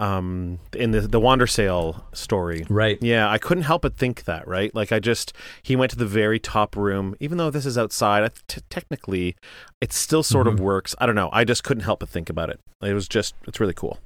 um 0.00 0.58
in 0.74 0.90
the 0.92 1.02
the 1.02 1.20
Wandersail 1.20 2.02
story. 2.14 2.64
Right. 2.68 2.98
Yeah, 3.02 3.28
I 3.30 3.38
couldn't 3.38 3.64
help 3.64 3.82
but 3.82 3.96
think 3.96 4.24
that, 4.24 4.46
right? 4.48 4.74
Like 4.74 4.90
I 4.90 4.98
just 4.98 5.32
he 5.62 5.76
went 5.76 5.90
to 5.92 5.98
the 5.98 6.06
very 6.06 6.38
top 6.40 6.76
room, 6.76 7.14
even 7.20 7.38
though 7.38 7.50
this 7.50 7.66
is 7.66 7.76
outside. 7.78 8.24
I 8.24 8.28
t- 8.48 8.60
technically, 8.70 9.36
it 9.80 9.92
still 9.92 10.22
sort 10.22 10.46
Mhm. 10.46 10.54
of 10.54 10.60
works. 10.60 10.94
I 10.98 11.06
don't 11.06 11.14
know. 11.14 11.28
I 11.32 11.44
just 11.44 11.62
couldn't 11.62 11.84
help 11.84 12.00
but 12.00 12.08
think 12.08 12.28
about 12.30 12.48
it. 12.50 12.58
It 12.82 12.94
was 12.94 13.06
just 13.06 13.34
it's 13.46 13.60
really 13.60 13.74
cool. 13.74 13.98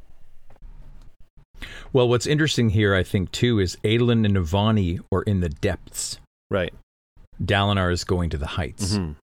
Well, 1.92 2.08
what's 2.08 2.26
interesting 2.26 2.70
here, 2.70 2.94
I 2.94 3.02
think, 3.02 3.32
too, 3.32 3.58
is 3.58 3.76
Adolin 3.84 4.24
and 4.24 4.36
Navani 4.36 5.00
are 5.12 5.22
in 5.22 5.40
the 5.40 5.48
depths. 5.48 6.18
Right. 6.50 6.72
Dalinar 7.42 7.92
is 7.92 8.04
going 8.04 8.30
to 8.30 8.38
the 8.38 8.46
heights. 8.46 8.96
Mhm. 8.96 9.16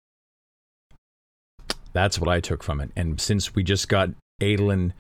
That's 1.93 2.19
what 2.19 2.29
I 2.29 2.41
took 2.41 2.63
from 2.63 2.81
it. 2.81 2.91
And 2.97 3.21
since 3.21 3.55
we 3.55 3.63
just 3.63 3.89
got 3.89 4.11
Adolin 4.41 4.93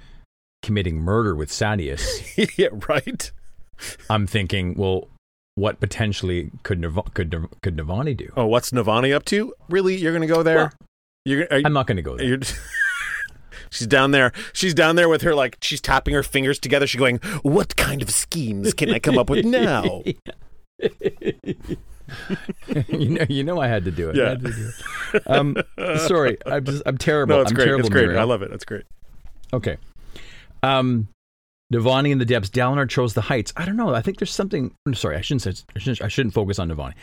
committing 0.63 1.01
murder 1.01 1.35
with 1.35 1.51
Sadeas, 1.51 2.03
yeah. 2.59 2.69
Right. 2.89 3.31
I'm 4.11 4.27
thinking, 4.27 4.75
well, 4.75 5.09
what 5.55 5.81
potentially 5.81 6.51
could 6.63 6.81
Nav- 6.81 7.13
could 7.15 7.35
could 7.63 7.77
Navani 7.77 8.17
do? 8.17 8.33
Oh, 8.37 8.47
what's 8.47 8.71
Navani 8.71 9.15
up 9.15 9.25
to? 9.27 9.55
Really? 9.69 9.97
You're 9.97 10.13
gonna 10.13 10.27
go 10.27 10.43
there? 10.43 10.57
Well, 10.57 10.73
you're 11.25 11.43
are, 11.51 11.61
I'm 11.65 11.73
not 11.73 11.87
going 11.87 11.97
to 11.97 12.03
go 12.03 12.17
there. 12.17 12.39
She's 13.73 13.87
down 13.89 14.11
there. 14.13 14.33
She's 14.53 14.75
down 14.75 14.95
there 14.97 15.09
with 15.09 15.23
her 15.23 15.35
like 15.35 15.57
she's 15.61 15.81
tapping 15.81 16.15
her 16.15 16.23
fingers 16.23 16.59
together. 16.61 16.87
She's 16.87 16.99
going, 16.99 17.19
"What 17.43 17.75
kind 17.77 18.03
of 18.03 18.11
schemes 18.11 18.73
can 18.75 18.91
I 18.91 18.99
come 19.01 19.19
up 19.19 19.29
with 19.31 19.45
now?" 19.45 20.03
you 22.89 23.09
know, 23.11 23.25
you 23.29 23.45
know, 23.45 23.61
I 23.61 23.67
had 23.69 23.85
to 23.85 23.91
do 23.91 24.11
it. 24.11 24.17
I 24.17 24.23
Yeah. 24.23 24.29
had 24.31 24.45
to 24.45 24.53
do 24.53 24.71
it. 25.15 25.23
Um, 25.27 25.57
sorry, 26.07 26.37
I'm 26.47 26.65
just, 26.65 26.83
I'm 26.87 26.99
terrible. 26.99 27.37
No, 27.37 27.43
it's 27.43 27.51
I'm 27.51 27.55
great. 27.57 27.65
terrible. 27.65 27.81
It's 27.87 27.91
great. 27.93 28.17
I 28.17 28.25
love 28.25 28.43
it. 28.43 28.51
That's 28.51 28.65
great. 28.65 28.85
Okay. 29.53 29.77
Um, 30.63 31.09
Navani 31.73 32.11
in 32.11 32.19
the 32.19 32.25
depths. 32.25 32.51
Dalinar 32.51 32.89
chose 32.89 33.15
the 33.15 33.23
heights. 33.23 33.53
I 33.57 33.65
don't 33.65 33.77
know. 33.77 33.95
I 33.95 34.03
think 34.03 34.19
there's 34.19 34.31
something. 34.33 34.75
I'm 34.87 34.95
sorry, 34.95 35.17
I 35.17 35.21
shouldn't 35.23 35.43
say. 35.43 35.55
I 35.75 35.79
shouldn't, 35.79 36.03
I 36.03 36.09
shouldn't 36.09 36.35
focus 36.35 36.59
on 36.59 36.69
Navani. 36.69 36.95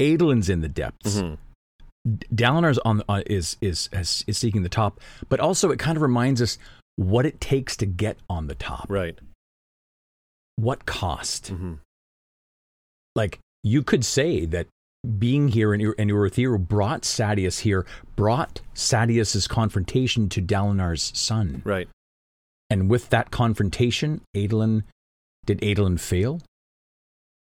Adolin's 0.00 0.48
in 0.48 0.60
the 0.60 0.68
depths. 0.68 1.16
Mhm. 1.20 1.38
D- 2.06 2.26
Dalinar's 2.34 2.78
on 2.78 3.02
uh, 3.08 3.22
is, 3.26 3.56
is 3.60 3.88
is 3.92 4.24
is 4.26 4.38
seeking 4.38 4.62
the 4.62 4.68
top, 4.68 5.00
but 5.28 5.40
also 5.40 5.70
it 5.70 5.78
kind 5.78 5.96
of 5.96 6.02
reminds 6.02 6.42
us 6.42 6.58
what 6.96 7.26
it 7.26 7.40
takes 7.40 7.76
to 7.78 7.86
get 7.86 8.18
on 8.28 8.46
the 8.46 8.54
top. 8.54 8.86
Right. 8.88 9.18
What 10.56 10.86
cost? 10.86 11.48
hmm 11.48 11.74
Like 13.16 13.38
you 13.62 13.82
could 13.82 14.04
say 14.04 14.44
that 14.46 14.66
being 15.18 15.48
here 15.48 15.74
in 15.74 15.80
in 15.80 16.08
Urithiru 16.08 16.58
brought 16.58 17.02
Sadeas 17.02 17.60
here, 17.60 17.86
brought 18.16 18.60
Sadeas's 18.74 19.48
confrontation 19.48 20.28
to 20.30 20.40
Dalinar's 20.42 21.12
son. 21.14 21.62
Right. 21.64 21.88
And 22.70 22.88
with 22.88 23.10
that 23.10 23.30
confrontation, 23.30 24.20
Adolin, 24.34 24.84
did 25.44 25.60
Adolin 25.60 25.98
fail? 26.00 26.40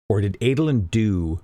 Or 0.09 0.21
did 0.21 0.39
Adolin 0.41 0.91
do 0.91 1.41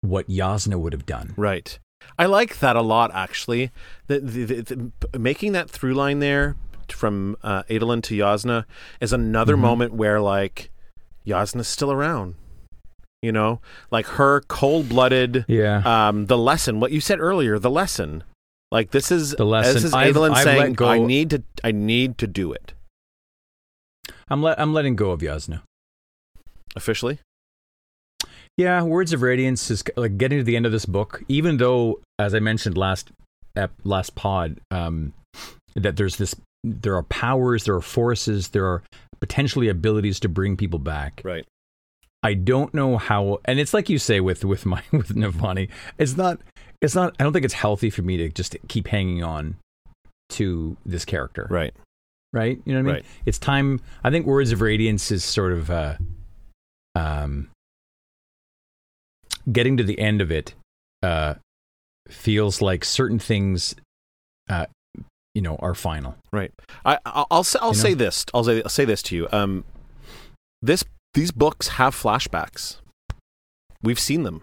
what 0.00 0.28
Jasnah 0.28 0.78
would 0.78 0.92
have 0.92 1.06
done? 1.06 1.34
Right. 1.36 1.78
I 2.18 2.26
like 2.26 2.58
that 2.60 2.76
a 2.76 2.82
lot, 2.82 3.10
actually. 3.14 3.70
The, 4.06 4.20
the, 4.20 4.44
the, 4.44 4.90
the, 5.10 5.18
making 5.18 5.52
that 5.52 5.68
through 5.70 5.94
line 5.94 6.20
there 6.20 6.56
from 6.88 7.36
uh, 7.42 7.62
Adolin 7.64 8.02
to 8.04 8.14
Jasnah 8.16 8.64
is 9.00 9.12
another 9.12 9.56
Mhm. 9.56 9.60
moment 9.60 9.92
where 9.94 10.20
like 10.20 10.70
Jasnah's 11.26 11.68
still 11.68 11.90
around. 11.92 12.34
You 13.22 13.32
know, 13.32 13.60
like 13.90 14.06
her 14.06 14.42
cold 14.42 14.88
blooded. 14.88 15.44
Yeah. 15.48 15.82
Um, 15.84 16.26
the 16.26 16.38
lesson, 16.38 16.78
what 16.80 16.92
you 16.92 17.00
said 17.00 17.18
earlier, 17.18 17.58
the 17.58 17.70
lesson. 17.70 18.22
Like 18.70 18.90
this 18.92 19.10
is 19.10 19.32
The 19.32 19.44
lesson. 19.46 19.74
This 19.74 19.84
is 19.84 19.92
Adolin 19.92 20.30
I've 20.32 20.44
saying, 20.44 20.72
go- 20.74 20.88
"I 20.88 20.98
need 20.98 21.30
to, 21.30 21.42
I 21.64 21.72
need 21.72 22.18
to 22.18 22.26
do 22.26 22.52
it." 22.52 22.72
I'm 24.28 24.42
let 24.42 24.60
I'm 24.60 24.72
letting 24.74 24.96
go 24.96 25.10
of 25.10 25.20
Jasnah. 25.20 25.62
Officially, 26.76 27.18
Yeah, 28.56 28.82
Words 28.82 29.12
of 29.12 29.22
Radiance 29.22 29.70
is 29.70 29.84
like 29.96 30.16
getting 30.16 30.38
to 30.38 30.44
the 30.44 30.56
end 30.56 30.64
of 30.66 30.72
this 30.72 30.86
book, 30.86 31.22
even 31.28 31.58
though, 31.58 32.00
as 32.18 32.34
I 32.34 32.38
mentioned 32.40 32.76
last 32.78 33.10
ep, 33.54 33.72
last 33.84 34.14
pod, 34.14 34.58
um, 34.70 35.12
that 35.74 35.96
there's 35.96 36.16
this, 36.16 36.34
there 36.64 36.96
are 36.96 37.02
powers, 37.04 37.64
there 37.64 37.74
are 37.74 37.82
forces, 37.82 38.48
there 38.48 38.64
are 38.66 38.82
potentially 39.20 39.68
abilities 39.68 40.18
to 40.20 40.28
bring 40.28 40.56
people 40.56 40.78
back. 40.78 41.20
right? 41.24 41.44
I 42.22 42.32
don't 42.34 42.72
know 42.72 42.96
how, 42.96 43.38
and 43.44 43.60
it's 43.60 43.74
like 43.74 43.88
you 43.90 43.98
say 43.98 44.20
with 44.20 44.44
with 44.44 44.64
my 44.64 44.82
with 44.90 45.08
Navani, 45.14 45.68
it's 45.98 46.16
not, 46.16 46.40
it's 46.80 46.94
not. 46.94 47.14
I 47.20 47.24
don't 47.24 47.32
think 47.34 47.44
it's 47.44 47.54
healthy 47.54 47.90
for 47.90 48.02
me 48.02 48.16
to 48.16 48.30
just 48.30 48.56
keep 48.68 48.88
hanging 48.88 49.22
on 49.22 49.56
to 50.30 50.76
this 50.86 51.04
character, 51.04 51.46
Right. 51.50 51.72
right? 52.32 52.58
You 52.64 52.72
know 52.72 52.78
what 52.80 52.80
I 52.80 52.82
mean? 52.84 52.94
Right. 52.94 53.04
It's 53.26 53.38
time. 53.38 53.80
I 54.02 54.10
think 54.10 54.26
Words 54.26 54.50
of 54.50 54.60
Radiance 54.62 55.10
is 55.12 55.24
sort 55.24 55.52
of 55.52 55.70
uh, 55.70 55.96
um, 56.96 57.48
getting 59.50 59.76
to 59.76 59.84
the 59.84 59.98
end 59.98 60.20
of 60.20 60.30
it. 60.30 60.54
Uh, 61.02 61.34
feels 62.08 62.62
like 62.62 62.84
certain 62.84 63.18
things, 63.18 63.74
uh, 64.48 64.66
you 65.34 65.42
know, 65.42 65.56
are 65.56 65.74
final. 65.74 66.16
Right. 66.32 66.52
I, 66.84 66.98
I'll 67.04 67.26
I'll, 67.30 67.44
say, 67.44 67.58
I'll 67.60 67.74
You 67.74 67.76
know? 67.90 67.94
this. 67.96 68.24
I'll 68.32 68.44
say 68.44 68.62
I'll 68.62 68.68
say 68.68 68.84
this 68.84 69.02
to 69.02 69.16
you. 69.16 69.28
Um, 69.32 69.64
this 70.62 70.84
these 71.14 71.30
books 71.32 71.68
have 71.68 71.94
flashbacks. 71.94 72.76
We've 73.82 73.98
seen 74.00 74.22
them. 74.22 74.42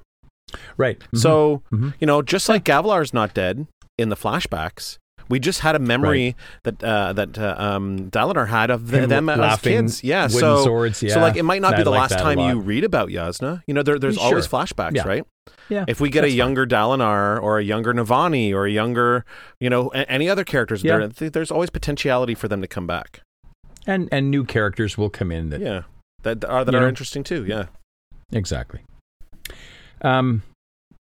Right. 0.78 1.01
So 1.16 1.64
Mhm. 1.72 1.93
you 1.99 2.08
know, 2.08 2.22
just 2.22 2.47
like 2.49 2.64
Gavilar's 2.64 3.14
not 3.14 3.34
dead 3.34 3.66
in 3.97 4.10
the 4.10 4.16
flashbacks, 4.16 4.97
we 5.30 5.40
just 5.40 5.62
had 5.62 5.76
a 5.76 5.80
memory 5.80 6.36
that 6.64 6.84
uh, 6.84 7.14
that 7.14 7.38
uh, 7.38 7.56
um, 7.58 8.10
Dalinar 8.12 8.48
had 8.48 8.70
of 8.70 8.90
the, 8.92 9.08
them 9.08 9.30
as 9.30 9.60
kids. 9.62 10.04
Yeah. 10.04 10.28
So 10.28 10.64
swords. 10.64 11.02
Yeah. 11.02 11.14
so 11.16 11.20
like 11.22 11.36
it 11.36 11.44
might 11.44 11.62
not 11.62 11.74
I 11.76 11.78
be 11.78 11.84
the 11.84 11.90
like 11.92 12.12
last 12.12 12.20
time 12.20 12.40
you 12.40 12.60
read 12.60 12.84
about 12.84 13.10
Jasnah. 13.10 13.62
You 13.68 13.74
know, 13.74 13.84
there, 13.84 13.98
there's 14.00 14.16
Sure. 14.16 14.26
always 14.26 14.48
flashbacks, 14.48 14.96
Yeah. 14.96 15.08
right? 15.08 15.26
yeah. 15.70 15.86
If 15.88 16.00
we 16.00 16.10
get 16.10 16.20
a 16.20 16.22
That's 16.28 16.32
fine. 16.34 16.38
younger 16.38 16.66
Dalinar 16.68 17.42
or 17.42 17.60
a 17.60 17.64
younger 17.64 17.94
Navani 17.94 18.54
or 18.54 18.66
a 18.66 18.72
younger, 18.72 19.26
you 19.60 19.70
know, 19.70 19.90
a- 19.94 20.10
any 20.10 20.30
other 20.30 20.44
characters, 20.44 20.84
Yeah. 20.84 20.98
there, 20.98 21.08
th- 21.10 21.32
there's 21.32 21.52
always 21.52 21.70
potentiality 21.70 22.36
for 22.36 22.48
them 22.48 22.62
to 22.62 22.68
come 22.68 22.88
back. 22.88 23.22
and 23.86 24.08
and 24.12 24.32
new 24.32 24.46
characters 24.46 24.98
will 24.98 25.10
come 25.10 25.32
in 25.32 25.50
that 25.50 25.60
Yeah, 25.62 25.82
that 26.24 26.46
are 26.46 26.64
that 26.64 26.74
are 26.76 26.82
know? 26.82 26.88
interesting 26.88 27.24
too. 27.24 27.44
Yeah, 27.46 27.66
Exactly. 28.32 28.82
Um, 30.02 30.44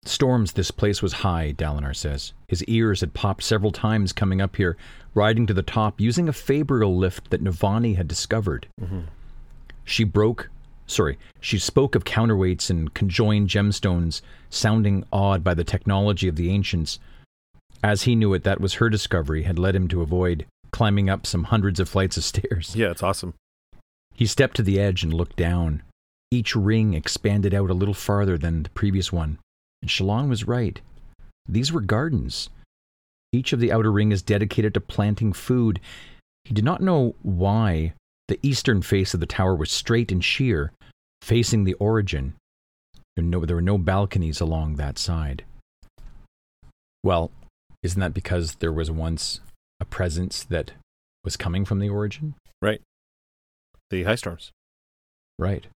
storms, 0.08 0.52
this 0.52 0.70
place 0.70 1.02
was 1.02 1.12
high, 1.14 1.54
Dalinar 1.56 1.94
says. 1.94 2.32
His 2.48 2.64
ears 2.64 3.00
had 3.00 3.14
popped 3.14 3.42
several 3.42 3.72
times 3.72 4.12
coming 4.12 4.40
up 4.40 4.56
here, 4.56 4.76
riding 5.14 5.46
to 5.46 5.54
the 5.54 5.62
top, 5.62 6.00
using 6.00 6.28
a 6.28 6.32
Fabrial 6.32 6.96
lift 6.96 7.30
that 7.30 7.42
Navani 7.42 7.96
had 7.96 8.08
discovered. 8.08 8.66
Mm-hmm. 8.80 9.00
She 9.84 10.04
broke, 10.04 10.50
sorry, 10.86 11.18
she 11.40 11.58
spoke 11.58 11.94
of 11.94 12.04
counterweights 12.04 12.70
and 12.70 12.92
conjoined 12.94 13.48
gemstones, 13.48 14.20
sounding 14.50 15.04
awed 15.12 15.42
by 15.42 15.54
the 15.54 15.64
technology 15.64 16.28
of 16.28 16.36
the 16.36 16.50
ancients. 16.50 16.98
As 17.82 18.02
he 18.02 18.16
knew 18.16 18.34
it, 18.34 18.44
that 18.44 18.60
was 18.60 18.74
her 18.74 18.90
discovery, 18.90 19.44
had 19.44 19.58
led 19.58 19.76
him 19.76 19.88
to 19.88 20.02
avoid 20.02 20.46
climbing 20.70 21.08
up 21.08 21.26
some 21.26 21.44
hundreds 21.44 21.80
of 21.80 21.88
flights 21.88 22.16
of 22.16 22.24
stairs. 22.24 22.74
yeah, 22.76 22.90
it's 22.90 23.02
awesome. 23.02 23.34
He 24.14 24.26
stepped 24.26 24.56
to 24.56 24.62
the 24.62 24.80
edge 24.80 25.02
and 25.02 25.14
looked 25.14 25.36
down. 25.36 25.82
Each 26.30 26.54
ring 26.54 26.92
expanded 26.92 27.54
out 27.54 27.70
a 27.70 27.74
little 27.74 27.94
farther 27.94 28.36
than 28.36 28.64
the 28.64 28.70
previous 28.70 29.12
one. 29.12 29.38
And 29.82 29.90
Shallan 29.90 30.28
was 30.28 30.46
right. 30.46 30.80
These 31.46 31.72
were 31.72 31.80
gardens. 31.80 32.50
Each 33.32 33.52
of 33.52 33.60
the 33.60 33.72
outer 33.72 33.92
ring 33.92 34.12
is 34.12 34.22
dedicated 34.22 34.74
to 34.74 34.80
planting 34.80 35.32
food. 35.32 35.80
He 36.44 36.54
did 36.54 36.64
not 36.64 36.80
know 36.80 37.14
why 37.22 37.92
the 38.28 38.38
eastern 38.42 38.82
face 38.82 39.14
of 39.14 39.20
the 39.20 39.26
tower 39.26 39.54
was 39.54 39.70
straight 39.70 40.12
and 40.12 40.24
sheer, 40.24 40.72
facing 41.22 41.64
the 41.64 41.74
origin. 41.74 42.34
There 43.16 43.24
were 43.24 43.30
no, 43.30 43.44
there 43.44 43.56
were 43.56 43.62
no 43.62 43.78
balconies 43.78 44.40
along 44.40 44.76
that 44.76 44.98
side. 44.98 45.44
Well, 47.02 47.30
isn't 47.82 48.00
that 48.00 48.14
because 48.14 48.56
there 48.56 48.72
was 48.72 48.90
once 48.90 49.40
a 49.80 49.84
presence 49.84 50.44
that 50.44 50.72
was 51.24 51.36
coming 51.36 51.64
from 51.64 51.78
the 51.78 51.88
origin? 51.88 52.34
Right. 52.60 52.80
The 53.90 54.04
high 54.04 54.16
storms. 54.16 54.50
Right. 55.38 55.66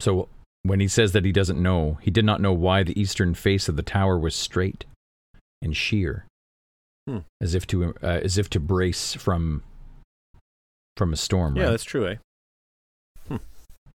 So 0.00 0.28
when 0.64 0.80
he 0.80 0.88
says 0.88 1.12
that 1.12 1.24
he 1.24 1.30
doesn't 1.32 1.62
know, 1.62 1.98
he 2.02 2.10
did 2.10 2.24
not 2.24 2.40
know 2.40 2.52
why 2.52 2.82
the 2.82 2.98
eastern 3.00 3.34
face 3.34 3.68
of 3.68 3.76
the 3.76 3.82
tower 3.82 4.18
was 4.18 4.34
straight 4.34 4.84
and 5.62 5.76
sheer, 5.76 6.26
Hmm. 7.06 7.18
as 7.40 7.54
if 7.54 7.66
to 7.68 7.94
uh, 8.02 8.06
as 8.22 8.38
if 8.38 8.48
to 8.50 8.58
brace 8.60 9.14
from 9.14 9.62
from 10.96 11.12
a 11.12 11.16
storm. 11.16 11.56
Yeah, 11.56 11.64
right? 11.64 11.70
that's 11.70 11.84
true. 11.84 12.08
Eh. 12.08 12.16
Hmm. 13.28 13.36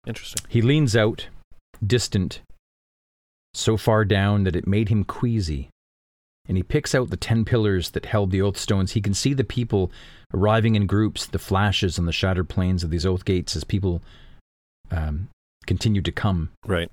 Interesting. 0.07 0.45
He 0.47 0.61
leans 0.61 0.95
out, 0.95 1.28
distant, 1.86 2.41
so 3.53 3.78
far 3.78 4.05
down 4.05 4.43
that 4.43 4.55
it 4.55 4.67
made 4.67 4.89
him 4.89 5.03
queasy. 5.03 5.70
And 6.47 6.57
he 6.57 6.63
picks 6.63 6.95
out 6.95 7.09
the 7.11 7.17
ten 7.17 7.45
pillars 7.45 7.91
that 7.91 8.07
held 8.07 8.32
the 8.32 8.41
oath 8.41 8.57
stones. 8.57 8.93
He 8.93 9.01
can 9.01 9.13
see 9.13 9.34
the 9.34 9.43
people 9.43 9.91
arriving 10.34 10.76
in 10.76 10.88
groups, 10.88 11.26
the 11.28 11.38
flashes 11.39 11.99
on 11.99 12.05
the 12.05 12.11
shattered 12.11 12.49
plains 12.49 12.84
of 12.84 12.89
these 12.89 13.05
oath 13.05 13.24
gates 13.24 13.55
as 13.55 13.63
people 13.63 14.01
um, 14.91 15.30
continue 15.70 16.01
to 16.01 16.11
come. 16.11 16.49
Right. 16.65 16.91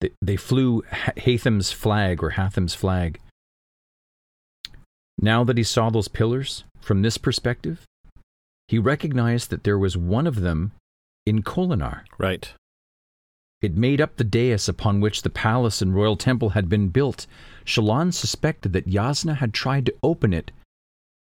They, 0.00 0.10
they 0.20 0.34
flew 0.36 0.82
Ha- 0.90 1.12
Hatham's 1.16 1.70
flag 1.70 2.20
or 2.20 2.30
Hatham's 2.30 2.74
flag. 2.74 3.20
Now 5.20 5.44
that 5.44 5.56
he 5.56 5.62
saw 5.62 5.88
those 5.88 6.08
pillars 6.08 6.64
from 6.80 7.02
this 7.02 7.16
perspective, 7.16 7.84
he 8.66 8.78
recognized 8.78 9.50
that 9.50 9.62
there 9.62 9.78
was 9.78 9.96
one 9.96 10.26
of 10.26 10.40
them 10.40 10.72
in 11.26 11.44
Kholinar. 11.44 12.02
Right. 12.18 12.52
It 13.62 13.76
made 13.76 14.00
up 14.00 14.16
the 14.16 14.24
dais 14.24 14.68
upon 14.68 15.00
which 15.00 15.22
the 15.22 15.30
palace 15.30 15.80
and 15.80 15.94
royal 15.94 16.16
temple 16.16 16.50
had 16.50 16.68
been 16.68 16.88
built. 16.88 17.28
Shallan 17.64 18.12
suspected 18.12 18.72
that 18.72 18.88
Jasnah 18.88 19.36
had 19.36 19.54
tried 19.54 19.86
to 19.86 19.94
open 20.02 20.32
it, 20.32 20.50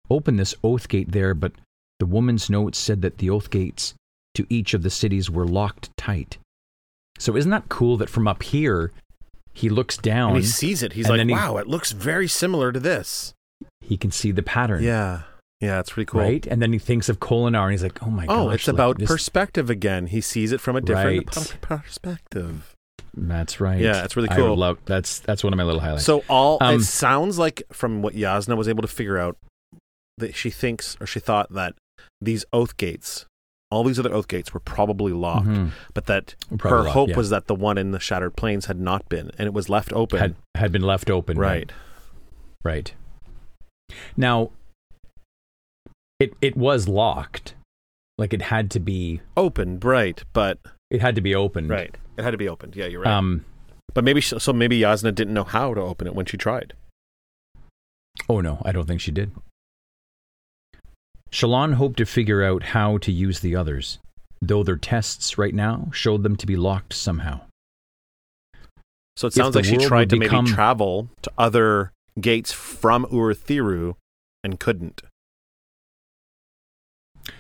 open 0.09 0.37
this 0.37 0.55
oath 0.65 0.89
gate 0.89 1.13
there, 1.13 1.35
but 1.35 1.53
the 1.99 2.07
woman's 2.07 2.49
notes 2.49 2.79
said 2.79 3.03
that 3.03 3.19
the 3.19 3.29
oath 3.29 3.51
gates 3.51 3.93
to 4.35 4.47
each 4.49 4.73
of 4.73 4.83
the 4.83 4.91
cities 5.03 5.31
were 5.31 5.47
locked 5.47 5.95
tight. 5.99 6.39
So 7.19 7.37
isn't 7.37 7.51
that 7.51 7.69
cool 7.69 7.97
that 7.99 8.09
from 8.09 8.27
up 8.29 8.43
here 8.43 8.93
he 9.53 9.69
looks 9.69 9.97
down, 9.97 10.31
And 10.35 10.41
he 10.41 10.45
sees 10.47 10.83
it. 10.85 10.93
He's 10.93 11.09
like, 11.09 11.19
then 11.19 11.29
he- 11.29 11.35
"Wow, 11.35 11.57
it 11.57 11.67
looks 11.67 11.93
very 11.93 12.29
similar 12.29 12.73
to 12.73 12.81
this." 12.81 13.35
he 13.81 13.97
can 13.97 14.11
see 14.11 14.31
the 14.31 14.43
pattern, 14.43 14.83
Yeah. 14.85 15.23
Yeah, 15.61 15.81
it's 15.81 15.91
pretty 15.91 16.07
cool. 16.07 16.21
right? 16.21 16.47
And 16.47 16.63
then 16.63 16.73
he 16.73 16.79
thinks 16.79 17.09
of 17.09 17.19
Kholinar 17.19 17.63
and 17.65 17.73
he's 17.73 17.83
like, 17.83 18.01
"Oh 18.05 18.11
my 18.11 18.27
god!" 18.27 18.39
Oh, 18.39 18.51
it's 18.51 18.69
about 18.69 18.99
perspective 19.03 19.69
again. 19.71 20.07
He 20.07 20.21
sees 20.21 20.53
it 20.53 20.61
from 20.61 20.77
a 20.77 20.81
different 20.81 21.35
Right. 21.37 21.49
per- 21.61 21.79
perspective. 21.81 22.75
That's 23.17 23.59
right. 23.61 23.81
Yeah, 23.81 24.05
it's 24.05 24.15
really 24.15 24.29
I 24.29 24.37
cool. 24.37 24.55
love 24.57 24.79
that's 24.85 25.19
that's 25.19 25.43
one 25.43 25.53
of 25.53 25.57
my 25.57 25.65
little 25.65 25.81
highlights. 25.81 26.05
So 26.05 26.23
all 26.29 26.59
Um, 26.61 26.77
it 26.77 26.85
sounds 26.85 27.39
like 27.39 27.65
from 27.73 28.03
what 28.03 28.15
Jasnah 28.15 28.57
was 28.57 28.69
able 28.69 28.83
to 28.83 28.89
figure 28.89 29.19
out 29.19 29.37
that 30.19 30.37
she 30.37 30.51
thinks 30.51 30.97
or 31.01 31.07
she 31.07 31.19
thought 31.19 31.53
that 31.53 31.75
these 32.21 32.45
oath 32.53 32.77
gates, 32.77 33.27
all 33.71 33.85
these 33.85 33.99
other 33.99 34.13
oath 34.15 34.29
gates 34.29 34.55
were 34.55 34.61
probably 34.61 35.13
locked, 35.13 35.47
Mhm. 35.47 35.71
but 35.95 36.07
that 36.07 36.35
Probably 36.57 36.71
her 36.71 36.83
locked, 36.85 36.95
hope 36.95 37.09
yeah. 37.11 37.17
was 37.17 37.31
that 37.31 37.47
the 37.49 37.55
one 37.55 37.77
in 37.79 37.91
the 37.91 38.01
shattered 38.01 38.35
plains 38.37 38.67
had 38.67 38.81
not 38.81 39.09
been 39.09 39.31
and 39.39 39.47
it 39.47 39.53
was 39.53 39.69
left 39.69 39.93
open. 39.93 40.19
had 40.19 40.35
had 40.55 40.73
been 40.73 40.83
left 40.83 41.11
open, 41.11 41.39
right. 41.39 41.71
Right. 42.65 42.95
Now, 44.17 44.51
it 46.19 46.35
it 46.41 46.57
was 46.57 46.89
locked. 46.89 47.55
Like 48.17 48.33
it 48.35 48.43
had 48.43 48.71
to 48.73 48.81
be 48.81 49.21
Opened, 49.37 49.85
right, 49.85 50.23
but 50.33 50.59
it 50.91 51.01
had 51.01 51.15
to 51.15 51.21
be 51.21 51.35
opened. 51.35 51.71
right. 51.71 51.97
It 52.17 52.23
had 52.25 52.33
to 52.33 52.37
be 52.39 52.49
opened. 52.49 52.75
Yeah, 52.75 52.87
you're 52.87 53.03
right. 53.03 53.13
Um 53.13 53.45
but 53.95 54.03
maybe 54.05 54.21
she, 54.21 54.39
so 54.39 54.53
maybe 54.53 54.81
Jasnah 54.81 55.15
didn't 55.15 55.35
know 55.35 55.45
how 55.45 55.73
to 55.75 55.81
open 55.81 56.07
it 56.07 56.15
when 56.15 56.27
she 56.27 56.37
tried. 56.37 56.75
oh 58.29 58.41
no, 58.41 58.61
I 58.65 58.73
don't 58.73 58.87
think 58.87 59.01
she 59.01 59.11
did. 59.13 59.31
Shallan 61.31 61.75
hoped 61.75 61.99
to 61.99 62.07
figure 62.07 62.43
out 62.43 62.63
how 62.63 62.99
to 62.99 63.13
use 63.13 63.41
the 63.41 63.55
others, 63.55 63.99
though 64.41 64.63
their 64.63 64.77
tests 64.77 65.37
right 65.39 65.55
now 65.55 65.91
showed 65.93 66.23
them 66.23 66.37
to 66.37 66.47
be 66.47 66.57
locked 66.57 66.93
somehow. 66.93 67.41
So 69.17 69.27
it 69.27 69.35
sounds 69.35 69.57
like 69.57 69.65
she 69.65 69.77
tried 69.77 70.11
to 70.11 70.19
become- 70.19 70.45
maybe 70.45 70.55
travel 70.55 71.11
to 71.23 71.33
other 71.37 71.93
gates 72.21 72.53
from 72.53 73.05
Urithiru 73.07 73.95
and 74.45 74.61
couldn't. 74.61 75.03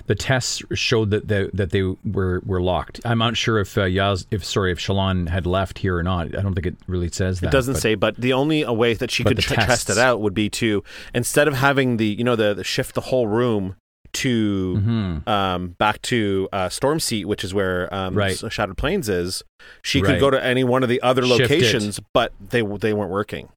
The 0.07 0.15
tests 0.15 0.63
showed 0.75 1.11
that 1.11 1.29
they, 1.29 1.49
that 1.53 1.71
they 1.71 1.83
were, 2.05 2.41
were 2.45 2.61
locked. 2.61 3.01
I'm 3.05 3.19
not 3.19 3.37
sure 3.37 3.59
if 3.59 3.77
uh, 3.77 3.83
Yaz, 3.83 4.27
if 4.31 4.45
sorry, 4.45 4.73
if 4.73 4.79
Shallan 4.79 5.29
had 5.29 5.47
left 5.47 5.79
here 5.79 5.97
or 5.97 6.03
not. 6.03 6.37
I 6.37 6.43
don't 6.43 6.55
think 6.55 6.67
it 6.67 6.77
really 6.87 7.09
says 7.11 7.41
that. 7.41 7.49
It 7.49 7.53
doesn't 7.53 7.75
but- 7.75 7.83
say, 7.83 7.95
but 7.95 8.17
the 8.17 8.33
only 8.33 8.65
uh, 8.65 8.73
way 8.73 8.95
that 8.95 9.11
she 9.11 9.25
could 9.25 9.39
tr- 9.39 9.55
test 9.55 9.91
it 9.91 9.99
out 9.99 10.21
would 10.21 10.35
be 10.35 10.49
to 10.51 10.83
instead 11.15 11.47
of 11.49 11.55
having 11.55 11.97
the 11.99 12.07
you 12.07 12.25
know 12.25 12.37
the, 12.37 12.55
the 12.55 12.65
shift 12.65 12.95
the 12.95 13.03
whole 13.03 13.27
room 13.27 13.77
to 14.15 14.77
Mhm. 14.83 15.29
um, 15.29 15.69
back 15.79 16.01
to 16.03 16.49
uh, 16.53 16.69
Storm 16.71 16.99
Seat, 16.99 17.27
which 17.27 17.45
is 17.45 17.53
where 17.53 17.93
um, 17.95 18.15
Right. 18.15 18.37
Shattered 18.51 18.79
Plains 18.79 19.09
is. 19.09 19.43
She 19.83 20.01
Right. 20.01 20.13
could 20.13 20.21
go 20.21 20.31
to 20.31 20.43
any 20.43 20.65
one 20.65 20.83
of 20.83 20.89
the 20.89 21.01
other 21.03 21.23
Shift 21.23 21.41
it. 21.41 21.43
locations, 21.43 22.01
but 22.15 22.33
they 22.41 22.63
they 22.63 22.93
weren't 22.95 23.11
working. 23.11 23.51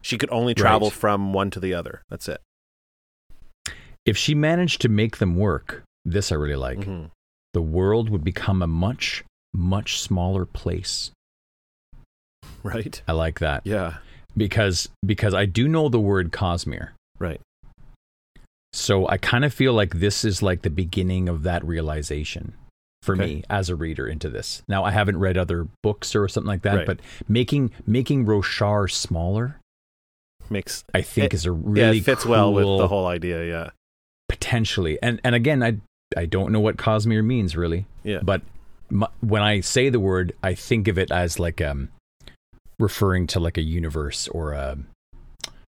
She 0.00 0.18
could 0.18 0.30
only 0.32 0.54
travel 0.54 0.88
Right. 0.88 0.92
from 0.98 1.32
one 1.32 1.50
to 1.52 1.60
the 1.60 1.72
other. 1.74 2.02
That's 2.10 2.28
it. 2.28 2.40
If 4.04 4.16
she 4.16 4.34
managed 4.34 4.80
to 4.82 4.88
make 4.88 5.18
them 5.18 5.36
work, 5.36 5.82
this 6.04 6.32
I 6.32 6.34
really 6.36 6.56
like. 6.56 6.78
Mhm. 6.80 7.10
The 7.54 7.62
world 7.62 8.08
would 8.10 8.24
become 8.24 8.62
a 8.62 8.66
much, 8.66 9.24
much 9.52 10.00
smaller 10.00 10.44
place. 10.44 11.10
Right? 12.62 13.02
I 13.08 13.12
like 13.12 13.40
that 13.40 13.66
Yeah. 13.66 13.98
because 14.36 14.88
because 15.04 15.34
I 15.34 15.46
do 15.46 15.68
know 15.68 15.88
the 15.88 16.00
word 16.00 16.30
Cosmere. 16.32 16.90
Right. 17.18 17.40
So 18.72 19.06
I 19.08 19.18
kind 19.18 19.44
of 19.44 19.52
feel 19.52 19.74
like 19.74 19.94
this 19.96 20.24
is 20.24 20.42
like 20.42 20.62
the 20.62 20.70
beginning 20.70 21.28
of 21.28 21.42
that 21.42 21.64
realization 21.64 22.54
for 23.02 23.14
Okay. 23.14 23.24
me 23.36 23.44
as 23.50 23.68
a 23.68 23.76
reader 23.76 24.06
into 24.06 24.30
this. 24.30 24.62
Now 24.68 24.84
I 24.84 24.92
haven't 24.92 25.18
read 25.18 25.36
other 25.36 25.66
books 25.82 26.14
or 26.14 26.26
something 26.28 26.48
like 26.48 26.62
that, 26.62 26.76
Right. 26.78 26.86
but 26.86 27.00
making 27.28 27.70
making 27.86 28.24
Roshar 28.26 28.90
smaller, 28.90 29.58
Makes 30.50 30.84
I 30.92 31.02
think 31.02 31.26
It- 31.32 31.34
is 31.34 31.46
a 31.46 31.50
yeah, 31.50 31.56
really 31.64 31.98
it 31.98 32.04
fits 32.04 32.26
well 32.26 32.52
with 32.52 32.64
the 32.64 32.88
whole 32.88 33.06
idea. 33.06 33.44
Yeah. 33.46 33.70
Potentially. 34.32 34.98
And 35.02 35.20
and 35.22 35.34
again, 35.34 35.62
I 35.62 35.76
I 36.16 36.24
don't 36.26 36.50
know 36.52 36.60
what 36.60 36.76
Cosmere 36.78 37.24
means 37.24 37.56
really, 37.56 37.84
Yeah. 38.02 38.20
but 38.22 38.40
m 38.90 39.04
when 39.20 39.42
I 39.42 39.60
say 39.60 39.90
the 39.90 40.00
word, 40.00 40.32
I 40.42 40.54
think 40.54 40.88
of 40.88 40.96
it 40.98 41.10
as 41.12 41.38
like 41.38 41.60
um 41.60 41.90
referring 42.78 43.26
to 43.28 43.38
like 43.40 43.58
a 43.58 43.62
universe 43.62 44.28
or 44.28 44.52
a 44.52 44.78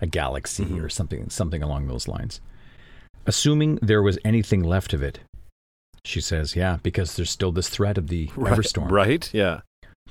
a 0.02 0.08
galaxy 0.08 0.66
Mhm. 0.66 0.84
or 0.84 0.90
something 0.90 1.30
something 1.30 1.64
along 1.64 1.88
those 1.88 2.08
lines. 2.08 2.42
Assuming 3.26 3.80
there 3.82 4.04
was 4.04 4.18
anything 4.26 4.64
left 4.64 4.94
of 4.94 5.02
it, 5.02 5.20
she 6.06 6.22
says, 6.22 6.56
"Yeah, 6.56 6.78
because 6.84 7.16
there's 7.16 7.30
still 7.30 7.52
this 7.54 7.70
threat 7.70 7.98
of 7.98 8.08
the 8.08 8.30
Right. 8.36 8.54
Everstorm, 8.54 8.92
Right? 8.92 9.30
Yeah. 9.34 9.62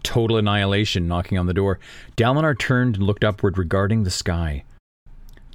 total 0.03 0.37
annihilation 0.39 1.07
knocking 1.09 1.37
on 1.39 1.47
the 1.47 1.55
door." 1.55 1.79
Dalinar 2.17 2.59
turned 2.59 2.97
and 2.97 3.05
looked 3.07 3.25
upward, 3.25 3.59
regarding 3.59 4.05
the 4.05 4.11
sky. 4.11 4.65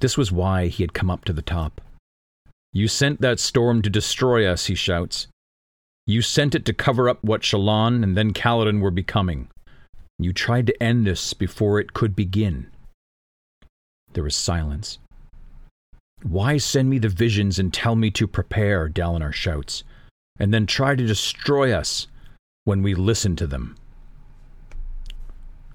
This 0.00 0.16
was 0.18 0.30
why 0.32 0.66
he 0.68 0.82
had 0.82 0.92
come 0.92 1.10
up 1.10 1.24
to 1.24 1.32
the 1.32 1.42
top. 1.56 1.80
You 2.74 2.88
sent 2.88 3.20
that 3.20 3.38
storm 3.38 3.82
to 3.82 3.88
destroy 3.88 4.46
us, 4.46 4.66
he 4.66 4.74
shouts. 4.74 5.28
You 6.06 6.22
sent 6.22 6.56
it 6.56 6.64
to 6.64 6.74
cover 6.74 7.08
up 7.08 7.22
what 7.22 7.42
Shallan 7.42 8.02
and 8.02 8.16
then 8.16 8.32
Kaladin 8.32 8.80
were 8.80 8.90
becoming. 8.90 9.48
You 10.18 10.32
tried 10.32 10.66
to 10.66 10.82
end 10.82 11.06
this 11.06 11.34
before 11.34 11.78
it 11.78 11.92
could 11.92 12.16
begin. 12.16 12.66
There 14.12 14.24
was 14.24 14.34
silence. 14.34 14.98
Why 16.24 16.56
send 16.58 16.90
me 16.90 16.98
the 16.98 17.08
visions 17.08 17.60
and 17.60 17.72
tell 17.72 17.94
me 17.94 18.10
to 18.10 18.26
prepare, 18.26 18.88
Dalinar 18.88 19.32
shouts, 19.32 19.84
and 20.40 20.52
then 20.52 20.66
try 20.66 20.96
to 20.96 21.06
destroy 21.06 21.72
us 21.72 22.08
when 22.64 22.82
we 22.82 22.94
listen 22.94 23.36
to 23.36 23.46
them? 23.46 23.76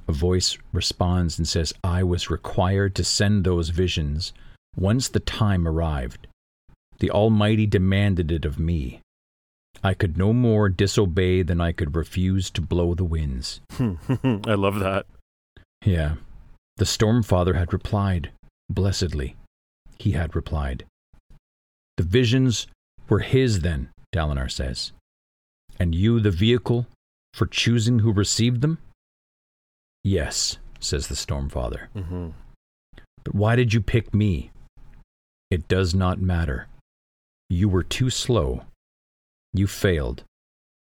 A 0.09 0.11
voice 0.11 0.57
responds 0.73 1.37
and 1.37 1.47
says, 1.47 1.73
I 1.81 2.03
was 2.03 2.29
required 2.29 2.93
to 2.95 3.05
send 3.05 3.45
those 3.45 3.69
visions 3.69 4.33
once 4.75 5.07
the 5.07 5.21
time 5.21 5.65
arrived. 5.65 6.27
The 6.99 7.11
Almighty 7.11 7.65
demanded 7.65 8.31
it 8.31 8.45
of 8.45 8.59
me. 8.59 9.01
I 9.83 9.93
could 9.93 10.17
no 10.17 10.33
more 10.33 10.67
disobey 10.67 11.41
than 11.43 11.61
I 11.61 11.71
could 11.71 11.95
refuse 11.95 12.49
to 12.51 12.61
blow 12.61 12.93
the 12.93 13.05
winds. 13.05 13.61
I 13.79 14.53
love 14.55 14.79
that. 14.79 15.05
Yeah. 15.85 16.15
The 16.77 16.85
Stormfather 16.85 17.55
had 17.55 17.71
replied, 17.71 18.31
blessedly. 18.69 19.35
He 19.97 20.11
had 20.11 20.35
replied. 20.35 20.85
The 21.97 22.03
visions 22.03 22.67
were 23.07 23.19
his 23.19 23.61
then, 23.61 23.89
Dalinar 24.13 24.51
says. 24.51 24.91
And 25.79 25.95
you 25.95 26.19
the 26.19 26.31
vehicle 26.31 26.87
for 27.33 27.45
choosing 27.45 27.99
who 27.99 28.11
received 28.11 28.61
them? 28.61 28.79
Yes, 30.03 30.57
says 30.79 31.07
the 31.07 31.15
Stormfather. 31.15 31.87
hmm 31.93 32.29
But 33.23 33.35
why 33.35 33.55
did 33.55 33.73
you 33.73 33.81
pick 33.81 34.13
me? 34.13 34.51
It 35.49 35.67
does 35.69 35.95
not 35.95 36.19
matter. 36.21 36.67
You 37.49 37.67
were 37.69 37.83
too 37.83 38.09
slow. 38.09 38.63
You 39.53 39.65
failed. 39.67 40.23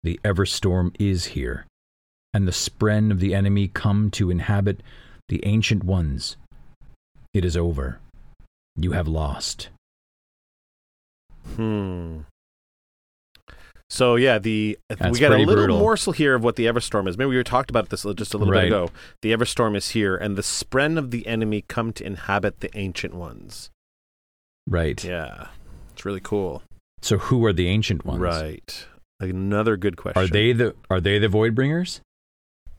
The 0.03 0.19
Everstorm 0.23 0.95
is 0.99 1.25
here, 1.27 1.65
and 2.33 2.47
the 2.47 2.51
spren 2.51 3.11
of 3.11 3.19
the 3.19 3.33
enemy 3.33 3.67
come 3.67 4.11
to 4.11 4.29
inhabit 4.29 4.81
the 5.29 5.41
ancient 5.45 5.83
ones. 5.83 6.37
It 7.33 7.43
is 7.45 7.55
over. 7.57 7.99
You 8.75 8.91
have 8.91 9.07
lost. 9.07 9.69
Hmm. 11.55 12.19
So 13.89 14.17
yeah, 14.17 14.37
the 14.37 14.77
That's 14.89 15.13
we 15.13 15.19
got 15.19 15.31
a 15.31 15.37
little 15.37 15.55
brutal. 15.55 15.79
morsel 15.79 16.11
here 16.11 16.35
of 16.35 16.43
what 16.43 16.57
the 16.57 16.65
Everstorm 16.65 17.07
is. 17.07 17.17
Maybe 17.17 17.29
we 17.29 17.37
were 17.37 17.43
talked 17.43 17.69
about 17.69 17.89
this 17.89 18.03
just 18.15 18.33
a 18.33 18.37
little 18.37 18.53
Right. 18.53 18.63
bit 18.63 18.67
ago. 18.67 18.89
The 19.21 19.31
Everstorm 19.31 19.75
is 19.77 19.89
here, 19.89 20.17
and 20.17 20.35
the 20.37 20.41
spren 20.41 20.97
of 20.97 21.11
the 21.11 21.25
enemy 21.25 21.63
come 21.69 21.93
to 21.93 22.03
inhabit 22.05 22.59
the 22.59 22.69
ancient 22.77 23.13
ones. 23.13 23.69
Right. 24.67 25.01
Yeah, 25.03 25.47
it's 25.97 26.05
really 26.05 26.19
cool. 26.21 26.61
So 27.01 27.17
who 27.17 27.43
are 27.45 27.53
the 27.53 27.67
ancient 27.67 28.05
ones? 28.05 28.19
Right. 28.21 28.85
Another 29.19 29.77
good 29.77 29.97
question. 29.97 30.21
Are 30.21 30.27
they 30.27 30.53
the 30.53 30.75
are 30.91 31.01
they 31.01 31.17
the 31.17 31.27
void 31.27 31.55
bringers? 31.55 32.01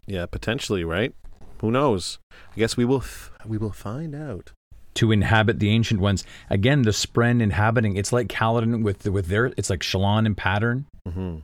Yeah, 0.06 0.26
potentially. 0.26 0.84
Right. 0.84 1.12
Who 1.60 1.72
knows? 1.72 2.18
I 2.32 2.56
guess 2.58 2.76
we 2.76 2.84
will. 2.84 2.98
F- 2.98 3.32
we 3.44 3.58
will 3.58 3.72
find 3.72 4.14
out. 4.14 4.52
to 4.94 5.10
inhabit 5.12 5.58
the 5.58 5.70
ancient 5.70 6.00
ones. 6.00 6.24
Again, 6.50 6.82
the 6.82 6.90
Spren 6.92 7.40
inhabiting. 7.42 7.96
It's 7.96 8.12
like 8.12 8.28
Kaladin 8.28 8.82
with 8.84 9.04
with 9.08 9.26
their. 9.26 9.46
It's 9.56 9.68
like 9.70 9.80
Shallan 9.80 10.26
in 10.26 10.34
pattern. 10.36 10.86
hmm 11.08 11.38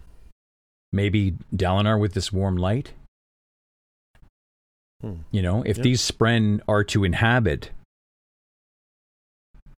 Maybe 0.93 1.35
Dalinar 1.53 1.99
with 2.01 2.15
this 2.15 2.33
warm 2.33 2.57
light. 2.57 2.93
Hmm. 5.01 5.23
You 5.33 5.43
know, 5.43 5.63
if 5.67 5.77
these 5.83 6.01
Spren 6.09 6.61
are 6.69 6.85
to 6.85 7.03
inhabit 7.03 7.71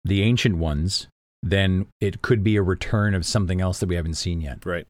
the 0.05 0.23
ancient 0.23 0.57
ones, 0.59 1.09
then 1.51 1.87
it 2.01 2.23
could 2.23 2.43
be 2.43 2.57
a 2.57 2.63
return 2.63 3.15
of 3.15 3.25
something 3.25 3.61
else 3.61 3.79
that 3.81 3.89
we 3.89 3.97
haven't 3.97 4.15
seen 4.15 4.41
yet. 4.41 4.65
Right. 4.65 4.87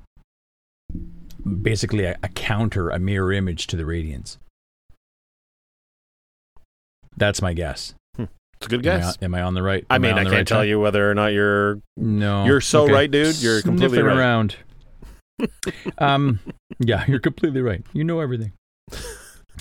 Basically, 1.63 2.05
a, 2.05 2.17
a 2.23 2.29
counter, 2.29 2.91
a 2.91 2.99
mirror 2.99 3.33
image 3.33 3.67
to 3.69 3.77
the 3.77 3.87
Radiance. 3.87 4.39
That's 7.17 7.41
my 7.41 7.53
guess. 7.53 7.95
It's 8.19 8.67
a 8.67 8.69
good 8.69 8.87
Am 8.87 8.95
I 8.95 8.99
guess. 8.99 9.19
Am 9.21 9.35
I, 9.35 9.43
on 9.43 9.55
the 9.55 9.63
right? 9.63 9.85
I 9.91 9.99
mean, 9.99 10.13
on 10.13 10.19
I 10.19 10.23
can't 10.23 10.35
right 10.35 10.47
tell 10.47 10.59
track? 10.61 10.69
you 10.69 10.81
whether 10.81 11.11
or 11.11 11.15
not 11.15 11.29
you're. 11.29 11.81
No, 11.97 12.47
You're 12.47 12.63
so 12.63 12.89
right, 12.89 13.11
dude. 13.11 13.37
You're 13.37 13.61
completely 13.61 13.99
Sniffing 13.99 14.07
right. 14.07 14.19
around. 14.19 14.57
um, 15.99 16.41
yeah, 16.79 17.05
you're 17.07 17.21
completely 17.21 17.61
right. 17.61 17.85
You 17.93 18.05
know 18.05 18.21
everything. 18.21 18.53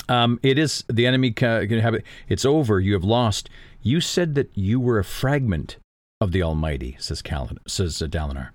Um, 0.08 0.40
it 0.44 0.58
is 0.58 0.86
the 0.88 1.06
enemy 1.06 1.32
ca- 1.32 1.66
can 1.66 1.80
have 1.80 1.94
it. 1.94 2.06
It's 2.30 2.46
over. 2.46 2.80
You 2.80 2.94
have 2.94 3.04
lost. 3.04 3.50
You 3.82 4.00
said 4.00 4.36
that 4.36 4.50
you 4.54 4.80
were 4.80 4.98
a 4.98 5.04
fragment 5.04 5.78
of 6.22 6.32
the 6.32 6.42
Almighty, 6.44 6.96
says 7.00 7.22
Calin, 7.22 7.60
says 7.68 8.02
uh, 8.02 8.08
Dalinar. 8.08 8.50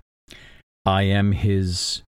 I 0.85 1.03
am 1.03 1.31
his 1.33 2.01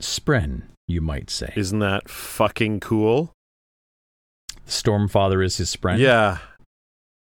spren, 0.00 0.62
you 0.86 1.00
might 1.00 1.30
say. 1.30 1.52
Isn't 1.56 1.78
that 1.78 2.08
fucking 2.08 2.80
cool? 2.80 3.32
Stormfather 4.66 5.44
is 5.44 5.56
his 5.56 5.74
spren. 5.74 5.98
Yeah. 5.98 6.38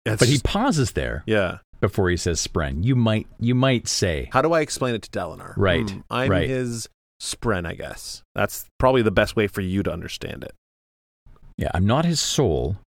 It's 0.05 0.19
but 0.19 0.27
he 0.27 0.39
pauses 0.39 0.91
there 0.93 1.23
yeah. 1.25 1.59
before 1.79 2.09
he 2.09 2.17
says 2.17 2.45
spren. 2.45 2.83
You 2.83 2.95
might, 2.95 3.27
you 3.39 3.55
might 3.55 3.87
say. 3.87 4.29
How 4.33 4.41
do 4.41 4.51
I 4.53 4.61
explain 4.61 4.95
it 4.95 5.01
to 5.03 5.09
Dalinar? 5.11 5.53
Right, 5.55 5.89
Hmm, 5.89 5.99
I'm 6.09 6.29
right. 6.31 6.49
his 6.49 6.89
spren, 7.21 7.65
I 7.65 7.73
guess. 7.75 8.21
That's 8.35 8.65
probably 8.79 9.01
the 9.01 9.11
best 9.11 9.35
way 9.35 9.47
for 9.47 9.61
you 9.61 9.83
to 9.83 9.91
understand 9.91 10.43
it. 10.43 10.53
Yeah, 11.57 11.69
I'm 11.73 11.85
not 11.85 12.03
his 12.05 12.19
soul. 12.19 12.77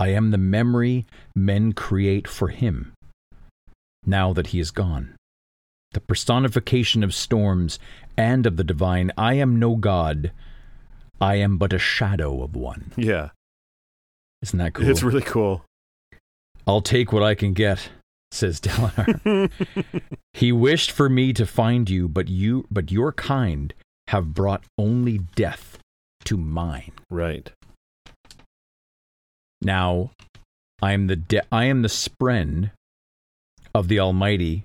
I 0.00 0.08
am 0.08 0.30
the 0.30 0.38
memory 0.38 1.06
men 1.34 1.72
create 1.72 2.26
for 2.28 2.48
him. 2.48 2.92
Now 4.08 4.32
that 4.32 4.48
he 4.48 4.58
is 4.58 4.70
gone, 4.70 5.14
the 5.92 6.00
personification 6.00 7.04
of 7.04 7.12
storms 7.14 7.78
and 8.16 8.46
of 8.46 8.56
the 8.56 8.64
divine, 8.64 9.12
I 9.18 9.34
am 9.34 9.58
no 9.58 9.76
god. 9.76 10.32
I 11.20 11.34
am 11.36 11.58
but 11.58 11.72
a 11.74 11.78
shadow 11.78 12.42
of 12.42 12.56
one. 12.56 12.92
Yeah. 12.96 13.30
Isn't 14.40 14.58
that 14.60 14.72
cool? 14.72 14.88
It's 14.88 15.02
really 15.02 15.20
cool. 15.22 15.64
I'll 16.66 16.80
take 16.80 17.12
what 17.12 17.22
I 17.22 17.34
can 17.34 17.52
get, 17.52 17.90
says 18.30 18.60
Dalinar. 18.62 19.50
he 20.32 20.52
wished 20.52 20.90
for 20.90 21.08
me 21.10 21.32
to 21.34 21.44
find 21.46 21.90
you, 21.90 22.08
but 22.08 22.28
you 22.28 22.66
but 22.70 22.90
your 22.90 23.12
kind 23.12 23.74
have 24.08 24.32
brought 24.32 24.64
only 24.78 25.18
death 25.36 25.78
to 26.24 26.36
mine. 26.38 26.92
right. 27.10 27.50
Now, 29.60 30.12
I 30.80 30.92
am 30.92 31.08
the 31.08 31.16
de- 31.16 31.42
I 31.52 31.64
am 31.64 31.82
the 31.82 31.88
spren 31.88 32.70
of 33.78 33.88
the 33.88 33.98
Almighty, 34.00 34.64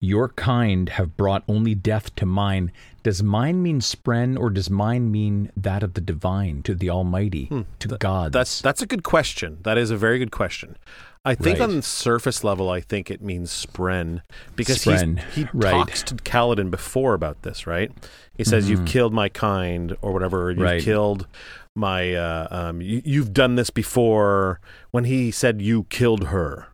Your 0.00 0.28
kind 0.28 0.90
have 0.90 1.16
brought 1.16 1.42
only 1.48 1.74
death 1.74 2.14
to 2.16 2.24
mine. 2.26 2.70
Does 3.02 3.20
mine 3.22 3.62
mean 3.64 3.80
spren, 3.80 4.38
or 4.38 4.48
does 4.48 4.70
mine 4.70 5.10
mean 5.10 5.50
that 5.56 5.82
of 5.82 5.94
the 5.94 6.00
divine, 6.00 6.62
to 6.62 6.74
the 6.74 6.88
Almighty, 6.88 7.50
to 7.80 7.88
gods? 7.98 8.32
That's 8.32 8.60
that's 8.62 8.80
a 8.80 8.86
good 8.86 9.02
question. 9.02 9.58
That 9.64 9.76
is 9.76 9.90
a 9.90 9.96
very 9.96 10.18
good 10.20 10.30
question. 10.30 10.76
I 11.24 11.34
think 11.34 11.58
Right. 11.58 11.68
on 11.68 11.76
the 11.76 11.82
surface 11.82 12.44
level, 12.44 12.70
I 12.70 12.80
think 12.80 13.10
it 13.10 13.20
means 13.20 13.50
spren 13.50 14.22
because 14.54 14.78
Spren, 14.84 15.18
he 15.34 15.48
right. 15.52 15.72
talks 15.72 16.02
to 16.04 16.14
Kaladin 16.14 16.70
before 16.70 17.14
about 17.14 17.42
this, 17.42 17.66
right? 17.66 17.90
He 18.36 18.44
says, 18.44 18.70
"You've 18.70 18.86
killed 18.86 19.12
my 19.12 19.28
kind," 19.28 19.96
or 20.00 20.12
whatever. 20.12 20.44
or, 20.44 20.50
You've 20.50 20.58
Mm-hmm. 20.58 20.64
Right. 20.64 20.82
killed 20.82 21.26
my. 21.74 22.14
Uh, 22.14 22.46
um, 22.52 22.80
you, 22.80 23.02
you've 23.04 23.32
done 23.34 23.56
this 23.56 23.70
before. 23.70 24.60
When 24.92 25.04
he 25.04 25.32
said, 25.32 25.60
"You 25.60 25.84
killed 25.90 26.28
her," 26.28 26.68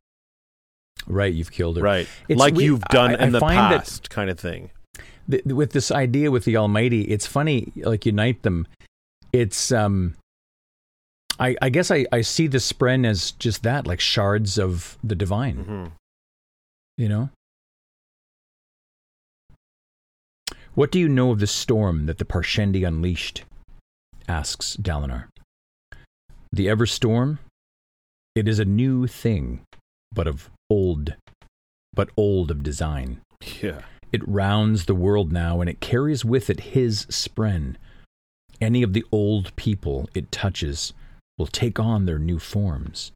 right. 1.07 1.32
You've 1.32 1.52
killed 1.52 1.76
her. 1.76 1.82
right? 1.82 2.09
It's 2.28 2.38
like 2.38 2.55
we- 2.55 2.64
you've 2.64 2.82
done 2.84 3.14
I- 3.16 3.22
I 3.22 3.26
in 3.26 3.32
the 3.32 3.40
find 3.40 3.57
that- 3.72 3.78
past, 3.80 4.11
kind 4.11 4.30
of 4.30 4.38
thing. 4.38 4.70
th- 5.30 5.44
with 5.44 5.72
this 5.72 5.90
idea 5.90 6.30
with 6.30 6.44
the 6.44 6.57
Almighty, 6.57 7.02
it's 7.02 7.26
funny, 7.26 7.72
like 7.76 8.05
unite 8.07 8.42
them. 8.42 8.66
It's 9.32 9.72
um, 9.72 10.14
I 11.40 11.57
I 11.61 11.68
guess 11.70 11.90
I 11.90 12.07
I 12.12 12.20
see 12.20 12.46
the 12.46 12.59
spren 12.59 13.05
as 13.07 13.32
just 13.32 13.62
that, 13.64 13.86
like 13.86 14.00
shards 14.00 14.59
of 14.59 14.96
the 15.02 15.14
divine. 15.16 15.57
hmm 15.57 15.84
You 16.96 17.09
know. 17.09 17.30
What 20.74 20.90
do 20.90 20.98
you 20.98 21.09
know 21.09 21.30
of 21.30 21.38
the 21.40 21.46
storm 21.46 22.07
that 22.07 22.18
the 22.18 22.24
Parshendi 22.24 22.86
unleashed? 22.86 23.44
asks 24.28 24.76
Dalinar. 24.76 25.28
The 26.52 26.68
ever 26.68 26.86
storm? 26.86 27.38
It 28.34 28.48
is 28.48 28.59
a 28.59 28.64
new 28.64 29.07
thing, 29.07 29.61
but 30.12 30.26
of 30.26 30.50
old, 30.70 31.14
but 31.92 32.10
old 32.16 32.50
of 32.50 32.62
design. 32.62 33.20
Yeah. 33.62 33.82
It 34.12 34.26
rounds 34.28 34.84
the 34.84 34.94
world 34.94 35.32
now, 35.32 35.60
and 35.60 35.68
it 35.68 35.80
carries 35.80 36.24
with 36.24 36.48
it 36.48 36.60
his 36.60 37.06
spren. 37.06 37.76
Any 38.60 38.82
of 38.82 38.92
the 38.92 39.04
old 39.10 39.54
people 39.56 40.08
it 40.14 40.30
touches 40.30 40.92
will 41.36 41.46
take 41.46 41.80
on 41.80 42.06
their 42.06 42.18
new 42.18 42.38
forms. 42.38 43.12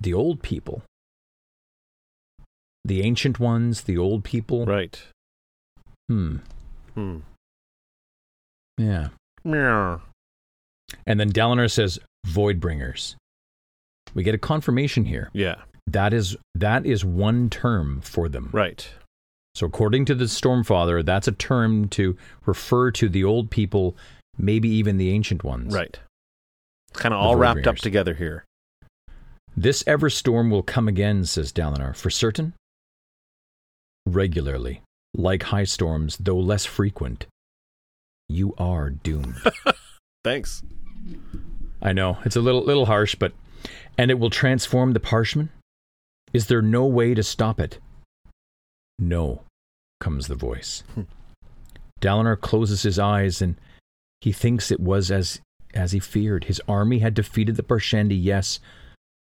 The 0.00 0.14
old 0.14 0.42
people. 0.42 0.82
The 2.84 3.02
ancient 3.02 3.38
ones, 3.38 3.82
the 3.82 3.98
old 3.98 4.24
people. 4.24 4.64
Right. 4.64 5.02
Hmm. 6.08 6.36
Hmm. 6.94 7.18
Yeah. 8.78 9.08
Meow. 9.44 10.00
And 11.06 11.20
then 11.20 11.32
Dalinar 11.32 11.70
says, 11.70 11.98
Voidbringers. 12.26 13.16
We 14.14 14.22
get 14.22 14.34
a 14.34 14.38
confirmation 14.38 15.04
here. 15.04 15.30
Yeah. 15.32 15.56
That 15.86 16.12
is 16.12 16.36
that 16.54 16.86
is 16.86 17.04
one 17.04 17.50
term 17.50 18.00
for 18.02 18.28
them. 18.28 18.50
Right. 18.52 18.88
So 19.54 19.66
according 19.66 20.04
to 20.06 20.14
the 20.14 20.26
Stormfather, 20.26 21.04
that's 21.04 21.28
a 21.28 21.32
term 21.32 21.88
to 21.88 22.16
refer 22.46 22.90
to 22.92 23.08
the 23.08 23.24
old 23.24 23.50
people, 23.50 23.96
maybe 24.38 24.68
even 24.68 24.96
the 24.96 25.10
ancient 25.10 25.42
ones. 25.42 25.74
Right. 25.74 25.98
Kind 26.92 27.14
of 27.14 27.20
all 27.20 27.36
wrapped 27.36 27.66
up 27.66 27.76
together 27.76 28.14
here. 28.14 28.44
This 29.56 29.82
ever 29.86 30.08
storm 30.08 30.50
will 30.50 30.62
come 30.62 30.88
again, 30.88 31.24
says 31.24 31.52
Dalinar, 31.52 31.96
for 31.96 32.10
certain. 32.10 32.54
Regularly, 34.06 34.82
like 35.14 35.44
high 35.44 35.64
storms, 35.64 36.16
though 36.18 36.38
less 36.38 36.64
frequent. 36.64 37.26
You 38.28 38.54
are 38.58 38.90
doomed. 38.90 39.36
Thanks. 40.24 40.62
I 41.82 41.92
know 41.92 42.18
it's 42.24 42.36
a 42.36 42.40
little 42.40 42.62
little 42.62 42.86
harsh, 42.86 43.14
but 43.14 43.32
and 43.98 44.10
it 44.10 44.18
will 44.18 44.30
transform 44.30 44.92
the 44.92 45.00
Parshmen. 45.00 45.50
Is 46.32 46.46
there 46.46 46.62
no 46.62 46.86
way 46.86 47.14
to 47.14 47.22
stop 47.22 47.58
it? 47.60 47.78
No, 48.98 49.42
comes 50.00 50.26
the 50.28 50.34
voice. 50.36 50.84
Hmm. 50.94 51.02
Dalinar 52.00 52.40
closes 52.40 52.82
his 52.82 52.98
eyes 52.98 53.42
and 53.42 53.56
he 54.20 54.32
thinks 54.32 54.70
it 54.70 54.80
was 54.80 55.10
as 55.10 55.40
as 55.74 55.92
he 55.92 56.00
feared. 56.00 56.44
His 56.44 56.60
army 56.68 56.98
had 56.98 57.14
defeated 57.14 57.56
the 57.56 57.62
Parshendi, 57.62 58.18
yes, 58.20 58.58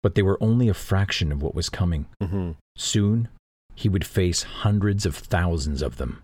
but 0.03 0.15
they 0.15 0.23
were 0.23 0.39
only 0.43 0.69
a 0.69 0.75
fraction 0.75 1.31
of 1.33 1.43
what 1.43 1.55
was 1.55 1.69
coming. 1.69 2.07
hmm 2.23 2.53
Soon, 2.77 3.29
he 3.75 3.89
would 3.89 4.07
face 4.07 4.43
hundreds 4.45 5.05
of 5.07 5.15
thousands 5.15 5.83
of 5.83 5.97
them. 5.99 6.23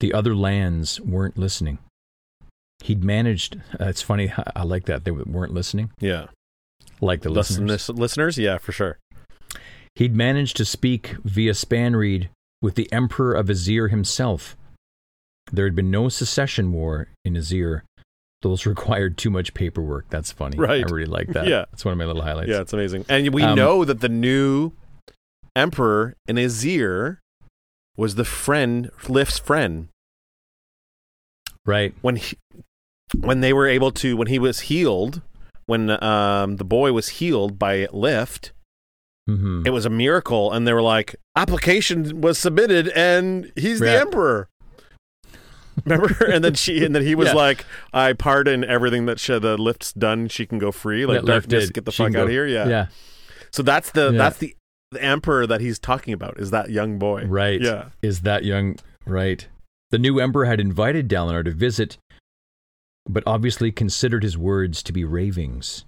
The 0.00 0.12
other 0.12 0.34
lands 0.34 1.00
weren't 1.00 1.36
listening. 1.38 1.78
He'd 2.82 3.04
managed. 3.04 3.60
Uh, 3.78 3.84
it's 3.86 4.02
funny. 4.02 4.32
I, 4.36 4.52
I 4.56 4.62
like 4.64 4.86
that 4.86 5.04
they 5.04 5.10
weren't 5.10 5.52
listening. 5.54 5.90
Yeah. 6.00 6.26
Like 7.00 7.22
the 7.22 7.30
Listen, 7.30 7.66
listeners. 7.66 7.88
lis- 7.88 7.98
listeners, 7.98 8.38
yeah, 8.38 8.58
for 8.58 8.72
sure. 8.72 8.98
He'd 9.94 10.14
managed 10.14 10.56
to 10.58 10.64
speak 10.64 11.16
via 11.24 11.54
span 11.54 11.92
Spanreed 11.92 12.28
with 12.62 12.74
the 12.74 12.90
Emperor 12.92 13.34
of 13.34 13.46
Azir 13.46 13.90
himself. 13.90 14.56
There 15.52 15.64
had 15.64 15.74
been 15.74 15.90
no 15.90 16.08
secession 16.08 16.72
war 16.72 17.08
in 17.24 17.34
Azir. 17.34 17.82
Those 18.42 18.66
required 18.74 19.16
too 19.18 19.30
much 19.30 19.52
paperwork. 19.54 20.08
That's 20.10 20.30
funny. 20.32 20.56
Right. 20.58 20.84
I 20.86 20.90
really 20.90 21.06
like 21.06 21.28
that. 21.28 21.46
Yeah. 21.46 21.64
That's 21.70 21.84
one 21.84 21.92
of 21.92 21.98
my 21.98 22.04
little 22.04 22.22
highlights. 22.22 22.50
Yeah, 22.50 22.60
it's 22.60 22.72
amazing. 22.72 23.04
And 23.08 23.32
we 23.34 23.42
Um, 23.42 23.56
know 23.56 23.84
that 23.84 24.00
the 24.00 24.08
new 24.08 24.72
emperor 25.56 26.14
in 26.28 26.36
Azir 26.36 27.18
was 27.96 28.14
the 28.14 28.24
friend, 28.24 28.90
Lift's 29.08 29.38
friend. 29.38 29.88
Right. 31.66 31.94
When 32.00 32.16
he, 32.16 32.36
when 33.18 33.40
they 33.40 33.52
were 33.52 33.66
able 33.66 33.90
to, 33.92 34.16
when 34.16 34.28
he 34.28 34.38
was 34.38 34.60
healed, 34.60 35.20
when 35.70 36.02
um, 36.02 36.56
the 36.56 36.64
boy 36.64 36.92
was 36.92 37.08
healed 37.20 37.58
by 37.58 37.86
Lift, 37.92 38.52
hmm 39.28 39.62
it 39.64 39.70
was 39.70 39.86
a 39.86 39.90
miracle. 39.90 40.52
And 40.52 40.66
they 40.66 40.72
were 40.72 40.82
like, 40.82 41.14
application 41.36 42.20
was 42.20 42.36
submitted 42.38 42.88
and 42.88 43.52
he's 43.56 43.78
the 43.80 43.98
emperor. 44.00 44.48
Remember? 45.84 46.24
and 46.32 46.44
then 46.44 46.54
she, 46.54 46.84
and 46.84 46.94
then 46.94 47.02
he 47.04 47.14
was 47.14 47.28
Yeah. 47.28 47.34
like, 47.34 47.64
I 47.92 48.12
pardon 48.12 48.64
everything 48.64 49.06
that 49.06 49.18
she, 49.20 49.38
the 49.38 49.56
Lift's 49.56 49.92
done. 49.92 50.28
She 50.28 50.44
can 50.46 50.58
go 50.58 50.72
free. 50.72 51.06
Like, 51.06 51.18
That 51.18 51.24
Lift 51.24 51.48
darkness, 51.48 51.66
did. 51.66 51.74
get 51.74 51.84
the 51.84 51.92
She 51.92 52.02
fuck 52.04 52.14
out 52.16 52.24
of 52.24 52.28
here. 52.30 52.46
Yeah. 52.46 52.68
Yeah. 52.68 52.86
So 53.50 53.62
that's 53.62 53.90
the 53.92 54.10
Yeah. 54.12 54.18
that's 54.18 54.38
the 54.38 54.54
the 54.92 55.02
emperor 55.04 55.46
that 55.46 55.60
he's 55.60 55.78
talking 55.78 56.12
about 56.12 56.40
is 56.40 56.50
that 56.50 56.70
young 56.70 56.98
boy. 56.98 57.24
Right. 57.24 57.60
Yeah. 57.60 57.90
Is 58.02 58.22
that 58.22 58.44
young? 58.44 58.76
Right. 59.06 59.46
The 59.90 59.98
new 59.98 60.18
emperor 60.18 60.46
had 60.46 60.58
invited 60.60 61.08
Dalinar 61.08 61.44
to 61.44 61.52
visit, 61.52 61.96
but 63.12 63.24
obviously 63.26 63.72
considered 63.72 64.22
his 64.22 64.38
words 64.38 64.82
to 64.84 64.92
be 64.92 65.04
ravings. 65.04 65.84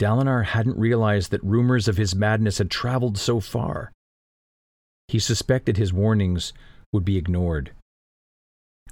Dalinar 0.00 0.44
hadn't 0.44 0.78
realized 0.78 1.30
that 1.30 1.42
rumors 1.42 1.88
of 1.88 1.96
his 1.96 2.14
madness 2.14 2.58
had 2.58 2.70
traveled 2.70 3.18
so 3.18 3.40
far. 3.40 3.92
He 5.08 5.18
suspected 5.18 5.76
his 5.76 5.92
warnings 5.92 6.52
would 6.92 7.04
be 7.04 7.16
ignored. 7.16 7.72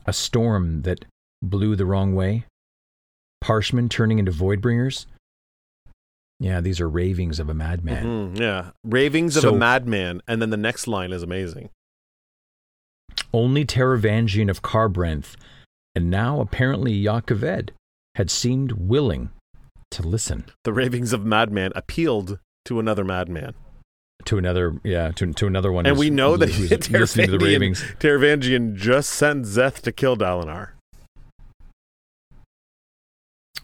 A 0.06 0.12
storm 0.12 0.82
that 0.82 1.04
blew 1.42 1.76
the 1.76 1.86
wrong 1.86 2.14
way? 2.14 2.46
Parshmen 3.40 3.88
turning 3.88 4.18
into 4.18 4.32
Voidbringers? 4.32 5.06
Yeah, 6.40 6.60
these 6.60 6.80
are 6.80 6.88
ravings 6.88 7.38
of 7.38 7.48
a 7.48 7.54
madman. 7.54 8.34
Mhm, 8.34 8.40
yeah. 8.40 8.70
Ravings 8.84 9.36
of 9.36 9.44
a 9.44 9.52
madman, 9.56 10.20
and 10.26 10.42
then 10.42 10.50
the 10.50 10.56
next 10.56 10.86
line 10.86 11.12
is 11.12 11.22
amazing. 11.22 11.70
Only 13.32 13.64
Taravangian 13.64 14.50
of 14.50 14.62
Kharbranth, 14.62 15.36
and 15.96 16.08
now 16.10 16.40
apparently 16.40 17.02
Jah 17.02 17.22
Keved, 17.26 17.70
had 18.14 18.30
seemed 18.30 18.72
willing 18.72 19.30
to 19.90 20.02
listen 20.02 20.44
The 20.64 20.72
ravings 20.72 21.12
of 21.12 21.24
madman 21.24 21.72
appealed 21.74 22.38
to 22.66 22.78
another 22.78 23.04
madman, 23.04 23.54
to 24.26 24.38
another, 24.38 24.80
yeah, 24.84 25.10
to, 25.12 25.32
to 25.32 25.46
another 25.46 25.70
one. 25.72 25.86
and 25.86 25.98
we 25.98 26.10
know 26.10 26.36
that 26.36 26.48
Taravangian, 26.50 27.00
listening 27.00 27.26
to 27.30 27.38
the 27.38 27.44
ravings. 27.44 27.82
Taravangian 28.00 28.74
just 28.76 29.10
sent 29.10 29.44
Szeth 29.46 29.80
to 29.82 29.90
kill 29.92 30.16
Dalinar, 30.16 30.70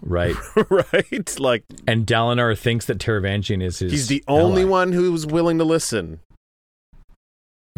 Right. 0.00 0.34
right? 0.70 1.38
Like 1.40 1.64
And 1.86 2.06
Dalinar 2.06 2.58
thinks 2.58 2.86
that 2.86 2.98
Taravangian 2.98 3.62
is 3.62 3.78
his. 3.78 3.92
he's 3.92 4.06
the 4.08 4.24
only 4.26 4.62
ally. 4.62 4.70
one 4.70 4.92
who's 4.92 5.24
willing 5.26 5.58
to 5.58 5.64
listen. 5.64 6.18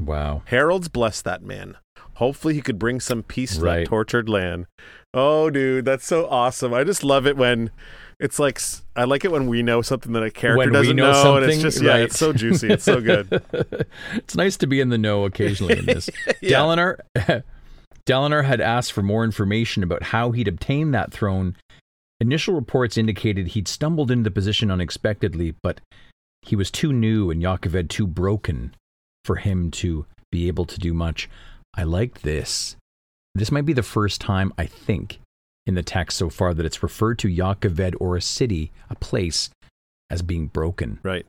Wow. 0.00 0.42
Heralds 0.46 0.88
blessed 0.88 1.24
that 1.24 1.42
man. 1.42 1.76
Hopefully, 2.16 2.54
he 2.54 2.60
could 2.60 2.78
bring 2.78 3.00
some 3.00 3.22
peace 3.22 3.56
to 3.56 3.62
Right. 3.62 3.80
that 3.80 3.86
tortured 3.88 4.28
land. 4.28 4.66
Oh, 5.12 5.50
dude, 5.50 5.84
that's 5.84 6.06
so 6.06 6.26
awesome! 6.28 6.72
I 6.74 6.84
just 6.84 7.04
love 7.04 7.26
it 7.26 7.36
when 7.36 7.70
it's 8.20 8.38
like 8.38 8.60
I 8.96 9.04
like 9.04 9.24
it 9.24 9.32
when 9.32 9.46
we 9.48 9.62
know 9.62 9.82
something 9.82 10.12
that 10.12 10.22
a 10.22 10.30
character 10.30 10.58
When 10.58 10.72
doesn't 10.72 10.96
know 10.96 11.12
know, 11.12 11.36
and 11.36 11.46
it's 11.50 11.60
just 11.60 11.82
yeah, 11.82 11.90
right. 11.90 12.02
it's 12.02 12.18
so 12.18 12.32
juicy, 12.32 12.68
it's 12.68 12.84
so 12.84 13.00
good. 13.00 13.28
it's 14.14 14.36
nice 14.36 14.56
to 14.58 14.66
be 14.66 14.80
in 14.80 14.88
the 14.88 14.98
know 14.98 15.24
occasionally 15.24 15.78
in 15.78 15.86
this. 15.86 16.08
Yeah. 16.40 16.58
Dalinar, 16.58 16.98
Dalinar 18.06 18.44
had 18.44 18.60
asked 18.60 18.92
for 18.92 19.02
more 19.02 19.24
information 19.24 19.82
about 19.82 20.02
how 20.04 20.30
he'd 20.32 20.48
obtained 20.48 20.94
that 20.94 21.12
throne. 21.12 21.56
Initial 22.20 22.54
reports 22.54 22.96
indicated 22.96 23.48
he'd 23.48 23.68
stumbled 23.68 24.10
into 24.10 24.24
the 24.24 24.30
position 24.34 24.70
unexpectedly, 24.70 25.54
but 25.62 25.80
he 26.42 26.54
was 26.54 26.70
too 26.70 26.92
new 26.92 27.30
and 27.30 27.40
Jah 27.42 27.58
Keved 27.60 27.88
too 27.88 28.06
broken 28.06 28.74
for 29.24 29.36
him 29.36 29.70
to 29.72 30.06
be 30.30 30.48
able 30.48 30.64
to 30.66 30.78
do 30.78 30.92
much. 30.94 31.28
I 31.77 31.83
like 31.85 32.22
this. 32.22 32.77
This 33.35 33.51
might 33.51 33.66
be 33.66 33.72
the 33.72 33.83
first 33.83 34.20
time, 34.20 34.53
I 34.57 34.66
think, 34.66 35.18
in 35.66 35.75
the 35.75 35.83
text 35.83 36.16
so 36.18 36.31
far 36.31 36.55
that 36.55 36.64
it's 36.66 36.83
referred 36.83 37.18
to 37.20 37.29
Jah 37.35 37.57
Keved 37.61 37.95
or 38.01 38.16
a 38.16 38.20
city, 38.22 38.70
a 38.91 38.95
place, 38.95 39.51
as 40.11 40.22
being 40.22 40.47
broken. 40.47 41.01
Right, 41.03 41.27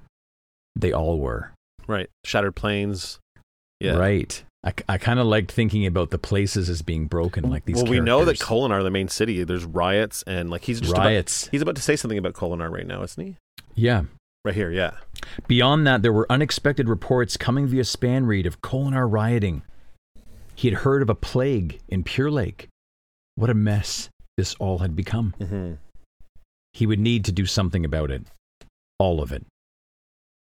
They 0.75 0.91
all 0.91 1.19
were. 1.19 1.51
right. 1.87 2.09
Shattered 2.23 2.55
plains, 2.55 3.19
Yeah. 3.79 3.95
Right. 3.95 4.43
I, 4.63 4.73
I 4.89 4.97
kind 4.97 5.19
of 5.19 5.27
liked 5.27 5.51
thinking 5.51 5.85
about 5.85 6.09
the 6.09 6.17
places 6.17 6.69
as 6.69 6.81
being 6.81 7.05
broken, 7.05 7.49
like 7.49 7.65
these. 7.65 7.75
well, 7.75 7.85
we 7.85 7.99
know 7.99 8.19
that 8.25 8.39
characters. 8.39 8.47
Kholinar, 8.47 8.81
the 8.83 8.89
main 8.89 9.07
city, 9.09 9.43
there's 9.43 9.63
riots 9.65 10.23
and 10.25 10.49
like 10.49 10.63
he's 10.63 10.79
just 10.81 10.91
about- 10.93 11.05
riots. 11.05 11.47
he's 11.49 11.61
about 11.61 11.75
to 11.75 11.81
say 11.83 11.95
something 11.95 12.17
about 12.17 12.33
Kholinar 12.33 12.71
right 12.71 12.85
now, 12.87 13.03
isn't 13.03 13.23
he? 13.23 13.35
yeah. 13.75 14.03
Right 14.43 14.53
here, 14.55 14.69
yeah. 14.71 14.91
Beyond 15.47 15.87
that, 15.87 16.03
there 16.03 16.13
were 16.13 16.31
unexpected 16.31 16.87
reports 16.87 17.35
coming 17.35 17.65
via 17.65 17.81
spanreed 17.83 18.45
of 18.45 18.61
Kholinar 18.61 19.11
rioting. 19.11 19.63
He 20.55 20.69
had 20.69 20.79
heard 20.79 21.01
of 21.01 21.09
a 21.09 21.15
plague 21.15 21.79
in 21.89 22.03
Purelake. 22.03 22.67
What 23.35 23.49
a 23.49 23.53
mess 23.53 24.09
this 24.37 24.55
all 24.55 24.79
had 24.79 24.95
become. 24.95 25.33
Mm-hmm. 25.39 25.73
He 26.73 26.85
would 26.85 26.99
need 26.99 27.25
to 27.25 27.31
do 27.31 27.45
something 27.45 27.83
about 27.85 28.09
it. 28.11 28.23
All 28.99 29.21
of 29.21 29.31
it. 29.31 29.45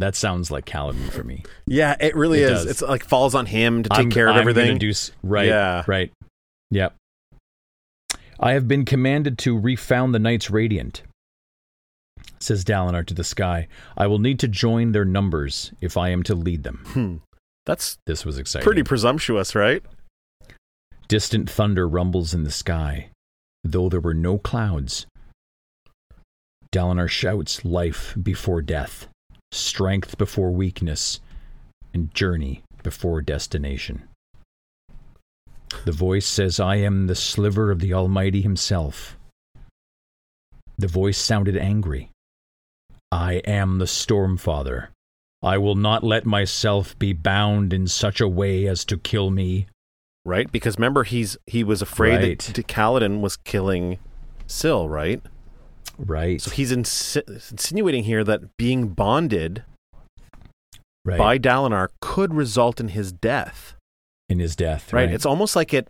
That 0.01 0.17
sounds 0.17 0.51
like 0.51 0.65
Kaladin 0.65 1.11
for 1.11 1.23
me. 1.23 1.45
Yeah, 1.67 1.95
it 2.01 2.17
really 2.17 2.41
It 2.41 2.51
is. 2.53 2.65
does. 2.65 2.67
It's 2.67 2.83
like 2.83 3.05
falls 3.05 3.35
on 3.35 3.47
him 3.47 3.83
to 3.83 3.89
take 3.91 3.99
I'm- 3.99 4.11
care 4.11 4.29
of 4.29 4.35
I'm 4.35 4.41
everything. 4.41 4.79
do 4.79 4.93
right. 5.23 5.47
Yeah. 5.47 5.85
Right. 5.87 6.11
Yep. 6.71 6.95
I 8.41 8.53
have 8.53 8.67
been 8.67 8.85
commanded 8.87 9.37
to 9.41 9.59
refound 9.59 10.15
the 10.15 10.19
Knights 10.19 10.51
Radiant, 10.51 11.03
says 12.39 12.65
Dalinar 12.65 13.05
to 13.07 13.15
the 13.15 13.25
sky. 13.25 13.69
I 13.97 14.07
will 14.07 14.19
need 14.19 14.39
to 14.41 14.49
join 14.49 14.93
their 14.93 15.05
numbers 15.05 15.73
if 15.83 15.97
I 15.99 16.09
am 16.09 16.23
to 16.25 16.35
lead 16.35 16.63
them. 16.65 16.83
Hmm. 16.89 17.17
That's 17.67 17.99
This 18.07 18.25
was 18.25 18.39
exciting. 18.39 18.65
pretty 18.65 18.83
presumptuous, 18.83 19.55
right? 19.55 19.83
Distant 21.11 21.51
thunder 21.51 21.89
rumbles 21.89 22.35
in 22.35 22.45
the 22.45 22.53
sky, 22.53 23.11
though 23.65 23.89
there 23.89 23.99
were 23.99 24.15
no 24.15 24.39
clouds. 24.39 25.07
Dalinar 26.71 27.09
shouts 27.09 27.65
life 27.65 28.15
before 28.23 28.63
death, 28.63 29.09
strength 29.51 30.17
before 30.19 30.53
weakness, 30.53 31.19
and 31.93 32.15
journey 32.15 32.63
before 32.85 33.23
destination. 33.23 34.05
The 35.85 35.91
voice 35.91 36.27
says, 36.27 36.61
I 36.61 36.77
am 36.77 37.09
the 37.09 37.17
sliver 37.17 37.73
of 37.73 37.81
the 37.81 37.93
Almighty 37.93 38.41
Himself. 38.41 39.19
The 40.79 40.87
voice 40.87 41.19
sounded 41.19 41.57
angry. 41.57 42.13
I 43.11 43.43
am 43.49 43.79
the 43.79 43.87
Stormfather. 43.87 44.91
I 45.43 45.59
will 45.59 45.75
not 45.75 46.05
let 46.05 46.25
myself 46.25 46.97
be 47.01 47.13
bound 47.13 47.73
in 47.73 47.89
such 47.89 48.21
a 48.21 48.29
way 48.29 48.69
as 48.69 48.85
to 48.85 48.97
kill 48.97 49.33
me. 49.33 49.67
Right? 50.31 50.51
Because 50.51 50.77
remember, 50.77 51.03
he's 51.03 51.37
he 51.47 51.65
was 51.65 51.83
afraid 51.83 52.21
Right. 52.23 52.39
that 52.39 52.67
Kaladin 52.69 53.21
was 53.21 53.37
killing 53.37 53.99
Syl, 54.47 54.89
right? 54.89 55.21
Right. 55.99 56.41
So 56.41 56.51
he's 56.53 56.73
insi- 56.73 57.51
insinuating 57.51 58.05
here 58.05 58.23
that 58.25 58.57
being 58.57 58.89
bonded 58.91 59.65
right. 61.05 61.19
by 61.19 61.39
Dalinar 61.39 61.89
could 62.01 62.33
result 62.33 62.79
in 62.81 62.89
his 62.89 63.13
death. 63.13 63.75
in 64.29 64.39
his 64.39 64.55
death. 64.55 64.93
Right? 64.93 65.07
Right. 65.07 65.15
It's 65.15 65.27
almost 65.27 65.57
like 65.57 65.75
it 65.75 65.89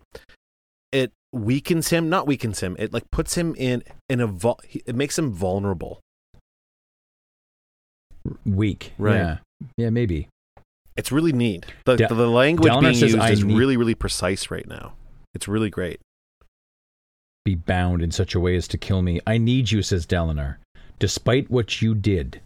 it 0.91 1.11
weakens 1.31 1.89
him, 1.89 2.09
not 2.09 2.25
weakens 2.25 2.59
him. 2.61 2.75
It 2.79 2.91
like 2.91 3.09
puts 3.11 3.35
him 3.35 3.53
in 3.57 3.83
in 4.09 4.19
a 4.19 4.27
vul- 4.27 4.59
it 4.73 4.95
makes 4.95 5.17
him 5.19 5.31
vulnerable. 5.31 6.01
weak. 8.45 8.93
Right. 8.97 9.15
Yeah. 9.15 9.37
Yeah. 9.77 9.89
Maybe. 9.91 10.27
It's 10.97 11.11
really 11.11 11.31
neat. 11.31 11.65
The, 11.85 11.97
Da- 11.97 12.07
the 12.07 12.27
language 12.27 12.71
being 12.79 12.93
says, 12.93 13.01
used 13.13 13.17
"I 13.19 13.31
is 13.31 13.43
need- 13.43 13.57
really, 13.57 13.77
really 13.77 13.95
precise 13.95 14.51
right 14.51 14.67
now. 14.67 14.93
It's 15.33 15.47
really 15.47 15.69
great. 15.69 15.99
Be 17.45 17.55
bound 17.55 18.01
in 18.01 18.11
such 18.11 18.35
a 18.35 18.39
way 18.39 18.55
as 18.55 18.67
to 18.69 18.77
kill 18.77 19.01
me. 19.01 19.19
I 19.25 19.37
need 19.37 19.71
you, 19.71 19.81
says 19.81 20.05
Dalinar, 20.05 20.57
despite 20.99 21.49
what 21.49 21.81
you 21.81 21.95
did. 21.95 22.41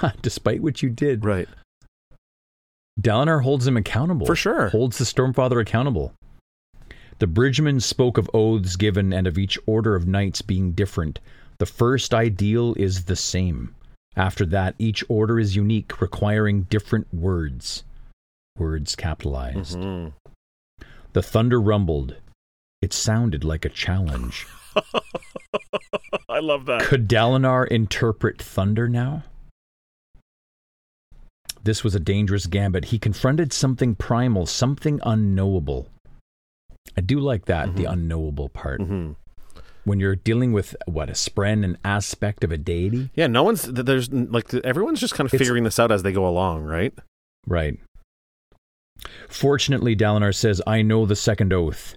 Despite 0.22 0.62
what 0.62 0.82
you 0.82 0.88
did. 0.88 1.26
Right. 1.26 1.46
Dalinar 2.98 3.42
holds 3.42 3.66
him 3.66 3.76
accountable. 3.76 4.24
For 4.24 4.34
sure. 4.34 4.70
Holds 4.70 4.96
the 4.96 5.04
Stormfather 5.04 5.60
accountable. 5.60 6.14
The 7.18 7.26
Bridgeman 7.26 7.80
spoke 7.80 8.16
of 8.16 8.30
oaths 8.32 8.76
given 8.76 9.12
and 9.12 9.26
of 9.26 9.36
each 9.36 9.58
order 9.66 9.94
of 9.94 10.06
knights 10.08 10.40
being 10.40 10.72
different. 10.72 11.20
The 11.58 11.66
first 11.66 12.14
ideal 12.14 12.74
is 12.78 13.04
the 13.04 13.14
same. 13.16 13.74
After 14.16 14.46
that, 14.46 14.74
each 14.78 15.02
order 15.08 15.38
is 15.40 15.56
unique, 15.56 16.00
requiring 16.00 16.62
different 16.64 17.12
words. 17.12 17.84
Words 18.56 18.94
capitalized. 18.94 19.76
Mhm. 19.78 20.12
The 21.12 21.22
thunder 21.22 21.60
rumbled. 21.60 22.16
It 22.80 22.92
sounded 22.92 23.44
like 23.44 23.64
a 23.64 23.68
challenge. 23.68 24.46
I 26.28 26.38
love 26.40 26.66
that. 26.66 26.82
Could 26.82 27.08
Dalinar 27.08 27.66
interpret 27.68 28.40
thunder 28.40 28.88
now? 28.88 29.24
This 31.62 31.82
was 31.82 31.94
a 31.94 32.00
dangerous 32.00 32.46
gambit. 32.46 32.86
He 32.86 32.98
confronted 32.98 33.52
something 33.52 33.94
primal, 33.94 34.44
something 34.46 35.00
unknowable. 35.02 35.88
I 36.96 37.00
do 37.00 37.18
like 37.18 37.46
that, 37.46 37.74
the 37.76 37.84
Mhm. 37.84 37.92
unknowable 37.92 38.48
part. 38.50 38.80
hmm 38.82 39.12
When 39.84 40.00
you're 40.00 40.16
dealing 40.16 40.52
with 40.52 40.74
what 40.86 41.10
a 41.10 41.12
spren, 41.12 41.62
an 41.64 41.76
aspect 41.84 42.42
of 42.42 42.50
a 42.50 42.56
deity, 42.58 43.10
Yeah, 43.14 43.26
no 43.26 43.42
one's 43.42 43.62
there's 43.64 44.10
like 44.10 44.52
everyone's 44.54 45.00
just 45.00 45.14
kind 45.14 45.26
of 45.26 45.34
It's- 45.34 45.38
figuring 45.46 45.64
this 45.64 45.78
out 45.78 45.92
as 45.92 46.02
they 46.02 46.12
go 46.12 46.26
along, 46.26 46.64
right? 46.64 46.94
right? 47.46 47.78
Fortunately, 49.28 49.94
Dalinar 49.94 50.34
says, 50.34 50.62
"I 50.66 50.82
know 50.82 51.04
the 51.04 51.16
second 51.16 51.52
oath. 51.52 51.96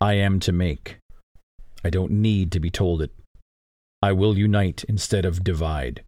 I 0.00 0.14
am 0.14 0.40
to 0.40 0.52
make. 0.52 0.98
I 1.84 1.90
don't 1.90 2.12
need 2.12 2.50
to 2.52 2.60
be 2.60 2.70
told 2.70 3.02
it. 3.02 3.12
I 4.00 4.12
will 4.12 4.38
unite 4.38 4.84
instead 4.88 5.24
of 5.24 5.42
divide. 5.44 6.04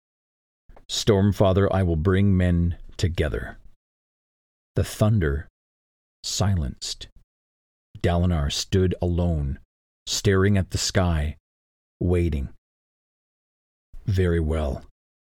Stormfather, 0.89 1.69
I 1.71 1.83
will 1.83 1.97
bring 1.97 2.37
men 2.37 2.77
together. 2.97 3.59
The 4.77 4.85
thunder 4.85 5.49
silenced. 6.23 7.09
Dalinar 7.99 8.51
stood 8.53 8.95
alone, 9.03 9.59
staring 10.11 10.59
at 10.59 10.71
the 10.71 10.79
sky, 10.79 11.37
waiting. 12.01 12.49
Very 14.07 14.41
well, 14.41 14.83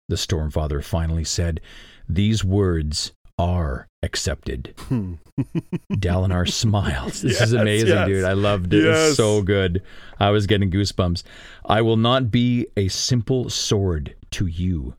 the 0.09 0.17
Stormfather 0.17 0.83
finally 0.83 1.25
said. 1.25 1.61
These 2.09 2.45
words 2.45 3.13
are 3.39 3.87
accepted. 4.03 4.75
Hmm. 4.79 5.15
Dalinar 5.93 6.51
smiles. 6.51 7.23
This 7.23 7.41
is 7.41 7.53
amazing, 7.53 7.89
yes. 7.89 8.09
dude. 8.09 8.25
I 8.25 8.33
loved 8.33 8.75
it. 8.75 8.85
Yes. 8.85 9.09
It's 9.11 9.17
so 9.17 9.43
good. 9.43 9.83
I 10.19 10.31
was 10.31 10.47
getting 10.47 10.71
goosebumps. 10.71 11.23
I 11.65 11.81
will 11.81 11.97
not 11.97 12.31
be 12.31 12.67
a 12.77 12.89
simple 12.89 13.51
sword 13.51 14.17
to 14.33 14.47
you, 14.47 14.95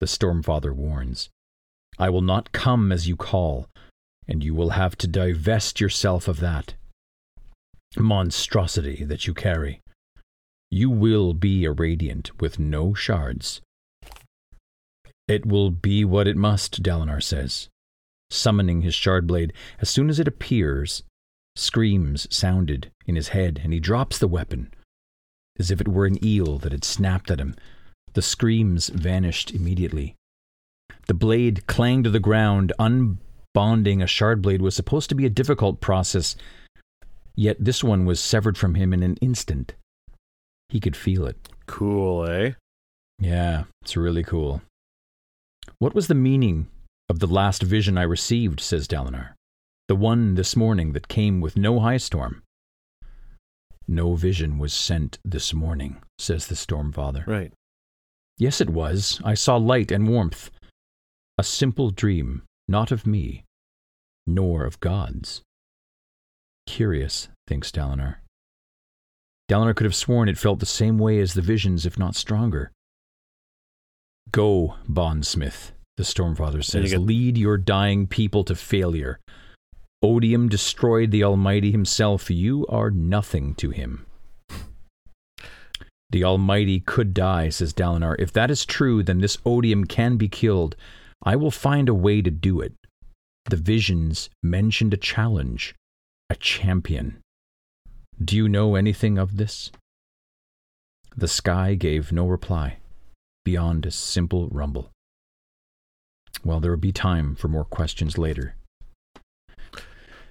the 0.00 0.06
Stormfather 0.06 0.72
warns. 0.72 1.30
I 1.98 2.10
will 2.10 2.22
not 2.22 2.52
come 2.52 2.92
as 2.92 3.08
you 3.08 3.16
call, 3.16 3.68
and 4.28 4.44
you 4.44 4.54
will 4.54 4.70
have 4.70 4.96
to 4.98 5.08
divest 5.08 5.80
yourself 5.80 6.28
of 6.28 6.40
that 6.40 6.74
monstrosity 7.96 9.04
that 9.04 9.26
you 9.26 9.34
carry. 9.34 9.80
You 10.70 10.90
will 10.90 11.32
be 11.32 11.64
a 11.64 11.72
radiant 11.72 12.40
with 12.40 12.58
no 12.58 12.92
shards. 12.92 13.60
It 15.28 15.46
will 15.46 15.70
be 15.70 16.04
what 16.04 16.28
it 16.28 16.36
must, 16.36 16.82
Dalinar 16.82 17.22
says. 17.22 17.68
Summoning 18.30 18.82
his 18.82 18.94
shard 18.94 19.26
blade, 19.26 19.52
as 19.80 19.88
soon 19.88 20.10
as 20.10 20.18
it 20.18 20.28
appears, 20.28 21.02
screams 21.54 22.26
sounded 22.34 22.90
in 23.06 23.16
his 23.16 23.28
head, 23.28 23.60
and 23.62 23.72
he 23.72 23.80
drops 23.80 24.18
the 24.18 24.28
weapon, 24.28 24.72
as 25.58 25.70
if 25.70 25.80
it 25.80 25.88
were 25.88 26.06
an 26.06 26.22
eel 26.24 26.58
that 26.58 26.72
had 26.72 26.84
snapped 26.84 27.30
at 27.30 27.40
him. 27.40 27.54
The 28.14 28.22
screams 28.22 28.88
vanished 28.88 29.52
immediately. 29.52 30.14
The 31.06 31.14
blade 31.14 31.66
clanged 31.66 32.04
to 32.04 32.10
the 32.10 32.20
ground. 32.20 32.72
Unbonding 32.78 34.02
a 34.02 34.06
shard 34.06 34.42
blade 34.42 34.62
was 34.62 34.74
supposed 34.74 35.08
to 35.10 35.14
be 35.14 35.26
a 35.26 35.30
difficult 35.30 35.80
process, 35.80 36.36
yet 37.36 37.56
this 37.60 37.84
one 37.84 38.04
was 38.04 38.18
severed 38.18 38.58
from 38.58 38.74
him 38.74 38.92
in 38.92 39.02
an 39.02 39.16
instant. 39.20 39.74
He 40.68 40.80
could 40.80 40.96
feel 40.96 41.26
it. 41.26 41.36
Cool, 41.66 42.26
eh? 42.26 42.52
Yeah, 43.18 43.64
it's 43.82 43.96
really 43.96 44.24
cool. 44.24 44.62
What 45.78 45.94
was 45.94 46.08
the 46.08 46.14
meaning 46.14 46.68
of 47.08 47.18
the 47.20 47.26
last 47.26 47.62
vision 47.62 47.96
I 47.96 48.02
received, 48.02 48.60
says 48.60 48.88
Dalinar? 48.88 49.34
The 49.88 49.96
one 49.96 50.34
this 50.34 50.56
morning 50.56 50.92
that 50.92 51.08
came 51.08 51.40
with 51.40 51.56
no 51.56 51.78
high 51.80 51.98
storm. 51.98 52.42
No 53.86 54.14
vision 54.16 54.58
was 54.58 54.72
sent 54.72 55.18
this 55.24 55.54
morning, 55.54 55.98
says 56.18 56.48
the 56.48 56.56
Stormfather. 56.56 57.24
Right. 57.26 57.52
Yes, 58.36 58.60
it 58.60 58.70
was. 58.70 59.20
I 59.24 59.34
saw 59.34 59.56
light 59.56 59.92
and 59.92 60.08
warmth. 60.08 60.50
A 61.38 61.44
simple 61.44 61.90
dream, 61.90 62.42
not 62.66 62.90
of 62.90 63.06
me, 63.06 63.44
nor 64.26 64.64
of 64.64 64.80
gods. 64.80 65.42
Curious, 66.66 67.28
thinks 67.46 67.70
Dalinar. 67.70 68.16
Dalinar 69.50 69.74
could 69.76 69.84
have 69.84 69.94
sworn 69.94 70.28
it 70.28 70.36
felt 70.38 70.58
the 70.58 70.66
same 70.66 70.98
way 70.98 71.20
as 71.20 71.34
the 71.34 71.42
visions, 71.42 71.86
if 71.86 71.98
not 71.98 72.16
stronger. 72.16 72.72
Go, 74.32 74.74
bondsmith, 74.88 75.72
the 75.96 76.02
Stormfather 76.02 76.64
says. 76.64 76.90
get- 76.90 77.00
Lead 77.00 77.38
your 77.38 77.56
dying 77.56 78.06
people 78.06 78.42
to 78.44 78.54
failure. 78.56 79.20
Odium 80.02 80.48
destroyed 80.48 81.10
the 81.10 81.22
Almighty 81.24 81.70
himself. 81.70 82.30
You 82.30 82.66
are 82.68 82.90
nothing 82.90 83.54
to 83.56 83.70
him. 83.70 84.04
The 86.10 86.22
Almighty 86.22 86.80
could 86.80 87.14
die, 87.14 87.48
says 87.48 87.72
Dalinar. 87.72 88.14
If 88.18 88.32
that 88.32 88.50
is 88.50 88.64
true, 88.64 89.02
then 89.02 89.18
this 89.20 89.38
Odium 89.44 89.84
can 89.86 90.16
be 90.16 90.28
killed. 90.28 90.76
I 91.22 91.34
will 91.34 91.50
find 91.50 91.88
a 91.88 91.94
way 91.94 92.22
to 92.22 92.30
do 92.30 92.60
it. 92.60 92.74
The 93.46 93.56
visions 93.56 94.30
mentioned 94.42 94.94
a 94.94 94.96
challenge, 94.98 95.74
a 96.30 96.34
champion. 96.36 97.18
Do 98.22 98.36
you 98.36 98.48
know 98.48 98.74
anything 98.74 99.18
of 99.18 99.36
this? 99.36 99.70
The 101.16 101.28
sky 101.28 101.74
gave 101.74 102.12
no 102.12 102.26
reply, 102.26 102.78
beyond 103.44 103.86
a 103.86 103.90
simple 103.90 104.48
rumble. 104.48 104.90
Well, 106.44 106.60
there 106.60 106.70
will 106.70 106.78
be 106.78 106.92
time 106.92 107.34
for 107.34 107.48
more 107.48 107.64
questions 107.64 108.18
later. 108.18 108.56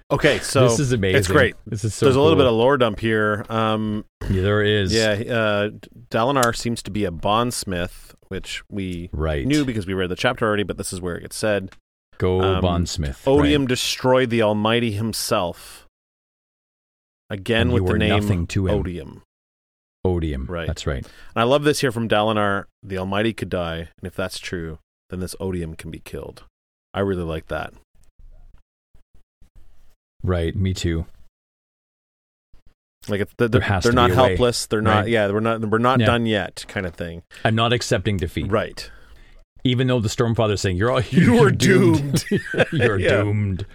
Okay, 0.08 0.38
so 0.38 0.68
this 0.68 0.78
is 0.78 0.92
amazing. 0.92 1.18
It's 1.18 1.26
great. 1.26 1.56
This 1.66 1.84
is 1.84 1.92
so 1.92 2.06
There's 2.06 2.14
a 2.14 2.20
little 2.20 2.36
bit 2.36 2.46
of 2.46 2.52
lore 2.54 2.78
dump 2.78 3.00
here. 3.00 3.44
Um, 3.48 4.04
Yeah, 4.30 4.42
there 4.42 4.62
is. 4.62 4.94
yeah, 4.94 5.10
uh, 5.10 5.70
Dalinar 6.10 6.54
seems 6.54 6.80
to 6.84 6.92
be 6.92 7.04
a 7.04 7.10
bondsmith, 7.10 8.14
which 8.28 8.62
we 8.70 9.10
Right. 9.12 9.44
knew 9.44 9.64
because 9.64 9.84
we 9.84 9.94
read 9.94 10.08
the 10.10 10.14
chapter 10.16 10.46
already, 10.46 10.62
but 10.62 10.76
this 10.76 10.92
is 10.92 11.00
where 11.00 11.16
it 11.16 11.22
gets 11.22 11.36
said. 11.36 11.72
Go 12.18 12.40
um, 12.40 12.62
Bondsmith. 12.62 13.26
Odium 13.26 13.62
right. 13.62 13.68
destroyed 13.68 14.30
the 14.30 14.42
Almighty 14.42 14.92
himself. 14.92 15.85
Again 17.30 17.72
with 17.72 17.86
the 17.86 17.98
name 17.98 18.20
nothing 18.20 18.46
to 18.48 18.66
him. 18.66 18.74
Odium. 18.78 19.22
Odium. 20.04 20.46
Right. 20.46 20.66
That's 20.66 20.86
right. 20.86 21.04
And 21.04 21.10
I 21.36 21.42
love 21.42 21.64
this 21.64 21.80
here 21.80 21.90
from 21.90 22.08
Dalinar. 22.08 22.64
The 22.82 22.98
Almighty 22.98 23.32
could 23.32 23.48
die, 23.50 23.76
and 23.98 24.04
if 24.04 24.14
that's 24.14 24.38
true, 24.38 24.78
then 25.10 25.18
this 25.20 25.34
Odium 25.40 25.74
can 25.74 25.90
be 25.90 25.98
killed. 25.98 26.44
I 26.94 27.00
really 27.00 27.24
like 27.24 27.48
that. 27.48 27.72
Right. 30.22 30.54
Me 30.54 30.72
too. 30.74 31.06
Like 33.08 33.20
it's, 33.20 33.32
they're, 33.38 33.48
There 33.48 33.60
has 33.60 33.82
they're 33.84 33.92
to 33.92 33.96
not 33.96 34.10
a 34.10 34.14
way, 34.14 34.28
helpless. 34.30 34.66
They're 34.66 34.80
not. 34.82 34.96
right? 35.02 35.08
Yeah, 35.08 35.28
we're 35.30 35.40
not. 35.40 35.60
We're 35.60 35.78
not 35.78 36.00
Yeah. 36.00 36.06
done 36.06 36.26
yet, 36.26 36.64
kind 36.68 36.86
of 36.86 36.94
thing. 36.94 37.22
I'm 37.44 37.54
not 37.54 37.72
accepting 37.72 38.16
defeat. 38.16 38.50
Right. 38.50 38.90
Even 39.64 39.86
though 39.88 40.00
the 40.00 40.08
Stormfather 40.08 40.52
is 40.54 40.60
saying 40.60 40.76
you're 40.76 40.90
all 40.92 41.00
You 41.02 41.34
you're 41.34 41.46
are 41.46 41.50
doomed. 41.50 42.24
you're 42.72 42.98
doomed. 42.98 43.66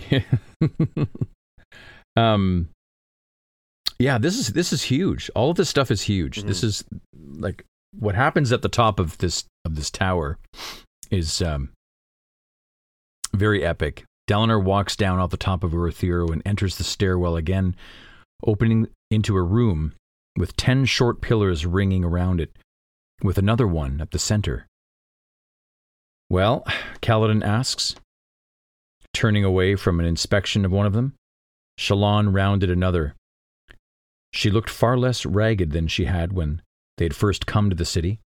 um 2.16 2.68
yeah, 3.98 4.18
this 4.18 4.38
is 4.38 4.48
this 4.48 4.72
is 4.72 4.82
huge. 4.82 5.30
All 5.34 5.50
of 5.50 5.56
this 5.56 5.68
stuff 5.68 5.90
is 5.90 6.02
huge. 6.02 6.38
Mm-hmm. 6.38 6.48
This 6.48 6.64
is 6.64 6.84
like 7.36 7.64
what 7.98 8.14
happens 8.14 8.52
at 8.52 8.62
the 8.62 8.68
top 8.68 8.98
of 8.98 9.18
this 9.18 9.44
of 9.64 9.76
this 9.76 9.90
tower 9.90 10.38
is 11.10 11.40
um 11.42 11.70
very 13.32 13.64
epic. 13.64 14.04
Dalinar 14.28 14.62
walks 14.62 14.96
down 14.96 15.18
off 15.18 15.30
the 15.30 15.36
top 15.36 15.62
of 15.62 15.72
Urithiru 15.72 16.32
and 16.32 16.42
enters 16.46 16.76
the 16.76 16.84
stairwell 16.84 17.36
again, 17.36 17.76
opening 18.44 18.88
into 19.10 19.36
a 19.36 19.42
room 19.42 19.92
with 20.36 20.56
ten 20.56 20.84
short 20.86 21.20
pillars 21.20 21.66
ringing 21.66 22.04
around 22.04 22.40
it, 22.40 22.56
with 23.22 23.38
another 23.38 23.66
one 23.66 24.00
at 24.00 24.10
the 24.10 24.18
center. 24.18 24.66
Well, 26.30 26.64
Kaladin 27.02 27.44
asks, 27.44 27.94
turning 29.12 29.44
away 29.44 29.76
from 29.76 30.00
an 30.00 30.06
inspection 30.06 30.64
of 30.64 30.72
one 30.72 30.86
of 30.86 30.94
them. 30.94 31.14
Shallan 31.78 32.34
rounded 32.34 32.70
another. 32.70 33.14
She 34.32 34.50
looked 34.50 34.70
far 34.70 34.96
less 34.96 35.24
ragged 35.24 35.72
than 35.72 35.86
she 35.88 36.06
had 36.06 36.32
when 36.32 36.62
they 36.98 37.04
had 37.04 37.14
first 37.16 37.46
come 37.46 37.70
to 37.70 37.76
the 37.76 37.84
city. 37.84 38.20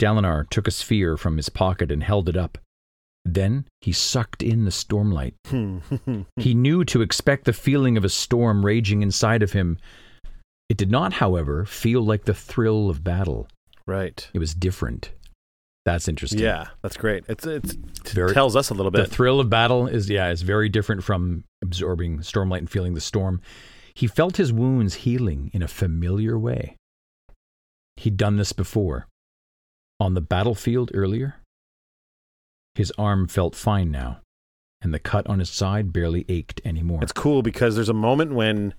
Dalinar 0.00 0.48
took 0.48 0.68
a 0.68 0.72
sphere 0.72 1.16
from 1.16 1.36
his 1.36 1.48
pocket 1.48 1.90
and 1.90 2.02
held 2.04 2.28
it 2.28 2.36
up. 2.36 2.58
Then 3.24 3.66
he 3.80 3.92
sucked 3.92 4.42
in 4.42 4.64
the 4.64 4.70
stormlight. 4.70 5.34
Hmm. 5.48 5.78
He 6.36 6.54
knew 6.54 6.84
to 6.86 7.02
expect 7.02 7.44
the 7.44 7.52
feeling 7.52 7.96
of 7.96 8.04
a 8.04 8.08
storm 8.08 8.64
raging 8.64 9.02
inside 9.02 9.42
of 9.42 9.52
him. 9.52 9.78
It 10.68 10.76
did 10.76 10.90
not, 10.90 11.14
however, 11.14 11.64
feel 11.64 12.00
like 12.02 12.24
the 12.24 12.34
thrill 12.34 12.88
of 12.88 13.02
battle. 13.04 13.48
right. 13.86 14.28
It 14.32 14.38
was 14.38 14.54
different. 14.54 15.10
That's 15.92 16.06
interesting. 16.08 16.40
Yeah, 16.40 16.66
that's 16.82 16.96
great. 16.96 17.24
It's 17.28 17.46
it's 17.46 17.74
Very- 18.12 18.34
tells 18.34 18.56
us 18.56 18.68
a 18.70 18.74
little 18.74 18.90
bit. 18.90 19.08
The 19.08 19.14
thrill 19.14 19.40
of 19.40 19.48
battle 19.48 19.86
is 19.86 20.10
yeah, 20.10 20.30
is 20.30 20.42
very 20.42 20.68
different 20.68 21.02
from 21.02 21.44
absorbing 21.62 22.18
stormlight 22.18 22.58
and 22.58 22.70
feeling 22.70 22.94
the 22.94 23.00
storm. 23.00 23.40
He 23.94 24.06
felt 24.06 24.36
his 24.36 24.52
wounds 24.52 24.94
healing 24.94 25.50
in 25.54 25.62
a 25.62 25.68
familiar 25.68 26.38
way. 26.38 26.76
He'd 27.96 28.16
done 28.16 28.36
this 28.36 28.52
before. 28.52 29.06
On 29.98 30.14
the 30.14 30.20
battlefield 30.20 30.90
earlier. 30.94 31.36
His 32.76 32.92
arm 32.96 33.26
felt 33.26 33.56
fine 33.56 33.90
now, 33.90 34.20
and 34.80 34.94
the 34.94 35.00
cut 35.00 35.26
on 35.26 35.40
his 35.40 35.50
side 35.50 35.92
barely 35.92 36.24
ached 36.28 36.60
anymore. 36.64 37.00
It's 37.02 37.10
cool 37.10 37.42
because 37.42 37.74
there's 37.74 37.88
a 37.88 37.94
moment 37.94 38.34
when, 38.34 38.74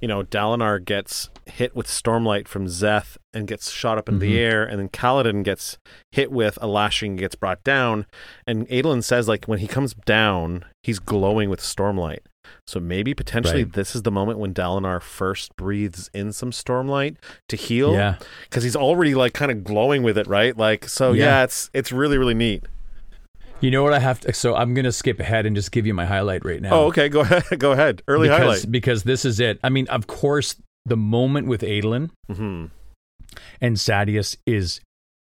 you 0.00 0.06
know, 0.06 0.22
Dalinar 0.22 0.84
gets 0.84 1.30
hit 1.50 1.74
with 1.76 1.86
stormlight 1.86 2.48
from 2.48 2.66
Szeth 2.66 3.16
and 3.34 3.46
gets 3.46 3.70
shot 3.70 3.98
up 3.98 4.08
in 4.08 4.18
the 4.18 4.32
Mhm. 4.34 4.38
air, 4.38 4.64
and 4.64 4.78
then 4.78 4.88
Kaladin 4.88 5.42
gets 5.44 5.78
hit 6.12 6.30
with 6.32 6.58
a 6.62 6.66
lashing, 6.66 7.12
and 7.12 7.18
gets 7.18 7.34
brought 7.34 7.62
down, 7.64 8.06
and 8.46 8.66
Adolin 8.68 9.02
says 9.04 9.28
like 9.28 9.44
when 9.46 9.58
he 9.58 9.66
comes 9.66 9.94
down, 9.94 10.64
he's 10.82 10.98
glowing 10.98 11.50
with 11.50 11.60
stormlight. 11.60 12.20
So 12.66 12.80
maybe 12.80 13.14
potentially 13.14 13.62
Right. 13.64 13.72
this 13.74 13.94
is 13.94 14.02
the 14.02 14.10
moment 14.10 14.38
when 14.38 14.52
Dalinar 14.54 15.00
first 15.02 15.54
breathes 15.56 16.10
in 16.14 16.32
some 16.32 16.50
stormlight 16.50 17.16
to 17.48 17.56
heal, 17.56 17.92
yeah. 17.92 18.16
because 18.48 18.64
he's 18.64 18.74
already 18.76 19.14
like 19.14 19.34
kind 19.34 19.50
of 19.52 19.62
glowing 19.62 20.02
with 20.02 20.18
it, 20.18 20.26
right? 20.26 20.56
Like 20.56 20.88
so, 20.88 21.12
Yeah. 21.12 21.24
yeah, 21.26 21.44
it's 21.44 21.70
it's 21.74 21.92
really 21.92 22.18
really 22.18 22.34
neat. 22.34 22.64
You 23.60 23.70
know 23.70 23.82
what 23.82 23.92
I 23.92 23.98
have 23.98 24.20
to 24.20 24.32
so 24.32 24.56
I'm 24.56 24.72
gonna 24.74 24.90
skip 24.90 25.20
ahead 25.20 25.46
and 25.46 25.54
just 25.54 25.70
give 25.70 25.86
you 25.86 25.92
my 25.94 26.06
highlight 26.06 26.44
right 26.44 26.60
now. 26.62 26.70
Oh, 26.72 26.84
okay, 26.86 27.08
go 27.08 27.20
ahead, 27.20 27.44
go 27.58 27.72
ahead. 27.72 28.02
Early 28.08 28.28
because, 28.28 28.38
highlight. 28.40 28.72
Because 28.72 29.02
this 29.04 29.24
is 29.24 29.38
it. 29.38 29.60
I 29.62 29.68
mean, 29.68 29.86
of 29.88 30.06
course, 30.06 30.56
the 30.86 30.96
moment 30.96 31.46
with 31.46 31.62
Adolin 31.62 32.10
hmm 32.30 32.66
and 33.60 33.76
Sadeas 33.76 34.36
is 34.46 34.80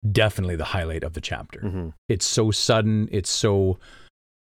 definitely 0.10 0.56
the 0.56 0.66
highlight 0.66 1.04
of 1.04 1.14
the 1.14 1.22
chapter. 1.22 1.60
hmm 1.62 1.90
It's 2.08 2.26
so 2.26 2.52
sudden. 2.52 3.08
It's 3.12 3.30
so 3.30 3.80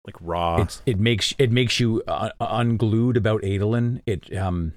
Like 0.06 0.16
raw. 0.20 0.60
it's, 0.62 0.82
it 0.84 0.98
makes 1.00 1.34
it 1.38 1.50
makes 1.50 1.80
you 1.80 2.02
uh, 2.06 2.30
unglued 2.40 3.16
about 3.16 3.42
Adolin. 3.42 4.02
It 4.06 4.36
um, 4.36 4.74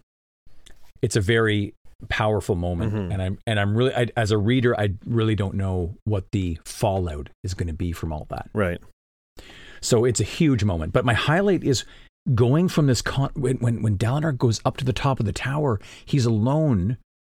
it's 1.02 1.16
a 1.18 1.22
very 1.22 1.74
powerful 2.08 2.56
moment, 2.56 2.94
Mhm. 2.94 3.12
and 3.14 3.22
I'm 3.22 3.38
and 3.46 3.60
I'm 3.60 3.76
really 3.76 3.94
I, 3.94 4.08
as 4.16 4.32
a 4.32 4.38
reader, 4.38 4.80
I 4.80 4.90
really 5.06 5.36
don't 5.36 5.56
know 5.56 5.96
what 6.06 6.32
the 6.32 6.58
fallout 6.64 7.30
is 7.44 7.54
going 7.54 7.68
to 7.68 7.74
be 7.74 7.92
from 7.92 8.14
all 8.14 8.26
that. 8.30 8.50
right. 8.54 8.80
So 9.82 10.06
it's 10.06 10.20
a 10.22 10.26
huge 10.26 10.64
moment. 10.64 10.94
But 10.94 11.04
my 11.06 11.14
highlight 11.14 11.64
is 11.64 11.84
going 12.36 12.68
from 12.68 12.88
this 12.88 13.02
con- 13.02 13.32
when 13.36 13.58
when 13.58 13.82
when 13.82 13.98
Dalinar 13.98 14.38
goes 14.38 14.62
up 14.66 14.78
to 14.78 14.86
the 14.86 14.94
top 14.94 15.20
of 15.20 15.26
the 15.26 15.34
tower, 15.34 15.80
he's 16.06 16.26
alone, 16.26 16.98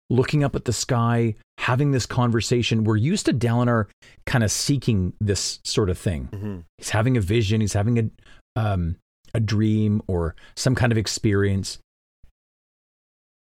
looking 0.09 0.43
up 0.45 0.55
at 0.57 0.65
the 0.65 0.73
sky, 0.73 1.35
having 1.59 1.91
this 1.93 2.07
conversation. 2.07 2.85
We're 2.85 2.97
used 2.97 3.27
to 3.27 3.33
Dalinar 3.33 3.87
kind 4.27 4.43
of 4.45 4.51
seeking 4.51 5.13
this 5.21 5.61
sort 5.65 5.91
of 5.91 5.99
thing. 5.99 6.25
hmm 6.33 6.59
He's 6.79 6.91
having 6.91 7.17
a 7.17 7.21
vision. 7.21 7.61
He's 7.61 7.75
having 7.75 7.99
a 7.99 8.61
um, 8.61 8.97
a 9.35 9.41
dream 9.41 10.03
or 10.09 10.35
some 10.57 10.75
kind 10.75 10.91
of 10.93 10.99
experience. 10.99 11.79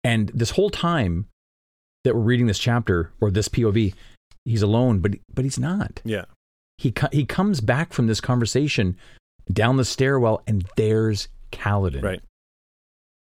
And 0.03 0.29
this 0.33 0.51
whole 0.51 0.69
time 0.69 1.27
that 2.03 2.15
we're 2.15 2.21
reading 2.21 2.47
this 2.47 2.59
chapter 2.59 3.11
or 3.19 3.31
this 3.31 3.49
POV, 3.49 3.93
he's 4.45 4.61
alone, 4.61 4.99
but 4.99 5.13
but 5.33 5.43
he's 5.45 5.59
not 5.59 6.01
Yeah. 6.05 6.25
he 6.77 6.91
co- 6.91 7.09
he 7.11 7.25
comes 7.25 7.61
back 7.61 7.93
from 7.93 8.07
this 8.07 8.21
conversation 8.21 8.95
down 9.51 9.77
the 9.77 9.85
stairwell, 9.85 10.41
and 10.45 10.65
there's 10.75 11.29
Kaladin, 11.51 12.03
Right. 12.03 12.21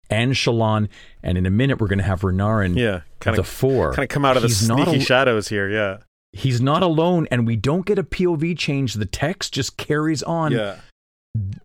and 0.10 0.34
Shallan, 0.34 0.88
and 1.24 1.38
in 1.38 1.46
a 1.46 1.50
minute 1.52 1.80
we're 1.82 1.88
going 1.88 2.00
to 2.00 2.06
have 2.06 2.22
Renarin, 2.22 2.78
Yeah. 2.78 3.02
Kind 3.20 3.38
of 3.38 3.46
the 3.46 3.52
four. 3.52 3.94
kind 3.94 4.04
of 4.04 4.10
come 4.10 4.26
out 4.26 4.36
of 4.38 4.44
the 4.44 4.48
He's 4.48 4.68
not 4.68 4.84
sneaky 4.84 5.00
al- 5.00 5.04
shadows 5.06 5.48
here. 5.50 5.70
Yeah. 5.70 5.98
He's 6.34 6.62
not 6.62 6.84
alone, 6.84 7.28
and 7.32 7.48
we 7.48 7.56
don't 7.56 7.86
get 7.86 7.98
a 7.98 8.04
POV 8.04 8.54
change. 8.58 8.94
The 8.96 9.06
text 9.06 9.54
just 9.54 9.78
carries 9.78 10.22
on. 10.24 10.52
yeah. 10.52 10.78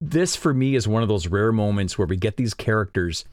This 0.00 0.36
for 0.36 0.52
me 0.52 0.74
is 0.74 0.86
one 0.86 1.02
of 1.02 1.08
those 1.08 1.28
rare 1.28 1.50
moments 1.52 1.96
where 1.98 2.06
we 2.06 2.16
get 2.16 2.36
these 2.36 2.52
characters 2.54 3.24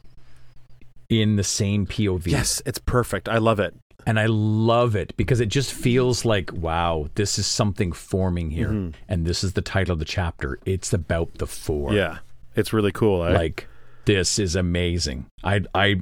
in 1.10 1.36
the 1.36 1.44
same 1.44 1.86
POV. 1.86 2.28
Yes, 2.28 2.62
it's 2.66 2.80
perfect. 2.80 3.28
I 3.28 3.38
love 3.40 3.60
it. 3.60 3.76
And 4.08 4.18
I 4.20 4.28
love 4.28 4.96
it 4.96 5.14
because 5.18 5.40
it 5.42 5.50
just 5.50 5.74
feels 5.74 6.24
like, 6.24 6.52
wow, 6.54 7.10
this 7.16 7.38
is 7.38 7.46
something 7.46 7.92
forming 7.92 8.52
here. 8.52 8.70
Mhm. 8.70 8.94
And 9.10 9.26
this 9.26 9.44
is 9.44 9.54
the 9.54 9.62
title 9.62 9.94
of 9.94 10.00
the 10.00 10.06
chapter. 10.06 10.58
It's 10.66 10.94
about 10.94 11.34
the 11.36 11.48
four. 11.48 11.94
Yeah. 11.94 12.20
It's 12.60 12.74
really 12.74 12.92
cool. 12.92 13.24
eh? 13.24 13.30
like 13.32 13.68
this 14.06 14.40
is 14.40 14.56
amazing 14.56 15.26
i 15.44 15.62
i 15.76 15.96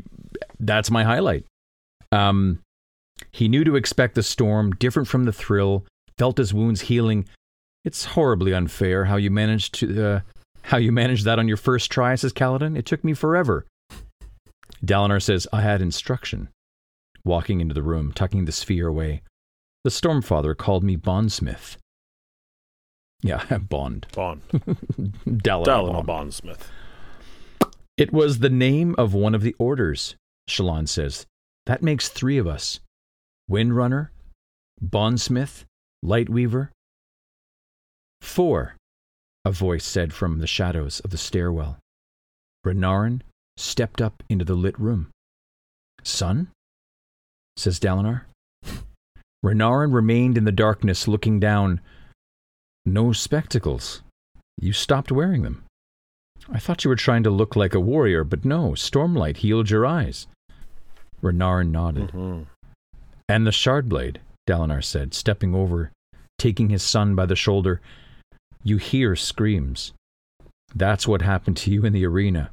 that's 0.59 0.89
my 0.89 1.03
highlight 1.03 1.45
um 2.11 2.59
he 3.31 3.47
knew 3.47 3.63
to 3.63 3.75
expect 3.75 4.15
the 4.15 4.23
storm 4.23 4.71
different 4.71 5.07
from 5.07 5.25
the 5.25 5.33
thrill 5.33 5.85
felt 6.17 6.37
his 6.37 6.53
wounds 6.53 6.81
healing 6.81 7.25
it's 7.83 8.05
horribly 8.05 8.53
unfair 8.53 9.05
how 9.05 9.17
you 9.17 9.29
managed 9.29 9.73
to 9.75 10.05
uh, 10.05 10.19
how 10.63 10.77
you 10.77 10.91
managed 10.91 11.25
that 11.25 11.39
on 11.39 11.47
your 11.47 11.57
first 11.57 11.91
try 11.91 12.15
says 12.15 12.31
Kaladin. 12.33 12.77
it 12.77 12.85
took 12.85 13.03
me 13.03 13.13
forever 13.13 13.65
Dalinar 14.85 15.21
says 15.21 15.47
i 15.51 15.61
had 15.61 15.81
instruction 15.81 16.49
walking 17.25 17.59
into 17.59 17.73
the 17.73 17.83
room 17.83 18.11
tucking 18.13 18.45
the 18.45 18.51
sphere 18.51 18.87
away 18.87 19.21
the 19.83 19.89
stormfather 19.89 20.55
called 20.55 20.83
me 20.83 20.95
bondsmith 20.95 21.77
yeah 23.21 23.57
bond 23.69 24.07
Bond. 24.13 24.41
Dalinar, 24.51 25.65
Dalinar 25.65 26.05
Bond. 26.05 26.07
Bondsmith. 26.07 26.69
It 27.97 28.13
was 28.13 28.39
the 28.39 28.49
name 28.49 28.93
of 28.97 29.13
one 29.13 29.33
of 29.33 29.41
the 29.41 29.55
orders, 29.57 30.15
Shallan 30.47 30.87
says. 30.87 31.25
That 31.65 31.81
makes 31.81 32.09
three 32.09 32.37
of 32.37 32.45
us 32.47 32.79
Windrunner, 33.49 34.09
Bondsmith, 34.81 35.65
Lightweaver. 36.05 36.69
Four. 38.21 38.75
a 39.45 39.51
voice 39.51 39.85
said 39.85 40.13
from 40.13 40.39
the 40.39 40.47
shadows 40.47 40.99
of 40.99 41.09
the 41.09 41.17
stairwell. 41.17 41.79
Renarin 42.65 43.21
stepped 43.55 44.01
up 44.01 44.23
into 44.29 44.45
the 44.45 44.55
lit 44.55 44.77
room. 44.79 45.09
Son? 46.03 46.49
says 47.55 47.79
Dalinar. 47.79 48.23
Renarin 49.45 49.93
remained 49.93 50.37
in 50.37 50.43
the 50.43 50.51
darkness, 50.51 51.07
looking 51.07 51.39
down. 51.39 51.81
No 52.87 53.11
spectacles. 53.11 54.01
You 54.57 54.71
stopped 54.71 55.11
wearing 55.11 55.41
them. 55.41 55.65
I 56.49 56.57
thought 56.57 56.85
you 56.85 56.89
were 56.89 56.95
trying 56.95 57.23
to 57.23 57.29
look 57.29 57.57
like 57.57 57.73
a 57.73 57.81
warrior, 57.81 58.23
but 58.23 58.45
no, 58.45 58.71
Stormlight 58.71 59.37
healed 59.37 59.69
your 59.69 59.85
eyes. 59.85 60.27
Renarin 61.21 61.69
nodded. 61.69 62.11
Mhm. 62.11 62.45
And 63.27 63.45
the 63.45 63.51
Shardblade, 63.51 64.19
Dalinar 64.47 64.81
said, 64.81 65.13
stepping 65.13 65.53
over, 65.53 65.91
taking 66.37 66.69
his 66.69 66.81
son 66.81 67.13
by 67.13 67.25
the 67.25 67.35
shoulder. 67.35 67.81
You 68.63 68.77
hear 68.77 69.17
screams. 69.17 69.91
That's 70.73 71.05
what 71.05 71.21
happened 71.21 71.57
to 71.57 71.71
you 71.71 71.83
in 71.83 71.91
the 71.91 72.05
arena. 72.05 72.51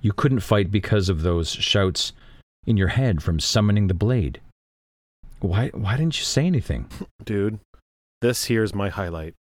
You 0.00 0.12
couldn't 0.12 0.40
fight 0.40 0.72
because 0.72 1.08
of 1.08 1.22
those 1.22 1.50
shouts 1.50 2.12
in 2.66 2.76
your 2.76 2.88
head 2.88 3.22
from 3.22 3.38
summoning 3.38 3.86
the 3.86 3.94
blade. 3.94 4.40
Why 5.38 5.68
why 5.68 5.96
didn't 5.96 6.18
you 6.18 6.24
say 6.24 6.46
anything? 6.46 6.88
dude. 7.24 7.60
This 8.22 8.46
here's 8.46 8.74
my 8.74 8.88
highlight. 8.88 9.34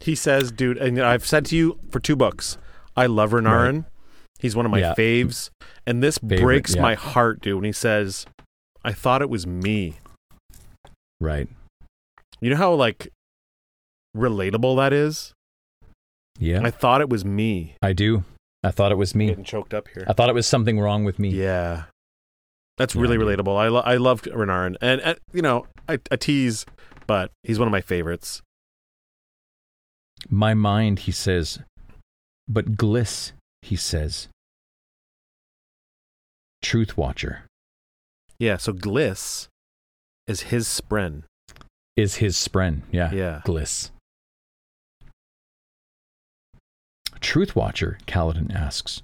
He 0.00 0.14
says, 0.14 0.52
dude, 0.52 0.76
and 0.78 1.00
I've 1.00 1.26
said 1.26 1.44
to 1.46 1.56
you 1.56 1.78
for 1.90 2.00
two 2.00 2.16
books, 2.16 2.58
I 2.96 3.06
love 3.06 3.30
Renarin. 3.30 3.86
He's 4.38 4.54
one 4.54 4.66
of 4.66 4.70
my 4.72 4.78
Yeah. 4.80 4.94
faves. 4.94 5.50
And 5.86 6.02
this 6.02 6.18
Favorite, 6.18 6.42
breaks 6.42 6.74
yeah. 6.74 6.82
my 6.82 6.94
heart, 6.94 7.40
dude, 7.40 7.54
when 7.56 7.64
he 7.64 7.72
says, 7.72 8.26
I 8.84 8.92
thought 8.92 9.22
it 9.22 9.30
was 9.30 9.46
me. 9.46 9.96
Right. 11.20 11.48
You 12.40 12.50
know 12.50 12.56
how 12.56 12.74
like 12.74 13.08
relatable 14.16 14.76
that 14.76 14.92
is? 14.92 15.32
Yeah. 16.38 16.60
I 16.62 16.70
thought 16.70 17.00
it 17.00 17.08
was 17.08 17.24
me. 17.24 17.76
I 17.82 17.92
do. 17.94 18.24
I 18.62 18.70
thought 18.70 18.92
it 18.92 18.98
was 18.98 19.14
me. 19.14 19.28
Getting 19.28 19.44
choked 19.44 19.72
up 19.72 19.88
here. 19.88 20.04
I 20.06 20.12
thought 20.12 20.28
it 20.28 20.34
was 20.34 20.46
something 20.46 20.78
wrong 20.78 21.04
with 21.04 21.18
me. 21.18 21.30
Yeah. 21.30 21.84
That's 22.76 22.94
Yeah, 22.94 23.00
really 23.02 23.16
relatable. 23.16 23.56
I, 23.56 23.68
lo- 23.68 23.82
I 23.84 23.96
love 23.96 24.22
Renarin. 24.22 24.76
And, 24.82 25.00
uh, 25.00 25.14
you 25.32 25.40
know, 25.40 25.66
I, 25.88 25.98
I 26.10 26.16
tease, 26.16 26.66
but 27.06 27.30
he's 27.42 27.58
one 27.58 27.68
of 27.68 27.72
my 27.72 27.80
favorites. 27.80 28.42
My 30.28 30.54
mind, 30.54 31.00
he 31.00 31.12
says. 31.12 31.60
But 32.48 32.76
Glys, 32.76 33.32
he 33.62 33.76
says. 33.76 34.28
Truth 36.62 36.96
Watcher 36.96 37.44
Yeah, 38.38 38.56
so 38.56 38.72
Glys 38.72 39.48
is 40.26 40.42
his 40.42 40.66
spren. 40.66 41.22
is 41.96 42.16
his 42.16 42.36
spren. 42.36 42.82
Yeah. 42.90 43.12
Yeah. 43.12 43.42
Glys. 43.44 43.90
Truth 47.20 47.56
Watcher, 47.56 47.98
Kaladin 48.06 48.54
asks. 48.54 49.02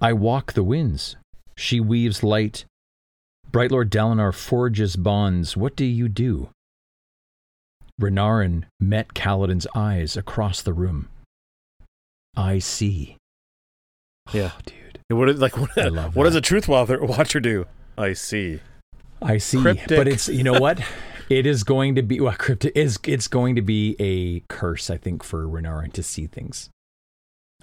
I 0.00 0.12
walk 0.12 0.52
the 0.54 0.64
winds. 0.64 1.16
She 1.56 1.80
weaves 1.80 2.22
light. 2.22 2.64
Bright 3.50 3.70
Lord 3.70 3.90
Dalinar 3.90 4.34
forges 4.34 4.96
bonds. 4.96 5.56
What 5.56 5.76
do 5.76 5.84
you 5.84 6.08
do? 6.08 6.48
Renarin 8.00 8.64
met 8.80 9.14
Kaladin's 9.14 9.66
eyes 9.74 10.16
across 10.16 10.62
the 10.62 10.72
room. 10.72 11.08
I 12.36 12.58
see. 12.58 13.16
Yeah. 14.32 14.52
Oh, 14.54 14.60
dude. 14.64 14.98
What 15.16 15.28
is, 15.28 15.40
like 15.40 15.56
what, 15.58 15.76
I 15.76 15.88
love 15.88 16.16
what 16.16 16.24
does 16.24 16.34
a 16.34 16.40
truth 16.40 16.68
watcher, 16.68 17.02
watcher 17.04 17.40
do? 17.40 17.66
I 17.98 18.14
see. 18.14 18.60
I 19.20 19.36
see, 19.38 19.60
Cryptic. 19.60 19.96
but 19.96 20.08
it's 20.08 20.28
you 20.28 20.42
know 20.44 20.58
what? 20.60 20.80
It 21.30 21.46
is 21.46 21.64
going 21.64 21.94
to 21.94 22.02
be 22.02 22.20
well, 22.20 22.34
cryptic 22.36 22.76
is 22.76 22.98
it's 23.04 23.26
going 23.26 23.54
to 23.56 23.62
be 23.62 23.96
a 23.98 24.40
curse, 24.52 24.90
I 24.90 24.98
think, 24.98 25.22
for 25.22 25.46
Renarin 25.46 25.90
to 25.94 26.02
see 26.02 26.26
things. 26.26 26.68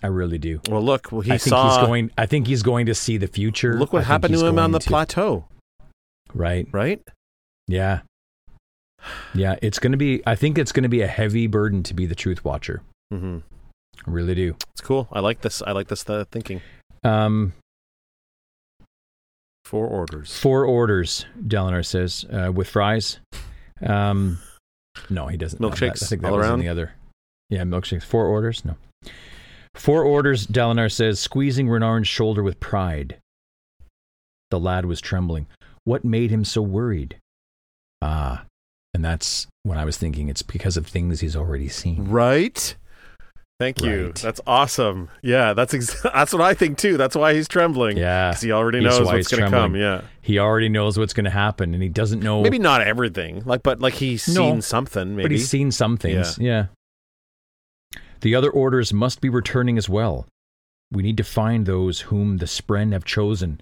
I 0.01 0.07
really 0.07 0.39
do. 0.39 0.59
Well, 0.67 0.81
look, 0.81 1.11
well, 1.11 1.21
he 1.21 1.31
I 1.33 1.37
think 1.37 1.49
saw. 1.49 1.77
he's 1.77 1.85
going. 1.85 2.09
I 2.17 2.25
think 2.25 2.47
he's 2.47 2.63
going 2.63 2.87
to 2.87 2.95
see 2.95 3.17
the 3.17 3.27
future. 3.27 3.77
look 3.77 3.93
what 3.93 4.05
happened 4.05 4.33
to 4.33 4.43
him 4.45 4.57
on 4.57 4.71
the 4.71 4.79
to- 4.79 4.87
plateau, 4.89 5.45
Right. 6.33 6.67
right? 6.71 6.99
Yeah. 7.67 7.99
Yeah. 9.33 9.55
It's 9.61 9.79
going 9.79 9.91
to 9.91 9.97
be. 9.97 10.21
I 10.25 10.35
think 10.35 10.57
it's 10.57 10.71
going 10.71 10.83
to 10.83 10.89
be 10.89 11.01
a 11.01 11.07
heavy 11.07 11.47
burden 11.47 11.83
to 11.83 11.93
be 11.93 12.05
the 12.05 12.15
Truth 12.15 12.43
Watcher. 12.45 12.81
Mm-hmm. 13.13 13.37
I 14.07 14.11
really 14.11 14.35
do. 14.35 14.55
It's 14.71 14.81
cool. 14.81 15.07
I 15.11 15.19
like 15.19 15.41
this. 15.41 15.61
I 15.61 15.71
like 15.71 15.87
this 15.87 16.03
the 16.03 16.25
thinking. 16.25 16.61
Um, 17.03 17.53
Four 19.65 19.85
orders. 19.87 20.35
four 20.39 20.65
orders. 20.65 21.25
Dalinar 21.39 21.85
says 21.85 22.25
uh, 22.33 22.51
with 22.51 22.67
fries. 22.67 23.19
Um, 23.85 24.39
no, 25.11 25.27
he 25.27 25.37
doesn't. 25.37 25.61
Milkshakes 25.61 26.01
I 26.03 26.07
think 26.07 26.21
that 26.23 26.31
all 26.31 26.37
was 26.37 26.45
in 26.45 26.51
around? 26.51 26.59
the 26.59 26.69
other. 26.69 26.93
Yeah, 27.49 27.61
milkshakes. 27.61 28.03
Four 28.03 28.25
orders. 28.25 28.65
No. 28.65 28.75
Four 29.75 30.03
orders. 30.03 30.47
Dalinar 30.47 30.91
says, 30.91 31.19
squeezing 31.19 31.67
Renarin's 31.67 32.07
shoulder 32.07 32.41
with 32.41 32.59
pride. 32.59 33.17
The 34.49 34.59
lad 34.59 34.85
was 34.85 34.99
trembling. 35.01 35.45
What 35.83 36.03
made 36.03 36.31
him 36.31 36.43
so 36.43 36.63
worried? 36.63 37.17
Ah, 38.01 38.45
and 38.93 39.03
that's 39.03 39.47
when 39.63 39.77
I 39.77 39.85
was 39.85 39.97
thinking 39.97 40.29
it's 40.29 40.41
because 40.41 40.77
of 40.77 40.87
things 40.87 41.19
he's 41.19 41.35
already 41.35 41.69
seen. 41.69 42.05
Right. 42.09 42.75
Thank 43.59 43.81
you. 43.81 44.05
Right. 44.07 44.15
That's 44.15 44.39
awesome. 44.47 45.09
Yeah, 45.21 45.53
that's 45.53 45.73
ex- 45.73 46.01
that's 46.03 46.31
what 46.31 46.41
I 46.41 46.53
think 46.53 46.77
too. 46.77 46.95
That's 46.95 47.15
why 47.15 47.33
he's 47.33 47.47
trembling. 47.49 47.97
Yeah, 47.97 48.29
because 48.29 48.41
he 48.41 48.51
already 48.53 48.79
knows 48.79 49.01
what's 49.01 49.27
going 49.27 49.43
to 49.43 49.49
come. 49.49 49.75
Yeah, 49.75 50.01
he 50.21 50.39
already 50.39 50.69
knows 50.69 50.97
what's 50.97 51.11
going 51.13 51.25
to 51.25 51.29
happen, 51.29 51.73
and 51.73 51.83
he 51.83 51.89
doesn't 51.89 52.23
know. 52.23 52.41
maybe 52.41 52.57
not 52.57 52.81
everything. 52.81 53.43
Like, 53.45 53.61
but 53.61 53.81
like 53.81 53.95
he's 53.95 54.27
No, 54.29 54.49
seen 54.49 54.61
something. 54.61 55.17
Maybe. 55.17 55.23
But 55.23 55.31
he's 55.31 55.49
seen 55.49 55.71
some 55.71 55.97
things. 55.97 56.37
Yeah. 56.39 56.67
The 58.21 58.33
other 58.35 58.49
orders 58.49 58.93
must 58.93 59.19
be 59.21 59.29
returning 59.29 59.77
as 59.77 59.89
well. 59.89 60.25
We 60.91 61.03
need 61.03 61.17
to 61.17 61.23
find 61.23 61.65
those 61.65 62.01
whom 62.01 62.37
the 62.37 62.45
Spren 62.45 62.93
have 62.93 63.05
chosen 63.05 63.59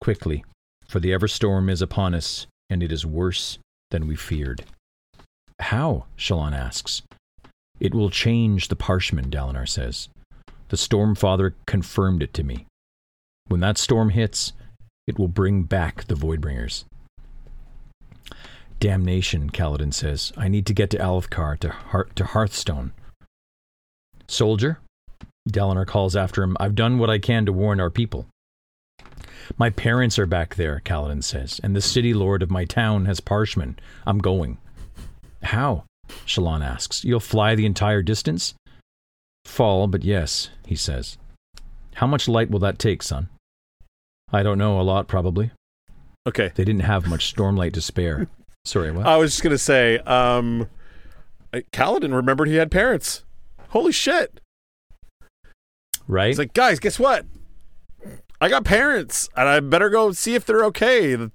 quickly, 0.00 0.44
for 0.86 0.98
the 0.98 1.10
Everstorm 1.10 1.70
is 1.70 1.82
upon 1.82 2.14
us, 2.14 2.46
and 2.70 2.82
it 2.82 2.90
is 2.90 3.04
worse 3.06 3.58
than 3.90 4.06
we 4.06 4.16
feared. 4.16 4.64
How? 5.60 6.04
Shallan 6.16 6.56
asks. 6.56 7.02
It 7.80 7.94
will 7.94 8.10
change 8.10 8.68
the 8.68 8.76
Parshmen, 8.76 9.30
Dalinar 9.30 9.68
says. 9.68 10.08
The 10.68 10.76
Stormfather 10.76 11.54
confirmed 11.66 12.22
it 12.22 12.34
to 12.34 12.44
me. 12.44 12.66
When 13.46 13.60
that 13.60 13.78
storm 13.78 14.10
hits, 14.10 14.52
it 15.06 15.18
will 15.18 15.28
bring 15.28 15.62
back 15.62 16.04
the 16.04 16.14
Voidbringers. 16.14 16.84
Damnation, 18.80 19.50
Kaladin 19.50 19.92
says. 19.92 20.32
I 20.36 20.48
need 20.48 20.66
to 20.66 20.74
get 20.74 20.90
to 20.90 20.98
Alethkar, 20.98 21.58
to, 21.60 21.70
Heart- 21.70 22.14
to 22.16 22.24
Hearthstone. 22.24 22.92
Soldier? 24.28 24.78
Dalinar 25.48 25.86
calls 25.86 26.14
after 26.14 26.42
him. 26.42 26.56
I've 26.60 26.74
done 26.74 26.98
what 26.98 27.10
I 27.10 27.18
can 27.18 27.46
to 27.46 27.52
warn 27.52 27.80
our 27.80 27.90
people. 27.90 28.26
My 29.56 29.70
parents 29.70 30.18
are 30.18 30.26
back 30.26 30.54
there, 30.54 30.80
Kaladin 30.84 31.22
says, 31.22 31.60
and 31.62 31.74
the 31.74 31.80
city 31.80 32.14
lord 32.14 32.42
of 32.42 32.50
my 32.50 32.64
town 32.64 33.06
has 33.06 33.20
parshmen. 33.20 33.78
I'm 34.06 34.18
going. 34.18 34.58
How? 35.42 35.84
Shallan 36.26 36.64
asks. 36.64 37.04
You'll 37.04 37.20
fly 37.20 37.54
the 37.54 37.66
entire 37.66 38.02
distance? 38.02 38.54
Fall, 39.44 39.86
but 39.86 40.04
yes, 40.04 40.50
he 40.66 40.76
says. 40.76 41.18
How 41.94 42.06
much 42.06 42.28
light 42.28 42.50
will 42.50 42.58
that 42.60 42.78
take, 42.78 43.02
son? 43.02 43.28
I 44.32 44.42
don't 44.42 44.58
know, 44.58 44.80
a 44.80 44.82
lot 44.82 45.08
probably. 45.08 45.50
okay. 46.26 46.52
They 46.54 46.64
didn't 46.64 46.82
have 46.82 47.06
much 47.08 47.34
stormlight 47.34 47.72
to 47.74 47.80
spare. 47.80 48.28
Sorry, 48.64 48.90
what? 48.92 49.06
I 49.06 49.16
was 49.16 49.30
just 49.32 49.42
gonna 49.42 49.56
say, 49.58 49.98
um, 50.00 50.68
Kaladin 51.72 52.14
remembered 52.14 52.48
he 52.48 52.56
had 52.56 52.70
parents. 52.70 53.24
Holy 53.70 53.92
shit! 53.92 54.40
right? 56.08 56.28
He's 56.28 56.38
like, 56.38 56.54
guys, 56.54 56.80
guess 56.80 56.98
what? 56.98 57.26
I 58.40 58.48
got 58.48 58.64
parents, 58.64 59.28
and 59.36 59.48
I 59.48 59.60
better 59.60 59.90
go 59.90 60.12
see 60.12 60.34
if 60.34 60.44
they're 60.46 60.64
okay. 60.66 61.10
You 61.10 61.30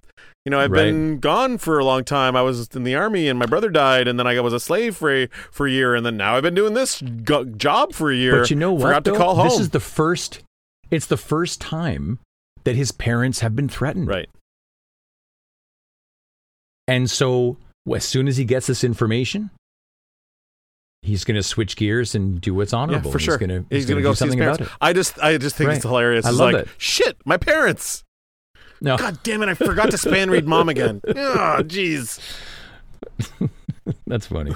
know, 0.49 0.59
I've 0.59 0.71
Right. 0.71 0.83
been 0.85 1.19
gone 1.19 1.57
for 1.57 1.79
a 1.79 1.85
long 1.85 2.03
time. 2.03 2.35
I 2.35 2.41
was 2.41 2.67
in 2.75 2.83
the 2.83 2.95
army, 2.95 3.27
and 3.29 3.37
my 3.39 3.45
brother 3.45 3.69
died, 3.69 4.07
and 4.07 4.17
then 4.19 4.27
I 4.27 4.39
was 4.41 4.53
a 4.53 4.59
slave 4.59 4.95
for 4.97 5.09
a, 5.13 5.27
for 5.51 5.67
a 5.67 5.71
year, 5.71 5.95
and 5.95 6.05
then 6.05 6.17
now 6.17 6.35
I've 6.35 6.43
been 6.43 6.53
doing 6.55 6.73
this 6.73 7.01
go- 7.01 7.45
job 7.45 7.93
for 7.93 8.11
a 8.11 8.15
year. 8.15 8.39
But 8.41 8.49
you 8.49 8.55
know 8.57 8.71
what? 8.73 8.81
Forgot 8.81 9.05
to 9.05 9.15
call 9.15 9.35
home. 9.35 9.47
This 9.47 9.59
is 9.59 9.69
the 9.69 9.79
first. 9.79 10.41
It's 10.91 11.05
the 11.05 11.17
first 11.17 11.59
time 11.61 12.19
that 12.65 12.75
his 12.75 12.91
parents 12.91 13.39
have 13.39 13.55
been 13.55 13.67
threatened. 13.69 14.07
right. 14.07 14.29
And 16.87 17.09
so, 17.09 17.57
as 17.93 18.03
soon 18.03 18.27
as 18.27 18.35
he 18.37 18.43
gets 18.45 18.67
this 18.67 18.83
information, 18.83 19.49
he's 21.03 21.23
going 21.23 21.35
to 21.35 21.43
switch 21.43 21.75
gears 21.75 22.15
and 22.15 22.41
do 22.41 22.53
what's 22.55 22.71
Yeah, 22.73 22.79
honorable. 22.79 23.11
for 23.11 23.19
sure. 23.19 23.37
He's 23.37 23.47
going 23.47 23.65
to 23.69 23.75
He's 23.75 23.85
do 23.85 24.01
go 24.01 24.13
something 24.13 24.39
about 24.41 24.61
it. 24.61 24.69
I 24.81 24.93
just, 24.93 25.19
I 25.19 25.37
just 25.37 25.55
think 25.55 25.69
it's 25.71 25.83
hilarious. 25.83 26.25
I 26.25 26.29
It's 26.29 26.37
love 26.39 26.53
like, 26.53 26.63
it. 26.63 26.69
shit, 26.77 27.17
my 27.25 27.37
parents. 27.37 28.03
No, 28.81 28.97
God 28.97 29.19
damn 29.23 29.41
it! 29.41 29.47
I 29.49 29.53
forgot 29.53 29.91
to 29.91 29.97
span 29.97 30.29
read 30.29 30.45
mom 30.45 30.67
again. 30.67 30.99
Oh, 31.07 31.11
jeez. 31.63 32.19
that's 34.07 34.25
funny. 34.27 34.51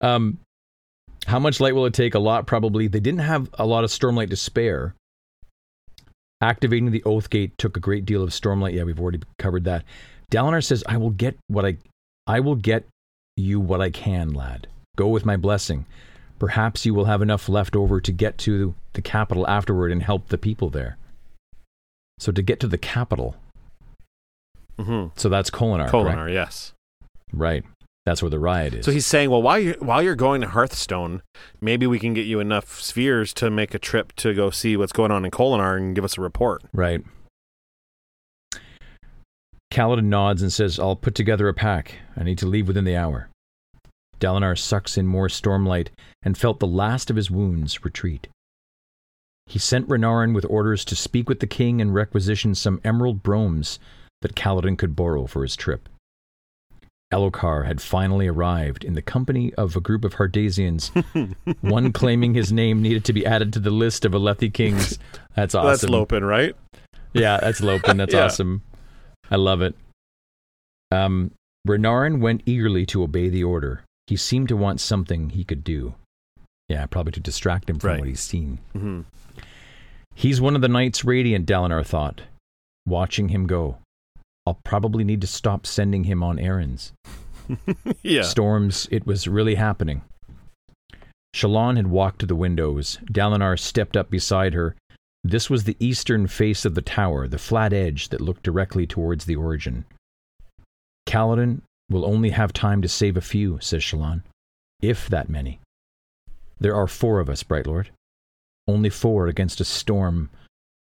Um, 0.00 0.38
how 1.26 1.38
much 1.38 1.60
light 1.60 1.74
will 1.74 1.84
it 1.84 1.92
take? 1.92 2.14
A 2.14 2.18
lot, 2.18 2.46
probably. 2.46 2.86
They 2.88 3.00
didn't 3.00 3.20
have 3.20 3.50
a 3.58 3.66
lot 3.66 3.84
of 3.84 3.90
stormlight 3.90 4.30
to 4.30 4.36
spare. 4.36 4.94
Activating 6.40 6.90
the 6.90 7.02
oath 7.04 7.28
gate 7.28 7.56
took 7.58 7.76
a 7.76 7.80
great 7.80 8.04
deal 8.06 8.22
of 8.22 8.30
stormlight. 8.30 8.72
Yeah, 8.74 8.84
we've 8.84 9.00
already 9.00 9.20
covered 9.38 9.64
that. 9.64 9.84
Dalinar 10.30 10.64
says, 10.64 10.82
"I 10.86 10.96
will 10.96 11.10
get 11.10 11.36
what 11.48 11.66
I, 11.66 11.76
I 12.26 12.40
will 12.40 12.56
get 12.56 12.84
you 13.36 13.60
what 13.60 13.82
I 13.82 13.90
can, 13.90 14.32
lad." 14.32 14.66
Go 14.96 15.08
with 15.08 15.24
my 15.24 15.36
blessing. 15.36 15.86
Perhaps 16.38 16.84
you 16.84 16.92
will 16.94 17.04
have 17.06 17.22
enough 17.22 17.48
left 17.48 17.76
over 17.76 18.00
to 18.00 18.12
get 18.12 18.36
to 18.38 18.74
the 18.94 19.02
capital 19.02 19.46
afterward 19.48 19.92
and 19.92 20.02
help 20.02 20.28
the 20.28 20.38
people 20.38 20.68
there. 20.70 20.96
So 22.18 22.32
to 22.32 22.42
get 22.42 22.60
to 22.60 22.66
the 22.66 22.78
capital, 22.78 23.36
Mm-hmm. 24.78 25.18
so 25.18 25.30
that's 25.30 25.48
Kholinar, 25.48 25.88
correct? 25.88 26.30
Yes. 26.32 26.74
Right. 27.32 27.64
That's 28.04 28.22
where 28.22 28.28
the 28.30 28.38
riot 28.38 28.74
is. 28.74 28.84
So 28.84 28.92
he's 28.92 29.06
saying, 29.06 29.30
well, 29.30 29.40
while 29.40 29.58
you're, 29.58 29.74
while 29.78 30.02
you're 30.02 30.14
going 30.14 30.42
to 30.42 30.48
Hearthstone, 30.48 31.22
maybe 31.62 31.86
we 31.86 31.98
can 31.98 32.12
get 32.12 32.26
you 32.26 32.40
enough 32.40 32.78
spheres 32.80 33.32
to 33.34 33.50
make 33.50 33.72
a 33.74 33.78
trip 33.78 34.12
to 34.16 34.34
go 34.34 34.50
see 34.50 34.76
what's 34.76 34.92
going 34.92 35.10
on 35.10 35.24
in 35.24 35.30
Kholinar 35.30 35.78
and 35.78 35.94
give 35.94 36.04
us 36.04 36.18
a 36.18 36.20
report. 36.20 36.62
Right. 36.74 37.02
Kaladin 39.72 40.04
nods 40.04 40.42
and 40.42 40.52
says, 40.52 40.78
I'll 40.78 40.94
put 40.96 41.14
together 41.14 41.48
a 41.48 41.54
pack. 41.54 41.94
I 42.16 42.22
need 42.22 42.38
to 42.38 42.46
leave 42.46 42.68
within 42.68 42.84
the 42.84 42.96
hour. 42.96 43.28
Dalinar 44.20 44.58
sucks 44.58 44.96
in 44.96 45.06
more 45.06 45.28
stormlight 45.28 45.88
and 46.22 46.36
felt 46.36 46.60
the 46.60 46.66
last 46.66 47.10
of 47.10 47.16
his 47.16 47.30
wounds 47.30 47.84
retreat. 47.84 48.28
He 49.46 49.58
sent 49.58 49.88
Renarin 49.88 50.34
with 50.34 50.44
orders 50.48 50.84
to 50.86 50.96
speak 50.96 51.28
with 51.28 51.40
the 51.40 51.46
king 51.46 51.80
and 51.80 51.94
requisition 51.94 52.54
some 52.54 52.80
emerald 52.84 53.22
broams 53.22 53.78
that 54.22 54.34
Kaladin 54.34 54.76
could 54.76 54.96
borrow 54.96 55.26
for 55.26 55.42
his 55.42 55.54
trip. 55.54 55.88
Elhokar 57.12 57.66
had 57.66 57.80
finally 57.80 58.26
arrived 58.26 58.82
in 58.82 58.94
the 58.94 59.02
company 59.02 59.54
of 59.54 59.76
a 59.76 59.80
group 59.80 60.04
of 60.04 60.14
Herdazians, 60.14 60.90
one 61.60 61.92
claiming 61.92 62.34
his 62.34 62.50
name 62.52 62.82
needed 62.82 63.04
to 63.04 63.12
be 63.12 63.24
added 63.24 63.52
to 63.52 63.60
the 63.60 63.70
list 63.70 64.04
of 64.04 64.10
Alethi 64.12 64.52
kings. 64.52 64.98
That's 65.36 65.54
awesome. 65.54 65.68
That's 65.68 65.84
Lopen, 65.84 66.24
right? 66.24 66.56
Yeah, 67.12 67.38
that's 67.40 67.60
Lopen. 67.60 67.98
That's 67.98 68.12
Yeah. 68.14 68.24
awesome. 68.24 68.62
I 69.30 69.36
love 69.36 69.62
it. 69.62 69.76
Um, 70.90 71.30
Renarin 71.68 72.18
went 72.20 72.42
eagerly 72.46 72.84
to 72.86 73.04
obey 73.04 73.28
the 73.28 73.44
order. 73.44 73.82
He 74.06 74.16
seemed 74.16 74.48
to 74.48 74.56
want 74.56 74.80
something 74.80 75.30
he 75.30 75.44
could 75.44 75.64
do. 75.64 75.94
Yeah, 76.68 76.86
probably 76.86 77.12
to 77.12 77.20
distract 77.20 77.68
him 77.70 77.78
from 77.78 77.90
Right. 77.90 77.98
what 78.00 78.08
he's 78.08 78.20
seen. 78.20 78.58
hmm 78.72 79.00
He's 80.14 80.40
one 80.40 80.54
of 80.56 80.62
the 80.62 80.68
Knights 80.68 81.04
Radiant, 81.04 81.46
Dalinar 81.46 81.84
thought, 81.84 82.22
watching 82.86 83.28
him 83.28 83.46
go. 83.46 83.76
I'll 84.46 84.58
probably 84.64 85.04
need 85.04 85.20
to 85.20 85.26
stop 85.26 85.66
sending 85.66 86.04
him 86.04 86.22
on 86.22 86.38
errands. 86.38 86.92
Yeah. 88.02 88.22
Storms, 88.22 88.88
it 88.90 89.06
was 89.06 89.28
really 89.28 89.54
happening. 89.56 90.02
Shallan 91.34 91.76
had 91.76 91.86
walked 91.88 92.18
to 92.20 92.26
the 92.26 92.34
windows. 92.34 92.98
Dalinar 93.04 93.58
stepped 93.58 93.96
up 93.96 94.10
beside 94.10 94.54
her. 94.54 94.74
This 95.22 95.48
was 95.50 95.64
the 95.64 95.76
eastern 95.78 96.26
face 96.28 96.64
of 96.64 96.74
the 96.74 96.82
tower, 96.82 97.28
the 97.28 97.38
flat 97.38 97.72
edge 97.72 98.08
that 98.08 98.20
looked 98.20 98.42
directly 98.42 98.86
towards 98.86 99.26
the 99.26 99.36
origin. 99.36 99.84
Kaladin 101.06 101.60
will 101.88 102.04
only 102.04 102.30
have 102.30 102.52
time 102.52 102.82
to 102.82 102.88
save 102.88 103.16
a 103.16 103.20
few, 103.20 103.58
says 103.60 103.82
Shallan. 103.82 104.22
If 104.80 105.08
that 105.08 105.28
many. 105.28 105.60
There 106.58 106.74
are 106.74 106.86
four 106.86 107.20
of 107.20 107.28
us, 107.28 107.42
Bright 107.42 107.66
Lord. 107.66 107.90
Only 108.66 108.90
four 108.90 109.26
against 109.26 109.60
a 109.60 109.64
storm 109.64 110.30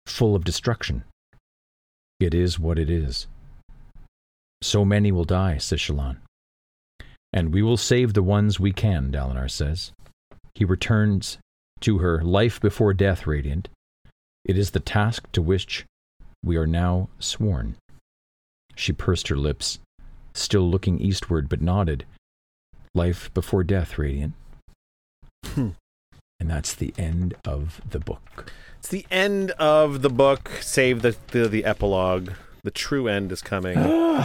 full 0.07 0.35
of 0.35 0.45
destruction. 0.45 1.05
It 2.19 2.35
is 2.35 2.59
what 2.59 2.79
it 2.79 2.91
is. 2.91 3.27
So 4.63 4.85
many 4.85 5.11
will 5.11 5.25
die, 5.25 5.57
says 5.59 5.81
Shallan. 5.81 6.19
And 7.33 7.55
we 7.55 7.63
will 7.63 7.77
save 7.77 8.13
the 8.13 8.23
ones 8.23 8.61
we 8.61 8.73
can, 8.73 9.11
Dalinar 9.11 9.51
says. 9.51 9.93
He 10.55 10.65
returns 10.65 11.39
to 11.81 11.99
her 11.99 12.23
life 12.23 12.61
before 12.61 12.93
death, 12.93 13.27
Radiant. 13.27 13.69
It 14.45 14.59
is 14.59 14.73
the 14.73 14.81
task 14.81 15.31
to 15.33 15.41
which 15.41 15.87
we 16.45 16.57
are 16.57 16.67
now 16.67 17.09
sworn. 17.19 17.77
She 18.75 18.93
pursed 18.93 19.29
her 19.29 19.37
lips, 19.37 19.79
still 20.35 20.69
looking 20.69 20.99
eastward, 20.99 21.49
but 21.49 21.61
nodded. 21.61 22.05
Life 22.95 23.33
before 23.35 23.63
death, 23.65 23.99
Radiant. 23.99 24.35
Hmm. 25.47 25.71
And 26.39 26.49
that's 26.51 26.75
the 26.75 26.95
end 26.99 27.35
of 27.47 27.81
the 27.89 27.99
book. 28.01 28.51
It's 28.79 28.89
the 28.89 29.05
end 29.11 29.51
of 29.53 30.03
the 30.03 30.09
book. 30.09 30.51
Save 30.63 31.03
the, 31.03 31.15
the 31.33 31.49
the 31.49 31.65
epilogue. 31.65 32.31
The 32.63 32.71
true 32.71 33.09
end 33.09 33.31
is 33.33 33.43
coming. 33.43 33.77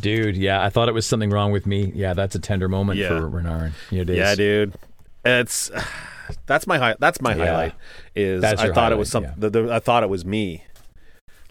Dude, 0.00 0.36
yeah, 0.36 0.62
I 0.62 0.70
thought 0.70 0.88
it 0.88 0.92
was 0.94 1.06
something 1.06 1.30
wrong 1.30 1.52
with 1.52 1.66
me. 1.66 1.92
Yeah, 1.94 2.14
that's 2.14 2.34
a 2.34 2.40
tender 2.40 2.68
moment 2.68 2.98
Yeah. 2.98 3.08
for 3.08 3.30
Renarin. 3.30 3.72
It 3.92 4.10
is. 4.10 4.16
yeah, 4.16 4.34
dude. 4.34 4.74
It's 5.24 5.70
that's 6.46 6.66
my 6.66 6.78
high. 6.78 6.96
That's 6.98 7.20
my 7.20 7.34
Yeah. 7.34 7.44
highlight. 7.46 7.74
Is 8.16 8.42
I 8.42 8.72
thought 8.72 8.90
it 8.92 8.96
was 8.98 9.12
highlight, 9.12 9.34
something. 9.36 9.50
The, 9.64 9.72
I 9.72 9.78
thought 9.78 10.02
it 10.02 10.08
was 10.10 10.24
me. 10.24 10.64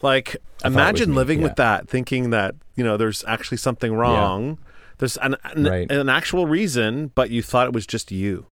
Like 0.04 0.36
was 0.64 0.74
imagine 0.74 1.16
living 1.16 1.40
yeah. 1.40 1.46
with 1.46 1.56
that, 1.56 1.88
thinking 1.90 2.30
that 2.32 2.56
you 2.76 2.84
know 2.84 2.98
there's 2.98 3.24
actually 3.26 3.58
something 3.58 3.94
wrong. 3.96 4.60
There's 5.00 5.18
an 5.18 5.36
an, 5.44 5.64
Right. 5.64 5.90
an 5.92 6.10
actual 6.10 6.46
reason, 6.46 7.12
but 7.16 7.30
you 7.32 7.42
thought 7.42 7.68
it 7.68 7.74
was 7.74 7.88
just 7.88 8.12
you. 8.12 8.46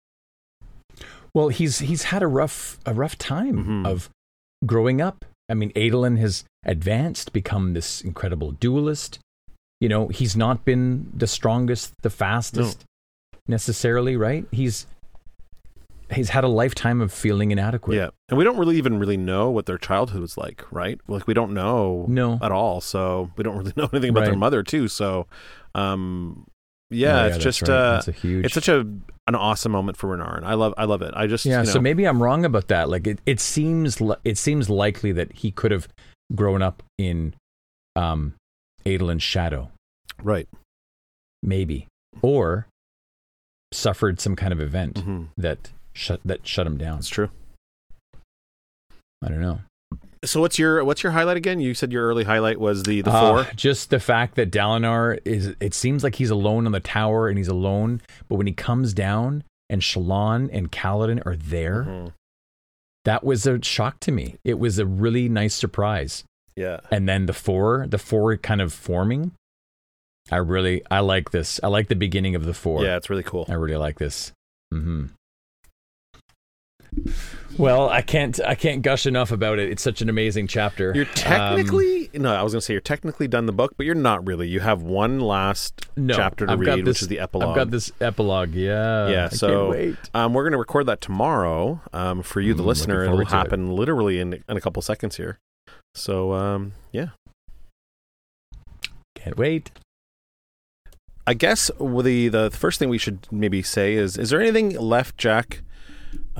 Well, 1.34 1.48
he's 1.48 1.80
he's 1.80 2.04
had 2.04 2.22
a 2.22 2.26
rough 2.26 2.78
a 2.86 2.94
rough 2.94 3.18
time 3.18 3.64
Mhm. 3.64 3.86
of 3.86 4.08
growing 4.64 5.00
up. 5.00 5.24
I 5.48 5.54
mean, 5.54 5.72
Adolin 5.74 6.18
has 6.18 6.44
advanced, 6.64 7.32
become 7.32 7.72
this 7.74 8.00
incredible 8.00 8.52
duelist. 8.52 9.18
You 9.80 9.88
know, 9.88 10.08
he's 10.08 10.36
not 10.36 10.64
been 10.64 11.10
the 11.12 11.26
strongest, 11.26 11.94
the 12.02 12.10
fastest 12.10 12.84
necessarily, 13.48 14.16
right? 14.16 14.46
He's 14.52 14.86
he's 16.12 16.30
had 16.30 16.44
a 16.44 16.48
lifetime 16.48 17.00
of 17.00 17.12
feeling 17.12 17.50
inadequate. 17.50 17.96
Yeah, 17.96 18.10
and 18.28 18.36
we 18.38 18.44
don't 18.44 18.58
really 18.58 18.76
even 18.76 18.98
really 18.98 19.16
know 19.16 19.50
what 19.50 19.66
their 19.66 19.78
childhood 19.78 20.20
was 20.20 20.36
like, 20.36 20.64
right? 20.70 21.00
Like 21.08 21.26
we 21.26 21.34
don't 21.34 21.52
know 21.54 22.04
No. 22.08 22.38
at 22.42 22.52
all, 22.52 22.80
so 22.80 23.30
we 23.36 23.44
don't 23.44 23.56
really 23.56 23.72
know 23.76 23.88
anything 23.92 24.10
about 24.10 24.24
their 24.24 24.36
mother 24.36 24.62
too. 24.62 24.88
So, 24.88 25.26
um, 25.74 26.46
yeah, 26.90 27.22
Oh, 27.22 27.26
it's 27.28 27.38
just 27.38 27.62
right. 27.62 27.70
uh, 27.70 28.02
huge 28.02 28.44
it's 28.46 28.54
such 28.54 28.68
a 28.68 28.80
an 29.28 29.34
awesome 29.36 29.70
moment 29.70 29.96
for 29.96 30.16
Renarin. 30.16 30.42
I 30.42 30.54
love 30.54 30.74
I 30.76 30.84
love 30.86 31.02
it. 31.02 31.12
I 31.14 31.26
just 31.28 31.46
yeah 31.46 31.60
you 31.60 31.66
know, 31.66 31.72
so 31.72 31.80
maybe 31.80 32.04
i'm 32.04 32.20
wrong 32.20 32.44
about 32.44 32.66
that 32.68 32.88
like 32.88 33.06
it, 33.06 33.20
it 33.26 33.38
seems 33.38 34.00
li- 34.00 34.16
it 34.24 34.36
seems 34.38 34.68
likely 34.68 35.12
that 35.12 35.30
he 35.32 35.52
could 35.52 35.70
have 35.70 35.86
grown 36.34 36.62
up 36.62 36.82
in 36.98 37.34
um 37.94 38.34
adolin's 38.84 39.22
shadow 39.22 39.70
right. 40.22 40.48
maybe 41.44 41.86
or 42.22 42.66
suffered 43.72 44.20
some 44.20 44.34
kind 44.34 44.52
of 44.52 44.60
event 44.60 44.98
hmm 44.98 45.24
that 45.36 45.70
shut 45.94 46.20
that 46.24 46.46
shut 46.46 46.66
him 46.66 46.76
down 46.78 46.98
It's 46.98 47.08
true. 47.08 47.30
i 49.22 49.28
don't 49.28 49.40
know 49.40 49.60
So 50.24 50.40
what's 50.40 50.58
your 50.58 50.84
what's 50.84 51.02
your 51.02 51.12
highlight 51.12 51.38
again? 51.38 51.60
You 51.60 51.72
said 51.72 51.92
your 51.92 52.06
early 52.06 52.24
highlight 52.24 52.60
was 52.60 52.82
the 52.82 53.00
the 53.00 53.10
Uh, 53.10 53.44
four. 53.44 53.52
just 53.56 53.88
the 53.90 53.98
fact 54.00 54.34
that 54.36 54.50
dalinar 54.50 55.18
is 55.24 55.54
it 55.60 55.72
seems 55.74 56.04
like 56.04 56.16
he's 56.16 56.28
alone 56.30 56.66
on 56.66 56.72
the 56.72 56.80
tower 56.80 57.28
and 57.28 57.38
he's 57.38 57.48
alone 57.48 58.00
but 58.28 58.36
when 58.36 58.46
he 58.46 58.52
comes 58.52 58.92
down 58.92 59.44
and 59.70 59.80
shallan 59.82 60.50
and 60.52 60.70
kaladin 60.70 61.24
are 61.24 61.36
there 61.36 61.84
Mhm. 61.84 62.12
that 63.06 63.24
was 63.24 63.46
a 63.46 63.62
shock 63.62 63.98
to 64.00 64.12
me 64.12 64.36
it 64.44 64.58
was 64.58 64.78
a 64.78 64.84
really 64.86 65.26
nice 65.28 65.54
surprise 65.54 66.24
Yeah. 66.54 66.80
and 66.90 67.08
then 67.08 67.24
the 67.26 67.32
four 67.32 67.86
the 67.88 67.98
four 67.98 68.36
kind 68.36 68.60
of 68.60 68.74
forming 68.74 69.32
i 70.30 70.36
really 70.36 70.82
i 70.90 71.00
like 71.00 71.30
this 71.30 71.58
i 71.62 71.68
like 71.68 71.88
the 71.88 71.96
beginning 71.96 72.34
of 72.34 72.44
the 72.44 72.52
four 72.54 72.84
Yeah, 72.84 72.96
it's 72.98 73.08
really 73.08 73.22
cool. 73.22 73.46
i 73.48 73.54
really 73.54 73.76
like 73.76 73.98
this 73.98 74.32
hmm 74.70 75.06
well 77.58 77.88
i 77.88 78.00
can't 78.02 78.40
i 78.46 78.54
can't 78.54 78.82
gush 78.82 79.06
enough 79.06 79.30
about 79.32 79.58
it 79.58 79.68
it's 79.70 79.82
such 79.82 80.00
an 80.02 80.08
amazing 80.08 80.46
chapter 80.46 80.92
You're 80.94 81.04
Um, 81.06 81.10
technically 81.14 82.10
no, 82.14 82.34
I 82.34 82.42
was 82.42 82.52
gonna 82.52 82.60
say 82.60 82.74
you're 82.74 82.80
technically 82.80 83.28
done 83.28 83.46
the 83.46 83.52
book, 83.52 83.74
but 83.76 83.86
you're 83.86 83.94
not 83.94 84.26
really. 84.26 84.48
You 84.48 84.58
have 84.60 84.82
one 84.82 85.20
last 85.20 85.86
no, 85.96 86.16
chapter 86.16 86.44
to 86.46 86.52
I've 86.52 86.58
read, 86.58 86.66
got 86.66 86.76
which 86.78 86.84
this- 86.86 87.02
is 87.02 87.08
the 87.08 87.20
epilogue. 87.20 87.50
i've 87.50 87.54
got 87.54 87.70
this 87.70 87.92
epilogue 88.00 88.50
yeah 88.52 89.08
Yeah, 89.08 89.24
I 89.26 89.28
can't 89.28 89.34
so, 89.38 89.70
wait. 89.70 89.96
Um, 90.12 90.34
we're 90.34 90.42
going 90.42 90.52
to 90.52 90.58
record 90.58 90.86
that 90.86 91.00
tomorrow. 91.00 91.80
Um, 91.92 92.22
for 92.24 92.40
you, 92.40 92.52
the 92.52 92.64
Mm, 92.64 92.66
listener, 92.66 93.04
it'll 93.04 93.16
to 93.18 93.22
it. 93.22 93.28
happen 93.28 93.70
literally 93.76 94.18
in 94.18 94.42
in 94.48 94.56
a 94.56 94.60
couple 94.60 94.82
seconds 94.82 95.18
here. 95.18 95.38
So, 95.94 96.32
um, 96.32 96.72
yeah, 96.90 97.10
can't 99.14 99.36
wait 99.36 99.70
I 101.26 101.34
guess 101.34 101.70
the 101.78 102.28
the 102.28 102.50
first 102.50 102.78
thing 102.80 102.88
we 102.88 102.98
should 102.98 103.28
maybe 103.30 103.62
say 103.62 103.94
is: 103.94 104.16
Is 104.18 104.30
there 104.30 104.40
anything 104.40 104.70
left, 104.76 105.16
Jack? 105.16 105.62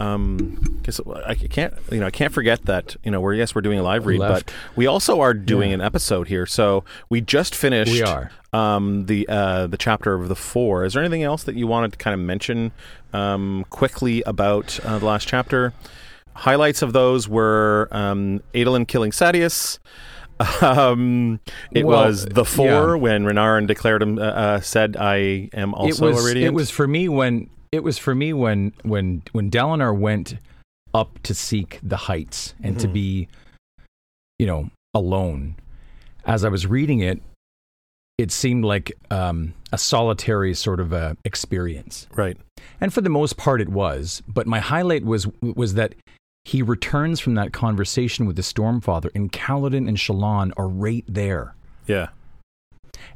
Um, 0.00 0.58
'cause 0.82 1.00
I 1.26 1.34
can't, 1.34 1.74
you 1.92 2.00
know, 2.00 2.06
I 2.06 2.10
can't 2.10 2.32
forget 2.32 2.64
that 2.64 2.96
you 3.04 3.10
know 3.10 3.20
we're 3.20 3.34
yes 3.34 3.54
we're 3.54 3.60
doing 3.60 3.78
a 3.78 3.82
live 3.82 4.06
read, 4.06 4.18
Left. 4.20 4.46
but 4.46 4.54
we 4.76 4.86
also 4.86 5.20
are 5.20 5.34
doing 5.34 5.70
Yeah. 5.70 5.74
an 5.74 5.80
episode 5.82 6.28
here. 6.28 6.46
So 6.46 6.84
we 7.10 7.20
just 7.20 7.54
finished. 7.54 7.92
we 7.92 8.02
are 8.02 8.30
um, 8.52 9.06
the 9.06 9.28
uh, 9.28 9.66
the 9.66 9.76
chapter 9.76 10.14
of 10.14 10.28
the 10.28 10.34
four. 10.36 10.84
Is 10.84 10.94
there 10.94 11.02
anything 11.02 11.22
else 11.22 11.42
that 11.44 11.54
you 11.54 11.66
wanted 11.66 11.92
to 11.92 11.98
kind 11.98 12.14
of 12.14 12.20
mention 12.20 12.72
um, 13.12 13.66
quickly 13.70 14.22
about 14.26 14.80
uh, 14.84 14.98
the 14.98 15.04
last 15.06 15.28
chapter? 15.28 15.72
Highlights 16.34 16.80
of 16.80 16.92
those 16.94 17.28
were 17.28 17.88
um, 17.90 18.40
Adolin 18.54 18.86
killing 18.86 19.10
Sadeas. 19.10 19.78
Um, 20.62 21.38
it 21.70 21.84
Well, 21.86 22.06
was 22.06 22.24
the 22.24 22.46
four 22.46 22.64
yeah. 22.66 22.94
when 22.94 23.24
Renarin 23.24 23.66
declared 23.66 24.00
him 24.02 24.18
uh, 24.18 24.22
uh, 24.22 24.60
said, 24.60 24.96
"I 24.98 25.50
am 25.52 25.74
also 25.74 26.06
it 26.06 26.10
was 26.14 26.24
a 26.24 26.26
radiant." 26.28 26.46
it 26.46 26.54
was 26.54 26.70
for 26.70 26.86
me 26.88 27.08
when 27.10 27.50
it 27.72 27.82
was 27.82 27.98
for 27.98 28.14
me 28.14 28.32
when 28.32 28.72
when 28.82 29.22
when 29.32 29.50
Dalinar 29.50 29.96
went 29.96 30.36
up 30.92 31.18
to 31.22 31.34
seek 31.34 31.78
the 31.82 31.96
heights 31.96 32.54
and 32.62 32.78
to 32.80 32.88
Mhm. 32.88 32.92
be 32.92 33.28
you 34.38 34.46
know 34.46 34.70
alone 34.94 35.54
as 36.24 36.44
I 36.44 36.48
was 36.48 36.66
reading 36.66 37.00
it 37.00 37.22
it 38.18 38.30
seemed 38.30 38.64
like 38.66 38.92
um, 39.10 39.54
a 39.72 39.78
solitary 39.78 40.52
sort 40.52 40.78
of 40.78 40.92
a 40.92 41.16
experience. 41.24 42.06
Right. 42.14 42.36
And 42.78 42.92
for 42.92 43.00
the 43.00 43.08
most 43.08 43.38
part, 43.38 43.62
it 43.62 43.70
was. 43.70 44.22
But 44.28 44.46
my 44.46 44.58
highlight 44.60 45.06
was 45.06 45.26
was 45.40 45.72
that 45.74 45.94
he 46.44 46.60
returns 46.60 47.18
from 47.18 47.34
that 47.36 47.54
conversation 47.54 48.26
with 48.26 48.36
the 48.36 48.42
Stormfather, 48.42 49.08
and 49.14 49.32
Kaladin 49.32 49.88
and 49.88 49.96
Shallan 49.96 50.52
are 50.58 50.68
right 50.68 51.04
there. 51.08 51.54
Yeah. 51.86 52.08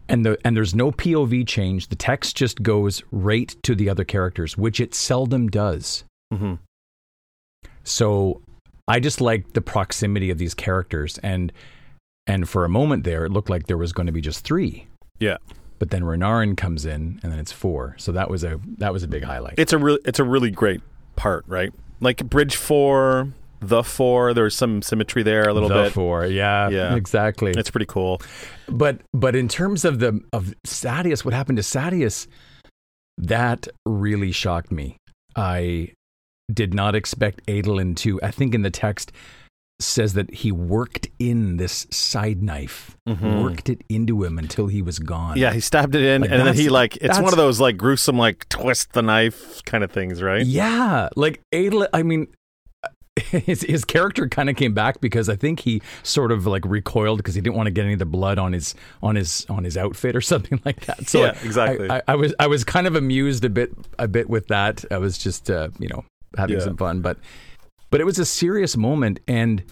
And 0.08 0.24
the 0.24 0.38
and 0.44 0.56
there's 0.56 0.74
no 0.74 0.92
POV 0.92 1.46
change. 1.46 1.88
The 1.88 1.96
text 1.96 2.36
just 2.36 2.62
goes 2.62 3.02
right 3.10 3.54
to 3.62 3.74
the 3.74 3.88
other 3.88 4.04
characters, 4.04 4.56
which 4.56 4.80
it 4.80 4.94
seldom 4.94 5.48
does. 5.48 6.04
hmm 6.32 6.54
So 7.84 8.42
I 8.86 9.00
just 9.00 9.20
like 9.20 9.52
the 9.54 9.60
proximity 9.60 10.30
of 10.30 10.38
these 10.38 10.54
characters, 10.54 11.18
and 11.18 11.52
and 12.26 12.48
for 12.48 12.64
a 12.64 12.68
moment 12.68 13.04
there, 13.04 13.24
it 13.24 13.32
looked 13.32 13.50
like 13.50 13.66
there 13.66 13.78
was 13.78 13.92
going 13.92 14.06
to 14.06 14.12
be 14.12 14.20
just 14.20 14.44
three. 14.44 14.86
Yeah. 15.18 15.36
But 15.78 15.90
then 15.90 16.02
Renarin 16.02 16.56
comes 16.56 16.86
in, 16.86 17.20
and 17.22 17.32
then 17.32 17.38
it's 17.38 17.52
four. 17.52 17.94
So 17.98 18.12
that 18.12 18.30
was 18.30 18.44
a 18.44 18.60
that 18.78 18.92
was 18.92 19.02
a 19.02 19.08
big 19.08 19.24
highlight. 19.24 19.54
It's 19.58 19.72
a 19.72 19.78
real 19.78 19.98
it's 20.04 20.18
a 20.18 20.24
really 20.24 20.50
great 20.50 20.80
part, 21.16 21.44
right? 21.46 21.72
Like 22.00 22.28
Bridge 22.28 22.56
Four, 22.56 23.32
the 23.68 23.82
Four. 23.82 24.34
There's 24.34 24.54
some 24.54 24.82
symmetry 24.82 25.22
there 25.22 25.48
a 25.48 25.52
little 25.54 25.68
bit. 25.68 25.74
the 25.76 25.82
bit. 25.84 25.92
four, 25.92 26.26
yeah, 26.26 26.68
Yeah. 26.68 26.94
exactly. 26.94 27.52
It's 27.56 27.70
pretty 27.70 27.86
cool. 27.86 28.20
But 28.68 29.00
but 29.12 29.34
in 29.36 29.48
terms 29.48 29.84
of 29.84 29.98
the 29.98 30.20
of 30.32 30.54
Sadeas, 30.66 31.24
what 31.24 31.34
happened 31.34 31.56
to 31.58 31.62
Sadeas, 31.62 32.26
that 33.18 33.68
really 33.86 34.32
shocked 34.32 34.70
me. 34.72 34.96
I 35.36 35.92
did 36.52 36.74
not 36.74 36.94
expect 36.94 37.44
Adolin 37.46 37.96
to. 37.96 38.20
I 38.22 38.30
think 38.30 38.54
in 38.54 38.62
the 38.62 38.70
text 38.70 39.12
says 39.80 40.12
that 40.14 40.32
he 40.32 40.52
worked 40.52 41.08
in 41.18 41.56
this 41.56 41.86
side 41.90 42.40
knife, 42.42 42.96
Mhm. 43.08 43.42
worked 43.42 43.68
it 43.68 43.82
into 43.88 44.22
him 44.22 44.38
until 44.38 44.68
he 44.68 44.80
was 44.82 44.98
gone. 45.00 45.36
Yeah, 45.36 45.52
he 45.52 45.58
stabbed 45.60 45.96
it 45.96 46.02
in, 46.02 46.22
Like, 46.22 46.30
and 46.30 46.46
then 46.46 46.54
he 46.54 46.68
like 46.68 46.96
it's 46.98 47.18
one 47.18 47.32
of 47.32 47.36
those 47.36 47.58
like 47.60 47.76
gruesome 47.76 48.16
like 48.16 48.48
twist 48.48 48.92
the 48.92 49.02
knife 49.02 49.62
kind 49.64 49.82
of 49.82 49.90
things, 49.90 50.22
right? 50.22 50.46
Yeah, 50.46 51.08
like 51.16 51.40
Adolin. 51.52 51.88
I 51.92 52.02
mean, 52.04 52.28
his 53.30 53.62
his 53.62 53.84
character 53.84 54.28
kind 54.28 54.50
of 54.50 54.56
came 54.56 54.74
back 54.74 55.00
because 55.00 55.28
I 55.28 55.36
think 55.36 55.60
he 55.60 55.80
sort 56.02 56.32
of 56.32 56.46
like 56.46 56.64
recoiled 56.64 57.18
because 57.18 57.34
he 57.36 57.40
didn't 57.40 57.54
want 57.56 57.68
to 57.68 57.70
get 57.70 57.84
any 57.84 57.92
of 57.92 57.98
the 58.00 58.04
blood 58.06 58.38
on 58.38 58.52
his 58.52 58.74
on 59.02 59.14
his 59.14 59.46
on 59.48 59.62
his 59.64 59.76
outfit 59.76 60.16
or 60.16 60.20
something 60.32 60.60
like 60.64 60.80
that. 60.86 61.08
So 61.08 61.20
Yeah, 61.20 61.26
I- 61.40 61.44
exactly. 61.46 61.90
I, 61.90 62.02
I 62.08 62.14
was 62.16 62.34
I 62.40 62.46
was 62.48 62.64
kind 62.64 62.86
of 62.86 62.96
amused 62.96 63.44
a 63.44 63.50
bit 63.50 63.72
a 63.98 64.08
bit 64.08 64.28
with 64.28 64.48
that. 64.48 64.84
I 64.90 64.98
was 64.98 65.16
just 65.16 65.48
uh, 65.50 65.68
you 65.78 65.88
know 65.88 66.04
having 66.36 66.56
Yeah. 66.58 66.64
some 66.64 66.76
fun, 66.76 67.00
but 67.02 67.18
but 67.90 68.00
it 68.00 68.04
was 68.04 68.18
a 68.18 68.24
serious 68.24 68.76
moment, 68.76 69.20
and 69.28 69.62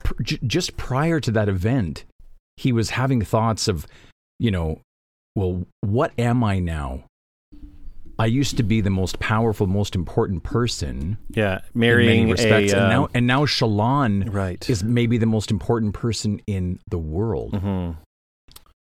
pr- 0.00 0.20
j- 0.22 0.38
just 0.44 0.76
prior 0.76 1.20
to 1.20 1.30
that 1.30 1.48
event, 1.48 2.04
he 2.56 2.72
was 2.72 2.90
having 2.90 3.22
thoughts 3.22 3.68
of 3.68 3.86
you 4.40 4.50
know, 4.50 4.80
well, 5.36 5.64
what 5.82 6.10
am 6.18 6.42
I 6.42 6.58
now? 6.58 7.04
I 8.18 8.26
used 8.26 8.56
to 8.58 8.62
be 8.62 8.80
the 8.80 8.90
most 8.90 9.18
powerful, 9.18 9.66
most 9.66 9.94
important 9.94 10.42
person 10.42 11.18
Yeah, 11.30 11.60
in 11.74 11.80
marrying 11.80 12.20
many 12.26 12.32
respects, 12.32 12.72
a 12.72 12.76
and 12.76 12.84
uh, 12.86 12.88
now 12.90 13.08
and 13.14 13.26
now 13.26 13.46
Shallan 13.46 14.32
right. 14.32 14.68
is 14.70 14.84
maybe 14.84 15.18
the 15.18 15.26
most 15.26 15.50
important 15.50 15.94
person 15.94 16.40
in 16.46 16.78
the 16.88 16.98
world. 16.98 17.52
Mhm. 17.54 17.96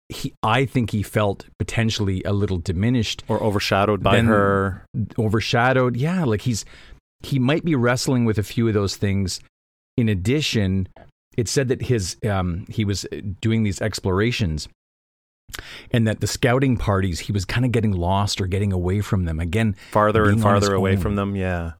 He, 0.09 0.33
I 0.41 0.65
think 0.65 0.91
he 0.91 1.03
felt 1.03 1.45
potentially 1.59 2.23
a 2.23 2.31
little 2.31 2.57
diminished, 2.59 3.23
or 3.27 3.43
overshadowed 3.43 4.01
by 4.01 4.21
her. 4.21 4.85
overshadowed. 5.19 5.97
Yeah, 5.97 6.23
like 6.23 6.41
he's 6.43 6.63
he 7.21 7.39
might 7.39 7.65
be 7.65 7.75
wrestling 7.75 8.23
with 8.25 8.37
a 8.37 8.43
few 8.43 8.67
of 8.69 8.73
those 8.73 8.95
things. 8.95 9.41
In 9.97 10.07
addition, 10.07 10.87
it 11.35 11.49
said 11.49 11.67
that 11.67 11.81
his 11.83 12.15
um, 12.23 12.65
he 12.69 12.85
was 12.85 13.05
doing 13.41 13.63
these 13.63 13.81
explorations. 13.81 14.69
And 15.91 16.07
that 16.07 16.19
the 16.19 16.27
scouting 16.27 16.77
parties, 16.77 17.19
he 17.21 17.31
was 17.31 17.45
kind 17.45 17.65
of 17.65 17.71
getting 17.71 17.91
lost 17.91 18.41
or 18.41 18.47
getting 18.47 18.71
away 18.73 19.01
from 19.01 19.25
them. 19.25 19.39
Again, 19.39 19.75
farther 19.91 20.25
and 20.25 20.35
being 20.37 20.45
on 20.45 20.55
his 20.55 20.63
farther 20.65 20.75
away 20.75 20.91
own. 20.91 20.97
from 20.97 21.15
them. 21.15 21.35
Yeah. 21.35 21.73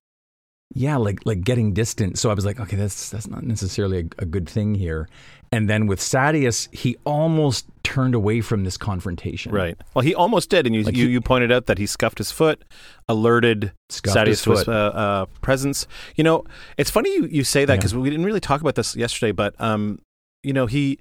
yeah 0.75 0.97
like 0.97 1.19
like 1.25 1.41
getting 1.45 1.73
distant 1.73 2.19
so 2.19 2.29
i 2.29 2.33
was 2.33 2.45
like 2.45 2.59
okay 2.59 2.75
that's 2.75 3.09
that's 3.09 3.27
not 3.27 3.41
necessarily 3.41 3.99
a, 3.99 4.23
a 4.23 4.25
good 4.25 4.49
thing 4.49 4.75
here 4.75 5.07
and 5.53 5.69
then 5.69 5.87
with 5.87 5.97
sadeas 6.01 6.67
he 6.75 6.97
almost 7.05 7.65
turned 7.83 8.13
away 8.13 8.41
from 8.41 8.65
this 8.65 8.75
confrontation 8.77 9.53
Right. 9.53 9.77
Well, 9.93 10.03
he 10.03 10.13
almost 10.13 10.49
did, 10.49 10.65
and 10.65 10.75
you 10.75 10.83
Like 10.83 10.97
you, 10.97 11.05
he- 11.07 11.13
you 11.13 11.21
pointed 11.21 11.53
out 11.53 11.67
that 11.67 11.77
he 11.77 11.85
scuffed 11.85 12.17
his 12.17 12.31
foot, 12.33 12.63
alerted 13.07 13.71
Sadeas 13.89 14.43
to 14.43 14.69
uh, 14.69 14.75
uh, 14.75 15.25
presence. 15.41 15.87
You 16.17 16.25
know, 16.25 16.43
it's 16.77 16.89
funny 16.91 17.13
you, 17.13 17.27
you 17.27 17.43
say 17.45 17.63
that 17.63 17.73
Yeah. 17.73 17.77
because 17.77 17.95
we 17.95 18.09
didn't 18.09 18.25
really 18.25 18.41
talk 18.41 18.59
about 18.59 18.75
this 18.75 18.93
yesterday, 18.97 19.31
but 19.31 19.55
um, 19.61 19.99
you 20.43 20.51
know, 20.51 20.65
he 20.65 20.99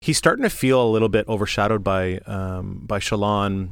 he's 0.00 0.18
starting 0.18 0.42
to 0.42 0.50
feel 0.50 0.82
a 0.82 0.88
little 0.90 1.08
bit 1.08 1.28
overshadowed 1.28 1.84
by 1.84 2.18
um 2.26 2.82
by 2.86 2.98
Shallan, 2.98 3.70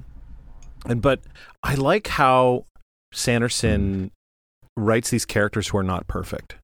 and 0.87 1.01
but 1.03 1.21
I 1.63 1.75
like 1.75 2.07
how 2.09 2.65
Sanderson 3.13 4.11
writes 4.77 5.11
these 5.11 5.25
characters 5.25 5.69
who 5.69 5.79
are 5.79 5.83
not 5.83 6.07
perfect. 6.07 6.57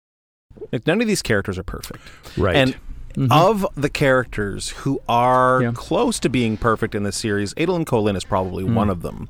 Like 0.73 0.86
none 0.86 1.01
of 1.01 1.07
these 1.07 1.23
characters 1.23 1.59
are 1.59 1.65
perfect. 1.65 2.01
right 2.39 2.55
And 2.57 2.77
Mhm. 3.15 3.31
of 3.31 3.65
the 3.77 3.89
characters 3.89 4.70
who 4.70 5.01
are 5.09 5.62
Yeah. 5.62 5.70
close 5.73 6.19
to 6.19 6.28
being 6.28 6.57
perfect 6.57 6.97
in 6.97 7.05
this 7.05 7.16
series, 7.16 7.55
Adolin 7.55 7.85
Kholin 7.85 8.16
is 8.16 8.24
probably 8.24 8.65
Mm. 8.65 8.74
one 8.74 8.91
of 8.91 9.03
them. 9.03 9.28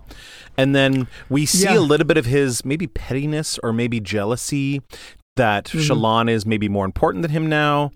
And 0.56 0.74
then 0.74 1.06
we 1.28 1.44
see 1.44 1.65
Yeah. 1.65 1.78
a 1.78 1.81
little 1.81 2.06
bit 2.06 2.16
of 2.16 2.24
his 2.24 2.65
maybe 2.65 2.86
pettiness 2.86 3.59
or 3.62 3.74
maybe 3.74 4.01
jealousy 4.01 4.81
that 5.36 5.65
Mhm. 5.66 5.81
Shallan 5.81 6.31
is 6.31 6.47
maybe 6.47 6.69
more 6.69 6.85
important 6.85 7.23
than 7.23 7.31
him 7.31 7.47
now. 7.48 7.90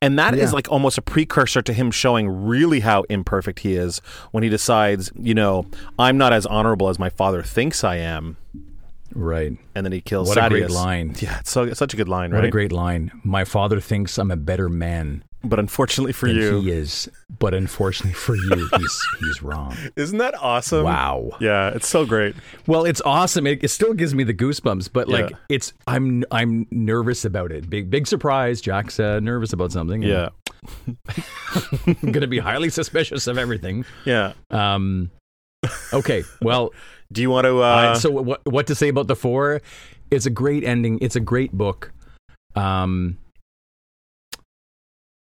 And 0.00 0.18
that 0.18 0.34
is 0.34 0.50
Yeah. 0.50 0.54
like 0.54 0.70
almost 0.70 0.98
a 0.98 1.02
precursor 1.02 1.62
to 1.62 1.72
him 1.72 1.90
showing 1.90 2.28
really 2.28 2.80
how 2.80 3.02
imperfect 3.08 3.60
he 3.60 3.74
is 3.76 4.00
when 4.30 4.42
he 4.42 4.48
decides, 4.50 5.10
you 5.18 5.34
know, 5.34 5.66
I'm 5.98 6.18
not 6.18 6.32
as 6.32 6.44
honorable 6.46 6.88
as 6.88 6.98
my 6.98 7.08
father 7.08 7.42
thinks 7.42 7.82
I 7.84 7.96
am. 7.96 8.36
right 9.14 9.52
And 9.74 9.84
then 9.84 9.92
he 9.92 10.00
kills 10.00 10.26
what 10.28 10.38
a 10.42 10.48
great 10.48 10.70
line 10.70 11.14
Yeah, 11.20 11.40
it's, 11.40 11.50
so, 11.50 11.64
it's 11.64 11.78
such 11.78 11.92
a 11.92 11.98
good 11.98 12.08
line, 12.08 12.30
what 12.32 12.38
right? 12.38 12.48
a 12.48 12.50
great 12.50 12.72
line 12.72 13.10
my 13.22 13.44
father 13.44 13.78
thinks 13.78 14.16
i'm 14.16 14.30
a 14.30 14.36
better 14.38 14.70
man 14.70 15.22
but 15.44 15.58
unfortunately 15.58 16.12
for 16.12 16.26
than 16.26 16.36
you, 16.36 16.60
he 16.60 16.70
is 16.70 17.10
but 17.38 17.52
unfortunately 17.54 18.12
for 18.14 18.36
you 18.36 18.68
he's 18.76 19.00
he's 19.20 19.42
wrong 19.42 19.76
isn't 19.96 20.18
that 20.18 20.34
awesome? 20.40 20.84
wow 20.84 21.30
Yeah, 21.40 21.70
it's 21.70 21.88
so 21.88 22.04
great. 22.06 22.34
well 22.66 22.84
it's 22.84 23.00
awesome 23.04 23.46
it, 23.46 23.62
it 23.64 23.68
still 23.68 23.92
gives 23.94 24.14
me 24.14 24.24
the 24.24 24.34
goosebumps 24.34 24.90
but 24.92 25.08
like 25.08 25.30
Yeah. 25.30 25.36
it's 25.48 25.72
i'm 25.86 26.24
i'm 26.30 26.66
nervous 26.70 27.24
about 27.24 27.50
it 27.52 27.68
big 27.68 27.90
big 27.90 28.06
surprise 28.06 28.60
jack's 28.60 28.98
uh, 29.00 29.20
nervous 29.20 29.52
about 29.52 29.72
something 29.72 30.02
Yeah. 30.02 30.28
i'm 31.86 32.12
gonna 32.12 32.26
be 32.26 32.38
highly 32.38 32.70
suspicious 32.70 33.26
of 33.26 33.38
everything 33.38 33.84
Yeah. 34.04 34.32
Um, 34.50 35.10
okay, 35.92 36.24
well, 36.40 36.72
Do 37.12 37.20
you 37.20 37.28
want 37.28 37.44
to? 37.44 37.62
Uh, 37.62 37.92
I- 37.94 37.98
so 37.98 38.10
what 38.10 38.40
what 38.46 38.66
to 38.68 38.74
say 38.74 38.88
about 38.88 39.06
the 39.06 39.14
four? 39.14 39.60
It's 40.10 40.24
a 40.24 40.30
great 40.30 40.64
ending. 40.64 40.98
It's 41.02 41.14
a 41.14 41.20
great 41.20 41.52
book. 41.52 41.92
Um, 42.54 43.18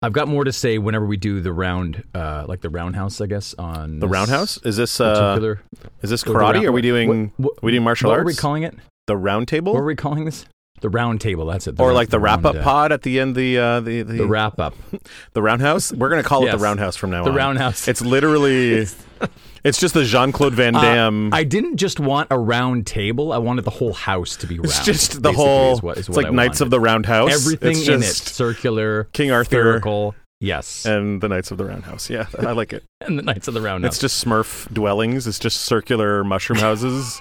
I've 0.03 0.15
got 0.15 0.29
more 0.29 0.45
to 0.45 0.53
say 0.53 0.79
whenever 0.79 1.05
we 1.05 1.19
do 1.19 1.41
the 1.43 1.53
round, 1.53 2.05
uh, 2.15 2.47
like 2.49 2.63
the 2.63 2.71
roundhouse, 2.71 3.21
I 3.21 3.27
guess 3.27 3.55
on 3.59 3.99
the 4.01 4.09
roundhouse 4.09 4.57
is 4.65 4.77
this? 4.79 4.99
Uh, 4.99 5.13
Particular, 5.35 5.63
is 6.03 6.09
this 6.09 6.25
karate? 6.25 6.55
round- 6.55 6.65
are 6.65 6.73
we 6.73 6.81
doing? 6.81 7.33
What, 7.37 7.53
are 7.53 7.59
we 7.63 7.73
doing 7.73 7.85
martial 7.85 8.09
what 8.09 8.19
arts? 8.19 8.23
are 8.25 8.27
we 8.27 8.35
calling 8.35 8.63
it? 8.63 8.75
the 9.07 9.17
round 9.17 9.49
table, 9.49 9.75
What 9.75 9.81
are 9.81 9.85
we 9.85 9.97
calling 9.97 10.25
this? 10.25 10.47
The 10.81 10.89
round 10.89 11.21
table. 11.21 11.47
That's 11.47 11.67
it. 11.67 11.79
or 11.79 11.93
like 11.93 12.09
the 12.09 12.19
wrap 12.21 12.39
up 12.45 12.55
round, 12.55 12.59
uh, 12.59 12.63
pod 12.63 12.93
at 12.93 13.03
the 13.03 13.21
end? 13.21 13.35
The 13.37 13.59
uh, 13.59 13.81
the 13.81 14.03
the, 14.03 14.15
The 14.19 14.27
wrap 14.27 14.59
up. 14.59 14.75
the 15.35 15.43
roundhouse. 15.43 15.93
We're 15.93 16.09
gonna 16.09 16.23
call 16.23 16.43
it 16.43 16.47
Yes. 16.47 16.55
the 16.59 16.63
roundhouse 16.65 16.97
from 16.97 17.11
now 17.11 17.19
on. 17.19 17.25
The 17.25 17.31
on. 17.31 17.37
roundhouse. 17.37 17.87
It's 17.89 18.01
literally. 18.03 18.87
it's 19.65 19.79
just 19.79 19.93
the 19.95 20.05
Jean 20.05 20.33
Claude 20.33 20.55
Van 20.55 20.75
Uh, 20.75 20.81
Damme. 20.81 21.35
I 21.35 21.45
didn't 21.45 21.77
just 21.77 22.01
want 22.01 22.29
a 22.31 22.39
round 22.39 22.87
table. 22.87 23.33
I 23.33 23.39
wanted 23.39 23.63
the 23.67 23.71
whole 23.71 23.93
house 23.93 24.37
to 24.37 24.47
be 24.47 24.57
round. 24.57 24.67
it's 24.67 24.85
just 24.85 25.13
the 25.15 25.21
basically, 25.31 25.35
whole. 25.45 25.73
Is 25.75 25.83
what, 25.83 25.99
is 25.99 26.09
it's 26.09 26.09
what 26.17 26.25
like 26.25 26.27
I 26.33 26.35
Knights 26.35 26.61
of 26.61 26.67
wanted. 26.67 26.71
the 26.71 26.81
Roundhouse. 26.81 27.33
Everything 27.33 27.71
it's 27.73 27.89
in 27.89 27.95
it, 28.03 28.07
just 28.07 28.29
circular, 28.29 29.05
King 29.13 29.31
Arthur 29.31 29.49
spherical. 29.51 30.15
Yes, 30.43 30.87
and 30.87 31.21
the 31.21 31.29
Knights 31.29 31.51
of 31.51 31.59
the 31.59 31.67
Roundhouse. 31.67 32.09
Yeah, 32.09 32.25
I 32.39 32.53
like 32.53 32.73
it. 32.73 32.83
and 33.03 33.19
the 33.19 33.23
Knights 33.23 33.47
of 33.47 33.53
the 33.53 33.61
Round 33.61 33.85
It's 33.85 33.97
House. 33.97 34.01
just 34.01 34.25
Smurf 34.25 34.73
dwellings. 34.73 35.27
It's 35.27 35.39
just 35.39 35.61
circular 35.61 36.25
mushroom 36.25 36.59
houses. 36.61 37.21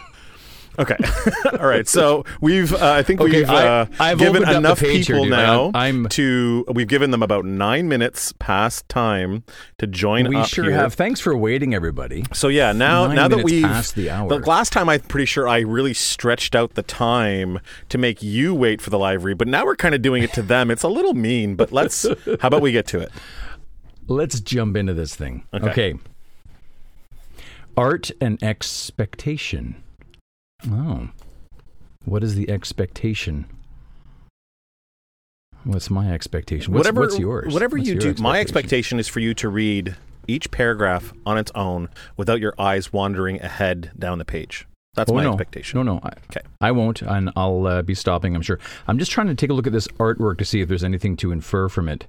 Okay, 0.80 0.95
all 1.60 1.68
right. 1.68 1.88
So 1.88 2.23
we've, 2.39 2.73
uh, 2.73 2.77
I 2.93 3.03
think 3.03 3.19
Okay, 3.22 3.39
we've 3.39 3.49
I- 3.49 3.68
uh, 3.81 3.85
I've 3.99 4.18
given 4.18 4.43
the 4.43 4.56
enough 4.57 4.80
here, 4.80 4.91
people 5.03 5.23
dude. 5.23 5.31
now 5.31 5.65
I'm- 5.65 5.76
I'm- 5.76 6.07
to. 6.10 6.65
We've 6.73 6.88
given 6.88 7.11
them 7.11 7.22
about 7.22 7.43
nine 7.45 7.88
minutes 7.89 8.34
past 8.39 8.88
time 8.88 9.43
to 9.77 9.88
join 9.88 10.27
we 10.30 10.43
sure 10.45 10.64
here. 10.65 10.73
have. 10.76 10.93
Thanks 10.93 11.19
for 11.19 11.35
waiting, 11.35 11.73
everybody. 11.73 12.23
So 12.34 12.47
yeah, 12.47 12.72
now 12.72 13.07
Nine 13.07 13.15
now 13.18 13.27
that 13.27 13.43
we've 13.43 13.64
past 13.64 13.95
the 13.95 14.10
hour. 14.10 14.30
last 14.39 14.72
time 14.72 14.88
I'm 14.88 15.01
pretty 15.01 15.26
sure 15.26 15.47
I 15.47 15.60
really 15.60 15.93
stretched 15.93 16.56
out 16.56 16.76
the 16.76 16.84
time 16.84 17.60
to 17.89 17.97
make 17.97 18.23
you 18.23 18.56
wait 18.56 18.81
for 18.81 18.89
the 18.89 18.97
live 18.99 19.26
read, 19.26 19.38
but 19.38 19.47
now 19.49 19.65
we're 19.65 19.76
kind 19.76 19.93
of 19.93 20.01
doing 20.01 20.23
it 20.23 20.31
to 20.34 20.41
them. 20.41 20.72
It's 20.72 20.84
a 20.84 20.88
little 20.88 21.14
mean, 21.14 21.56
but 21.56 21.72
let's. 21.73 22.03
how 22.39 22.47
about 22.47 22.61
we 22.61 22.72
get 22.72 22.88
to 22.88 22.99
it? 22.99 23.11
Let's 24.07 24.39
jump 24.39 24.77
into 24.77 24.93
this 24.93 25.14
thing. 25.15 25.43
Okay. 25.53 25.69
okay. 25.69 25.93
Art 27.77 28.11
and 28.19 28.41
expectation. 28.43 29.84
Oh. 30.68 31.10
What 32.06 32.23
is 32.23 32.36
the 32.36 32.49
expectation? 32.49 33.45
What's 35.64 35.90
my 35.90 36.11
expectation? 36.11 36.73
What's, 36.73 36.86
whatever 36.86 37.02
what's 37.02 37.19
yours? 37.19 37.53
Whatever 37.53 37.77
What's 37.77 37.90
you 37.90 37.99
do. 37.99 38.15
My 38.22 38.40
expectation 38.40 38.99
is 38.99 39.07
for 39.07 39.19
you 39.19 39.34
to 39.36 39.49
read 39.49 39.95
each 40.27 40.52
paragraph 40.52 41.14
on 41.26 41.38
its 41.38 41.52
own 41.56 41.90
without 42.18 42.40
your 42.40 42.53
eyes 42.57 42.94
wandering 42.94 43.41
ahead 43.41 43.91
down 43.98 44.19
the 44.19 44.26
page. 44.26 44.68
That's 44.95 45.11
oh, 45.11 45.15
my 45.15 45.23
no. 45.23 45.34
expectation. 45.34 45.77
No, 45.77 45.94
no. 45.94 45.99
I, 46.03 46.10
Okay. 46.30 46.41
I 46.61 46.72
won't, 46.72 47.02
and 47.02 47.31
I'll 47.36 47.68
uh, 47.68 47.81
be 47.81 47.94
stopping, 47.95 48.36
I'm 48.36 48.41
sure. 48.41 48.60
I'm 48.88 48.98
just 48.98 49.11
trying 49.11 49.27
to 49.27 49.36
take 49.36 49.49
a 49.49 49.53
look 49.53 49.68
at 49.68 49.73
this 49.73 49.88
artwork 49.99 50.38
to 50.40 50.45
see 50.45 50.61
if 50.61 50.68
there's 50.69 50.84
anything 50.84 51.18
to 51.18 51.31
infer 51.31 51.69
from 51.69 51.90
it 51.90 52.07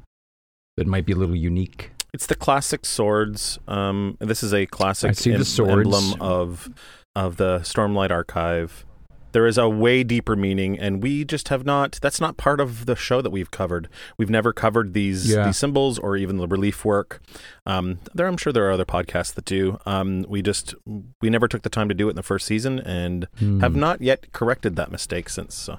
that 0.77 0.86
might 0.86 1.05
be 1.05 1.12
a 1.12 1.16
little 1.16 1.36
unique. 1.36 1.90
It's 2.12 2.27
the 2.27 2.35
classic 2.35 2.85
swords. 2.85 3.59
Um, 3.68 4.16
this 4.18 4.43
is 4.43 4.52
a 4.52 4.66
classic 4.66 5.10
I 5.10 5.12
see 5.12 5.32
the 5.32 5.44
swords. 5.44 5.86
emblem 5.86 6.20
of 6.20 6.68
of 7.16 7.37
the 7.37 7.59
Stormlight 7.61 8.11
Archive. 8.11 8.85
There 9.32 9.47
is 9.47 9.57
a 9.59 9.69
way 9.69 10.03
deeper 10.03 10.35
meaning, 10.35 10.77
and 10.77 11.01
we 11.01 11.24
just 11.24 11.49
have 11.51 11.65
not. 11.65 12.01
That's 12.03 12.20
not 12.20 12.37
part 12.37 12.59
of 12.61 12.87
the 12.87 12.97
show 12.97 13.23
that 13.23 13.31
we've 13.31 13.51
covered. 13.53 13.89
We've 14.19 14.28
never 14.31 14.53
covered 14.53 14.93
these 14.93 15.31
Yeah. 15.31 15.47
these 15.47 15.57
symbols 15.57 16.01
or 16.01 16.16
even 16.16 16.37
the 16.39 16.49
relief 16.49 16.85
work. 16.85 17.23
Um, 17.65 18.01
there, 18.12 18.27
I'm 18.27 18.37
sure 18.37 18.53
there 18.53 18.66
are 18.66 18.73
other 18.73 18.85
podcasts 18.85 19.32
that 19.35 19.45
do. 19.45 19.78
Um, 19.87 20.24
we 20.28 20.43
just 20.43 20.74
we 21.23 21.31
never 21.31 21.47
took 21.47 21.62
the 21.62 21.69
time 21.69 21.89
to 21.89 21.95
do 21.95 22.09
it 22.09 22.11
in 22.11 22.16
the 22.16 22.24
first 22.24 22.45
season, 22.45 22.81
and 22.81 23.28
have 23.61 23.74
Hmm. 23.74 23.78
not 23.81 24.01
yet 24.03 24.32
corrected 24.32 24.74
that 24.74 24.91
mistake 24.91 25.28
since. 25.28 25.55
So 25.55 25.78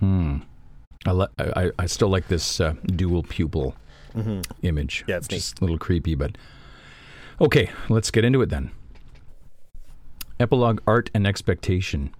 Hmm. 0.00 0.38
I, 1.06 1.12
li- 1.12 1.26
I, 1.38 1.70
I- 1.78 1.86
still 1.86 2.08
like 2.08 2.26
this 2.26 2.60
uh, 2.60 2.74
dual 2.84 3.22
pupil 3.22 3.76
Mhm. 4.16 4.44
image. 4.62 5.04
Yeah, 5.06 5.18
it's 5.18 5.28
just 5.28 5.58
a 5.60 5.62
little 5.62 5.78
creepy, 5.78 6.16
but 6.16 6.36
okay. 7.40 7.70
Let's 7.88 8.10
get 8.10 8.24
into 8.24 8.42
it 8.42 8.48
then. 8.48 8.72
Epilogue: 10.40 10.80
Art 10.86 11.10
and 11.14 11.26
expectation. 11.26 12.10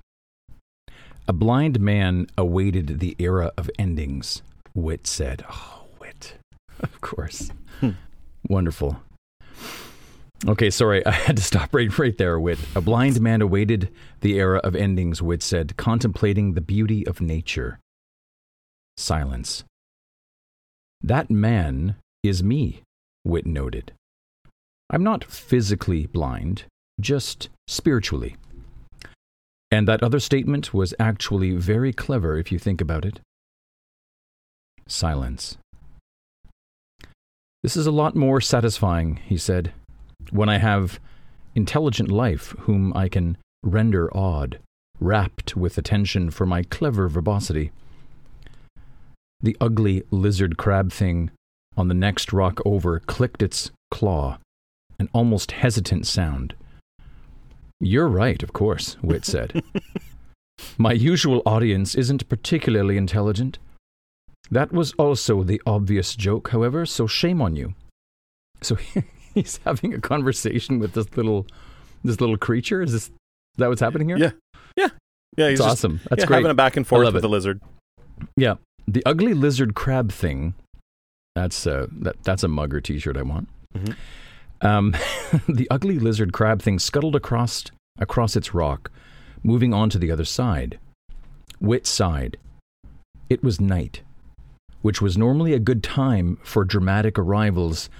A 1.26 1.32
blind 1.32 1.78
man 1.78 2.26
awaited 2.36 3.00
the 3.00 3.14
era 3.18 3.52
of 3.56 3.70
endings. 3.78 4.42
Wit 4.74 5.06
said, 5.06 5.44
"Oh, 5.50 5.84
Wit, 6.00 6.34
of 6.80 7.00
course, 7.00 7.50
Hmm. 7.80 7.90
wonderful." 8.48 9.00
Okay, 10.46 10.70
sorry, 10.70 11.04
I 11.06 11.10
had 11.10 11.36
to 11.36 11.42
stop 11.42 11.74
right, 11.74 11.96
right 11.98 12.16
there. 12.16 12.38
Wit. 12.38 12.58
A 12.74 12.80
blind 12.80 13.20
man 13.20 13.42
awaited 13.42 13.90
the 14.20 14.34
era 14.38 14.58
of 14.64 14.74
endings. 14.76 15.20
Wit 15.20 15.42
said, 15.42 15.76
contemplating 15.76 16.54
the 16.54 16.60
beauty 16.60 17.06
of 17.06 17.20
nature. 17.20 17.78
Silence. 18.96 19.64
That 21.02 21.30
man 21.30 21.96
is 22.22 22.42
me, 22.42 22.82
Wit 23.24 23.46
noted. 23.46 23.92
I'm 24.90 25.02
not 25.04 25.24
physically 25.24 26.06
blind, 26.06 26.64
just 27.00 27.48
spiritually. 27.68 28.36
And 29.70 29.86
that 29.86 30.02
other 30.02 30.18
statement 30.18 30.72
was 30.72 30.94
actually 30.98 31.52
very 31.52 31.92
clever 31.92 32.38
if 32.38 32.50
you 32.50 32.58
think 32.58 32.80
about 32.80 33.04
it. 33.04 33.20
Silence. 34.86 35.58
This 37.62 37.76
is 37.76 37.86
a 37.86 37.92
lot 37.92 38.16
more 38.16 38.40
satisfying, 38.40 39.16
he 39.16 39.36
said, 39.36 39.72
when 40.30 40.48
I 40.48 40.58
have 40.58 40.98
intelligent 41.54 42.10
life 42.10 42.54
whom 42.60 42.92
I 42.96 43.08
can 43.08 43.36
render 43.62 44.10
awed, 44.16 44.58
rapt 44.98 45.54
with 45.54 45.76
attention 45.76 46.30
for 46.30 46.46
my 46.46 46.62
clever 46.62 47.08
verbosity. 47.08 47.70
The 49.40 49.56
ugly 49.60 50.04
lizard 50.10 50.56
crab 50.56 50.90
thing 50.90 51.30
on 51.76 51.88
the 51.88 51.94
next 51.94 52.32
rock 52.32 52.60
over 52.64 53.00
clicked 53.00 53.42
its 53.42 53.70
claw, 53.90 54.38
an 54.98 55.10
almost 55.12 55.52
hesitant 55.52 56.06
sound. 56.06 56.54
You're 57.80 58.08
right, 58.08 58.42
of 58.42 58.52
course, 58.52 58.96
Wit 59.02 59.24
said. 59.24 59.62
My 60.78 60.92
usual 60.92 61.42
audience 61.46 61.94
isn't 61.94 62.28
particularly 62.28 62.96
intelligent. 62.96 63.58
That 64.50 64.72
was 64.72 64.92
also 64.94 65.42
the 65.42 65.60
obvious 65.66 66.16
joke, 66.16 66.48
however, 66.50 66.86
so 66.86 67.06
shame 67.06 67.40
on 67.40 67.54
you. 67.54 67.74
So 68.62 68.76
he's 69.34 69.60
having 69.64 69.94
a 69.94 70.00
conversation 70.00 70.78
with 70.78 70.94
this 70.94 71.06
little 71.16 71.46
this 72.02 72.20
little 72.20 72.36
creature. 72.36 72.82
Is 72.82 72.92
this 72.92 73.04
is 73.04 73.10
that 73.58 73.68
what's 73.68 73.80
happening 73.80 74.08
here? 74.08 74.18
Yeah. 74.18 74.30
yeah, 74.76 74.88
yeah, 75.36 75.50
he's 75.50 75.58
It's 75.60 75.66
just 75.66 75.70
awesome. 75.84 76.00
That's 76.08 76.20
yeah, 76.20 76.26
great. 76.26 76.36
having 76.38 76.50
a 76.50 76.54
back 76.54 76.76
and 76.76 76.86
forth 76.86 77.06
with 77.06 77.16
it. 77.16 77.20
the 77.22 77.28
lizard. 77.28 77.60
Yeah, 78.36 78.54
the 78.88 79.02
ugly 79.06 79.34
lizard 79.34 79.74
crab 79.74 80.10
thing. 80.10 80.54
That's 81.36 81.66
uh, 81.66 81.86
that 82.00 82.16
that's 82.24 82.42
a 82.42 82.48
mugger 82.48 82.80
T-shirt 82.80 83.16
I 83.16 83.22
want. 83.22 83.48
Mhm. 83.76 83.94
Um, 84.60 84.94
the 85.48 85.68
ugly 85.70 85.98
lizard 85.98 86.32
crab 86.32 86.62
thing 86.62 86.78
scuttled 86.78 87.16
across 87.16 87.64
across 87.98 88.36
its 88.36 88.54
rock, 88.54 88.90
moving 89.42 89.74
on 89.74 89.90
to 89.90 89.98
the 89.98 90.10
other 90.10 90.24
side. 90.24 90.78
Wit 91.60 91.86
sighed. 91.86 92.36
It 93.28 93.42
was 93.42 93.60
night, 93.60 94.02
which 94.82 95.02
was 95.02 95.18
normally 95.18 95.52
a 95.52 95.58
good 95.58 95.82
time 95.82 96.38
for 96.42 96.64
dramatic 96.64 97.18
arrivals 97.18 97.90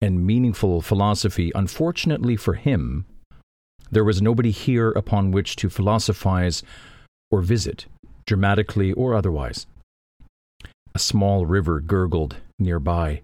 and 0.00 0.26
meaningful 0.26 0.82
philosophy. 0.82 1.50
Unfortunately 1.54 2.36
for 2.36 2.54
him, 2.54 3.06
there 3.90 4.04
was 4.04 4.20
nobody 4.20 4.50
here 4.50 4.90
upon 4.90 5.30
which 5.30 5.56
to 5.56 5.70
philosophize 5.70 6.62
or 7.30 7.40
visit, 7.40 7.86
dramatically 8.26 8.92
or 8.92 9.14
otherwise. 9.14 9.66
A 10.94 10.98
small 10.98 11.46
river 11.46 11.80
gurgled 11.80 12.36
nearby, 12.58 13.22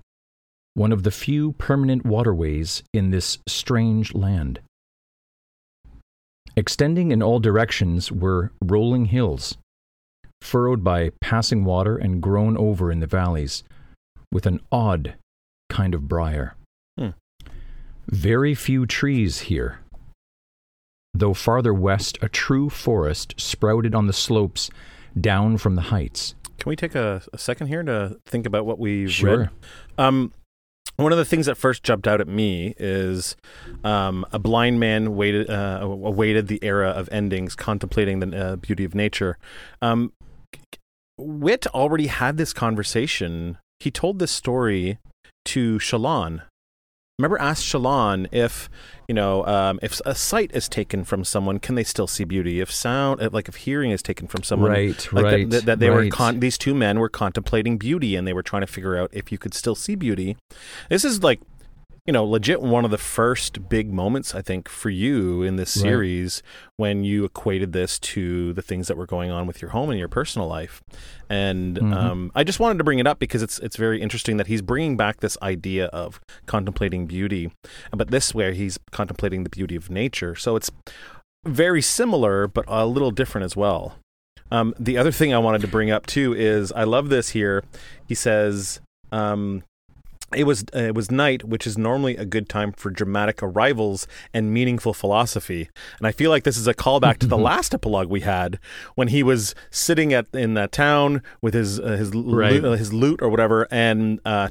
one 0.74 0.92
of 0.92 1.02
the 1.02 1.10
few 1.10 1.52
permanent 1.52 2.04
waterways 2.04 2.82
in 2.92 3.10
this 3.10 3.38
strange 3.46 4.14
land. 4.14 4.60
Extending 6.56 7.12
in 7.12 7.22
all 7.22 7.40
directions 7.40 8.12
were 8.12 8.52
rolling 8.62 9.06
hills, 9.06 9.56
furrowed 10.40 10.84
by 10.84 11.10
passing 11.20 11.64
water 11.64 11.96
and 11.96 12.22
grown 12.22 12.56
over 12.56 12.90
in 12.92 13.00
the 13.00 13.06
valleys 13.06 13.62
with 14.30 14.46
an 14.46 14.60
odd 14.70 15.14
kind 15.70 15.94
of 15.94 16.08
briar. 16.08 16.54
Hmm. 16.98 17.10
Very 18.06 18.54
few 18.54 18.84
trees 18.86 19.40
here. 19.40 19.80
Though 21.14 21.34
farther 21.34 21.74
west, 21.74 22.18
a 22.22 22.28
true 22.28 22.68
forest 22.70 23.34
sprouted 23.38 23.94
on 23.94 24.06
the 24.06 24.12
slopes 24.12 24.70
down 25.18 25.58
from 25.58 25.74
the 25.74 25.82
heights. 25.82 26.34
Can 26.58 26.70
we 26.70 26.76
take 26.76 26.94
a, 26.94 27.22
a 27.32 27.38
second 27.38 27.66
here 27.68 27.82
to 27.82 28.18
think 28.26 28.46
about 28.46 28.64
what 28.66 28.78
we've 28.78 29.10
Sure. 29.10 29.38
read? 29.38 29.50
Um, 29.98 30.32
one 31.02 31.12
of 31.12 31.18
the 31.18 31.24
things 31.24 31.46
that 31.46 31.56
first 31.56 31.82
jumped 31.82 32.06
out 32.06 32.20
at 32.20 32.28
me 32.28 32.74
is 32.78 33.36
um, 33.84 34.24
a 34.32 34.38
blind 34.38 34.80
man 34.80 35.14
waited, 35.16 35.50
uh, 35.50 35.80
awaited 35.82 36.48
the 36.48 36.58
era 36.62 36.90
of 36.90 37.08
endings, 37.12 37.54
contemplating 37.54 38.20
the 38.20 38.36
uh, 38.36 38.56
beauty 38.56 38.84
of 38.84 38.94
nature. 38.94 39.38
Um, 39.80 40.12
Wit 41.18 41.66
already 41.68 42.06
had 42.06 42.36
this 42.36 42.52
conversation. 42.52 43.58
He 43.80 43.90
told 43.90 44.18
this 44.18 44.32
story 44.32 44.98
to 45.46 45.78
Shallan. 45.78 46.42
Remember, 47.22 47.38
asked 47.38 47.64
Shallan 47.64 48.26
if 48.32 48.68
you 49.06 49.14
know 49.14 49.46
um, 49.46 49.78
if 49.80 50.00
a 50.04 50.14
sight 50.14 50.50
is 50.52 50.68
taken 50.68 51.04
from 51.04 51.24
someone, 51.24 51.58
can 51.60 51.76
they 51.76 51.84
still 51.84 52.08
see 52.08 52.24
beauty? 52.24 52.60
If 52.60 52.70
sound, 52.70 53.32
like 53.32 53.48
if 53.48 53.54
hearing 53.54 53.92
is 53.92 54.02
taken 54.02 54.26
from 54.26 54.42
someone, 54.42 54.72
right, 54.72 55.12
like 55.12 55.24
right. 55.24 55.50
that, 55.50 55.66
that 55.66 55.78
they 55.78 55.88
were 55.88 56.08
con- 56.08 56.40
these 56.40 56.58
two 56.58 56.74
men 56.74 56.98
were 56.98 57.08
contemplating 57.08 57.78
beauty 57.78 58.16
and 58.16 58.26
they 58.26 58.32
were 58.32 58.42
trying 58.42 58.62
to 58.62 58.66
figure 58.66 58.96
out 58.96 59.10
if 59.12 59.30
you 59.30 59.38
could 59.38 59.54
still 59.54 59.74
see 59.74 59.94
beauty 59.94 60.36
this 60.88 61.04
is 61.04 61.22
like 61.22 61.40
you 62.06 62.12
know 62.12 62.24
legit 62.24 62.60
one 62.60 62.84
of 62.84 62.90
the 62.90 62.98
first 62.98 63.68
big 63.68 63.92
moments 63.92 64.34
i 64.34 64.42
think 64.42 64.68
for 64.68 64.90
you 64.90 65.42
in 65.42 65.56
this 65.56 65.76
Right. 65.76 65.82
series 65.82 66.42
when 66.76 67.04
you 67.04 67.24
equated 67.24 67.72
this 67.72 67.98
to 68.00 68.52
the 68.54 68.62
things 68.62 68.88
that 68.88 68.96
were 68.96 69.06
going 69.06 69.30
on 69.30 69.46
with 69.46 69.62
your 69.62 69.70
home 69.70 69.88
and 69.90 69.98
your 69.98 70.08
personal 70.08 70.48
life 70.48 70.82
and 71.30 71.76
Mhm. 71.78 71.92
um, 71.94 72.32
i 72.34 72.42
just 72.42 72.58
wanted 72.58 72.78
to 72.78 72.84
bring 72.84 72.98
it 72.98 73.06
up 73.06 73.18
because 73.20 73.42
it's 73.42 73.58
it's 73.60 73.76
very 73.76 74.00
interesting 74.02 74.36
that 74.36 74.48
he's 74.48 74.62
bringing 74.62 74.96
back 74.96 75.20
this 75.20 75.38
idea 75.42 75.86
of 75.86 76.20
contemplating 76.46 77.06
beauty 77.06 77.52
but 77.92 78.10
this 78.10 78.34
where 78.34 78.52
he's 78.52 78.78
contemplating 78.90 79.44
the 79.44 79.50
beauty 79.50 79.76
of 79.76 79.88
nature 79.88 80.34
so 80.34 80.56
it's 80.56 80.70
very 81.46 81.82
similar 81.82 82.46
but 82.48 82.64
a 82.68 82.84
little 82.86 83.10
different 83.12 83.44
as 83.44 83.56
well 83.56 83.94
um, 84.50 84.74
the 84.78 84.98
other 84.98 85.10
thing 85.10 85.32
I 85.32 85.38
wanted 85.38 85.62
to 85.62 85.66
bring 85.66 85.90
up 85.90 86.04
too 86.04 86.34
is 86.34 86.72
I 86.72 86.84
love 86.84 87.08
this 87.08 87.30
here. 87.30 87.64
He 88.06 88.14
says, 88.14 88.80
um, 89.10 89.62
"It 90.34 90.44
was 90.44 90.64
uh, 90.74 90.78
it 90.80 90.94
was 90.94 91.10
night, 91.10 91.44
which 91.44 91.66
is 91.66 91.76
normally 91.78 92.16
a 92.16 92.24
good 92.24 92.48
time 92.48 92.72
for 92.72 92.90
dramatic 92.90 93.42
arrivals 93.42 94.06
and 94.32 94.52
meaningful 94.52 94.94
philosophy." 94.94 95.68
And 95.98 96.06
I 96.06 96.12
feel 96.12 96.30
like 96.30 96.44
this 96.44 96.56
is 96.56 96.66
a 96.66 96.74
callback 96.74 97.18
to 97.18 97.26
the 97.26 97.38
last 97.50 97.74
epilogue 97.74 98.08
we 98.08 98.20
had 98.20 98.58
when 98.94 99.08
he 99.08 99.22
was 99.22 99.54
sitting 99.70 100.12
at 100.12 100.26
in 100.32 100.54
that 100.54 100.72
town 100.72 101.22
with 101.40 101.54
his 101.54 101.78
uh, 101.80 101.96
his 101.96 102.12
Right. 102.14 102.54
loot, 102.54 102.64
uh, 102.64 102.72
his 102.72 102.92
loot 102.92 103.20
or 103.22 103.28
whatever, 103.28 103.66
and 103.70 104.20
uh, 104.24 104.48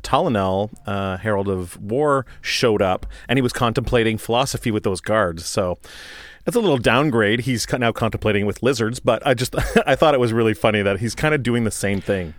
uh, 0.86 1.18
Herald 1.18 1.48
of 1.48 1.80
War, 1.82 2.26
showed 2.42 2.82
up, 2.82 3.06
and 3.28 3.38
he 3.38 3.42
was 3.42 3.54
contemplating 3.54 4.18
philosophy 4.18 4.72
with 4.72 4.84
those 4.84 5.02
guards. 5.02 5.46
So. 5.46 5.78
It's 6.48 6.56
a 6.56 6.60
little 6.60 6.80
downgrade. 6.80 7.42
He's 7.42 7.68
now 7.72 7.92
contemplating 7.92 8.48
with 8.48 8.64
lizards, 8.64 9.00
but 9.00 9.22
I 9.28 9.36
just 9.36 9.56
I 9.86 9.94
thought 9.96 10.16
it 10.16 10.20
was 10.20 10.34
really 10.34 10.56
funny 10.56 10.82
that 10.82 11.00
he's 11.00 11.14
kind 11.14 11.36
of 11.36 11.44
doing 11.44 11.66
the 11.66 11.72
same 11.72 12.02
thing. 12.02 12.34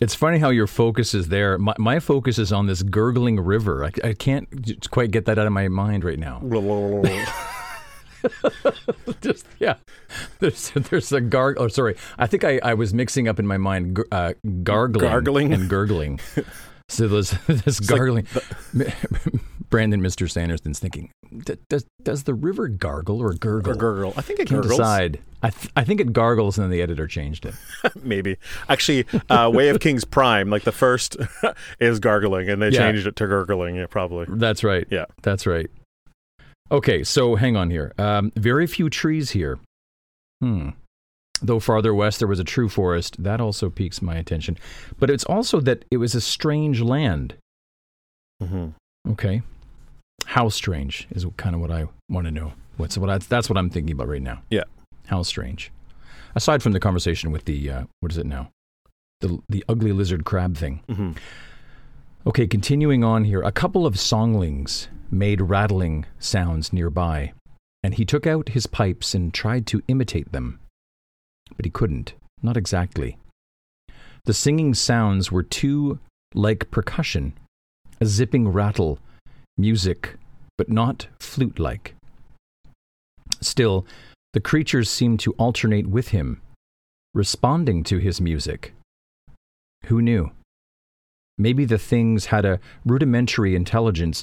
It's 0.00 0.14
funny 0.14 0.38
how 0.38 0.50
your 0.50 0.66
focus 0.66 1.12
is 1.12 1.28
there. 1.28 1.58
My, 1.58 1.74
my 1.78 1.98
focus 1.98 2.38
is 2.38 2.52
on 2.52 2.66
this 2.66 2.82
gurgling 2.82 3.40
river. 3.40 3.84
I, 3.84 4.08
I 4.08 4.12
can't 4.12 4.48
quite 4.90 5.10
get 5.10 5.24
that 5.24 5.38
out 5.38 5.46
of 5.46 5.52
my 5.52 5.68
mind 5.68 6.04
right 6.04 6.18
now. 6.18 6.40
Just 9.20 9.46
yeah, 9.58 9.74
there's 10.40 10.70
there's 10.70 11.12
a 11.12 11.20
gar. 11.20 11.54
Oh, 11.56 11.68
sorry. 11.68 11.96
I 12.18 12.26
think 12.26 12.44
I, 12.44 12.60
I 12.62 12.74
was 12.74 12.92
mixing 12.92 13.28
up 13.28 13.38
in 13.38 13.46
my 13.46 13.58
mind 13.58 14.02
uh, 14.10 14.34
gargling, 14.62 15.08
Gargling? 15.08 15.52
and 15.52 15.68
gurgling. 15.68 16.20
So 16.88 17.06
this, 17.08 17.30
this 17.46 17.80
gargling. 17.80 18.26
Brandon, 19.70 20.00
Mr. 20.00 20.30
Sanderson's 20.30 20.78
thinking, 20.78 21.10
does, 21.68 21.84
does 22.02 22.22
the 22.24 22.32
river 22.32 22.68
gargle 22.68 23.20
or 23.20 23.34
gurgle? 23.34 23.72
Or 23.72 23.76
gurgle. 23.76 24.14
I 24.16 24.22
think 24.22 24.40
it 24.40 24.48
Can't 24.48 24.62
gurgles. 24.62 24.78
decide. 24.78 25.18
I, 25.42 25.50
th- 25.50 25.70
I 25.76 25.84
think 25.84 26.00
it 26.00 26.14
gargles 26.14 26.56
and 26.56 26.64
then 26.64 26.70
the 26.70 26.80
editor 26.80 27.06
changed 27.06 27.44
it. 27.44 27.54
Maybe. 28.02 28.38
Actually, 28.70 29.04
uh, 29.28 29.50
Way 29.52 29.68
of 29.68 29.78
Kings 29.80 30.06
Prime, 30.06 30.48
like 30.48 30.62
the 30.64 30.72
first 30.72 31.18
is 31.80 32.00
gargling, 32.00 32.48
and 32.48 32.62
they 32.62 32.70
Yeah. 32.70 32.78
changed 32.90 33.06
it 33.06 33.16
to 33.16 33.26
gurgling. 33.26 33.76
Yeah, 33.76 33.86
probably. 33.88 34.24
That's 34.26 34.64
right. 34.64 34.86
Yeah. 34.90 35.04
That's 35.22 35.46
right. 35.46 35.70
Okay, 36.70 37.04
so 37.04 37.34
hang 37.34 37.56
on 37.56 37.68
here. 37.70 37.92
Um, 37.98 38.32
very 38.36 38.66
few 38.66 38.88
trees 38.88 39.30
here. 39.32 39.58
Hmm. 40.40 40.70
Though 41.40 41.60
farther 41.60 41.94
west 41.94 42.18
there 42.18 42.28
was 42.28 42.40
a 42.40 42.44
true 42.44 42.68
forest, 42.68 43.22
that 43.22 43.40
also 43.40 43.70
piques 43.70 44.02
my 44.02 44.16
attention. 44.16 44.56
But 44.98 45.10
it's 45.10 45.24
also 45.24 45.60
that 45.60 45.84
it 45.90 45.98
was 45.98 46.14
a 46.14 46.20
strange 46.20 46.80
land. 46.80 47.34
hmm 48.42 48.68
Okay. 49.08 49.42
How 50.26 50.48
strange 50.48 51.06
is 51.10 51.24
kind 51.36 51.54
of 51.54 51.60
what 51.60 51.70
I 51.70 51.86
want 52.10 52.26
to 52.26 52.30
know. 52.30 52.52
What's 52.76 52.98
what 52.98 53.08
I, 53.08 53.18
that's 53.18 53.48
what 53.48 53.56
I'm 53.56 53.70
thinking 53.70 53.92
about 53.92 54.08
right 54.08 54.22
now. 54.22 54.42
Yeah. 54.50 54.64
How 55.06 55.22
strange. 55.22 55.70
Aside 56.34 56.62
from 56.62 56.72
the 56.72 56.80
conversation 56.80 57.30
with 57.32 57.44
the 57.46 57.70
uh, 57.70 57.84
what 58.00 58.12
is 58.12 58.18
it 58.18 58.26
now? 58.26 58.50
The 59.20 59.38
the 59.48 59.64
ugly 59.68 59.92
lizard 59.92 60.24
crab 60.24 60.56
thing. 60.56 60.82
hmm 60.88 61.12
Okay, 62.26 62.46
continuing 62.46 63.04
on 63.04 63.24
here, 63.24 63.40
a 63.42 63.52
couple 63.52 63.86
of 63.86 63.94
songlings 63.94 64.88
made 65.10 65.40
rattling 65.40 66.04
sounds 66.18 66.72
nearby, 66.72 67.32
and 67.82 67.94
he 67.94 68.04
took 68.04 68.26
out 68.26 68.50
his 68.50 68.66
pipes 68.66 69.14
and 69.14 69.32
tried 69.32 69.66
to 69.68 69.82
imitate 69.88 70.30
them. 70.32 70.58
But 71.58 71.66
he 71.66 71.70
couldn't, 71.70 72.14
not 72.40 72.56
exactly. 72.56 73.18
The 74.24 74.32
singing 74.32 74.72
sounds 74.72 75.30
were 75.30 75.42
too 75.42 75.98
like 76.34 76.70
percussion, 76.70 77.34
a 78.00 78.06
zipping 78.06 78.48
rattle, 78.48 78.98
music, 79.58 80.16
but 80.56 80.70
not 80.70 81.08
flute 81.20 81.58
like. 81.58 81.94
Still, 83.40 83.86
the 84.32 84.40
creatures 84.40 84.88
seemed 84.88 85.20
to 85.20 85.32
alternate 85.32 85.88
with 85.88 86.08
him, 86.08 86.40
responding 87.12 87.82
to 87.84 87.98
his 87.98 88.20
music. 88.20 88.72
Who 89.86 90.00
knew? 90.00 90.30
Maybe 91.38 91.64
the 91.64 91.78
things 91.78 92.26
had 92.26 92.44
a 92.44 92.60
rudimentary 92.84 93.54
intelligence. 93.56 94.22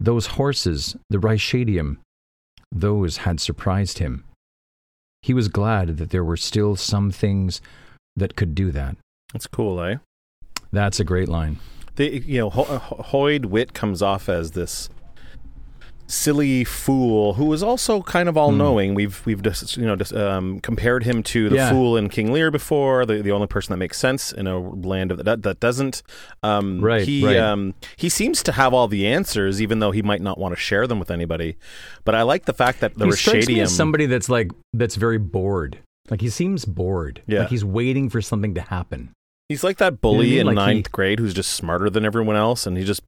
Those 0.00 0.26
horses, 0.38 0.96
the 1.10 1.18
Ryshadium, 1.18 1.98
those 2.70 3.18
had 3.18 3.40
surprised 3.40 3.98
him. 3.98 4.24
He 5.22 5.34
was 5.34 5.48
glad 5.48 5.96
that 5.98 6.10
there 6.10 6.24
were 6.24 6.36
still 6.36 6.76
some 6.76 7.10
things 7.10 7.60
that 8.16 8.36
could 8.36 8.54
do 8.54 8.70
that. 8.72 8.96
That's 9.32 9.46
cool, 9.46 9.80
eh? 9.82 9.96
That's 10.72 11.00
a 11.00 11.04
great 11.04 11.28
line. 11.28 11.58
The 11.96 12.22
you 12.24 12.38
know 12.38 12.50
Ho- 12.50 12.78
Ho- 12.78 13.02
Hoid 13.10 13.46
Wit 13.46 13.74
comes 13.74 14.02
off 14.02 14.28
as 14.28 14.52
this 14.52 14.88
silly 16.10 16.64
fool 16.64 17.34
who 17.34 17.52
is 17.52 17.62
also 17.62 18.02
kind 18.02 18.28
of 18.28 18.36
all 18.36 18.50
knowing. 18.50 18.94
We've 18.94 19.20
we've 19.26 19.42
just 19.42 19.76
you 19.76 19.84
know 19.86 19.94
just, 19.94 20.12
um, 20.14 20.58
compared 20.60 21.04
him 21.04 21.22
to 21.24 21.48
the 21.50 21.56
Yeah. 21.56 21.70
fool 21.70 21.96
in 21.96 22.08
King 22.08 22.32
Lear 22.32 22.50
before, 22.50 23.04
the 23.06 23.20
the 23.22 23.30
only 23.30 23.46
person 23.46 23.72
that 23.72 23.76
makes 23.76 23.98
sense 23.98 24.32
in 24.32 24.46
a 24.46 24.58
land 24.58 25.12
of 25.12 25.24
that 25.24 25.42
that 25.42 25.60
doesn't. 25.60 26.02
Um, 26.42 26.80
Right, 26.80 27.02
He 27.06 27.24
right. 27.24 27.36
um 27.36 27.74
he 27.96 28.08
seems 28.08 28.42
to 28.44 28.52
have 28.52 28.72
all 28.74 28.88
the 28.88 29.06
answers, 29.06 29.60
even 29.60 29.78
though 29.80 29.90
he 29.90 30.02
might 30.02 30.22
not 30.22 30.38
want 30.38 30.54
to 30.54 30.60
share 30.60 30.86
them 30.86 30.98
with 30.98 31.10
anybody. 31.10 31.56
But 32.04 32.14
I 32.14 32.22
like 32.22 32.46
the 32.46 32.54
fact 32.54 32.80
that 32.80 32.94
the 32.96 33.04
he 33.04 33.10
Ryshadium. 33.12 33.62
as 33.62 33.74
somebody 33.76 34.06
that's 34.06 34.28
like 34.28 34.50
that's 34.72 34.96
very 34.96 35.18
bored. 35.18 35.78
Like 36.10 36.22
he 36.22 36.30
seems 36.30 36.64
bored. 36.64 37.20
Yeah. 37.26 37.40
Like 37.40 37.50
he's 37.50 37.64
waiting 37.66 38.08
for 38.08 38.22
something 38.22 38.54
to 38.54 38.62
happen. 38.62 39.10
He's 39.48 39.64
like 39.64 39.78
that 39.78 40.00
bully 40.02 40.28
You 40.28 40.34
know 40.36 40.40
in 40.42 40.46
I 40.48 40.50
mean? 40.50 40.56
Like 40.56 40.68
he- 40.68 40.74
ninth 40.74 40.92
grade 40.92 41.18
who's 41.18 41.32
just 41.34 41.52
smarter 41.52 41.88
than 41.88 42.04
everyone 42.04 42.36
else, 42.36 42.66
and 42.66 42.76
he 42.76 42.84
just 42.84 43.00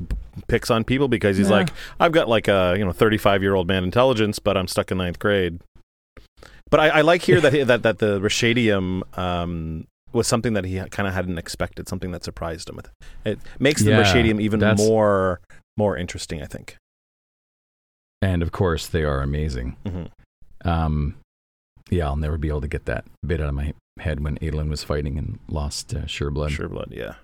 picks 0.49 0.71
on 0.71 0.85
people 0.85 1.07
because 1.09 1.37
he's 1.37 1.51
Yeah. 1.51 1.57
like, 1.57 1.71
I've 1.99 2.12
got 2.12 2.29
like 2.29 2.49
a 2.49 2.75
you 2.79 2.85
know 2.85 2.93
thirty 2.93 3.19
five 3.19 3.43
year 3.43 3.55
old 3.55 3.69
man 3.69 3.85
intelligence, 3.85 4.39
but 4.39 4.57
I'm 4.57 4.67
stuck 4.69 4.91
in 4.91 4.99
ninth 4.99 5.19
grade. 5.19 5.61
But 6.71 6.81
I, 6.81 6.89
I 6.89 7.01
like 7.03 7.23
here 7.23 7.41
that 7.41 7.53
that 7.67 7.83
that 7.83 7.99
the 7.99 8.21
Ryshadium 8.21 9.03
um, 9.19 9.87
was 10.12 10.27
something 10.27 10.55
that 10.55 10.65
he 10.65 10.81
kind 10.91 11.07
of 11.07 11.12
hadn't 11.15 11.37
expected, 11.39 11.89
something 11.89 12.11
that 12.12 12.25
surprised 12.25 12.71
him. 12.71 12.81
It 13.25 13.39
makes 13.59 13.83
the 13.83 13.91
Yeah, 13.91 14.03
Ryshadium 14.03 14.41
even 14.41 14.61
more 14.77 15.41
more 15.77 15.97
interesting, 15.97 16.41
I 16.43 16.47
think. 16.47 16.77
And 18.23 18.43
of 18.43 18.51
course 18.53 18.87
they 18.87 19.03
are 19.05 19.21
amazing. 19.21 19.77
hmm 19.87 20.05
Um 20.65 21.17
yeah, 21.91 22.07
I'll 22.07 22.17
never 22.17 22.39
be 22.39 22.49
able 22.49 22.61
to 22.61 22.69
get 22.69 22.85
that 22.87 23.05
bit 23.27 23.41
out 23.41 23.49
of 23.49 23.55
my 23.55 23.75
head 24.01 24.23
when 24.25 24.37
Adolin 24.39 24.69
was 24.69 24.83
fighting 24.85 25.17
and 25.19 25.39
lost 25.49 25.95
uh, 25.95 26.01
Sureblood. 26.01 26.51
Sure, 26.51 26.71
yeah. 26.91 27.15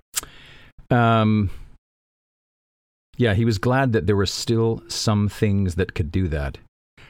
Um, 0.89 1.49
yeah, 3.17 3.33
he 3.33 3.45
was 3.45 3.57
glad 3.57 3.93
that 3.93 4.05
there 4.07 4.15
were 4.15 4.25
still 4.25 4.81
some 4.87 5.27
things 5.27 5.75
that 5.75 5.93
could 5.95 6.11
do 6.11 6.27
that. 6.29 6.57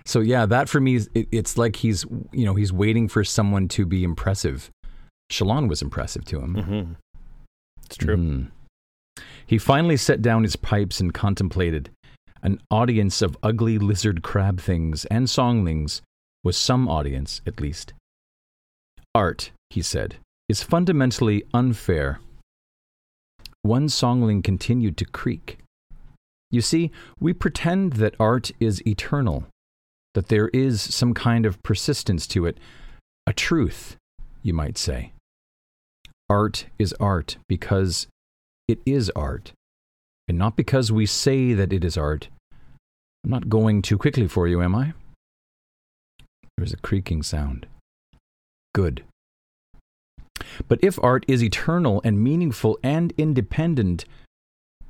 So 0.05 0.21
yeah, 0.21 0.45
that 0.45 0.69
for 0.69 0.79
me, 0.79 0.95
it, 1.13 1.27
it's 1.31 1.57
like 1.57 1.75
he's 1.77 2.05
you 2.31 2.45
know 2.45 2.55
he's 2.55 2.71
waiting 2.71 3.07
for 3.07 3.23
someone 3.23 3.67
to 3.69 3.85
be 3.85 4.03
impressive. 4.03 4.69
Shallan 5.31 5.67
was 5.67 5.81
impressive 5.81 6.23
to 6.25 6.39
him. 6.39 6.55
hmm 6.55 6.93
It's 7.85 7.97
true. 7.97 8.15
Mhm. 8.17 8.47
He 9.45 9.57
finally 9.57 9.97
set 9.97 10.21
down 10.21 10.43
his 10.43 10.55
pipes 10.55 10.99
and 10.99 11.13
contemplated. 11.13 11.89
An 12.41 12.61
audience 12.71 13.21
of 13.21 13.37
ugly 13.43 13.77
lizard 13.79 14.21
crab 14.23 14.61
things 14.61 15.05
and 15.05 15.27
songlings 15.27 16.01
was 16.43 16.55
some 16.55 16.87
audience, 16.87 17.41
at 17.45 17.59
least. 17.59 17.93
Art, 19.17 19.49
he 19.71 19.81
said, 19.81 20.17
is 20.47 20.61
fundamentally 20.61 21.43
unfair. 21.51 22.19
One 23.63 23.89
songling 23.89 24.43
continued 24.43 24.95
to 24.97 25.05
creak. 25.05 25.57
You 26.51 26.61
see, 26.61 26.91
we 27.19 27.33
pretend 27.33 27.93
that 27.93 28.13
art 28.19 28.51
is 28.59 28.85
eternal, 28.85 29.47
that 30.13 30.27
there 30.27 30.49
is 30.49 30.79
some 30.83 31.15
kind 31.15 31.47
of 31.47 31.63
persistence 31.63 32.27
to 32.27 32.45
it, 32.45 32.59
a 33.25 33.33
truth, 33.33 33.95
you 34.43 34.53
might 34.53 34.77
say. 34.77 35.13
Art 36.29 36.67
is 36.77 36.93
art 36.99 37.37
because 37.49 38.05
it 38.67 38.77
is 38.85 39.09
art, 39.15 39.51
and 40.27 40.37
not 40.37 40.55
because 40.55 40.91
we 40.91 41.07
say 41.07 41.55
that 41.55 41.73
it 41.73 41.83
is 41.83 41.97
art. 41.97 42.27
I'm 43.23 43.31
not 43.31 43.49
going 43.49 43.81
too 43.81 43.97
quickly 43.97 44.27
for 44.27 44.47
you, 44.47 44.61
am 44.61 44.75
I? 44.75 44.93
There 46.19 46.61
was 46.61 46.73
a 46.73 46.77
creaking 46.77 47.23
sound. 47.23 47.65
Good. 48.77 49.03
But 50.67 50.77
if 50.83 50.99
art 51.01 51.25
is 51.27 51.43
eternal 51.43 51.99
and 52.03 52.23
meaningful 52.23 52.77
and 52.83 53.11
independent, 53.17 54.05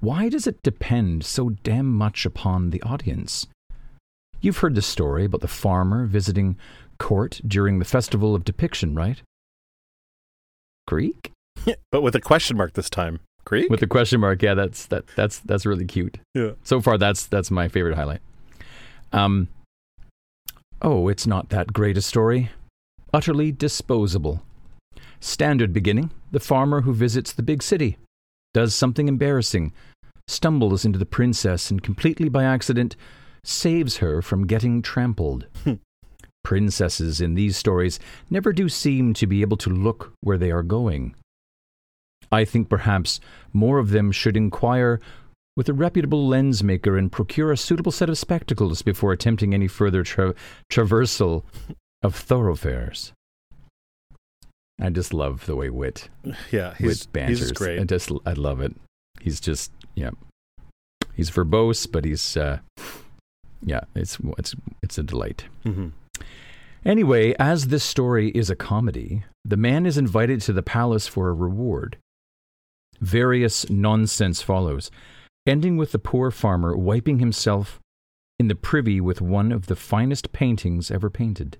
why 0.01 0.27
does 0.27 0.45
it 0.45 0.61
depend 0.61 1.23
so 1.23 1.51
damn 1.63 1.93
much 1.93 2.25
upon 2.25 2.71
the 2.71 2.81
audience? 2.81 3.47
You've 4.41 4.57
heard 4.57 4.75
the 4.75 4.81
story 4.81 5.23
about 5.23 5.39
the 5.39 5.47
farmer 5.47 6.05
visiting 6.05 6.57
court 6.99 7.39
during 7.47 7.79
the 7.79 7.85
festival 7.85 8.35
of 8.35 8.43
depiction, 8.43 8.93
right? 8.93 9.21
Greek? 10.85 11.31
But 11.89 12.01
with 12.01 12.13
a 12.13 12.19
question 12.19 12.57
mark 12.57 12.73
this 12.73 12.89
time. 12.89 13.21
Greek? 13.45 13.69
With 13.69 13.81
a 13.81 13.87
question 13.87 14.19
mark, 14.19 14.43
yeah, 14.43 14.53
that's 14.53 14.87
that 14.87 15.07
that's 15.15 15.39
that's 15.39 15.65
really 15.65 15.85
cute. 15.85 16.17
yeah. 16.33 16.51
So 16.63 16.81
far, 16.81 16.97
that's 16.97 17.25
that's 17.25 17.49
my 17.49 17.69
favorite 17.69 17.95
highlight. 17.95 18.19
Um, 19.13 19.47
oh, 20.81 21.07
it's 21.07 21.25
not 21.25 21.47
that 21.51 21.71
great 21.71 21.95
a 21.95 22.01
story. 22.01 22.51
Utterly 23.13 23.51
disposable. 23.51 24.43
Standard 25.19 25.73
beginning: 25.73 26.11
the 26.31 26.39
farmer 26.39 26.81
who 26.81 26.93
visits 26.93 27.31
the 27.31 27.43
big 27.43 27.63
city, 27.63 27.97
does 28.53 28.75
something 28.75 29.07
embarrassing, 29.07 29.73
stumbles 30.27 30.83
into 30.85 30.99
the 30.99 31.05
princess, 31.05 31.71
and 31.71 31.81
completely 31.81 32.29
by 32.29 32.43
accident 32.43 32.95
saves 33.43 33.97
her 33.97 34.21
from 34.21 34.45
getting 34.45 34.81
trampled. 34.81 35.47
Hmm. 35.63 35.75
Princesses 36.43 37.21
in 37.21 37.33
these 37.33 37.57
stories 37.57 37.99
never 38.29 38.53
do 38.53 38.69
seem 38.69 39.13
to 39.13 39.27
be 39.27 39.41
able 39.41 39.57
to 39.57 39.69
look 39.69 40.13
where 40.21 40.37
they 40.37 40.51
are 40.51 40.63
going. 40.63 41.15
I 42.31 42.45
think 42.45 42.69
perhaps 42.69 43.19
more 43.53 43.79
of 43.79 43.91
them 43.91 44.11
should 44.11 44.35
inquire 44.35 44.99
with 45.55 45.69
a 45.69 45.73
reputable 45.73 46.27
lens 46.27 46.63
maker 46.63 46.97
and 46.97 47.11
procure 47.11 47.51
a 47.51 47.57
suitable 47.57 47.91
set 47.91 48.09
of 48.09 48.17
spectacles 48.17 48.81
before 48.81 49.11
attempting 49.11 49.53
any 49.53 49.67
further 49.67 50.03
tra- 50.03 50.35
traversal 50.69 51.43
of 52.03 52.15
thoroughfares. 52.15 53.13
I 54.79 54.89
just 54.89 55.13
love 55.13 55.45
the 55.47 55.55
way 55.55 55.69
Wit 55.69 56.09
Yeah. 56.51 56.75
He's, 56.75 56.87
Wit 56.87 57.07
banters. 57.13 57.39
he's 57.39 57.51
great. 57.51 57.79
I 57.79 57.83
just 57.83 58.11
I 58.25 58.33
love 58.33 58.61
it. 58.61 58.75
He's 59.21 59.39
just 59.39 59.71
yeah. 59.95 60.11
He's 61.15 61.31
verbose, 61.31 61.91
but 61.91 62.05
he's 62.05 62.37
uh, 62.37 62.59
yeah. 63.63 63.81
It's 63.95 64.17
it's 64.37 64.55
it's 64.83 64.97
a 64.97 65.03
delight. 65.03 65.45
hmm 65.63 65.89
Anyway, 66.85 67.33
as 67.37 67.67
this 67.67 67.83
story 67.83 68.29
is 68.29 68.49
a 68.49 68.55
comedy, 68.55 69.25
the 69.43 69.57
man 69.57 69.85
is 69.85 69.97
invited 69.97 70.39
to 70.41 70.53
the 70.53 70.61
palace 70.61 71.05
for 71.07 71.27
a 71.27 71.33
reward. 71.33 71.97
Various 73.01 73.69
nonsense 73.69 74.41
follows, 74.41 74.89
ending 75.45 75.75
with 75.75 75.91
the 75.91 75.99
poor 75.99 76.31
farmer 76.31 76.77
wiping 76.77 77.19
himself 77.19 77.79
in 78.39 78.47
the 78.47 78.55
privy 78.55 79.01
with 79.01 79.19
one 79.21 79.51
of 79.51 79.65
the 79.65 79.75
finest 79.75 80.31
paintings 80.31 80.89
ever 80.89 81.09
painted, 81.09 81.57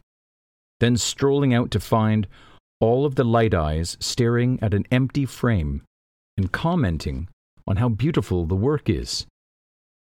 then 0.79 0.97
strolling 0.97 1.53
out 1.53 1.71
to 1.71 1.79
find 1.79 2.27
all 2.79 3.05
of 3.05 3.15
the 3.15 3.23
light 3.23 3.53
eyes 3.53 3.97
staring 3.99 4.59
at 4.61 4.73
an 4.73 4.85
empty 4.91 5.25
frame 5.25 5.81
and 6.37 6.51
commenting 6.51 7.27
on 7.67 7.77
how 7.77 7.89
beautiful 7.89 8.45
the 8.45 8.55
work 8.55 8.89
is. 8.89 9.25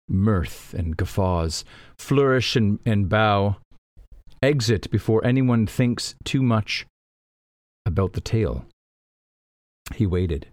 Mirth 0.07 0.73
and 0.73 0.97
guffaws, 0.97 1.63
flourish 1.97 2.55
and, 2.55 2.79
and 2.85 3.09
bow. 3.09 3.57
Exit 4.41 4.89
before 4.89 5.23
anyone 5.23 5.67
thinks 5.67 6.15
too 6.23 6.41
much 6.41 6.85
about 7.85 8.13
the 8.13 8.21
tale. 8.21 8.65
He 9.95 10.05
waited. 10.05 10.47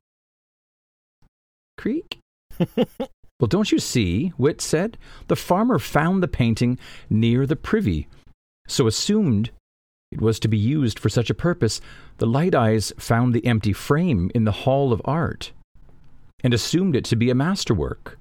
Creak. 1.79 2.19
well, 2.77 3.49
don't 3.49 3.73
you 3.73 3.79
see? 3.79 4.33
Wit 4.37 4.61
said. 4.61 4.99
The 5.29 5.37
farmer 5.37 5.79
found 5.79 6.23
the 6.23 6.29
painting 6.29 6.79
near 7.09 7.47
the 7.47 7.57
privy, 7.57 8.09
so 8.67 8.87
assumed 8.87 9.51
it 10.11 10.21
was 10.21 10.41
to 10.41 10.49
be 10.49 10.59
used 10.59 10.99
for 10.99 11.09
such 11.09 11.31
a 11.31 11.35
purpose. 11.35 11.81
The 12.19 12.27
light 12.27 12.55
eyes 12.55 12.93
found 12.99 13.35
the 13.35 13.45
empty 13.47 13.73
frame 13.73 14.31
in 14.35 14.45
the 14.45 14.53
hall 14.53 14.93
of 14.93 15.03
art 15.05 15.53
and 16.43 16.55
assumed 16.55 16.97
it 16.97 17.05
to 17.07 17.17
be 17.17 17.31
a 17.31 17.35
masterwork. 17.35 18.19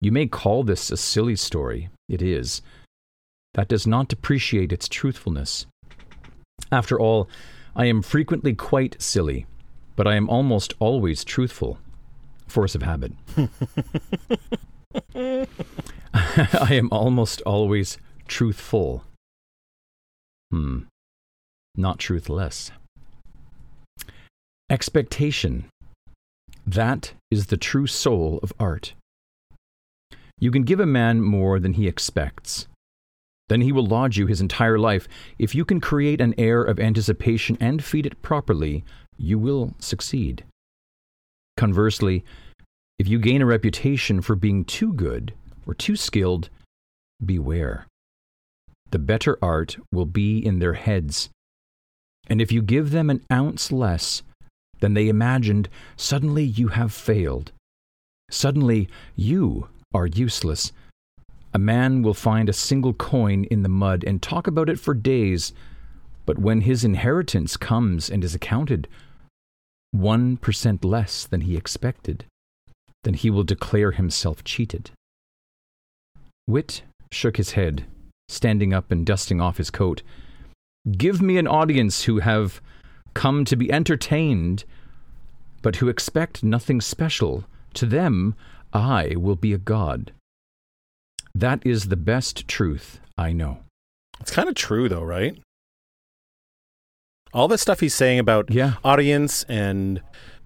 You 0.00 0.10
may 0.10 0.26
call 0.26 0.64
this 0.64 0.90
a 0.90 0.96
silly 0.96 1.36
story. 1.36 1.90
It 2.08 2.22
is. 2.22 2.62
That 3.54 3.68
does 3.68 3.86
not 3.86 4.08
depreciate 4.08 4.72
its 4.72 4.88
truthfulness. 4.88 5.66
After 6.70 6.98
all, 6.98 7.28
I 7.76 7.86
am 7.86 8.02
frequently 8.02 8.54
quite 8.54 9.00
silly, 9.00 9.46
but 9.94 10.06
I 10.06 10.16
am 10.16 10.28
almost 10.28 10.74
always 10.78 11.24
truthful. 11.24 11.78
Force 12.48 12.74
of 12.74 12.82
habit. 12.82 13.12
I 16.14 16.74
am 16.74 16.88
almost 16.90 17.40
always 17.42 17.98
truthful. 18.26 19.04
Hmm. 20.50 20.80
Not 21.76 21.98
truthless. 21.98 22.70
Expectation. 24.68 25.64
That 26.66 27.14
is 27.30 27.46
the 27.46 27.56
true 27.56 27.86
soul 27.86 28.38
of 28.42 28.52
art. 28.58 28.94
You 30.38 30.50
can 30.50 30.64
give 30.64 30.80
a 30.80 30.86
man 30.86 31.22
more 31.22 31.58
than 31.58 31.74
he 31.74 31.88
expects. 31.88 32.66
Then 33.48 33.60
he 33.60 33.72
will 33.72 33.86
lodge 33.86 34.16
you 34.16 34.26
his 34.26 34.40
entire 34.40 34.78
life. 34.78 35.08
If 35.38 35.54
you 35.54 35.64
can 35.64 35.80
create 35.80 36.20
an 36.20 36.34
air 36.38 36.62
of 36.62 36.80
anticipation 36.80 37.56
and 37.60 37.82
feed 37.82 38.06
it 38.06 38.22
properly, 38.22 38.84
you 39.16 39.38
will 39.38 39.74
succeed. 39.78 40.44
Conversely, 41.56 42.24
if 42.98 43.08
you 43.08 43.18
gain 43.18 43.42
a 43.42 43.46
reputation 43.46 44.20
for 44.20 44.36
being 44.36 44.64
too 44.64 44.92
good 44.92 45.34
or 45.66 45.74
too 45.74 45.96
skilled, 45.96 46.50
beware. 47.24 47.86
The 48.90 48.98
better 48.98 49.38
art 49.42 49.76
will 49.92 50.06
be 50.06 50.38
in 50.38 50.58
their 50.58 50.74
heads. 50.74 51.30
And 52.28 52.40
if 52.40 52.52
you 52.52 52.62
give 52.62 52.90
them 52.90 53.10
an 53.10 53.24
ounce 53.32 53.72
less 53.72 54.22
than 54.80 54.94
they 54.94 55.08
imagined, 55.08 55.68
suddenly 55.96 56.44
you 56.44 56.68
have 56.68 56.92
failed. 56.92 57.52
Suddenly 58.30 58.88
you 59.14 59.68
are 59.94 60.06
useless. 60.06 60.72
A 61.54 61.58
man 61.58 62.02
will 62.02 62.14
find 62.14 62.48
a 62.48 62.54
single 62.54 62.94
coin 62.94 63.44
in 63.44 63.62
the 63.62 63.68
mud 63.68 64.04
and 64.06 64.22
talk 64.22 64.46
about 64.46 64.70
it 64.70 64.80
for 64.80 64.94
days, 64.94 65.52
but 66.24 66.38
when 66.38 66.62
his 66.62 66.84
inheritance 66.84 67.56
comes 67.56 68.08
and 68.08 68.24
is 68.24 68.34
accounted, 68.34 68.88
1% 69.94 70.84
less 70.84 71.26
than 71.26 71.42
he 71.42 71.56
expected, 71.56 72.24
then 73.04 73.14
he 73.14 73.28
will 73.28 73.44
declare 73.44 73.90
himself 73.90 74.42
cheated. 74.44 74.90
Wit 76.46 76.82
shook 77.10 77.36
his 77.36 77.52
head, 77.52 77.84
standing 78.28 78.72
up 78.72 78.90
and 78.90 79.04
dusting 79.04 79.40
off 79.40 79.58
his 79.58 79.70
coat. 79.70 80.02
Give 80.90 81.22
me 81.22 81.38
an 81.38 81.46
audience 81.46 82.04
who 82.04 82.18
have 82.18 82.60
come 83.14 83.44
to 83.44 83.56
be 83.56 83.70
entertained, 83.70 84.64
but 85.62 85.76
who 85.76 85.88
expect 85.88 86.42
nothing 86.42 86.80
special. 86.80 87.44
To 87.74 87.86
them, 87.86 88.34
I 88.72 89.14
will 89.16 89.36
be 89.36 89.52
a 89.52 89.58
god. 89.58 90.12
That 91.34 91.64
is 91.64 91.88
the 91.88 91.96
best 91.96 92.48
truth 92.48 93.00
I 93.16 93.32
know. 93.32 93.60
It's 94.20 94.30
kind 94.30 94.48
of 94.48 94.54
true, 94.54 94.88
though, 94.88 95.02
right? 95.04 95.38
All 97.32 97.48
the 97.48 97.56
stuff 97.58 97.80
he's 97.80 97.94
saying 97.94 98.18
about 98.18 98.50
Yeah. 98.50 98.74
audience 98.84 99.44
and 99.44 100.02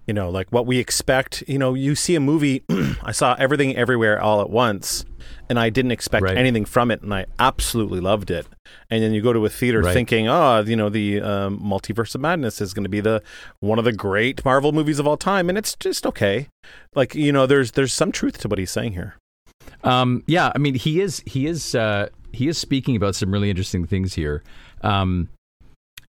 you 0.07 0.13
know 0.13 0.29
like 0.29 0.47
what 0.49 0.65
we 0.65 0.79
expect 0.79 1.43
you 1.47 1.57
know 1.59 1.73
you 1.73 1.93
see 1.95 2.15
a 2.15 2.19
movie 2.19 2.63
i 3.03 3.11
saw 3.11 3.35
everything 3.37 3.75
everywhere 3.75 4.19
all 4.21 4.41
at 4.41 4.49
once 4.49 5.05
and 5.49 5.59
i 5.59 5.69
didn't 5.69 5.91
expect 5.91 6.23
Right. 6.23 6.37
anything 6.37 6.65
from 6.65 6.89
it 6.91 7.01
and 7.01 7.13
i 7.13 7.25
absolutely 7.39 7.99
loved 7.99 8.31
it 8.31 8.47
and 8.89 9.03
then 9.03 9.13
you 9.13 9.21
go 9.21 9.33
to 9.33 9.45
a 9.45 9.49
theater 9.49 9.81
Right. 9.81 9.93
thinking 9.93 10.27
oh 10.27 10.61
you 10.61 10.75
know 10.75 10.89
the 10.89 11.21
um, 11.21 11.59
multiverse 11.59 12.15
of 12.15 12.21
madness 12.21 12.61
is 12.61 12.73
going 12.73 12.85
to 12.85 12.89
be 12.89 13.01
the 13.01 13.21
one 13.59 13.77
of 13.79 13.85
the 13.85 13.91
great 13.93 14.43
marvel 14.45 14.71
movies 14.71 14.97
of 14.99 15.05
all 15.07 15.17
time 15.17 15.49
and 15.49 15.57
it's 15.57 15.75
just 15.75 16.05
okay 16.07 16.47
like 16.95 17.13
you 17.13 17.31
know 17.31 17.45
there's 17.45 17.71
there's 17.73 17.93
some 17.93 18.11
truth 18.11 18.37
to 18.39 18.47
what 18.47 18.57
he's 18.59 18.71
saying 18.71 18.93
here 18.93 19.15
Um, 19.83 20.23
yeah, 20.27 20.51
I 20.55 20.57
mean, 20.59 20.75
he 20.75 21.01
is 21.01 21.21
he 21.25 21.45
is 21.45 21.75
uh, 21.75 22.07
he 22.31 22.47
is 22.47 22.57
speaking 22.57 22.95
about 22.95 23.15
some 23.15 23.31
really 23.31 23.49
interesting 23.49 23.85
things 23.85 24.13
here. 24.15 24.41
Um, 24.81 25.29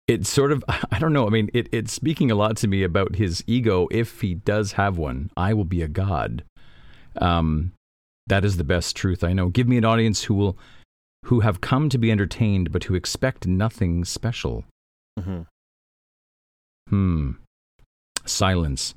it's 0.09 0.29
sort 0.29 0.53
of 0.53 0.65
I 0.91 0.99
don't 0.99 1.13
know. 1.13 1.27
I 1.27 1.31
mean, 1.31 1.51
it, 1.53 1.69
it's 1.73 1.93
speaking 1.93 2.31
a 2.31 2.35
lot 2.35 2.57
to 2.59 2.69
me 2.69 2.83
about 2.83 3.17
his 3.17 3.43
ego. 3.47 3.89
If 3.91 4.21
he 4.21 4.35
does 4.35 4.73
have 4.73 4.99
one, 4.99 5.31
I 5.37 5.55
will 5.55 5.65
be 5.65 5.83
a 5.83 5.89
god. 5.89 6.45
Um, 7.21 7.73
that 8.27 8.45
is 8.45 8.57
the 8.57 8.65
best 8.65 8.97
truth 8.97 9.23
I 9.23 9.33
know. 9.33 9.49
Give 9.49 9.69
me 9.69 9.79
an 9.79 9.85
audience 9.85 10.25
who 10.25 10.35
will 10.35 10.59
who 11.27 11.41
have 11.41 11.61
come 11.61 11.89
to 11.89 11.99
be 11.99 12.11
entertained, 12.11 12.71
but 12.71 12.85
who 12.85 12.95
expect 12.95 13.47
nothing 13.47 14.05
special. 14.05 14.65
mm-hmm. 15.19 15.43
Hmm. 16.89 17.31
Silence. 18.25 18.95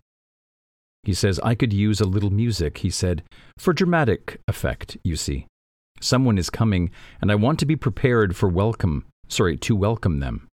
He 1.03 1.13
says, 1.13 1.39
I 1.39 1.55
could 1.55 1.73
use 1.73 1.99
a 1.99 2.05
little 2.05 2.29
music, 2.29 2.79
he 2.79 2.89
said, 2.91 3.23
for 3.57 3.73
dramatic 3.73 4.41
effect, 4.47 4.97
you 5.03 5.15
see. 5.15 5.47
Someone 6.01 6.37
is 6.37 6.49
coming, 6.49 6.91
and 7.21 7.31
I 7.31 7.35
want 7.35 7.57
to 7.59 7.65
be 7.65 7.75
prepared 7.75 8.35
for 8.35 8.47
welcome, 8.47 9.05
sorry, 9.27 9.57
to 9.57 9.75
welcome 9.75 10.19
them. 10.19 10.47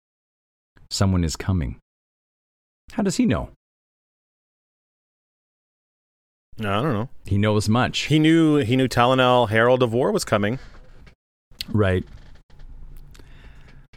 Someone 0.94 1.24
is 1.24 1.36
coming. 1.36 1.78
How 2.92 3.02
does 3.02 3.16
he 3.16 3.26
know? 3.26 3.50
i 6.60 6.64
don't 6.84 6.94
know 6.94 7.10
He 7.26 7.40
knows 7.40 7.68
much. 7.68 8.02
he 8.02 8.20
knew 8.20 8.58
he 8.58 8.76
knew 8.76 8.88
Talenel 8.88 9.50
herald 9.50 9.82
of 9.82 9.92
war 9.92 10.12
was 10.12 10.24
coming 10.24 10.60
Right. 11.70 12.04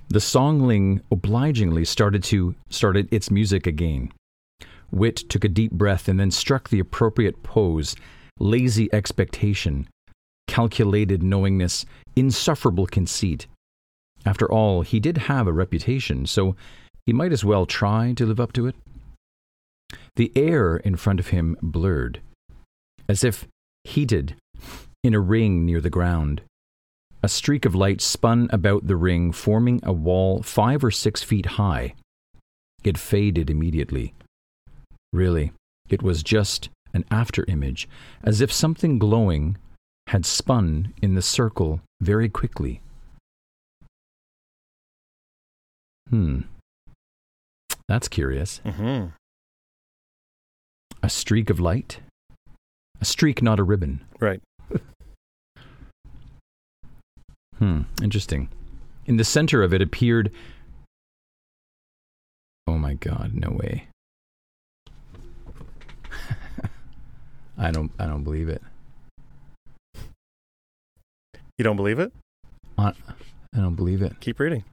The 0.09 0.21
songling 0.21 1.03
obligingly 1.11 1.85
started 1.85 2.23
to 2.25 2.55
started 2.71 3.13
its 3.13 3.31
music 3.31 3.67
again. 3.67 4.13
Wit 4.91 5.17
took 5.29 5.45
a 5.45 5.49
deep 5.49 5.73
breath 5.73 6.09
and 6.09 6.19
then 6.19 6.31
struck 6.31 6.69
the 6.69 6.79
appropriate 6.79 7.43
pose, 7.43 7.97
lazy 8.39 8.89
expectation, 8.95 9.89
calculated 10.47 11.25
knowingness, 11.25 11.85
insufferable 12.15 12.87
conceit. 12.87 13.49
After 14.25 14.51
all, 14.51 14.83
he 14.83 15.01
did 15.01 15.19
have 15.29 15.49
a 15.49 15.53
reputation, 15.53 16.25
so 16.25 16.55
he 17.07 17.13
might 17.13 17.33
as 17.33 17.45
well 17.45 17.65
try 17.65 18.13
to 18.13 18.27
live 18.27 18.41
up 18.41 18.53
to 18.53 18.67
it. 18.67 18.75
The 20.17 20.33
air 20.35 20.77
in 20.77 20.97
front 20.97 21.21
of 21.21 21.29
him 21.29 21.57
blurred, 21.63 22.21
as 23.09 23.23
if 23.23 23.47
heated 23.85 24.35
in 25.05 25.15
a 25.15 25.21
ring 25.21 25.65
near 25.65 25.81
the 25.81 25.91
ground. 25.91 26.43
A 27.23 27.29
streak 27.29 27.65
of 27.65 27.75
light 27.75 28.01
spun 28.01 28.49
about 28.53 28.87
the 28.87 28.97
ring, 28.97 29.33
forming 29.33 29.81
a 29.83 29.93
wall 29.93 30.43
five 30.43 30.85
or 30.85 30.91
six 30.91 31.23
feet 31.23 31.47
high. 31.47 31.95
It 32.83 32.99
faded 32.99 33.51
immediately. 33.51 34.15
Really, 35.13 35.53
it 35.89 36.03
was 36.03 36.23
just 36.23 36.69
an 36.93 37.05
after 37.11 37.45
image, 37.49 37.89
as 38.23 38.41
if 38.41 38.53
something 38.53 38.99
glowing 38.99 39.57
had 40.09 40.25
spun 40.25 40.93
in 41.03 41.15
the 41.15 41.23
circle 41.23 41.81
very 42.01 42.29
quickly. 42.29 42.81
Hmm. 46.11 46.43
That's 47.89 48.09
curious. 48.09 48.61
mm-hmm. 48.65 49.07
A 51.03 51.09
streak 51.09 51.51
of 51.51 51.61
light? 51.61 52.01
A 53.01 53.05
streak, 53.05 53.43
not 53.43 53.61
a 53.61 53.63
ribbon. 53.63 54.05
right 54.21 54.41
Hmm, 57.59 57.83
interesting. 58.03 58.49
In 59.07 59.17
the 59.17 59.25
center 59.25 59.63
of 59.63 59.73
it 59.73 59.81
appeared. 59.81 60.31
Oh 62.67 62.77
my 62.77 62.95
god, 62.95 63.33
no 63.35 63.51
way. 63.51 63.87
I 67.59 67.71
don't 67.71 67.91
I 67.99 68.05
don't 68.07 68.25
believe 68.25 68.49
it. 68.51 68.61
you 71.59 71.63
don't 71.65 71.77
believe 71.77 71.99
it 71.99 72.13
I 72.77 72.89
I 73.55 73.59
don't 73.59 73.75
believe 73.77 74.03
it. 74.03 74.21
keep 74.21 74.39
reading 74.39 74.65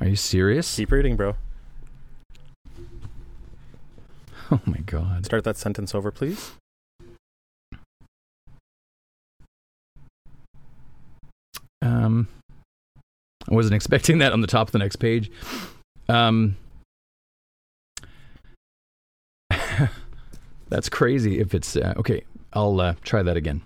Are 0.00 0.06
you 0.06 0.14
serious? 0.16 0.76
keep 0.76 0.92
reading 0.92 1.16
bro 1.16 1.34
Oh 4.60 4.60
my 4.66 4.78
god. 4.86 5.24
start 5.26 5.42
that 5.44 5.56
sentence 5.56 5.96
over 5.96 6.12
please 6.12 6.52
Um 11.82 12.28
I 13.50 13.54
wasn't 13.54 13.74
expecting 13.80 14.18
that 14.18 14.32
on 14.32 14.42
the 14.42 14.46
top 14.46 14.68
of 14.68 14.72
the 14.72 14.78
next 14.78 14.96
page. 14.96 15.28
Um 16.08 16.56
That's 20.68 20.88
crazy 20.88 21.40
if 21.40 21.52
it's 21.52 21.76
uh, 21.76 21.94
okay. 21.96 22.22
I'll 22.52 22.80
uh, 22.80 22.94
try 23.02 23.24
that 23.24 23.36
again. 23.36 23.62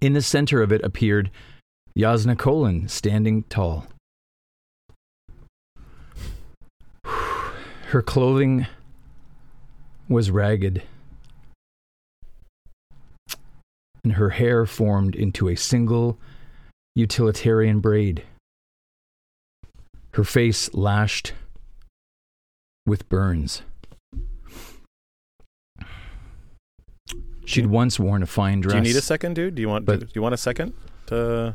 In 0.00 0.14
the 0.14 0.22
center 0.22 0.62
of 0.62 0.72
it 0.72 0.82
appeared 0.82 1.30
Jasnah 1.96 2.36
Kholin 2.36 2.88
standing 2.88 3.42
tall. 3.44 3.86
Her 7.04 8.00
clothing 8.00 8.66
was 10.08 10.30
ragged, 10.30 10.82
and 14.04 14.14
her 14.14 14.30
hair 14.30 14.66
formed 14.66 15.14
into 15.14 15.48
a 15.48 15.56
single 15.56 16.18
utilitarian 16.94 17.80
braid. 17.80 18.22
Her 20.14 20.24
face 20.24 20.72
lashed 20.74 21.32
with 22.86 23.08
burns. 23.08 23.62
She'd 27.44 27.66
once 27.66 27.98
worn 27.98 28.22
a 28.22 28.26
fine 28.26 28.60
dress. 28.60 28.72
Do 28.72 28.78
you 28.78 28.82
need 28.94 28.96
a 28.96 29.02
second, 29.02 29.34
dude? 29.34 29.54
Do 29.54 29.62
you 29.62 29.68
want? 29.68 29.84
But- 29.84 30.00
do 30.00 30.06
you 30.14 30.22
want 30.22 30.34
a 30.34 30.38
second? 30.38 30.74
To 31.06 31.54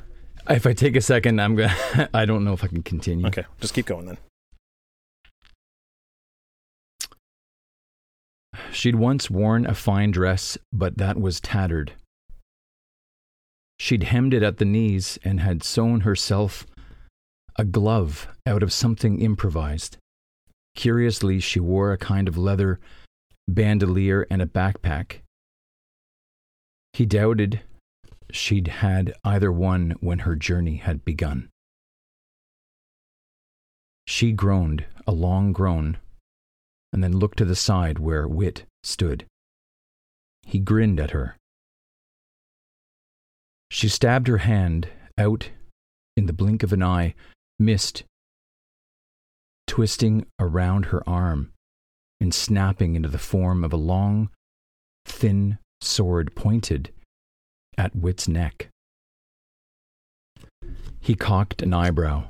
If 0.49 0.65
I 0.65 0.73
take 0.73 0.95
a 0.95 1.01
second, 1.01 1.39
I'm 1.39 1.55
gonna. 1.55 2.09
I 2.13 2.25
don't 2.25 2.43
know 2.43 2.53
if 2.53 2.63
I 2.63 2.67
can 2.67 2.81
continue. 2.83 3.27
okay, 3.27 3.45
just 3.61 3.73
keep 3.73 3.85
going 3.85 4.05
then. 4.07 4.17
She'd 8.73 8.95
once 8.95 9.29
worn 9.29 9.67
a 9.67 9.75
fine 9.75 10.09
dress, 10.09 10.57
but 10.71 10.97
that 10.97 11.19
was 11.19 11.39
tattered. 11.39 11.93
She'd 13.79 14.03
hemmed 14.03 14.33
it 14.33 14.41
at 14.41 14.57
the 14.57 14.65
knees 14.65 15.19
and 15.23 15.39
had 15.39 15.63
sewn 15.63 16.01
herself 16.01 16.65
a 17.55 17.65
glove 17.65 18.27
out 18.47 18.63
of 18.63 18.73
something 18.73 19.21
improvised. 19.21 19.97
Curiously, 20.75 21.39
she 21.39 21.59
wore 21.59 21.93
a 21.93 21.97
kind 21.97 22.27
of 22.27 22.35
leather 22.35 22.79
bandolier 23.47 24.25
and 24.31 24.41
a 24.41 24.47
backpack. 24.47 25.19
He 26.93 27.05
doubted 27.05 27.61
she'd 28.31 28.67
had 28.67 29.13
either 29.23 29.51
one 29.51 29.95
when 29.99 30.19
her 30.19 30.35
journey 30.35 30.77
had 30.77 31.05
begun. 31.05 31.49
She 34.07 34.31
groaned 34.31 34.85
a 35.05 35.11
long 35.11 35.53
groan 35.53 35.97
and 36.93 37.03
then 37.03 37.17
looked 37.17 37.39
to 37.39 37.45
the 37.45 37.55
side 37.55 37.97
where 37.97 38.27
Wit 38.27 38.63
stood. 38.83 39.25
He 40.45 40.59
grinned 40.59 40.99
at 40.99 41.11
her. 41.11 41.37
She 43.71 43.89
stabbed 43.89 44.27
her 44.27 44.37
hand 44.37 44.87
out 45.17 45.49
in 46.15 46.27
the 46.27 46.33
blink 46.33 46.61
of 46.61 46.71
an 46.71 46.83
eye, 46.83 47.15
missed, 47.57 48.03
twisting 49.65 50.27
around 50.39 50.85
her 50.85 51.01
arm 51.09 51.51
and 52.21 52.33
snapping 52.33 52.95
into 52.95 53.09
the 53.09 53.17
form 53.17 53.63
of 53.63 53.73
a 53.73 53.77
long, 53.77 54.29
thin 55.05 55.57
sword 55.81 56.35
pointed 56.35 56.91
at 57.75 57.95
Wit's 57.95 58.27
neck. 58.27 58.69
He 60.99 61.15
cocked 61.15 61.63
an 61.63 61.73
eyebrow. 61.73 62.27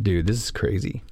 Dude, 0.00 0.26
this 0.26 0.42
is 0.42 0.50
crazy. 0.50 1.02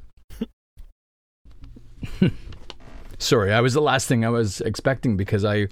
Sorry, 3.18 3.52
I 3.52 3.60
was 3.60 3.74
the 3.74 3.80
last 3.80 4.06
thing 4.06 4.24
I 4.24 4.28
was 4.28 4.60
expecting 4.60 5.16
because 5.16 5.44
I 5.44 5.66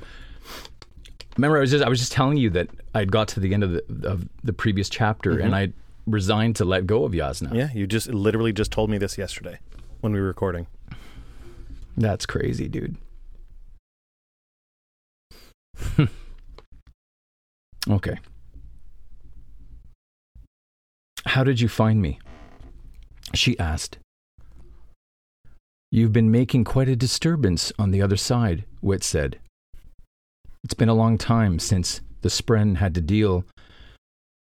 remember 1.36 1.58
I 1.58 1.60
was 1.60 1.70
just 1.70 1.84
I 1.84 1.88
was 1.88 2.00
just 2.00 2.12
telling 2.12 2.36
you 2.38 2.50
that 2.50 2.68
I'd 2.94 3.12
got 3.12 3.28
to 3.28 3.40
the 3.40 3.54
end 3.54 3.62
of 3.62 3.72
the 3.72 4.08
of 4.08 4.28
the 4.42 4.52
previous 4.52 4.88
chapter 4.88 5.32
and 5.32 5.52
mm-hmm. 5.52 5.54
I 5.54 5.72
resigned 6.06 6.56
to 6.56 6.64
let 6.64 6.86
go 6.86 7.04
of 7.04 7.12
Jasnah. 7.12 7.54
Yeah, 7.54 7.68
you 7.72 7.86
just 7.86 8.08
literally 8.08 8.52
just 8.52 8.72
told 8.72 8.90
me 8.90 8.98
this 8.98 9.16
yesterday 9.16 9.60
when 10.00 10.12
we 10.12 10.20
were 10.20 10.26
recording. 10.26 10.66
That's 11.96 12.26
crazy, 12.26 12.68
dude. 12.68 12.96
okay. 17.88 18.18
How 21.26 21.44
did 21.44 21.60
you 21.60 21.68
find 21.68 22.00
me? 22.00 22.18
She 23.36 23.58
asked. 23.58 23.98
You've 25.92 26.12
been 26.12 26.30
making 26.30 26.64
quite 26.64 26.88
a 26.88 26.96
disturbance 26.96 27.70
on 27.78 27.90
the 27.90 28.00
other 28.00 28.16
side, 28.16 28.64
Wit 28.80 29.04
said. 29.04 29.38
It's 30.64 30.74
been 30.74 30.88
a 30.88 30.94
long 30.94 31.18
time 31.18 31.58
since 31.58 32.00
the 32.22 32.28
Spren 32.28 32.76
had 32.78 32.94
to 32.94 33.00
deal 33.00 33.44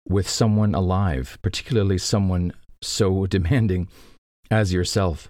with 0.09 0.27
someone 0.27 0.73
alive, 0.73 1.37
particularly 1.41 1.99
someone 1.99 2.53
so 2.81 3.27
demanding 3.27 3.87
as 4.49 4.73
yourself. 4.73 5.29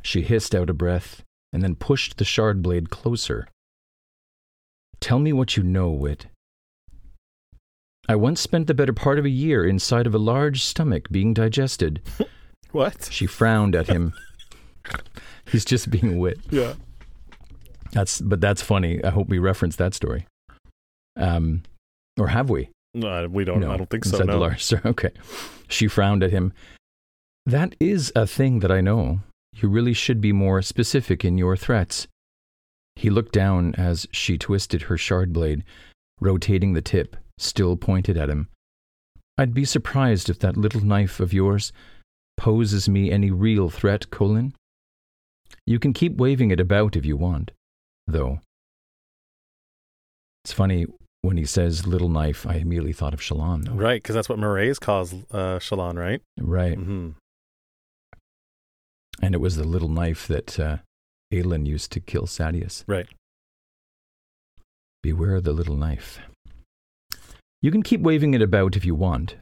She 0.00 0.22
hissed 0.22 0.54
out 0.54 0.70
a 0.70 0.74
breath 0.74 1.22
and 1.52 1.62
then 1.62 1.74
pushed 1.74 2.16
the 2.16 2.24
shard 2.24 2.62
blade 2.62 2.88
closer. 2.88 3.48
Tell 5.00 5.18
me 5.18 5.32
what 5.32 5.56
you 5.56 5.64
know, 5.64 5.90
Wit. 5.90 6.26
I 8.08 8.16
once 8.16 8.40
spent 8.40 8.66
the 8.66 8.74
better 8.74 8.92
part 8.92 9.18
of 9.18 9.24
a 9.24 9.30
year 9.30 9.64
inside 9.64 10.06
of 10.06 10.14
a 10.14 10.18
large 10.18 10.62
stomach 10.64 11.08
being 11.10 11.34
digested. 11.34 12.00
What? 12.72 13.10
She 13.12 13.26
frowned 13.26 13.76
at 13.76 13.86
him. 13.88 14.14
He's 15.50 15.62
just 15.66 15.90
being 15.90 16.18
wit. 16.18 16.40
Yeah. 16.48 16.72
That's 17.92 18.18
but 18.18 18.40
that's 18.40 18.62
funny. 18.62 19.04
I 19.04 19.10
hope 19.10 19.28
we 19.28 19.38
reference 19.38 19.76
that 19.76 19.92
story. 19.92 20.26
Um, 21.14 21.64
or 22.18 22.28
have 22.28 22.48
we? 22.48 22.70
No, 22.94 23.28
we 23.28 23.44
don't. 23.44 23.62
I 23.62 23.76
don't 23.76 23.90
think 23.90 24.06
so. 24.06 24.16
Inside 24.16 24.28
the 24.28 24.32
No. 24.32 24.38
large 24.38 24.72
Okay. 24.86 25.10
She 25.68 25.86
frowned 25.86 26.22
at 26.22 26.30
him. 26.30 26.54
That 27.44 27.74
is 27.78 28.10
a 28.16 28.26
thing 28.26 28.60
that 28.60 28.72
I 28.72 28.80
know. 28.80 29.20
You 29.54 29.68
really 29.68 29.92
should 29.92 30.22
be 30.22 30.32
more 30.32 30.62
specific 30.62 31.26
in 31.26 31.36
your 31.36 31.58
threats. 31.58 32.06
He 32.96 33.10
looked 33.10 33.32
down 33.32 33.74
as 33.74 34.06
she 34.12 34.38
twisted 34.38 34.82
her 34.84 34.96
shard 34.96 35.30
blade, 35.34 35.62
rotating 36.22 36.72
the 36.72 36.80
tip, 36.80 37.16
still 37.42 37.76
pointed 37.76 38.16
at 38.16 38.30
him. 38.30 38.48
I'd 39.38 39.54
be 39.54 39.64
surprised 39.64 40.28
if 40.28 40.38
that 40.40 40.56
little 40.56 40.84
knife 40.84 41.20
of 41.20 41.32
yours 41.32 41.72
poses 42.36 42.88
me 42.88 43.10
any 43.10 43.30
real 43.30 43.70
threat, 43.70 44.10
Kholin. 44.10 44.52
You 45.66 45.78
can 45.78 45.92
keep 45.92 46.16
waving 46.16 46.50
it 46.50 46.60
about 46.60 46.96
if 46.96 47.04
you 47.04 47.16
want, 47.16 47.50
though. 48.06 48.40
It's 50.44 50.52
funny, 50.52 50.86
when 51.22 51.36
he 51.36 51.44
says 51.44 51.86
little 51.86 52.08
knife, 52.08 52.46
I 52.46 52.54
immediately 52.54 52.92
thought 52.92 53.14
of 53.14 53.20
Shallan, 53.20 53.64
though. 53.64 53.74
Right, 53.74 54.02
because 54.02 54.14
that's 54.14 54.28
what 54.28 54.38
Mraize 54.38 54.80
calls 54.80 55.14
uh, 55.30 55.58
Shallan, 55.58 55.96
right? 55.96 56.20
Right. 56.38 56.76
Mm-hmm. 56.76 57.10
And 59.22 59.34
it 59.34 59.40
was 59.40 59.56
the 59.56 59.64
little 59.64 59.88
knife 59.88 60.26
that 60.26 60.58
uh, 60.58 60.78
Adolin 61.32 61.64
used 61.64 61.92
to 61.92 62.00
kill 62.00 62.24
Sadeas. 62.24 62.82
Right. 62.88 63.06
Beware 65.02 65.40
the 65.40 65.52
little 65.52 65.76
knife. 65.76 66.18
You 67.62 67.70
can 67.70 67.84
keep 67.84 68.00
waving 68.00 68.34
it 68.34 68.42
about 68.42 68.76
if 68.76 68.84
you 68.84 68.96
want, 68.96 69.36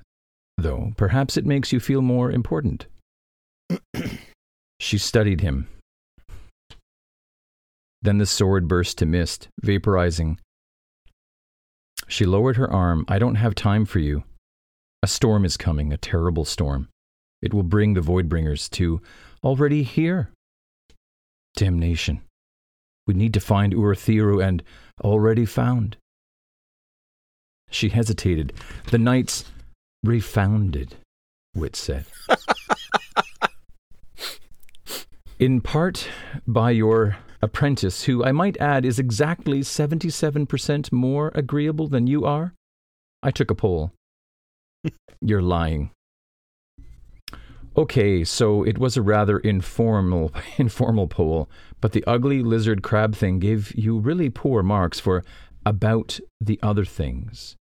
though 0.59 0.93
perhaps 0.99 1.39
it 1.39 1.47
makes 1.47 1.73
you 1.73 1.81
feel 1.81 2.03
more 2.03 2.31
important. 2.31 2.87
she 4.79 4.99
studied 4.99 5.41
him. 5.41 5.69
Then 8.03 8.19
the 8.19 8.27
sword 8.27 8.69
burst 8.69 8.99
to 8.99 9.07
mist, 9.07 9.49
vaporizing. 9.63 10.39
She 12.09 12.27
lowered 12.27 12.57
her 12.57 12.71
arm. 12.71 13.07
I 13.09 13.19
don't 13.19 13.37
have 13.37 13.55
time 13.55 13.87
for 13.87 14.01
you. 14.01 14.25
A 15.03 15.07
storm 15.07 15.47
is 15.47 15.57
coming, 15.57 15.93
a 15.93 15.97
terrible 15.97 16.45
storm. 16.45 16.89
It 17.41 17.55
will 17.55 17.63
bring 17.63 17.95
the 17.95 18.03
Voidbringers 18.03 18.69
to 18.73 19.01
already 19.43 19.83
here. 19.83 20.31
Damnation. 21.57 22.21
We 23.07 23.15
need 23.15 23.33
to 23.33 23.41
find 23.41 23.73
Urithiru 23.73 24.47
and 24.47 24.63
already 25.03 25.47
found. 25.47 25.97
She 27.71 27.89
hesitated. 27.89 28.53
The 28.91 28.99
knights 28.99 29.45
refounded, 30.03 30.97
Wit 31.55 31.77
said. 31.77 32.05
In 35.39 35.61
part 35.63 36.09
by 36.47 36.71
your 36.73 37.17
apprentice, 37.41 38.05
who 38.05 38.23
I 38.25 38.33
might 38.33 38.61
add 38.61 38.85
is 38.85 38.99
exactly 38.99 39.61
77% 39.61 40.93
more 40.93 41.33
agreeable 41.35 41.89
than 41.89 42.07
you 42.07 42.27
are. 42.27 42.53
I 43.23 43.31
took 43.31 43.51
a 43.51 43.55
poll. 43.55 43.93
You're 45.23 45.41
lying. 45.41 45.91
Okay, 47.77 48.25
so 48.25 48.65
it 48.65 48.79
was 48.79 48.97
a 48.97 49.03
rather 49.03 49.39
informal 49.39 50.33
informal 50.59 51.07
poll, 51.07 51.49
but 51.81 51.93
the 51.93 52.05
ugly 52.07 52.43
lizard 52.43 52.83
crab 52.83 53.15
thing 53.15 53.39
gave 53.39 53.73
you 53.75 53.99
really 53.99 54.29
poor 54.29 54.63
marks 54.63 54.99
for 54.99 55.25
about 55.65 56.19
the 56.41 56.59
other 56.63 56.85
things. 56.85 57.57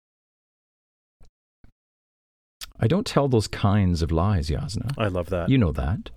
I 2.80 2.86
don't 2.86 3.06
tell 3.06 3.28
those 3.28 3.48
kinds 3.48 4.02
of 4.02 4.12
lies, 4.12 4.48
Jasnah. 4.50 4.92
I 4.96 5.08
love 5.08 5.30
that. 5.30 5.48
You 5.48 5.58
know 5.58 5.72
that. 5.72 6.10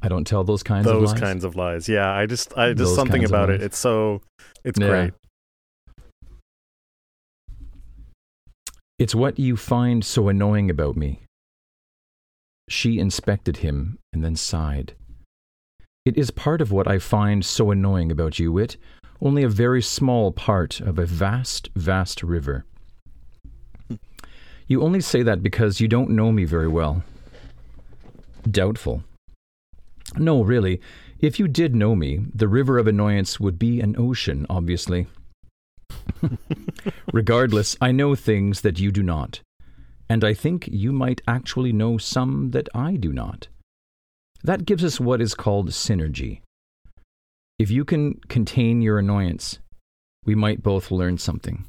I 0.00 0.08
don't 0.08 0.26
tell 0.26 0.44
those 0.44 0.62
kinds 0.62 0.86
of 0.86 1.00
lies. 1.00 1.12
Those 1.12 1.20
kinds 1.20 1.44
of 1.44 1.56
lies. 1.56 1.88
Yeah, 1.88 2.10
I 2.10 2.26
just, 2.26 2.56
I 2.56 2.70
just 2.72 2.78
Those 2.78 2.96
something 2.96 3.24
about 3.24 3.50
it. 3.50 3.62
It's 3.62 3.78
so, 3.78 4.22
it's 4.64 4.78
Yeah. 4.78 4.88
great. 4.88 5.12
It's 8.98 9.14
what 9.14 9.38
you 9.38 9.56
find 9.56 10.04
so 10.04 10.28
annoying 10.28 10.70
about 10.70 10.96
me. 10.96 11.22
She 12.68 12.98
inspected 12.98 13.58
him 13.58 13.98
and 14.12 14.24
then 14.24 14.36
sighed. 14.36 14.94
It 16.04 16.16
is 16.16 16.30
part 16.30 16.60
of 16.60 16.70
what 16.72 16.88
I 16.88 16.98
find 16.98 17.44
so 17.44 17.70
annoying 17.70 18.10
about 18.10 18.38
you, 18.38 18.52
Wit. 18.52 18.76
Only 19.20 19.42
a 19.44 19.48
very 19.48 19.82
small 19.82 20.32
part 20.32 20.80
of 20.80 20.98
a 20.98 21.06
vast, 21.06 21.68
vast 21.76 22.22
river. 22.22 22.64
You 24.72 24.80
only 24.80 25.02
say 25.02 25.22
that 25.22 25.42
because 25.42 25.82
you 25.82 25.86
don't 25.86 26.08
know 26.08 26.32
me 26.32 26.46
very 26.46 26.66
well. 26.66 27.04
Doubtful. 28.50 29.04
No, 30.16 30.42
really. 30.42 30.80
If 31.20 31.38
you 31.38 31.46
did 31.46 31.74
know 31.74 31.94
me, 31.94 32.20
the 32.34 32.48
river 32.48 32.78
of 32.78 32.86
annoyance 32.86 33.38
would 33.38 33.58
be 33.58 33.82
an 33.82 33.94
ocean, 33.98 34.46
obviously. 34.48 35.08
Regardless, 37.12 37.76
I 37.82 37.92
know 37.92 38.14
things 38.14 38.62
that 38.62 38.80
you 38.80 38.90
do 38.90 39.02
not. 39.02 39.42
And 40.08 40.24
I 40.24 40.32
think 40.32 40.70
you 40.72 40.90
might 40.90 41.20
actually 41.28 41.74
know 41.74 41.98
some 41.98 42.52
that 42.52 42.70
I 42.74 42.96
do 42.96 43.12
not. 43.12 43.48
That 44.42 44.64
gives 44.64 44.84
us 44.84 44.98
what 44.98 45.20
is 45.20 45.34
called 45.34 45.68
synergy. 45.68 46.40
If 47.58 47.70
you 47.70 47.84
can 47.84 48.14
contain 48.30 48.80
your 48.80 48.98
annoyance, 48.98 49.58
we 50.24 50.34
might 50.34 50.62
both 50.62 50.90
learn 50.90 51.18
something. 51.18 51.66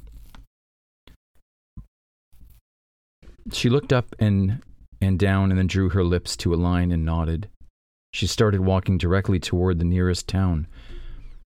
She 3.52 3.68
looked 3.68 3.92
up 3.92 4.14
and, 4.18 4.62
and 5.00 5.18
down 5.18 5.50
and 5.50 5.58
then 5.58 5.66
drew 5.66 5.90
her 5.90 6.04
lips 6.04 6.36
to 6.38 6.54
a 6.54 6.56
line 6.56 6.90
and 6.90 7.04
nodded. 7.04 7.48
She 8.12 8.26
started 8.26 8.60
walking 8.60 8.96
directly 8.96 9.40
toward 9.40 9.78
the 9.78 9.84
nearest 9.84 10.28
town. 10.28 10.66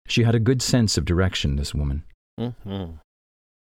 She 0.07 0.23
had 0.23 0.35
a 0.35 0.39
good 0.39 0.61
sense 0.61 0.97
of 0.97 1.05
direction, 1.05 1.55
this 1.55 1.73
woman. 1.73 2.03
Mm-hmm. 2.39 2.93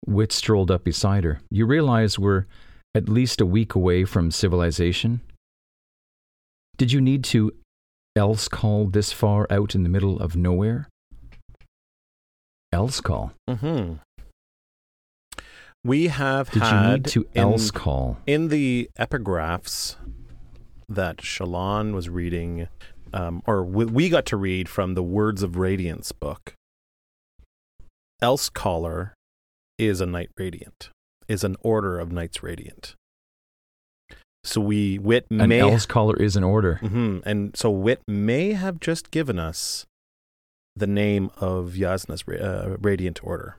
Wit 0.05 0.31
strolled 0.31 0.71
up 0.71 0.83
beside 0.83 1.23
her. 1.23 1.41
You 1.49 1.65
realize 1.65 2.17
we're 2.17 2.45
at 2.95 3.09
least 3.09 3.41
a 3.41 3.45
week 3.45 3.75
away 3.75 4.05
from 4.05 4.31
civilization? 4.31 5.21
Did 6.77 6.91
you 6.91 7.01
need 7.01 7.23
to 7.25 7.51
Elsecall 8.17 8.91
this 8.91 9.11
far 9.11 9.45
out 9.49 9.75
in 9.75 9.83
the 9.83 9.89
middle 9.89 10.19
of 10.19 10.35
nowhere? 10.35 10.89
Elsecall. 12.73 13.31
Mm-hmm. 13.49 13.95
We 15.83 16.07
have 16.07 16.49
Did 16.51 16.61
had 16.63 16.87
you 16.89 16.93
need 16.97 17.05
to 17.05 17.25
in, 17.33 17.47
Elsecall? 17.47 18.17
in 18.27 18.49
the 18.49 18.89
epigraphs 18.99 19.95
that 20.89 21.17
Shallan 21.17 21.93
was 21.93 22.09
reading, 22.09 22.67
um, 23.13 23.41
or 23.45 23.63
we, 23.63 23.85
we 23.85 24.09
got 24.09 24.25
to 24.27 24.37
read 24.37 24.67
from 24.67 24.93
the 24.93 25.03
Words 25.03 25.41
of 25.41 25.55
Radiance 25.57 26.11
book. 26.11 26.53
Elsecaller 28.21 29.11
is 29.77 30.01
a 30.01 30.05
knight 30.05 30.29
radiant, 30.37 30.89
is 31.29 31.43
an 31.45 31.55
order 31.61 31.97
of 31.97 32.11
knights 32.11 32.43
radiant. 32.43 32.95
So 34.43 34.59
we 34.61 34.99
wit 34.99 35.27
An 35.29 35.49
may 35.49 35.59
else 35.61 35.85
caller 35.85 36.15
is 36.17 36.35
an 36.35 36.43
order. 36.43 36.79
Mhm. 36.81 37.21
And 37.25 37.55
so 37.55 37.69
Wit 37.69 38.01
may 38.07 38.53
have 38.53 38.79
just 38.79 39.11
given 39.11 39.37
us 39.37 39.85
the 40.75 40.87
name 40.87 41.29
of 41.37 41.73
Jasnah's 41.77 42.23
uh, 42.27 42.77
Radiant 42.81 43.19
Order. 43.23 43.57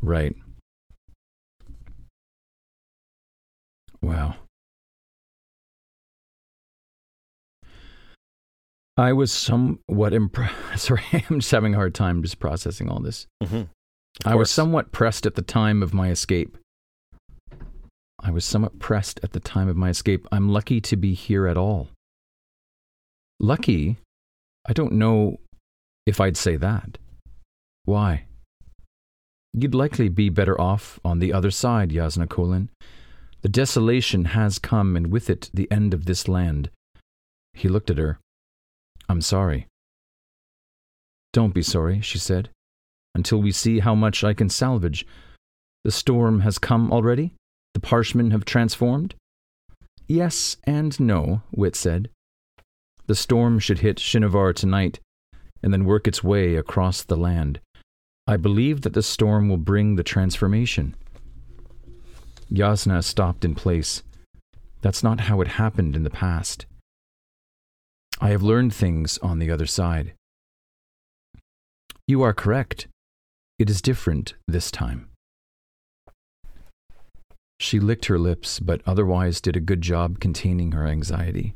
Right. 0.00 0.34
Wow. 4.04 4.34
I 8.98 9.14
was 9.14 9.32
somewhat 9.32 10.12
impressed. 10.12 10.54
Sorry, 10.76 11.02
I'm 11.12 11.40
just 11.40 11.50
having 11.50 11.72
a 11.72 11.78
hard 11.78 11.94
time 11.94 12.22
just 12.22 12.38
processing 12.38 12.90
all 12.90 13.00
this. 13.00 13.26
Mm-hmm. 13.42 13.62
I 14.26 14.34
was 14.34 14.50
somewhat 14.50 14.92
pressed 14.92 15.24
at 15.24 15.36
the 15.36 15.42
time 15.42 15.82
of 15.82 15.94
my 15.94 16.10
escape. 16.10 16.58
I 18.20 18.30
was 18.30 18.44
somewhat 18.44 18.78
pressed 18.78 19.20
at 19.22 19.32
the 19.32 19.40
time 19.40 19.68
of 19.68 19.76
my 19.76 19.88
escape. 19.88 20.28
I'm 20.30 20.50
lucky 20.50 20.82
to 20.82 20.96
be 20.96 21.14
here 21.14 21.46
at 21.46 21.56
all. 21.56 21.88
Lucky? 23.40 23.96
I 24.68 24.74
don't 24.74 24.92
know 24.92 25.40
if 26.06 26.20
I'd 26.20 26.36
say 26.36 26.56
that. 26.56 26.98
Why? 27.86 28.26
You'd 29.54 29.74
likely 29.74 30.10
be 30.10 30.28
better 30.28 30.60
off 30.60 31.00
on 31.04 31.20
the 31.20 31.32
other 31.32 31.50
side, 31.50 31.90
Jasnah 31.90 32.28
Kholin. 32.28 32.68
The 33.44 33.50
desolation 33.50 34.24
has 34.24 34.58
come, 34.58 34.96
and 34.96 35.08
with 35.08 35.28
it 35.28 35.50
the 35.52 35.70
end 35.70 35.92
of 35.92 36.06
this 36.06 36.28
land. 36.28 36.70
He 37.52 37.68
looked 37.68 37.90
at 37.90 37.98
her. 37.98 38.18
I'm 39.06 39.20
sorry. 39.20 39.66
Don't 41.34 41.52
be 41.52 41.60
sorry, 41.60 42.00
she 42.00 42.16
said, 42.16 42.48
until 43.14 43.42
we 43.42 43.52
see 43.52 43.80
how 43.80 43.94
much 43.94 44.24
I 44.24 44.32
can 44.32 44.48
salvage. 44.48 45.06
The 45.84 45.90
storm 45.90 46.40
has 46.40 46.56
come 46.56 46.90
already? 46.90 47.34
The 47.74 47.80
Parshmen 47.80 48.30
have 48.30 48.46
transformed? 48.46 49.14
Yes 50.08 50.56
and 50.64 50.98
no, 50.98 51.42
Wit 51.52 51.76
said. 51.76 52.08
The 53.08 53.14
storm 53.14 53.58
should 53.58 53.80
hit 53.80 53.98
Shinovar 53.98 54.54
tonight, 54.54 55.00
and 55.62 55.70
then 55.70 55.84
work 55.84 56.08
its 56.08 56.24
way 56.24 56.56
across 56.56 57.02
the 57.02 57.16
land. 57.16 57.60
I 58.26 58.38
believe 58.38 58.80
that 58.80 58.94
the 58.94 59.02
storm 59.02 59.50
will 59.50 59.58
bring 59.58 59.96
the 59.96 60.02
transformation. 60.02 60.94
Jasnah 62.52 63.02
stopped 63.02 63.44
in 63.44 63.54
place. 63.54 64.02
That's 64.80 65.02
not 65.02 65.20
how 65.20 65.40
it 65.40 65.48
happened 65.48 65.96
in 65.96 66.02
the 66.02 66.10
past. 66.10 66.66
I 68.20 68.30
have 68.30 68.42
learned 68.42 68.74
things 68.74 69.18
on 69.18 69.38
the 69.38 69.50
other 69.50 69.66
side. 69.66 70.14
You 72.06 72.22
are 72.22 72.34
correct. 72.34 72.86
It 73.58 73.70
is 73.70 73.80
different 73.80 74.34
this 74.46 74.70
time. 74.70 75.08
She 77.58 77.80
licked 77.80 78.06
her 78.06 78.18
lips, 78.18 78.60
but 78.60 78.82
otherwise 78.86 79.40
did 79.40 79.56
a 79.56 79.60
good 79.60 79.80
job 79.80 80.20
containing 80.20 80.72
her 80.72 80.86
anxiety. 80.86 81.54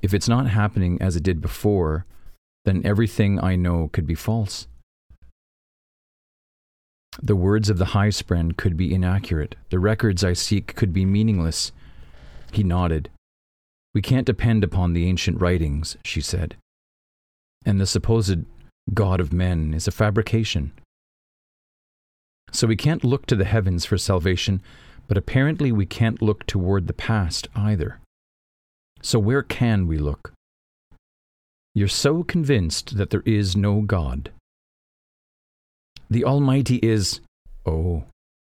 If 0.00 0.14
it's 0.14 0.28
not 0.28 0.48
happening 0.48 1.00
as 1.00 1.16
it 1.16 1.22
did 1.22 1.40
before, 1.40 2.06
then 2.64 2.82
everything 2.84 3.40
I 3.40 3.56
know 3.56 3.88
could 3.88 4.06
be 4.06 4.14
false. 4.14 4.68
The 7.20 7.36
words 7.36 7.68
of 7.68 7.78
the 7.78 7.86
high 7.86 8.08
spren 8.08 8.56
could 8.56 8.76
be 8.76 8.94
inaccurate. 8.94 9.56
The 9.70 9.78
records 9.78 10.24
I 10.24 10.32
seek 10.32 10.74
could 10.74 10.92
be 10.92 11.04
meaningless. 11.04 11.72
He 12.52 12.62
nodded. 12.62 13.10
We 13.94 14.00
can't 14.00 14.26
depend 14.26 14.64
upon 14.64 14.92
the 14.92 15.06
ancient 15.06 15.40
writings, 15.40 15.96
she 16.04 16.20
said. 16.20 16.56
And 17.66 17.80
the 17.80 17.86
supposed 17.86 18.44
God 18.94 19.20
of 19.20 19.32
men 19.32 19.74
is 19.74 19.86
a 19.86 19.92
fabrication. 19.92 20.72
So 22.50 22.66
we 22.66 22.76
can't 22.76 23.04
look 23.04 23.26
to 23.26 23.36
the 23.36 23.44
heavens 23.44 23.84
for 23.84 23.98
salvation, 23.98 24.62
but 25.08 25.18
apparently 25.18 25.72
we 25.72 25.86
can't 25.86 26.22
look 26.22 26.46
toward 26.46 26.86
the 26.86 26.92
past 26.92 27.48
either. 27.54 28.00
So 29.02 29.18
where 29.18 29.42
can 29.42 29.86
we 29.86 29.98
look? 29.98 30.32
You're 31.74 31.88
so 31.88 32.22
convinced 32.22 32.96
that 32.96 33.10
there 33.10 33.22
is 33.24 33.56
no 33.56 33.80
God. 33.82 34.30
The 36.12 36.26
Almighty 36.26 36.76
is. 36.82 37.20
Oh, 37.64 38.04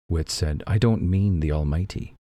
Wit 0.09 0.29
said, 0.29 0.63
I 0.67 0.77
don't 0.77 1.01
mean 1.01 1.39
the 1.39 1.53
Almighty. 1.53 2.13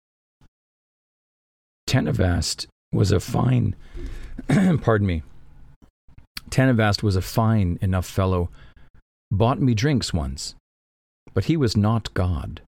Tanavast 1.89 2.69
was 2.93 3.11
a 3.11 3.19
fine. 3.19 3.75
pardon 4.83 5.09
me. 5.09 5.25
Tanavast 6.49 7.03
was 7.03 7.17
a 7.17 7.21
fine 7.21 7.77
enough 7.83 8.07
fellow. 8.07 8.51
Bought 9.33 9.61
me 9.61 9.75
drinks 9.75 10.15
once. 10.15 10.55
But 11.35 11.47
he 11.47 11.57
was 11.57 11.77
not 11.77 12.15
God. 12.15 12.63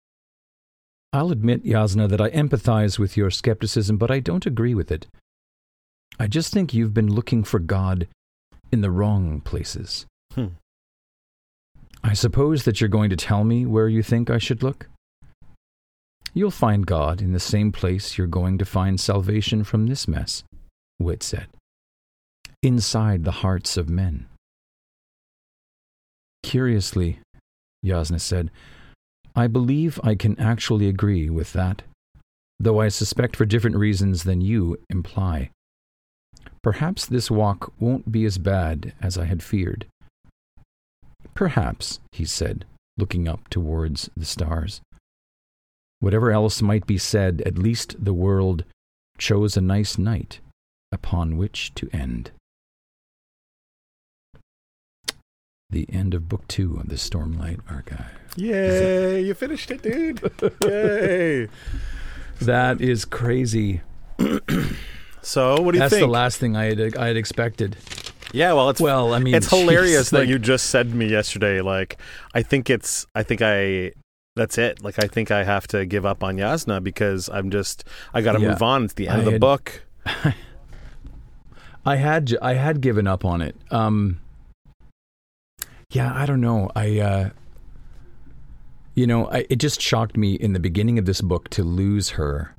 I'll 1.12 1.30
admit, 1.30 1.64
Jasnah, 1.64 2.08
that 2.08 2.20
I 2.20 2.30
empathize 2.30 2.98
with 2.98 3.16
your 3.16 3.30
skepticism, 3.30 3.98
but 3.98 4.10
I 4.10 4.18
don't 4.18 4.46
agree 4.46 4.74
with 4.74 4.90
it. 4.90 5.06
I 6.18 6.26
just 6.26 6.52
think 6.52 6.74
you've 6.74 6.92
been 6.92 7.14
looking 7.14 7.44
for 7.44 7.60
God 7.60 8.08
in 8.72 8.80
the 8.80 8.90
wrong 8.90 9.40
places. 9.42 10.06
I 12.04 12.12
suppose 12.12 12.64
that 12.64 12.80
you're 12.80 12.88
going 12.88 13.08
to 13.10 13.16
tell 13.16 13.44
me 13.44 13.64
where 13.64 13.88
you 13.88 14.02
think 14.02 14.28
I 14.28 14.36
should 14.36 14.62
look? 14.62 14.88
You'll 16.34 16.50
find 16.50 16.86
God 16.86 17.22
in 17.22 17.32
the 17.32 17.40
same 17.40 17.72
place 17.72 18.18
you're 18.18 18.26
going 18.26 18.58
to 18.58 18.66
find 18.66 19.00
salvation 19.00 19.64
from 19.64 19.86
this 19.86 20.06
mess, 20.06 20.44
Wit 21.00 21.22
said. 21.22 21.46
Inside 22.62 23.24
the 23.24 23.40
hearts 23.40 23.78
of 23.78 23.88
men. 23.88 24.26
Curiously, 26.42 27.20
Jasnah 27.82 28.20
said, 28.20 28.50
I 29.34 29.46
believe 29.46 29.98
I 30.04 30.14
can 30.14 30.38
actually 30.38 30.88
agree 30.88 31.30
with 31.30 31.54
that, 31.54 31.82
though 32.60 32.80
I 32.82 32.88
suspect 32.88 33.34
for 33.34 33.46
different 33.46 33.76
reasons 33.76 34.24
than 34.24 34.42
you 34.42 34.78
imply. 34.90 35.50
Perhaps 36.62 37.06
this 37.06 37.30
walk 37.30 37.72
won't 37.80 38.12
be 38.12 38.26
as 38.26 38.36
bad 38.36 38.92
as 39.00 39.16
I 39.16 39.24
had 39.24 39.42
feared. 39.42 39.86
Perhaps, 41.34 42.00
he 42.12 42.24
said, 42.24 42.64
looking 42.96 43.28
up 43.28 43.48
towards 43.48 44.08
the 44.16 44.24
stars. 44.24 44.80
Whatever 46.00 46.30
else 46.30 46.62
might 46.62 46.86
be 46.86 46.98
said, 46.98 47.42
at 47.46 47.58
least 47.58 48.04
the 48.04 48.14
world 48.14 48.64
chose 49.18 49.56
a 49.56 49.60
nice 49.60 49.98
night 49.98 50.40
upon 50.92 51.36
which 51.36 51.74
to 51.74 51.88
end. 51.92 52.30
The 55.70 55.86
end 55.92 56.14
of 56.14 56.28
Book 56.28 56.46
Two 56.46 56.76
of 56.76 56.88
the 56.88 56.94
Stormlight 56.94 57.60
Archive. 57.68 58.06
Yay! 58.36 59.22
You 59.22 59.34
finished 59.34 59.70
it, 59.70 59.82
dude. 59.82 60.20
Yay! 60.62 61.48
That 62.40 62.80
is 62.80 63.04
crazy. 63.04 63.80
So, 65.24 65.58
what 65.62 65.72
do 65.72 65.78
you 65.78 65.80
That's 65.80 65.90
think? 65.90 66.00
That's 66.00 66.06
the 66.06 66.06
last 66.06 66.36
thing 66.36 66.54
I 66.54 66.64
had 66.64 66.96
I 66.96 67.06
had 67.06 67.16
expected. 67.16 67.76
Yeah, 68.34 68.52
well, 68.52 68.68
it's 68.70 68.80
Well, 68.80 69.14
I 69.14 69.20
mean, 69.20 69.34
it's 69.34 69.48
hilarious 69.48 70.08
jeez, 70.08 70.10
that 70.10 70.18
like- 70.20 70.28
you 70.28 70.38
just 70.40 70.66
said 70.66 70.90
to 70.90 70.94
me 70.96 71.06
yesterday. 71.08 71.60
Like, 71.60 71.98
I 72.34 72.42
think 72.42 72.68
it's, 72.68 73.06
I 73.14 73.22
think 73.22 73.40
I, 73.42 73.92
that's 74.34 74.58
it. 74.58 74.82
Like, 74.82 75.02
I 75.02 75.06
think 75.06 75.30
I 75.30 75.44
have 75.44 75.68
to 75.68 75.86
give 75.86 76.04
up 76.04 76.24
on 76.24 76.36
Jasnah 76.36 76.82
because 76.82 77.28
I'm 77.28 77.50
just, 77.50 77.84
I 78.12 78.22
got 78.22 78.32
to 78.32 78.40
Yeah. 78.40 78.48
move 78.50 78.62
on. 78.62 78.84
It's 78.84 78.94
the 78.94 79.06
end 79.08 79.16
I 79.16 79.18
of 79.20 79.24
the 79.26 79.30
had- 79.32 79.40
book. 79.40 79.82
I 81.86 81.96
had 81.96 82.34
I 82.40 82.54
had 82.54 82.80
given 82.80 83.06
up 83.06 83.24
on 83.26 83.42
it. 83.42 83.54
Um, 83.70 84.18
yeah, 85.90 86.12
I 86.14 86.24
don't 86.24 86.40
know. 86.40 86.70
I 86.74 86.98
uh, 86.98 87.30
you 88.94 89.06
know, 89.06 89.26
I, 89.26 89.46
it 89.50 89.56
just 89.56 89.80
shocked 89.82 90.16
me 90.16 90.34
in 90.34 90.54
the 90.54 90.60
beginning 90.60 90.98
of 90.98 91.04
this 91.04 91.20
book 91.20 91.50
to 91.50 91.62
lose 91.62 92.10
her 92.10 92.54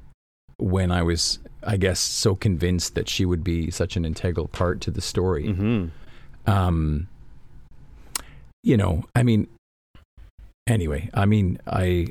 when 0.58 0.92
I 0.92 1.02
was, 1.02 1.40
I 1.66 1.78
guess, 1.78 2.00
so 2.00 2.36
convinced 2.36 2.96
that 2.96 3.10
she 3.10 3.26
would 3.26 3.44
be 3.44 3.72
such 3.72 3.98
an 3.98 4.06
integral 4.06 4.48
part 4.48 4.82
to 4.82 4.92
the 4.92 5.02
story. 5.02 5.48
hmm 5.52 5.88
Um, 6.46 7.08
you 8.64 8.78
know, 8.78 9.04
I 9.16 9.24
mean, 9.24 9.48
anyway, 10.68 11.10
I 11.14 11.26
mean, 11.26 11.60
I 11.68 12.08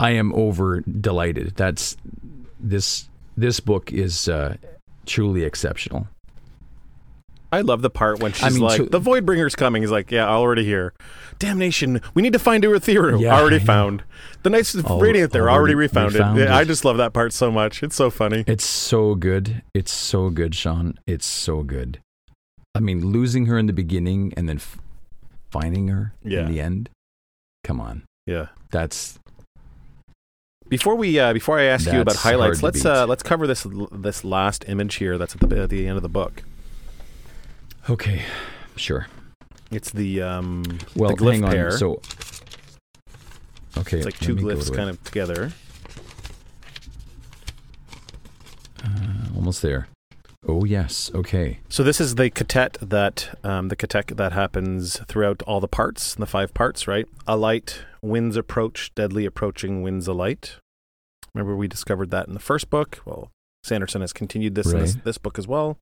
I 0.00 0.10
am 0.10 0.32
over 0.34 0.80
delighted. 0.80 1.54
That's 1.56 1.96
this 2.60 3.08
this 3.36 3.60
book 3.60 3.92
is 3.92 4.28
uh, 4.28 4.56
truly 5.06 5.44
exceptional. 5.44 6.08
I 7.54 7.60
love 7.62 7.82
the 7.82 7.90
part 7.90 8.20
when 8.20 8.32
she's 8.32 8.54
mean, 8.54 8.62
like, 8.62 8.76
to- 8.76 8.86
"The 8.88 9.00
Voidbringer's 9.00 9.54
coming." 9.54 9.82
He's 9.82 9.90
like, 9.90 10.10
"Yeah, 10.10 10.28
already 10.28 10.64
here." 10.64 10.92
Damnation! 11.38 12.00
We 12.14 12.22
need 12.22 12.32
to 12.32 12.38
find 12.38 12.62
Urithiru. 12.64 13.20
Yeah, 13.20 13.38
already 13.38 13.56
I 13.56 13.60
found. 13.60 14.02
The 14.42 14.50
Knights 14.50 14.74
of 14.74 14.86
Al- 14.86 15.00
Radiant. 15.00 15.32
They're 15.32 15.50
already, 15.50 15.74
already 15.74 15.74
refounded. 15.74 16.20
I 16.48 16.64
just 16.64 16.84
love 16.84 16.96
that 16.98 17.12
part 17.12 17.32
so 17.32 17.50
much. 17.50 17.82
It's 17.82 17.96
so 17.96 18.10
funny. 18.10 18.44
It's 18.46 18.64
so 18.64 19.14
good. 19.14 19.62
It's 19.74 19.92
so 19.92 20.30
good, 20.30 20.54
Sean. 20.54 20.98
It's 21.06 21.26
so 21.26 21.62
good. 21.62 21.98
I 22.74 22.80
mean, 22.80 23.06
losing 23.06 23.46
her 23.46 23.58
in 23.58 23.66
the 23.66 23.72
beginning 23.72 24.32
and 24.36 24.48
then 24.48 24.56
f- 24.56 24.78
finding 25.50 25.88
her 25.88 26.12
Yeah. 26.24 26.40
in 26.40 26.52
the 26.52 26.60
end. 26.60 26.90
Come 27.62 27.80
on, 27.80 28.02
Yeah. 28.26 28.48
that's 28.70 29.18
Before 30.68 30.94
we 30.96 31.18
uh, 31.18 31.32
before 31.32 31.58
I 31.58 31.64
ask 31.64 31.90
you 31.92 32.00
about 32.00 32.16
highlights, 32.16 32.62
let's 32.62 32.84
uh, 32.84 33.06
let's 33.06 33.22
cover 33.22 33.46
this 33.46 33.66
this 33.92 34.24
last 34.24 34.64
image 34.68 34.96
here. 34.96 35.18
That's 35.18 35.34
at 35.34 35.40
the 35.48 35.62
at 35.62 35.70
the 35.70 35.86
end 35.86 35.96
of 35.96 36.02
the 36.02 36.08
book. 36.08 36.42
Okay. 37.90 38.22
Sure. 38.76 39.06
It's 39.70 39.90
the 39.90 40.22
um 40.22 40.62
Well, 40.96 41.10
the 41.10 41.16
glyph 41.16 41.32
hang 41.32 41.44
on. 41.44 41.50
pair. 41.50 41.70
So, 41.72 42.00
okay, 43.78 43.98
it's 43.98 44.06
like 44.06 44.18
two 44.18 44.36
glyphs 44.36 44.74
kind 44.74 44.88
of 44.90 45.02
together. 45.04 45.52
Uh, 48.82 48.88
almost 49.36 49.62
there. 49.62 49.88
Oh 50.46 50.64
yes. 50.64 51.10
Okay. 51.14 51.60
So 51.68 51.82
this 51.82 52.00
is 52.00 52.16
the 52.16 52.30
ketek 52.30 52.76
that 52.80 53.38
um, 53.42 53.68
the 53.68 53.76
ketek 53.76 54.16
that 54.16 54.32
happens 54.32 54.98
throughout 55.08 55.42
all 55.42 55.60
the 55.60 55.68
parts, 55.68 56.14
the 56.14 56.26
five 56.26 56.52
parts, 56.52 56.86
right? 56.86 57.06
A 57.26 57.36
light, 57.36 57.82
winds 58.02 58.36
approach, 58.36 58.94
deadly 58.94 59.24
approaching, 59.24 59.82
winds 59.82 60.06
a 60.06 60.12
light. 60.12 60.56
Remember 61.34 61.56
we 61.56 61.66
discovered 61.66 62.10
that 62.10 62.28
in 62.28 62.34
the 62.34 62.40
first 62.40 62.68
book. 62.70 63.00
Well, 63.06 63.30
Sanderson 63.64 64.02
has 64.02 64.12
continued 64.12 64.54
this 64.54 64.70
in 64.70 64.78
this, 64.78 64.94
this 65.04 65.18
book 65.18 65.38
as 65.38 65.48
well. 65.48 65.78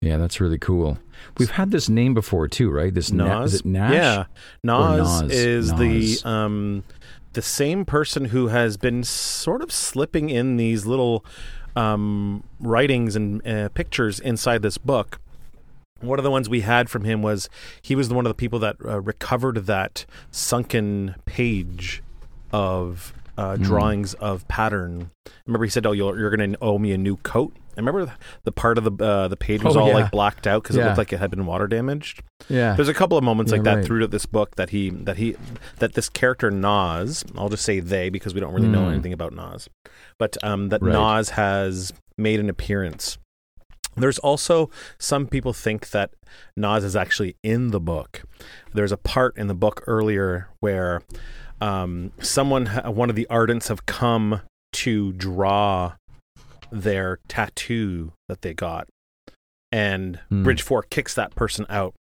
Yeah, 0.00 0.16
that's 0.16 0.40
really 0.40 0.58
cool. 0.58 0.98
We've 1.38 1.50
had 1.50 1.70
this 1.72 1.88
name 1.88 2.14
before 2.14 2.46
too, 2.46 2.70
right? 2.70 2.94
This 2.94 3.10
Na- 3.10 3.42
is 3.42 3.52
Nas, 3.52 3.60
it 3.60 3.66
Nash? 3.66 3.92
yeah, 3.92 4.24
Nas, 4.62 5.22
Nas? 5.22 5.32
is 5.32 5.72
Nas. 5.72 6.22
the 6.22 6.28
um, 6.28 6.84
the 7.32 7.42
same 7.42 7.84
person 7.84 8.26
who 8.26 8.48
has 8.48 8.76
been 8.76 9.02
sort 9.02 9.60
of 9.60 9.72
slipping 9.72 10.30
in 10.30 10.56
these 10.56 10.86
little 10.86 11.24
um, 11.74 12.44
writings 12.60 13.16
and 13.16 13.44
uh, 13.46 13.68
pictures 13.70 14.20
inside 14.20 14.62
this 14.62 14.78
book. 14.78 15.20
One 16.00 16.20
of 16.20 16.22
the 16.22 16.30
ones 16.30 16.48
we 16.48 16.60
had 16.60 16.88
from 16.88 17.02
him 17.02 17.20
was 17.22 17.48
he 17.82 17.96
was 17.96 18.08
one 18.12 18.24
of 18.24 18.30
the 18.30 18.34
people 18.34 18.60
that 18.60 18.76
uh, 18.84 19.00
recovered 19.00 19.66
that 19.66 20.06
sunken 20.30 21.16
page 21.26 22.04
of 22.52 23.12
uh, 23.38 23.56
Hmm. 23.56 23.62
drawings 23.62 24.14
of 24.14 24.46
pattern. 24.48 25.10
Remember, 25.46 25.64
he 25.64 25.70
said, 25.70 25.86
"Oh, 25.86 25.92
you're, 25.92 26.18
you're 26.18 26.34
going 26.36 26.52
to 26.52 26.58
owe 26.60 26.78
me 26.78 26.92
a 26.92 26.98
new 26.98 27.16
coat." 27.18 27.54
I 27.76 27.80
remember 27.80 28.12
the 28.42 28.50
part 28.50 28.76
of 28.76 28.82
the 28.82 29.04
uh, 29.04 29.28
the 29.28 29.36
page 29.36 29.62
was 29.62 29.76
Oh, 29.76 29.80
all 29.82 29.88
yeah. 29.88 29.94
like 29.94 30.10
blacked 30.10 30.48
out 30.48 30.64
because 30.64 30.74
it 30.74 30.82
looked 30.84 30.98
like 30.98 31.12
it 31.12 31.18
had 31.20 31.30
been 31.30 31.46
water 31.46 31.68
damaged. 31.68 32.22
Yeah. 32.48 32.74
There's 32.74 32.88
a 32.88 32.94
couple 32.94 33.16
of 33.16 33.22
moments 33.22 33.52
like 33.52 33.62
that 33.62 33.74
right. 33.76 33.84
throughout 33.84 34.10
this 34.10 34.26
book 34.26 34.56
that 34.56 34.70
he 34.70 34.90
that 34.90 35.16
he 35.16 35.36
that 35.78 35.92
this 35.94 36.08
character 36.08 36.50
Nas, 36.50 37.24
I'll 37.36 37.48
just 37.48 37.64
say 37.64 37.78
they 37.78 38.10
because 38.10 38.34
we 38.34 38.40
don't 38.40 38.52
really 38.52 38.66
know 38.66 38.86
Mm. 38.86 38.94
anything 38.94 39.12
about 39.12 39.32
Nas, 39.32 39.68
but 40.18 40.36
um, 40.42 40.70
that 40.70 40.82
Right. 40.82 40.92
Nas 40.92 41.30
has 41.30 41.92
made 42.16 42.40
an 42.40 42.50
appearance. 42.50 43.16
There's 43.96 44.18
also 44.18 44.70
some 44.98 45.28
people 45.28 45.52
think 45.52 45.90
that 45.90 46.10
Nas 46.56 46.82
is 46.82 46.96
actually 46.96 47.36
in 47.44 47.70
the 47.70 47.80
book. 47.80 48.22
There's 48.74 48.92
a 48.92 48.96
part 48.96 49.36
in 49.36 49.46
the 49.46 49.54
book 49.54 49.84
earlier 49.86 50.48
where 50.58 51.02
um, 51.60 52.12
someone, 52.20 52.66
one 52.66 53.10
of 53.10 53.16
the 53.16 53.26
Ardents, 53.30 53.68
have 53.68 53.86
come 53.86 54.40
to 54.74 55.12
draw 55.12 55.94
their 56.70 57.18
tattoo 57.28 58.12
that 58.28 58.42
they 58.42 58.54
got, 58.54 58.88
and 59.72 60.20
Hmm. 60.28 60.42
Bridge 60.42 60.62
Four 60.62 60.82
kicks 60.82 61.14
that 61.14 61.34
person 61.34 61.66
out. 61.68 61.94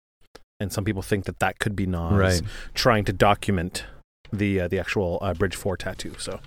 And 0.61 0.73
some 0.73 0.85
people 0.85 1.03
think 1.03 1.25
that 1.25 1.41
that 1.41 1.59
could 1.59 1.75
be 1.77 1.85
Nas 1.87 2.13
Right. 2.13 2.43
trying 2.75 3.05
to 3.07 3.13
document 3.13 3.85
the 4.33 4.61
uh, 4.63 4.69
the 4.69 4.79
actual 4.79 5.19
uh, 5.21 5.35
Bridge 5.35 5.57
Four 5.57 5.77
tattoo. 5.77 6.15
So 6.19 6.41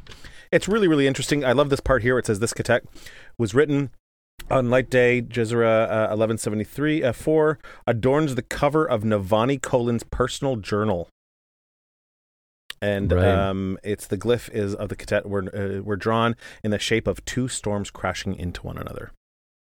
it's 0.52 0.68
really 0.68 0.88
really 0.88 1.08
interesting. 1.08 1.44
I 1.46 1.52
love 1.52 1.70
this 1.70 1.80
part 1.82 2.02
here. 2.04 2.18
It 2.18 2.26
says 2.26 2.40
this 2.40 2.54
Ketek 2.54 2.82
was 3.38 3.54
written 3.54 3.92
on 4.50 4.70
Light 4.70 4.90
Day, 4.90 5.22
Jezra 5.22 5.86
uh, 5.86 6.16
1173 6.16 7.04
uh, 7.04 7.12
4 7.12 7.60
adorns 7.86 8.36
the 8.36 8.42
cover 8.42 8.86
of 8.86 9.04
Navani 9.04 9.60
Kholin's 9.60 10.04
personal 10.04 10.56
journal. 10.56 11.10
And 12.82 13.12
Right. 13.12 13.26
um, 13.26 13.78
it's 13.84 14.08
the 14.08 14.18
glyph 14.18 14.50
is 14.52 14.76
of 14.76 14.90
the 14.90 14.96
Ketek 14.96 15.26
were 15.26 15.44
uh, 15.56 15.82
were 15.82 15.96
drawn 15.96 16.36
in 16.64 16.72
the 16.72 16.80
shape 16.80 17.08
of 17.08 17.24
two 17.26 17.48
storms 17.48 17.90
crashing 17.90 18.36
into 18.36 18.62
one 18.62 18.78
another, 18.78 19.12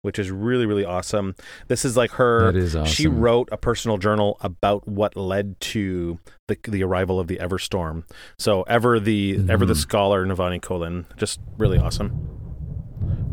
which 0.01 0.17
is 0.17 0.31
really 0.31 0.65
really 0.65 0.83
awesome. 0.85 1.35
This 1.67 1.85
is 1.85 1.95
like 1.95 2.11
her 2.11 2.51
that 2.51 2.57
is 2.57 2.75
awesome. 2.75 2.91
she 2.91 3.07
wrote 3.07 3.49
a 3.51 3.57
personal 3.57 3.97
journal 3.97 4.37
about 4.41 4.87
what 4.87 5.15
led 5.15 5.59
to 5.61 6.17
the 6.47 6.57
the 6.67 6.83
arrival 6.83 7.19
of 7.19 7.27
the 7.27 7.37
Everstorm. 7.37 8.03
So 8.39 8.63
Ever 8.63 8.99
the 8.99 9.39
Ever 9.47 9.65
the 9.65 9.73
Mhm. 9.73 9.77
scholar 9.77 10.25
Navani 10.25 10.59
Kholin, 10.59 11.05
just 11.15 11.39
really 11.57 11.77
awesome. 11.77 12.11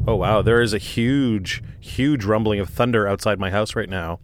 Oh 0.07 0.16
wow, 0.16 0.43
there 0.43 0.61
is 0.61 0.73
a 0.74 0.78
huge, 0.78 1.62
huge 1.78 2.24
rumbling 2.24 2.59
of 2.61 2.69
thunder 2.69 3.07
outside 3.07 3.39
my 3.39 3.51
house 3.51 3.74
right 3.77 3.89
now. 3.89 4.19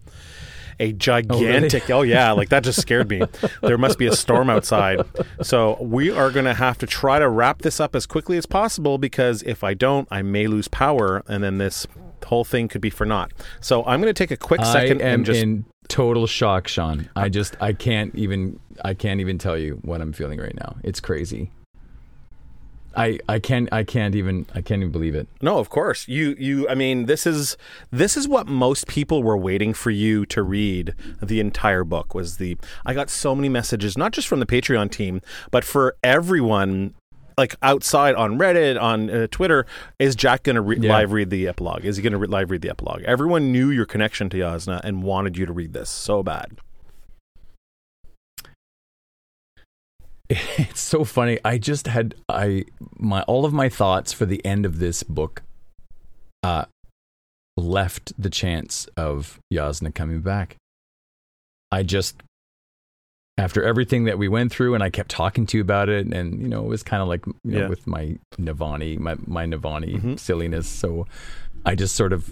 A 0.79 0.89
oh, 0.89 0.91
gigantic, 0.91 1.89
oh, 1.89 2.01
yeah, 2.03 2.31
like 2.31 2.49
that 2.49 2.63
just 2.63 2.79
scared 2.81 3.09
me. 3.09 3.23
there 3.61 3.77
must 3.77 3.97
be 3.97 4.07
a 4.07 4.15
storm 4.15 4.49
outside. 4.49 5.01
So 5.41 5.77
we 5.81 6.11
are 6.11 6.29
going 6.31 6.45
to 6.45 6.53
have 6.53 6.77
to 6.79 6.87
try 6.87 7.19
to 7.19 7.27
wrap 7.27 7.61
this 7.61 7.79
up 7.79 7.95
as 7.95 8.05
quickly 8.05 8.37
as 8.37 8.45
possible 8.45 8.97
because 8.97 9.43
if 9.43 9.63
I 9.63 9.73
don't, 9.73 10.07
I 10.11 10.21
may 10.21 10.47
lose 10.47 10.67
power 10.67 11.23
and 11.27 11.43
then 11.43 11.57
this 11.57 11.87
whole 12.25 12.43
thing 12.43 12.67
could 12.67 12.81
be 12.81 12.89
for 12.89 13.05
naught. 13.05 13.31
So 13.61 13.83
I'm 13.85 14.01
going 14.01 14.13
to 14.13 14.17
take 14.17 14.31
a 14.31 14.37
quick 14.37 14.63
second 14.63 15.01
I 15.01 15.05
am 15.05 15.13
and 15.15 15.25
just 15.25 15.41
in 15.41 15.65
total 15.87 16.27
shock, 16.27 16.67
Sean. 16.67 17.09
I 17.15 17.29
just 17.29 17.55
I 17.61 17.73
can't 17.73 18.13
even 18.15 18.59
I 18.83 18.93
can't 18.93 19.19
even 19.19 19.37
tell 19.37 19.57
you 19.57 19.79
what 19.83 20.01
I'm 20.01 20.13
feeling 20.13 20.39
right 20.39 20.55
now. 20.55 20.77
It's 20.83 20.99
crazy. 20.99 21.51
I 22.97 23.19
I 23.29 23.39
can't 23.39 23.69
I 23.71 23.83
can't 23.83 24.15
even 24.15 24.45
I 24.55 24.61
can't 24.61 24.81
even 24.81 24.91
believe 24.91 25.15
it. 25.15 25.27
No, 25.41 25.59
of 25.59 25.69
course. 25.69 26.07
You 26.07 26.35
you 26.37 26.67
I 26.67 26.75
mean 26.75 27.05
this 27.05 27.25
is 27.27 27.55
this 27.91 28.17
is 28.17 28.27
what 28.27 28.47
most 28.47 28.87
people 28.87 29.23
were 29.23 29.37
waiting 29.37 29.73
for 29.73 29.91
you 29.91 30.25
to 30.27 30.41
read 30.41 30.93
the 31.21 31.39
entire 31.39 31.83
book 31.83 32.13
was 32.15 32.37
the 32.37 32.57
I 32.85 32.93
got 32.93 33.09
so 33.09 33.35
many 33.35 33.49
messages 33.49 33.97
not 33.97 34.11
just 34.13 34.27
from 34.27 34.39
the 34.39 34.45
Patreon 34.45 34.91
team 34.91 35.21
but 35.51 35.63
for 35.63 35.95
everyone 36.03 36.93
like 37.37 37.55
outside 37.61 38.15
on 38.15 38.39
Reddit 38.39 38.81
on 38.81 39.11
uh, 39.11 39.27
Twitter 39.29 39.67
is 39.99 40.15
Jack 40.15 40.41
going 40.41 40.55
to 40.55 40.61
re- 40.61 40.77
Yeah. 40.79 40.91
live 40.91 41.11
read 41.11 41.29
the 41.29 41.47
epilogue? 41.47 41.85
Is 41.85 41.95
he 41.97 42.01
going 42.01 42.13
to 42.13 42.17
re- 42.17 42.27
live 42.27 42.49
read 42.49 42.63
the 42.63 42.69
epilogue? 42.71 43.03
Everyone 43.05 43.51
knew 43.51 43.69
your 43.69 43.85
connection 43.85 44.27
to 44.31 44.37
Jasnah 44.37 44.81
and 44.83 45.03
wanted 45.03 45.37
you 45.37 45.45
to 45.45 45.53
read 45.53 45.73
this 45.73 45.87
so 45.89 46.23
bad. 46.23 46.57
It's 50.57 50.81
so 50.81 51.03
funny. 51.03 51.39
I 51.45 51.57
just 51.57 51.87
had 51.87 52.15
I 52.27 52.65
my 52.97 53.21
all 53.23 53.45
of 53.45 53.53
my 53.53 53.69
thoughts 53.69 54.11
for 54.13 54.25
the 54.25 54.43
end 54.45 54.65
of 54.65 54.79
this 54.79 55.03
book 55.03 55.41
uh 56.43 56.65
left 57.55 58.13
the 58.21 58.29
chance 58.29 58.87
of 58.97 59.39
Jasnah 59.53 59.93
coming 59.95 60.21
back. 60.21 60.57
I 61.71 61.83
just 61.83 62.21
after 63.39 63.63
everything 63.63 64.05
that 64.05 64.17
we 64.17 64.27
went 64.27 64.51
through 64.51 64.73
and 64.73 64.83
I 64.83 64.89
kept 64.89 65.09
talking 65.09 65.45
to 65.47 65.57
you 65.57 65.61
about 65.61 65.89
it 65.89 66.07
and 66.07 66.41
you 66.41 66.47
know 66.47 66.63
it 66.63 66.67
was 66.67 66.83
kind 66.83 67.01
of 67.01 67.07
like 67.07 67.25
you 67.25 67.35
know 67.43 67.59
Yeah. 67.61 67.67
with 67.69 67.85
my 67.87 68.17
Navani 68.37 68.99
my 68.99 69.15
my 69.27 69.45
Navani 69.45 69.99
Mhm. 70.01 70.19
silliness 70.19 70.67
so 70.67 71.05
I 71.65 71.75
just 71.75 71.95
sort 71.95 72.13
of 72.13 72.29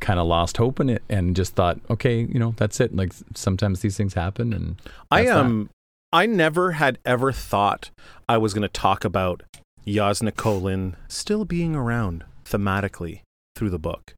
kind 0.00 0.18
of 0.20 0.26
lost 0.26 0.56
hope 0.56 0.80
in 0.80 0.88
it 0.90 1.02
and 1.08 1.34
just 1.36 1.54
thought 1.54 1.78
okay 1.90 2.20
you 2.20 2.38
know 2.38 2.54
that's 2.56 2.80
it 2.80 2.94
like 2.96 3.12
sometimes 3.34 3.80
these 3.80 3.96
things 3.96 4.14
happen 4.14 4.52
and 4.52 4.80
I 5.10 5.26
am 5.26 5.38
um 5.38 5.70
I 6.12 6.24
never 6.24 6.72
had 6.72 6.98
ever 7.04 7.32
thought 7.32 7.90
I 8.28 8.38
was 8.38 8.54
going 8.54 8.62
to 8.62 8.68
talk 8.68 9.04
about 9.04 9.42
Jasnah 9.86 10.32
Kholin 10.32 10.94
still 11.06 11.44
being 11.44 11.74
around 11.74 12.24
thematically 12.46 13.20
through 13.54 13.68
the 13.68 13.78
book. 13.78 14.14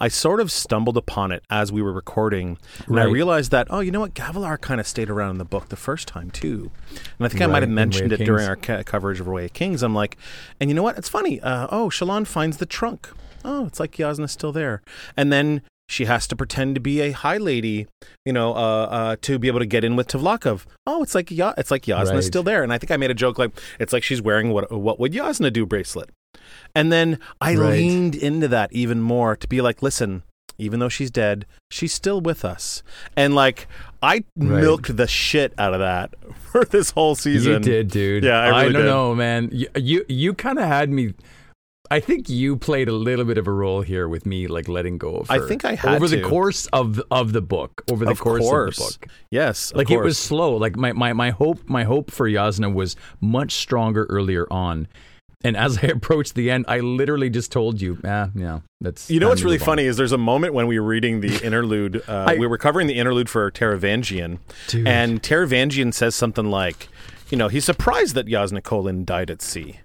I 0.00 0.06
sort 0.06 0.38
of 0.38 0.52
stumbled 0.52 0.96
upon 0.96 1.32
it 1.32 1.42
as 1.50 1.72
we 1.72 1.82
were 1.82 1.92
recording, 1.92 2.56
and 2.86 3.00
I 3.00 3.04
realized 3.04 3.50
that 3.50 3.66
oh, 3.68 3.80
you 3.80 3.90
know 3.90 3.98
what, 3.98 4.14
Gavilar 4.14 4.60
kind 4.60 4.78
of 4.80 4.86
stayed 4.86 5.10
around 5.10 5.32
in 5.32 5.38
the 5.38 5.44
book 5.44 5.70
the 5.70 5.76
first 5.76 6.06
time 6.06 6.30
too, 6.30 6.70
and 7.18 7.26
I 7.26 7.28
think 7.28 7.42
I 7.42 7.46
might 7.46 7.64
have 7.64 7.70
mentioned 7.70 8.12
it 8.12 8.18
during 8.24 8.46
our 8.46 8.54
ca- 8.54 8.84
coverage 8.84 9.18
of 9.18 9.26
Way 9.26 9.46
of 9.46 9.52
Kings. 9.52 9.82
I'm 9.82 9.94
like, 9.94 10.16
and 10.60 10.70
you 10.70 10.74
know 10.74 10.84
what? 10.84 10.98
It's 10.98 11.08
funny. 11.08 11.40
Uh, 11.40 11.66
oh, 11.72 11.88
Shallan 11.88 12.28
finds 12.28 12.58
the 12.58 12.66
trunk. 12.66 13.08
Oh, 13.44 13.66
it's 13.66 13.80
like 13.80 13.92
Jasnah's 13.92 14.30
still 14.30 14.52
there, 14.52 14.82
and 15.16 15.32
then 15.32 15.62
she 15.88 16.04
has 16.04 16.26
to 16.28 16.36
pretend 16.36 16.74
to 16.74 16.80
be 16.80 17.00
a 17.00 17.12
high 17.12 17.38
lady, 17.38 17.86
you 18.24 18.32
know, 18.32 18.52
uh, 18.54 18.56
uh, 18.90 19.16
to 19.22 19.38
be 19.38 19.48
able 19.48 19.60
to 19.60 19.66
get 19.66 19.84
in 19.84 19.96
with 19.96 20.08
Tvlakv. 20.08 20.64
Oh, 20.86 21.02
it's 21.02 21.14
like 21.14 21.30
ya- 21.30 21.54
it's 21.56 21.70
like 21.70 21.82
Jasnah's 21.84 22.10
Right. 22.12 22.24
still 22.24 22.42
there, 22.42 22.62
and 22.62 22.72
I 22.72 22.78
think 22.78 22.90
I 22.90 22.96
made 22.96 23.10
a 23.10 23.14
joke 23.14 23.38
like 23.38 23.52
it's 23.80 23.92
like 23.92 24.02
she's 24.02 24.20
wearing 24.22 24.50
what 24.50 24.70
what 24.70 25.00
would 25.00 25.12
Jasnah 25.12 25.52
do 25.52 25.64
bracelet, 25.66 26.10
and 26.74 26.92
then 26.92 27.18
I 27.40 27.54
Right. 27.56 27.70
leaned 27.78 28.14
into 28.14 28.48
that 28.48 28.72
even 28.72 29.00
more 29.00 29.34
to 29.36 29.48
be 29.48 29.60
like, 29.60 29.82
listen, 29.82 30.22
even 30.58 30.80
though 30.80 30.88
she's 30.88 31.10
dead, 31.10 31.46
she's 31.70 31.94
still 31.94 32.20
with 32.20 32.44
us, 32.44 32.82
and 33.16 33.34
like 33.34 33.66
I 34.02 34.24
Right. 34.36 34.60
milked 34.62 34.96
the 34.96 35.06
shit 35.08 35.52
out 35.58 35.72
of 35.74 35.80
that 35.80 36.14
for 36.52 36.64
this 36.64 36.90
whole 36.90 37.14
season. 37.14 37.54
You 37.54 37.58
did, 37.60 37.88
dude. 37.90 38.24
Yeah, 38.24 38.38
I 38.40 38.62
really 38.62 38.72
don't 38.74 38.82
did. 38.82 38.88
know, 38.88 39.14
man. 39.14 39.48
You 39.52 39.68
you, 39.74 40.04
you 40.08 40.34
kind 40.34 40.58
of 40.58 40.66
had 40.66 40.90
me. 40.90 41.14
I 41.90 42.00
think 42.00 42.28
you 42.28 42.56
played 42.56 42.88
a 42.88 42.92
little 42.92 43.24
bit 43.24 43.38
of 43.38 43.46
a 43.46 43.52
role 43.52 43.80
here 43.82 44.08
with 44.08 44.26
me, 44.26 44.46
like 44.46 44.68
letting 44.68 44.98
go 44.98 45.16
of 45.16 45.28
her. 45.28 45.34
I 45.42 45.48
think 45.48 45.64
I 45.64 45.74
had 45.74 45.94
over 45.96 46.06
the 46.08 46.22
course 46.22 46.66
of 46.72 47.00
of 47.10 47.32
the 47.32 47.40
book. 47.42 47.82
Over 47.90 48.04
the 48.04 48.10
Of 48.10 48.20
course, 48.20 48.40
course. 48.42 48.78
of 48.78 49.00
the 49.00 49.06
book, 49.06 49.12
Yes, 49.30 49.70
of 49.70 49.78
like 49.78 49.90
it 49.90 49.98
was 50.00 50.18
slow. 50.18 50.56
Like 50.56 50.76
my, 50.76 50.92
my 50.92 51.12
my 51.12 51.30
hope 51.30 51.60
my 51.68 51.84
hope 51.84 52.10
for 52.10 52.28
Jasnah 52.28 52.72
was 52.72 52.96
much 53.20 53.52
stronger 53.52 54.06
earlier 54.10 54.46
on. 54.50 54.88
And 55.44 55.56
as 55.56 55.78
I 55.78 55.82
approached 55.98 56.34
the 56.34 56.50
end, 56.50 56.64
I 56.66 56.80
literally 56.80 57.30
just 57.30 57.52
told 57.52 57.80
you, 57.80 57.98
ah, 58.04 58.30
yeah, 58.34 58.58
that's. 58.80 59.08
You 59.08 59.20
know 59.20 59.28
what's 59.28 59.42
really 59.42 59.56
funny 59.58 59.84
is 59.84 59.96
there's 59.96 60.10
a 60.12 60.18
moment 60.18 60.52
when 60.52 60.66
we 60.66 60.80
were 60.80 60.86
reading 60.86 61.20
the 61.20 61.40
interlude. 61.44 62.02
Uh, 62.08 62.26
I- 62.30 62.34
we 62.38 62.46
were 62.48 62.58
covering 62.58 62.88
the 62.88 62.94
interlude 62.94 63.30
for 63.30 63.48
Taravangian, 63.50 64.40
Dude. 64.66 64.86
and 64.88 65.22
Taravangian 65.22 65.94
says 65.94 66.16
something 66.16 66.50
like, 66.50 66.88
you 67.30 67.38
know, 67.38 67.46
he's 67.46 67.64
surprised 67.64 68.14
that 68.16 68.26
Jasnah 68.26 68.62
Kholin 68.62 69.04
died 69.06 69.30
at 69.30 69.40
sea. 69.40 69.78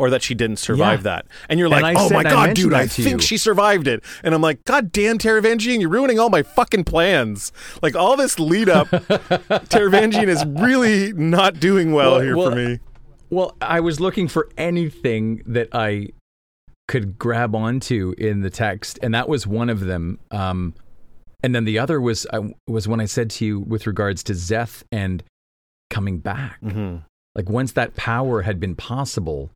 Or 0.00 0.10
that 0.10 0.22
she 0.22 0.34
didn't 0.34 0.58
survive 0.58 1.00
Yeah. 1.00 1.02
that. 1.14 1.26
And 1.48 1.58
you're 1.58 1.68
like, 1.68 1.82
I 1.82 1.94
oh 1.96 2.08
my 2.10 2.22
God, 2.22 2.54
dude, 2.54 2.72
I 2.72 2.86
think 2.86 3.14
you. 3.14 3.18
she 3.20 3.36
survived 3.36 3.88
it. 3.88 4.04
And 4.22 4.32
I'm 4.32 4.40
like, 4.40 4.62
God 4.64 4.92
damn, 4.92 5.18
Taravangian, 5.18 5.80
you're 5.80 5.90
ruining 5.90 6.20
all 6.20 6.30
my 6.30 6.44
fucking 6.44 6.84
plans. 6.84 7.50
Like, 7.82 7.96
all 7.96 8.16
this 8.16 8.38
lead 8.38 8.68
up, 8.68 8.86
Taravangian 8.90 10.28
is 10.28 10.44
really 10.46 11.12
not 11.14 11.58
doing 11.60 11.92
well, 11.92 12.12
Well- 12.12 12.20
here 12.20 12.36
well, 12.36 12.50
for 12.50 12.56
me. 12.56 12.78
Well, 13.30 13.56
I 13.60 13.80
was 13.80 14.00
looking 14.00 14.26
for 14.28 14.48
anything 14.56 15.42
that 15.46 15.68
I 15.72 16.08
could 16.86 17.18
grab 17.18 17.54
onto 17.54 18.14
in 18.16 18.40
the 18.40 18.48
text, 18.50 18.98
and 19.02 19.12
that 19.14 19.28
was 19.28 19.46
one 19.46 19.68
of 19.68 19.80
them. 19.80 20.18
Um, 20.30 20.74
and 21.42 21.54
then 21.54 21.64
the 21.64 21.78
other 21.78 22.00
was 22.00 22.26
uh, 22.32 22.42
was 22.66 22.88
when 22.88 23.00
I 23.00 23.04
said 23.04 23.28
to 23.30 23.44
you 23.44 23.60
with 23.60 23.86
regards 23.86 24.22
to 24.24 24.32
Szeth 24.32 24.82
and 24.90 25.22
coming 25.90 26.18
back. 26.20 26.58
hmm 26.60 26.96
Like 27.34 27.50
once 27.50 27.72
that 27.72 27.96
power 27.96 28.42
had 28.42 28.58
been 28.58 28.74
possible, 28.74 29.50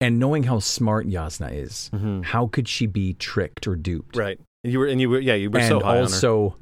and 0.00 0.18
knowing 0.18 0.42
how 0.44 0.58
smart 0.58 1.06
Jasnah 1.06 1.52
is, 1.52 1.88
hmm 1.94 2.22
how 2.22 2.46
could 2.48 2.68
she 2.68 2.86
be 2.86 3.14
tricked 3.14 3.66
or 3.66 3.76
duped? 3.76 4.16
Right. 4.16 4.38
And 4.64 4.72
you 4.72 4.78
were, 4.80 4.86
and 4.86 5.00
you 5.00 5.08
were, 5.10 5.20
yeah, 5.20 5.34
you 5.34 5.50
were 5.50 5.58
and 5.60 5.68
so 5.68 5.80
high 5.80 5.90
on 5.90 5.96
her. 5.96 6.02
also, 6.02 6.56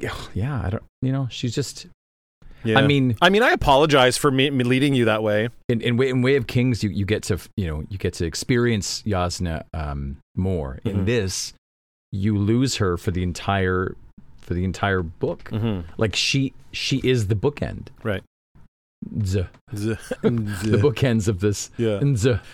yeah, 0.00 0.14
yeah, 0.34 0.62
I 0.64 0.70
don't, 0.70 0.82
you 1.00 1.12
know, 1.12 1.28
she's 1.30 1.54
just. 1.54 1.86
Yeah. 2.64 2.78
I 2.78 2.86
mean, 2.86 3.16
I 3.20 3.28
mean, 3.28 3.42
I 3.42 3.50
apologize 3.50 4.16
for 4.16 4.30
me, 4.30 4.48
me 4.50 4.62
leading 4.62 4.94
you 4.94 5.06
that 5.06 5.22
way. 5.24 5.48
in, 5.68 5.80
in 5.80 5.96
way 5.96 6.08
in 6.10 6.22
way 6.22 6.36
of 6.36 6.46
kings 6.46 6.84
you, 6.84 6.90
you 6.90 7.04
get 7.04 7.24
to 7.24 7.38
you 7.56 7.66
know 7.66 7.84
you 7.90 7.98
get 7.98 8.12
to 8.14 8.24
experience 8.24 9.02
Jasnah 9.02 9.64
um, 9.74 10.18
more 10.36 10.78
Mhm. 10.84 10.90
in 10.90 11.04
this 11.04 11.54
you 12.12 12.38
lose 12.38 12.76
her 12.76 12.96
for 12.96 13.10
the 13.10 13.24
entire 13.24 13.96
for 14.40 14.54
the 14.54 14.62
entire 14.62 15.02
book 15.02 15.50
Mm-hmm. 15.50 15.90
like 15.96 16.14
she 16.14 16.52
she 16.70 16.98
is 17.02 17.26
the 17.26 17.34
bookend 17.34 17.88
Right. 18.04 18.22
The 19.72 20.78
bookends 20.80 21.26
of 21.28 21.40
this 21.40 21.70
Yeah. 21.76 22.00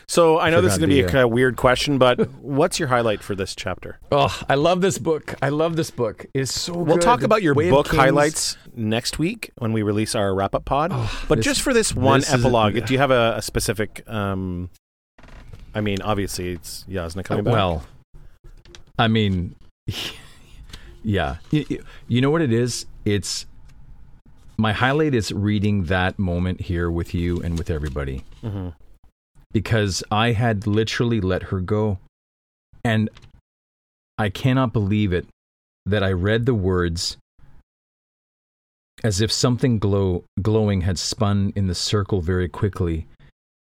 So 0.07 0.39
I 0.39 0.51
know 0.51 0.61
this 0.61 0.73
is 0.73 0.79
going 0.79 0.89
to 0.91 0.95
be 0.95 1.01
a 1.01 1.09
kind 1.09 1.25
of 1.25 1.31
weird 1.31 1.57
question, 1.57 1.99
but 1.99 2.31
what's 2.41 2.79
your 2.79 2.89
highlight 2.89 3.23
for 3.23 3.35
this 3.35 3.55
chapter? 3.55 3.99
oh 4.13 4.35
I 4.49 4.55
love 4.55 4.81
this 4.81 4.99
book 4.99 5.35
I 5.43 5.51
love 5.51 5.77
this 5.77 5.91
book 5.91 6.27
it's 6.35 6.53
so 6.53 6.73
good. 6.73 6.87
We'll 6.87 6.97
good. 6.97 7.03
talk 7.03 7.23
about 7.23 7.43
your 7.43 7.55
Way 7.55 7.71
book 7.71 7.89
highlights 7.89 8.57
next 8.75 9.19
week 9.19 9.51
when 9.59 9.73
we 9.73 9.83
release 9.83 10.15
our 10.15 10.35
wrap 10.35 10.55
up 10.55 10.65
pod. 10.65 10.91
Oh, 10.95 11.25
but 11.29 11.37
this- 11.37 11.45
just 11.45 11.63
for 11.63 11.73
this 11.75 11.95
one 11.95 12.21
this 12.21 12.29
is- 12.33 12.35
epilogue, 12.45 12.85
do 12.87 12.93
you 12.93 12.99
have 12.99 13.11
a, 13.11 13.35
a 13.37 13.43
specific? 13.43 14.03
Um, 14.09 14.71
I 15.75 15.81
mean, 15.81 16.01
obviously 16.03 16.53
it's 16.53 16.85
Jasnah 16.89 17.25
coming 17.25 17.45
back. 17.45 17.53
well 17.53 17.85
I 18.99 19.09
mean 19.09 19.55
yeah 21.03 21.37
you- 21.51 21.85
you 22.09 22.21
know 22.21 22.31
what 22.31 22.43
it 22.43 22.53
is 22.53 22.87
it's 23.05 23.47
my 24.59 24.73
highlight 24.73 25.15
is 25.15 25.33
reading 25.33 25.85
that 25.85 26.19
moment 26.19 26.63
here 26.63 26.91
with 26.91 27.15
you 27.15 27.41
and 27.41 27.57
with 27.57 27.71
everybody 27.71 28.25
hmm 28.43 28.69
because 29.53 30.03
I 30.11 30.33
had 30.33 30.67
literally 30.67 31.21
let 31.21 31.45
her 31.45 31.61
go. 31.61 31.99
And 32.85 33.11
I 34.17 34.29
cannot 34.29 34.73
believe 34.73 35.13
it 35.13 35.27
that 35.87 36.03
I 36.03 36.13
read 36.13 36.47
the 36.47 36.55
words 36.55 37.17
as 39.05 39.21
if 39.21 39.31
something 39.31 39.79
glow, 39.79 40.25
glowing 40.43 40.83
had 40.83 40.99
spun 40.99 41.53
in 41.55 41.67
the 41.67 41.75
circle 41.75 42.21
very 42.21 42.49
quickly. 42.49 43.07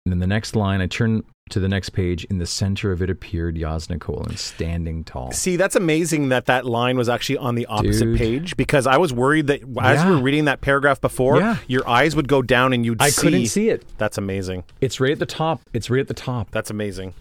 And 0.05 0.12
then 0.12 0.19
the 0.19 0.27
next 0.27 0.55
line, 0.55 0.81
I 0.81 0.86
turn 0.86 1.24
to 1.50 1.60
the 1.60 1.68
next 1.68 1.90
page. 1.90 2.24
In 2.24 2.38
the 2.38 2.46
center 2.46 2.90
of 2.92 3.02
it 3.02 3.10
appeared 3.10 3.56
Jasnah 3.56 4.38
standing 4.38 5.04
tall. 5.04 5.30
See, 5.32 5.56
that's 5.56 5.76
amazing 5.76 6.30
that 6.30 6.46
that 6.46 6.64
line 6.64 6.96
was 6.96 7.08
actually 7.08 7.36
on 7.38 7.54
the 7.54 7.66
opposite 7.66 8.04
Dude. 8.06 8.18
page 8.18 8.56
because 8.56 8.86
I 8.86 8.96
was 8.96 9.12
worried 9.12 9.46
that 9.48 9.62
as 9.62 9.66
Yeah. 10.00 10.08
we 10.10 10.16
were 10.16 10.22
reading 10.22 10.46
that 10.46 10.60
paragraph 10.60 11.00
before, 11.00 11.38
Yeah. 11.38 11.58
your 11.66 11.88
eyes 11.88 12.16
would 12.16 12.28
go 12.28 12.40
down 12.42 12.72
and 12.72 12.84
you'd 12.84 13.00
I 13.02 13.10
see. 13.10 13.20
couldn't 13.22 13.46
see 13.46 13.68
it. 13.68 13.84
That's 13.98 14.16
amazing. 14.18 14.64
It's 14.80 15.00
right 15.00 15.12
at 15.12 15.18
the 15.18 15.26
top. 15.26 15.60
It's 15.72 15.90
right 15.90 16.00
at 16.00 16.08
the 16.08 16.14
top. 16.14 16.50
That's 16.50 16.70
amazing. 16.70 17.14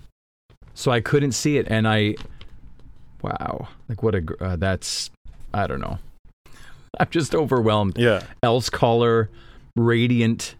So 0.73 0.91
I 0.91 1.01
couldn't 1.01 1.33
see 1.33 1.57
it, 1.57 1.67
and 1.69 1.87
I, 1.87 2.15
wow, 3.21 3.67
like 3.89 4.01
what 4.01 4.15
a 4.15 4.23
uh, 4.41 4.55
that's 4.55 5.11
I 5.53 5.67
don't 5.67 5.81
know. 5.81 5.99
I'm 6.99 7.09
just 7.11 7.35
overwhelmed. 7.35 7.97
Yeah. 7.97 8.23
Elsecaller, 8.43 9.27
radiant. 9.75 10.55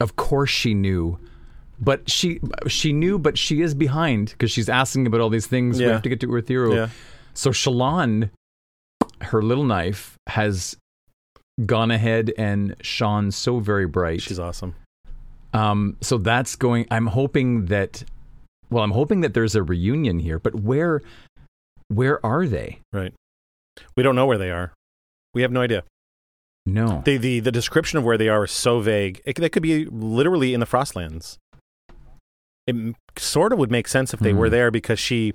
Of 0.00 0.16
course 0.16 0.50
she 0.50 0.74
knew, 0.74 1.18
but 1.80 2.08
she 2.10 2.40
she 2.68 2.92
knew, 2.92 3.18
but 3.18 3.38
she 3.38 3.62
is 3.62 3.74
behind 3.74 4.30
because 4.30 4.50
she's 4.50 4.68
asking 4.68 5.06
about 5.06 5.20
all 5.20 5.30
these 5.30 5.46
things. 5.46 5.78
We 5.78 5.86
Yeah. 5.86 5.92
have 5.92 6.02
to 6.02 6.08
get 6.08 6.20
to 6.20 6.26
Urithiru. 6.28 6.74
Yeah. 6.74 6.88
So 7.34 7.50
Shallan, 7.50 8.30
her 9.22 9.42
little 9.42 9.64
knife 9.64 10.16
has 10.28 10.76
gone 11.66 11.90
ahead 11.90 12.32
and 12.38 12.74
shone 12.82 13.30
so 13.30 13.58
very 13.60 13.86
bright. 13.86 14.20
She's 14.22 14.38
awesome. 14.38 14.74
Um, 15.52 15.96
so 16.00 16.18
that's 16.18 16.56
going. 16.56 16.86
I'm 16.90 17.06
hoping 17.06 17.66
that. 17.66 18.04
Well, 18.70 18.84
I'm 18.84 18.92
hoping 18.92 19.20
that 19.22 19.34
there's 19.34 19.56
a 19.56 19.62
reunion 19.64 20.20
here, 20.20 20.38
but 20.38 20.54
where, 20.54 21.02
where 21.88 22.24
are 22.24 22.46
they? 22.46 22.78
Right. 22.92 23.12
We 23.96 24.04
don't 24.04 24.14
know 24.14 24.26
where 24.26 24.38
they 24.38 24.52
are. 24.52 24.72
We 25.34 25.42
have 25.42 25.50
no 25.50 25.60
idea. 25.60 25.82
No. 26.66 27.02
The 27.04 27.16
the, 27.16 27.40
the 27.40 27.50
description 27.50 27.98
of 27.98 28.04
where 28.04 28.16
they 28.18 28.28
are 28.28 28.44
is 28.44 28.52
so 28.52 28.78
vague. 28.80 29.20
It, 29.24 29.34
they 29.36 29.48
could 29.48 29.62
be 29.62 29.86
literally 29.86 30.54
in 30.54 30.60
the 30.60 30.66
Frostlands. 30.66 31.38
It 32.70 33.20
sort 33.20 33.52
of 33.52 33.58
would 33.58 33.70
make 33.70 33.88
sense 33.88 34.14
if 34.14 34.20
they 34.20 34.32
were 34.32 34.48
Mhm. 34.48 34.52
there 34.52 34.70
because 34.70 34.98
she 34.98 35.34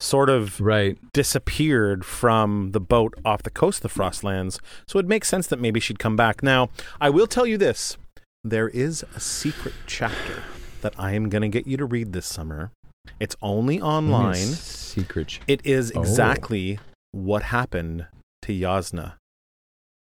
sort 0.00 0.28
of 0.28 0.60
right. 0.60 0.98
disappeared 1.12 2.04
from 2.04 2.72
the 2.72 2.80
boat 2.80 3.14
off 3.24 3.42
the 3.44 3.50
coast 3.50 3.84
of 3.84 3.92
the 3.92 4.00
Frostlands. 4.00 4.58
So 4.88 4.98
it 4.98 5.06
makes 5.06 5.28
sense 5.28 5.46
that 5.46 5.60
maybe 5.60 5.78
she'd 5.80 5.98
come 6.00 6.16
back. 6.16 6.42
Now, 6.42 6.70
I 7.00 7.08
will 7.08 7.26
tell 7.28 7.46
you 7.46 7.56
this 7.56 7.96
there 8.44 8.68
is 8.68 9.04
a 9.14 9.20
secret 9.20 9.74
chapter 9.86 10.42
that 10.80 10.94
I 10.98 11.12
am 11.12 11.28
going 11.28 11.42
to 11.42 11.48
get 11.48 11.66
you 11.68 11.76
to 11.76 11.84
read 11.84 12.12
this 12.12 12.26
summer. 12.26 12.72
It's 13.20 13.36
only 13.40 13.80
online. 13.80 14.34
Secret. 14.54 15.38
It 15.46 15.60
is 15.64 15.92
Oh. 15.94 16.00
exactly 16.00 16.80
what 17.12 17.44
happened 17.44 18.06
to 18.42 18.52
Jasnah 18.52 19.12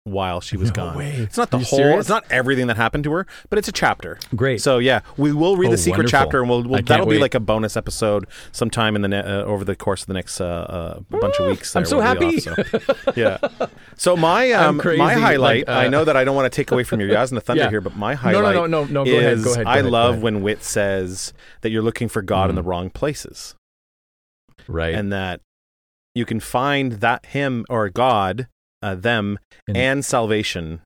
while 0.05 0.39
she 0.43 0.59
was 0.59 0.69
No 0.69 0.75
gone. 0.75 0.97
way. 0.99 1.13
It's 1.13 1.39
not 1.39 1.51
the 1.51 1.57
whole. 1.59 1.79
serious? 1.79 2.01
It's 2.01 2.09
not 2.11 2.25
everything 2.31 2.67
that 2.67 2.77
happened 2.77 3.05
to 3.05 3.13
her, 3.13 3.27
but 3.49 3.59
it's 3.59 3.69
a 3.69 3.73
chapter. 3.73 4.19
Great. 4.37 4.61
So 4.61 4.77
yeah, 4.79 5.01
we 5.17 5.33
will 5.33 5.57
read 5.57 5.69
Oh, 5.69 5.71
the 5.73 5.79
secret 5.79 6.01
wonderful. 6.05 6.19
chapter, 6.19 6.41
and 6.41 6.51
we'll, 6.51 6.63
we'll 6.63 6.83
that'll 6.83 7.07
be 7.07 7.19
like 7.19 7.35
a 7.35 7.41
bonus 7.41 7.75
episode 7.75 8.27
sometime 8.53 8.97
in 8.97 9.03
the 9.03 9.09
ne- 9.09 9.21
uh, 9.23 9.43
over 9.45 9.65
the 9.65 9.75
course 9.75 10.03
of 10.03 10.09
the 10.09 10.13
next 10.15 10.43
uh, 10.43 10.45
uh, 10.45 11.01
bunch 11.11 11.37
of 11.41 11.47
weeks. 11.47 11.75
I'm 11.75 11.87
so 11.87 11.97
We'll 11.97 12.05
happy. 12.07 12.37
off, 12.37 12.43
so- 12.43 13.13
yeah. 13.17 13.39
So 13.97 14.15
my 14.15 14.53
um, 14.53 14.77
my 14.77 14.95
like, 15.15 15.19
highlight. 15.19 15.69
I 15.71 15.87
uh, 15.87 15.91
know 15.91 16.05
that 16.05 16.17
I 16.19 16.25
don't 16.25 16.37
want 16.37 16.53
to 16.53 16.55
take 16.55 16.71
away 16.71 16.85
from 16.85 17.01
your 17.01 17.09
Jasnah 17.09 17.43
Thunder 17.43 17.63
Yeah. 17.65 17.71
here, 17.71 17.81
but 17.81 17.97
my 17.97 18.15
highlight. 18.15 18.55
no, 18.55 18.61
highlight 18.61 18.71
no, 18.71 18.85
no, 18.85 18.93
no. 18.93 19.05
Go 19.07 19.11
is 19.11 19.17
ahead. 19.41 19.45
Go 19.45 19.53
ahead. 19.55 19.65
Go 19.65 19.71
I 19.71 19.79
ahead, 19.79 19.91
love 19.91 20.23
when 20.23 20.43
Wit 20.43 20.63
says 20.63 21.33
that 21.63 21.71
you're 21.71 21.83
looking 21.83 22.09
for 22.09 22.21
God 22.21 22.51
in 22.51 22.57
the 22.57 22.63
Mhm. 22.63 22.67
wrong 22.67 22.91
places 22.91 23.55
right 24.69 24.95
and 24.95 25.11
that 25.13 25.41
you 26.15 26.25
can 26.27 26.41
find 26.41 26.93
that 26.93 27.27
him 27.27 27.65
or 27.71 27.89
God, 27.89 28.49
uh, 28.85 28.95
them, 28.95 29.39
And- 29.67 29.77
and 29.77 30.05
salvation 30.05 30.81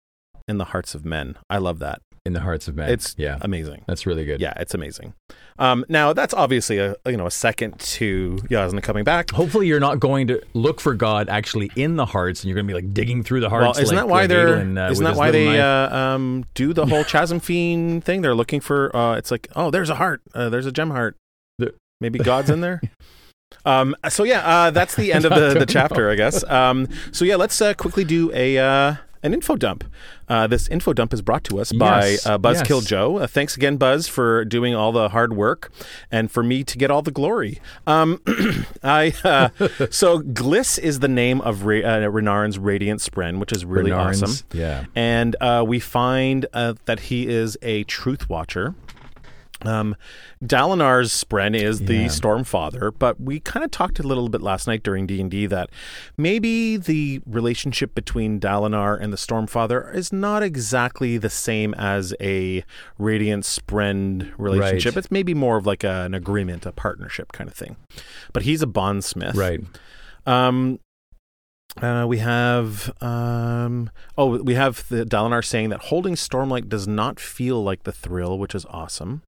in 0.46 0.56
the 0.58 0.66
hearts 0.72 0.94
of 0.94 1.04
men. 1.04 1.36
I 1.50 1.58
love 1.58 1.78
that. 1.80 1.98
in 2.26 2.34
the 2.34 2.40
hearts 2.40 2.68
of 2.68 2.76
men. 2.76 2.90
It's 2.90 3.14
yeah, 3.16 3.38
amazing. 3.40 3.84
that's 3.86 4.04
really 4.04 4.26
good. 4.26 4.38
Yeah, 4.38 4.52
it's 4.58 4.74
amazing. 4.74 5.14
Um, 5.58 5.84
now 5.88 6.12
that's 6.12 6.34
obviously 6.34 6.76
a 6.76 6.94
you 7.06 7.16
know 7.16 7.24
a 7.26 7.30
second 7.30 7.78
to 7.96 8.36
Jasnah 8.50 8.82
coming 8.82 9.02
back. 9.04 9.30
Hopefully, 9.30 9.66
you're 9.66 9.80
not 9.80 9.98
going 9.98 10.26
to 10.26 10.42
look 10.52 10.78
for 10.78 10.92
God 10.94 11.30
actually 11.30 11.70
in 11.74 11.96
the 11.96 12.04
hearts, 12.04 12.42
and 12.42 12.48
you're 12.48 12.54
going 12.56 12.66
to 12.66 12.70
be 12.74 12.78
like 12.80 12.92
digging 12.92 13.22
through 13.22 13.40
the 13.40 13.48
Well, 13.48 13.62
hearts. 13.64 13.78
isn't 13.78 13.96
like, 13.96 14.04
that 14.04 14.08
why 14.10 14.20
like 14.22 14.28
they're 14.28 14.56
Adolin, 14.58 14.88
uh, 14.88 14.90
isn't 14.92 15.04
that 15.04 15.16
why 15.16 15.30
they 15.30 15.58
uh, 15.58 15.96
um, 15.96 16.44
do 16.54 16.74
the 16.74 16.84
whole 16.84 17.04
chasm 17.12 17.40
fiend 17.40 18.04
thing? 18.04 18.20
They're 18.20 18.34
looking 18.34 18.60
for 18.60 18.94
uh, 18.94 19.16
it's 19.16 19.30
like 19.30 19.48
oh 19.56 19.70
there's 19.70 19.88
a 19.88 19.94
heart, 19.94 20.20
uh, 20.34 20.50
there's 20.50 20.66
a 20.66 20.72
gem 20.72 20.90
heart, 20.90 21.16
maybe 22.02 22.18
God's 22.18 22.50
in 22.50 22.60
there. 22.60 22.80
Um, 23.68 23.94
so 24.08 24.24
yeah, 24.24 24.40
uh, 24.40 24.70
that's 24.70 24.94
the 24.94 25.12
end 25.12 25.24
of 25.24 25.34
the, 25.34 25.58
the 25.58 25.66
chapter, 25.66 26.10
I 26.10 26.14
guess. 26.14 26.42
Um, 26.44 26.88
so 27.12 27.24
yeah, 27.24 27.36
let's 27.36 27.60
uh, 27.60 27.74
quickly 27.74 28.04
do 28.04 28.32
a 28.32 28.58
uh, 28.58 28.94
an 29.22 29.34
info 29.34 29.56
dump. 29.56 29.84
Uh, 30.28 30.46
this 30.46 30.68
info 30.68 30.92
dump 30.92 31.12
is 31.12 31.22
brought 31.22 31.42
to 31.44 31.58
us 31.58 31.72
by 31.72 32.10
Yes, 32.10 32.26
uh, 32.26 32.38
Buzzkill 32.38 32.80
yes. 32.80 32.84
Joe. 32.84 33.18
Uh, 33.18 33.26
thanks 33.26 33.56
again, 33.56 33.76
Buzz, 33.76 34.06
for 34.06 34.44
doing 34.44 34.74
all 34.74 34.92
the 34.92 35.08
hard 35.08 35.34
work 35.34 35.72
and 36.10 36.30
for 36.30 36.42
me 36.42 36.62
to 36.64 36.78
get 36.78 36.90
all 36.90 37.02
the 37.02 37.10
glory. 37.10 37.60
Um, 37.86 38.20
I 38.82 39.12
uh, 39.24 39.48
so 39.90 40.20
Glys 40.20 40.78
is 40.78 41.00
the 41.00 41.08
name 41.08 41.40
of 41.40 41.64
Ra- 41.64 41.78
uh, 41.78 42.00
Renarin's 42.10 42.58
Radiant 42.58 43.00
Spren, 43.00 43.38
which 43.38 43.52
is 43.52 43.64
really 43.64 43.90
Renarin's- 43.90 44.22
awesome. 44.22 44.46
Yeah. 44.52 44.84
And 44.94 45.34
uh, 45.40 45.64
we 45.66 45.80
find 45.80 46.46
uh, 46.52 46.74
that 46.84 47.00
he 47.00 47.26
is 47.26 47.56
a 47.62 47.84
truth 47.84 48.28
watcher. 48.28 48.74
Um, 49.62 49.96
Dalinar's 50.44 51.10
Spren 51.12 51.54
is 51.60 51.80
the 51.80 51.94
Yeah. 51.94 52.06
Stormfather, 52.06 52.92
but 52.96 53.20
we 53.20 53.40
kind 53.40 53.64
of 53.64 53.70
talked 53.70 53.98
a 53.98 54.02
little 54.04 54.28
bit 54.28 54.40
last 54.40 54.66
night 54.66 54.82
during 54.82 55.06
D 55.06 55.20
and 55.20 55.30
D 55.30 55.46
that 55.46 55.70
maybe 56.16 56.76
the 56.76 57.20
relationship 57.26 57.94
between 57.94 58.38
Dalinar 58.38 58.96
and 59.00 59.12
the 59.12 59.16
Stormfather 59.16 59.92
is 59.94 60.12
not 60.12 60.42
exactly 60.42 61.18
the 61.18 61.30
same 61.30 61.74
as 61.74 62.14
a 62.20 62.64
Radiant 62.98 63.44
Spren 63.44 64.32
relationship. 64.38 64.94
Right. 64.94 64.98
It's 64.98 65.10
maybe 65.10 65.34
more 65.34 65.56
of 65.56 65.66
like 65.66 65.82
a, 65.82 66.02
an 66.02 66.14
agreement, 66.14 66.64
a 66.64 66.72
partnership 66.72 67.32
kind 67.32 67.50
of 67.50 67.54
thing. 67.56 67.76
But 68.32 68.44
he's 68.44 68.62
a 68.62 68.66
bondsmith, 68.66 69.34
Right. 69.34 69.60
um, 70.26 70.78
uh, 71.82 72.06
we 72.08 72.18
have 72.18 72.90
um, 73.02 73.90
oh, 74.16 74.42
we 74.42 74.54
have 74.54 74.88
the 74.88 75.04
Dalinar 75.04 75.44
saying 75.44 75.68
that 75.68 75.80
holding 75.82 76.14
Stormlight 76.14 76.68
does 76.68 76.88
not 76.88 77.20
feel 77.20 77.62
like 77.62 77.82
the 77.84 77.92
thrill, 77.92 78.38
which 78.38 78.54
is 78.54 78.64
awesome. 78.70 79.22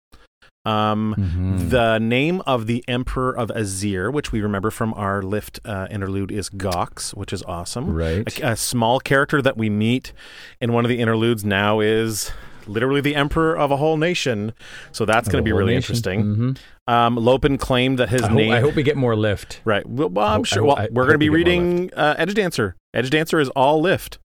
Um, 0.71 1.15
Mhm. 1.19 1.71
The 1.71 1.99
name 1.99 2.43
of 2.47 2.67
the 2.67 2.85
Emperor 2.89 3.37
of 3.37 3.49
Azir, 3.51 4.13
which 4.13 4.33
we 4.33 4.41
remember 4.41 4.71
from 4.71 4.93
our 4.95 5.23
lift 5.23 5.61
uh, 5.65 5.87
interlude, 5.91 6.31
is 6.33 6.49
Gawx, 6.51 7.11
which 7.17 7.33
is 7.33 7.43
awesome. 7.45 7.95
Right. 7.95 8.41
A, 8.41 8.51
a 8.53 8.57
small 8.57 9.01
character 9.01 9.41
that 9.43 9.57
we 9.57 9.69
meet 9.71 10.13
in 10.61 10.73
one 10.73 10.85
of 10.85 10.89
the 10.89 10.99
interludes 11.01 11.45
now 11.45 11.81
is 11.81 12.33
literally 12.67 13.01
the 13.01 13.15
Emperor 13.17 13.57
of 13.57 13.71
a 13.71 13.77
whole 13.77 13.97
nation. 13.97 14.53
So 14.93 15.05
that's 15.05 15.29
going 15.29 15.43
to 15.43 15.49
be 15.49 15.53
really 15.53 15.75
interesting. 15.75 16.21
hmm 16.21 16.51
Um, 16.87 17.17
Lopen 17.17 17.57
claimed 17.59 17.99
that 17.99 18.09
his 18.11 18.23
I, 18.23 18.29
hope, 18.29 18.37
name. 18.37 18.53
I 18.53 18.61
hope 18.61 18.75
we 18.75 18.83
get 18.83 18.97
more 18.97 19.15
lift. 19.17 19.61
Right. 19.65 19.87
Well, 19.89 20.09
well, 20.09 20.27
I'm 20.27 20.41
hope- 20.41 20.47
sure. 20.47 20.63
I 20.63 20.67
Well, 20.67 20.77
hope- 20.77 20.85
I- 20.87 20.89
we're 20.93 21.05
going 21.05 21.15
to 21.15 21.19
be 21.19 21.31
reading 21.31 21.91
uh, 21.97 22.15
Edge 22.19 22.35
Dancer. 22.35 22.75
Edge 22.95 23.11
Dancer 23.11 23.39
is 23.41 23.49
all 23.51 23.81
lift. 23.81 24.19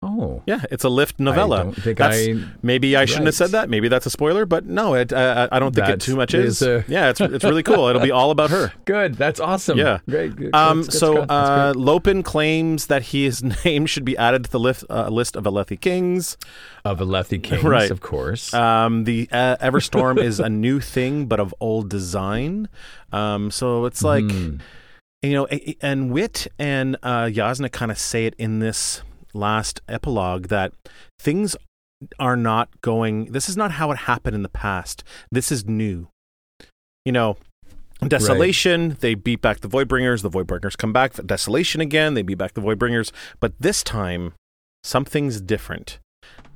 Oh. 0.00 0.42
Yeah, 0.46 0.60
it's 0.70 0.84
a 0.84 0.88
lift 0.88 1.18
novella. 1.18 1.70
I 1.70 1.92
That's- 1.92 2.28
I. 2.28 2.34
Maybe 2.62 2.96
I 2.96 3.04
shouldn't 3.04 3.26
have 3.26 3.34
said 3.34 3.50
that. 3.50 3.68
Maybe 3.68 3.88
that's 3.88 4.06
a 4.06 4.10
spoiler, 4.10 4.46
but 4.46 4.64
no, 4.64 4.94
it, 4.94 5.12
uh, 5.12 5.48
I 5.50 5.58
don't 5.58 5.74
think 5.74 5.88
it 5.88 6.00
too 6.00 6.14
much 6.14 6.34
is 6.34 6.62
is. 6.62 6.62
a- 6.62 6.84
yeah, 6.88 7.10
it's 7.10 7.20
it's 7.20 7.42
really 7.44 7.64
cool. 7.64 7.88
It'll 7.88 8.00
be 8.00 8.12
all 8.12 8.30
about 8.30 8.50
her. 8.50 8.72
Good. 8.84 9.16
That's 9.16 9.40
awesome. 9.40 9.76
Yeah. 9.76 9.98
Great. 10.08 10.36
good. 10.36 10.54
Um, 10.54 10.82
That's- 10.82 10.86
that's 10.86 10.98
so 11.00 11.14
good. 11.14 11.30
Uh. 11.30 11.72
Lopen 11.74 12.22
claims 12.22 12.86
that 12.86 13.06
his 13.06 13.42
name 13.64 13.86
should 13.86 14.04
be 14.04 14.16
added 14.16 14.44
to 14.44 14.50
the 14.52 14.60
list, 14.60 14.84
uh, 14.88 15.08
list 15.08 15.34
of 15.34 15.44
Alethi 15.44 15.80
kings. 15.80 16.36
of 16.84 17.00
Alethi 17.00 17.42
Kings, 17.42 17.64
right. 17.64 17.90
of 17.90 18.00
course. 18.00 18.54
Um, 18.54 19.02
the 19.02 19.28
uh, 19.32 19.56
Everstorm 19.56 20.22
is 20.22 20.38
a 20.38 20.48
new 20.48 20.78
thing, 20.78 21.26
but 21.26 21.40
of 21.40 21.52
old 21.58 21.90
design. 21.90 22.68
Um, 23.12 23.50
so 23.50 23.84
it's 23.86 24.04
like. 24.04 24.30
Hmm. 24.30 24.58
you 25.22 25.32
know, 25.32 25.46
and 25.82 26.12
Wit 26.12 26.46
and 26.56 26.94
uh, 27.02 27.24
Jasnah 27.24 27.72
kind 27.72 27.90
of 27.90 27.98
say 27.98 28.26
it 28.26 28.34
in 28.38 28.60
this 28.60 29.02
last 29.34 29.80
epilogue 29.88 30.48
that 30.48 30.72
things 31.18 31.56
are 32.18 32.36
not 32.36 32.68
going. 32.80 33.26
This 33.32 33.48
is 33.48 33.56
not 33.56 33.72
how 33.72 33.90
it 33.90 33.98
happened 33.98 34.34
in 34.36 34.42
the 34.42 34.48
past. 34.48 35.02
This 35.30 35.50
is 35.50 35.64
new. 35.66 36.08
You 37.04 37.12
know, 37.12 37.36
desolation. 38.06 38.96
They 39.00 39.14
beat 39.14 39.40
back 39.40 39.60
the 39.60 39.68
Voidbringers. 39.68 40.22
The 40.22 40.30
Voidbringers 40.30 40.76
come 40.76 40.92
back. 40.92 41.14
Desolation 41.14 41.80
again. 41.80 42.14
They 42.14 42.22
beat 42.22 42.38
back 42.38 42.54
the 42.54 42.60
Voidbringers. 42.60 43.10
But 43.40 43.52
this 43.58 43.82
time, 43.82 44.34
something's 44.84 45.40
different. 45.40 45.98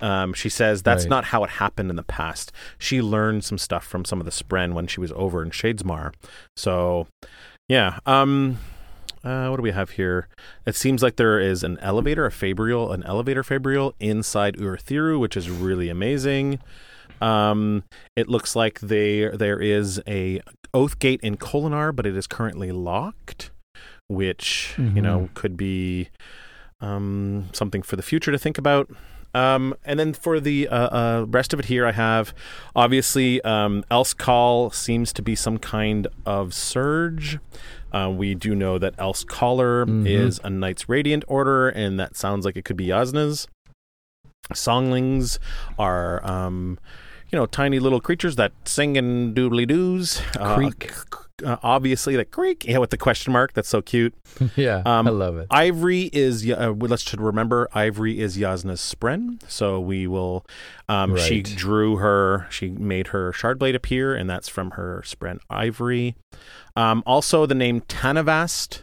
Um, 0.00 0.32
she 0.34 0.48
says 0.48 0.82
that's 0.82 1.04
Right. 1.04 1.10
not 1.10 1.24
how 1.26 1.44
it 1.44 1.50
happened 1.50 1.88
in 1.90 1.96
the 1.96 2.02
past. 2.02 2.52
She 2.78 3.00
learned 3.00 3.44
some 3.44 3.58
stuff 3.58 3.84
from 3.84 4.04
some 4.04 4.20
of 4.20 4.24
the 4.24 4.32
Spren 4.32 4.72
when 4.74 4.86
she 4.86 5.00
was 5.00 5.12
over 5.12 5.42
in 5.42 5.50
Shadesmar. 5.50 6.12
So, 6.56 7.06
yeah. 7.68 7.98
Um, 8.04 8.58
uh, 9.24 9.48
what 9.48 9.56
do 9.56 9.62
we 9.62 9.70
have 9.70 9.90
here? 9.90 10.28
It 10.66 10.74
seems 10.74 11.02
like 11.02 11.16
there 11.16 11.38
is 11.38 11.62
an 11.62 11.78
elevator, 11.78 12.26
a 12.26 12.30
Fabrial, 12.30 12.92
an 12.92 13.02
elevator 13.04 13.42
Fabrial 13.42 13.94
inside 14.00 14.56
Urithiru, 14.56 15.18
which 15.20 15.36
is 15.36 15.48
really 15.48 15.88
amazing. 15.88 16.58
Um, 17.20 17.84
it 18.16 18.28
looks 18.28 18.56
like 18.56 18.80
they 18.80 19.28
there 19.28 19.60
is 19.60 20.00
a 20.08 20.40
oath 20.74 20.98
gate 20.98 21.20
in 21.22 21.36
Kholinar, 21.36 21.94
but 21.94 22.04
it 22.04 22.16
is 22.16 22.26
currently 22.26 22.72
locked, 22.72 23.52
which 24.08 24.74
you 24.76 25.02
know 25.02 25.28
could 25.34 25.56
be 25.56 26.08
um, 26.80 27.48
something 27.52 27.82
for 27.82 27.96
the 27.96 28.02
future 28.02 28.32
to 28.32 28.38
think 28.38 28.58
about. 28.58 28.90
Um, 29.34 29.74
and 29.84 29.98
then 29.98 30.12
for 30.12 30.40
the 30.40 30.68
uh, 30.68 30.76
uh, 30.76 31.26
rest 31.28 31.54
of 31.54 31.60
it 31.60 31.66
here, 31.66 31.86
I 31.86 31.92
have 31.92 32.34
obviously 32.76 33.40
um, 33.42 33.84
Elsecall 33.90 34.74
seems 34.74 35.12
to 35.14 35.22
be 35.22 35.34
some 35.34 35.58
kind 35.58 36.06
of 36.26 36.52
surge. 36.52 37.38
Uh, 37.92 38.10
we 38.10 38.34
do 38.34 38.54
know 38.54 38.78
that 38.78 38.96
Elsecaller 38.96 39.84
Mhm. 39.86 40.06
is 40.08 40.40
a 40.42 40.50
Knight's 40.50 40.88
Radiant 40.88 41.24
Order, 41.28 41.68
and 41.68 42.00
that 42.00 42.16
sounds 42.16 42.44
like 42.44 42.56
it 42.56 42.64
could 42.64 42.76
be 42.76 42.86
Jasnah's. 42.88 43.46
Songlings 44.52 45.38
are, 45.78 46.24
um, 46.28 46.78
you 47.30 47.38
know, 47.38 47.46
tiny 47.46 47.78
little 47.78 48.00
creatures 48.00 48.36
that 48.36 48.52
sing 48.64 48.96
and 48.96 49.34
doodly 49.36 49.66
doos. 49.66 50.20
Creak. 50.36 50.90
Uh, 51.44 51.56
obviously, 51.62 52.14
the 52.14 52.24
creek, 52.24 52.64
yeah, 52.68 52.78
with 52.78 52.90
the 52.90 52.96
question 52.96 53.32
mark. 53.32 53.52
That's 53.52 53.68
so 53.68 53.82
cute. 53.82 54.14
yeah, 54.56 54.82
Um, 54.84 55.08
I 55.08 55.10
love 55.10 55.36
it. 55.38 55.46
Ivory 55.50 56.08
is 56.12 56.48
uh, 56.48 56.72
let's 56.78 57.02
should 57.02 57.20
remember 57.20 57.68
Ivory 57.74 58.20
is 58.20 58.36
Jasnah's 58.36 58.80
spren, 58.80 59.40
so 59.48 59.80
we 59.80 60.06
will. 60.06 60.44
Um, 60.88 61.16
She 61.16 61.42
drew 61.42 61.96
her. 61.96 62.46
She 62.50 62.68
made 62.70 63.08
her 63.08 63.32
shard 63.32 63.58
blade 63.58 63.74
appear, 63.74 64.14
and 64.14 64.28
that's 64.30 64.48
from 64.48 64.72
her 64.72 65.02
spren 65.04 65.38
Ivory. 65.50 66.14
Um, 66.76 67.02
also, 67.06 67.46
the 67.46 67.54
name 67.54 67.82
Tanavast 67.82 68.82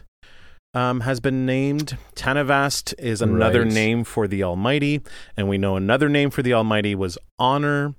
um, 0.74 1.00
has 1.00 1.18
been 1.20 1.44
named. 1.44 1.96
Tanavast 2.14 2.94
is 2.98 3.20
another 3.20 3.62
Right. 3.62 3.72
name 3.72 4.04
for 4.04 4.28
the 4.28 4.42
Almighty, 4.44 5.00
and 5.36 5.48
we 5.48 5.58
know 5.58 5.76
another 5.76 6.08
name 6.08 6.30
for 6.30 6.42
the 6.42 6.54
Almighty 6.54 6.94
was 6.94 7.18
Honor. 7.38 7.94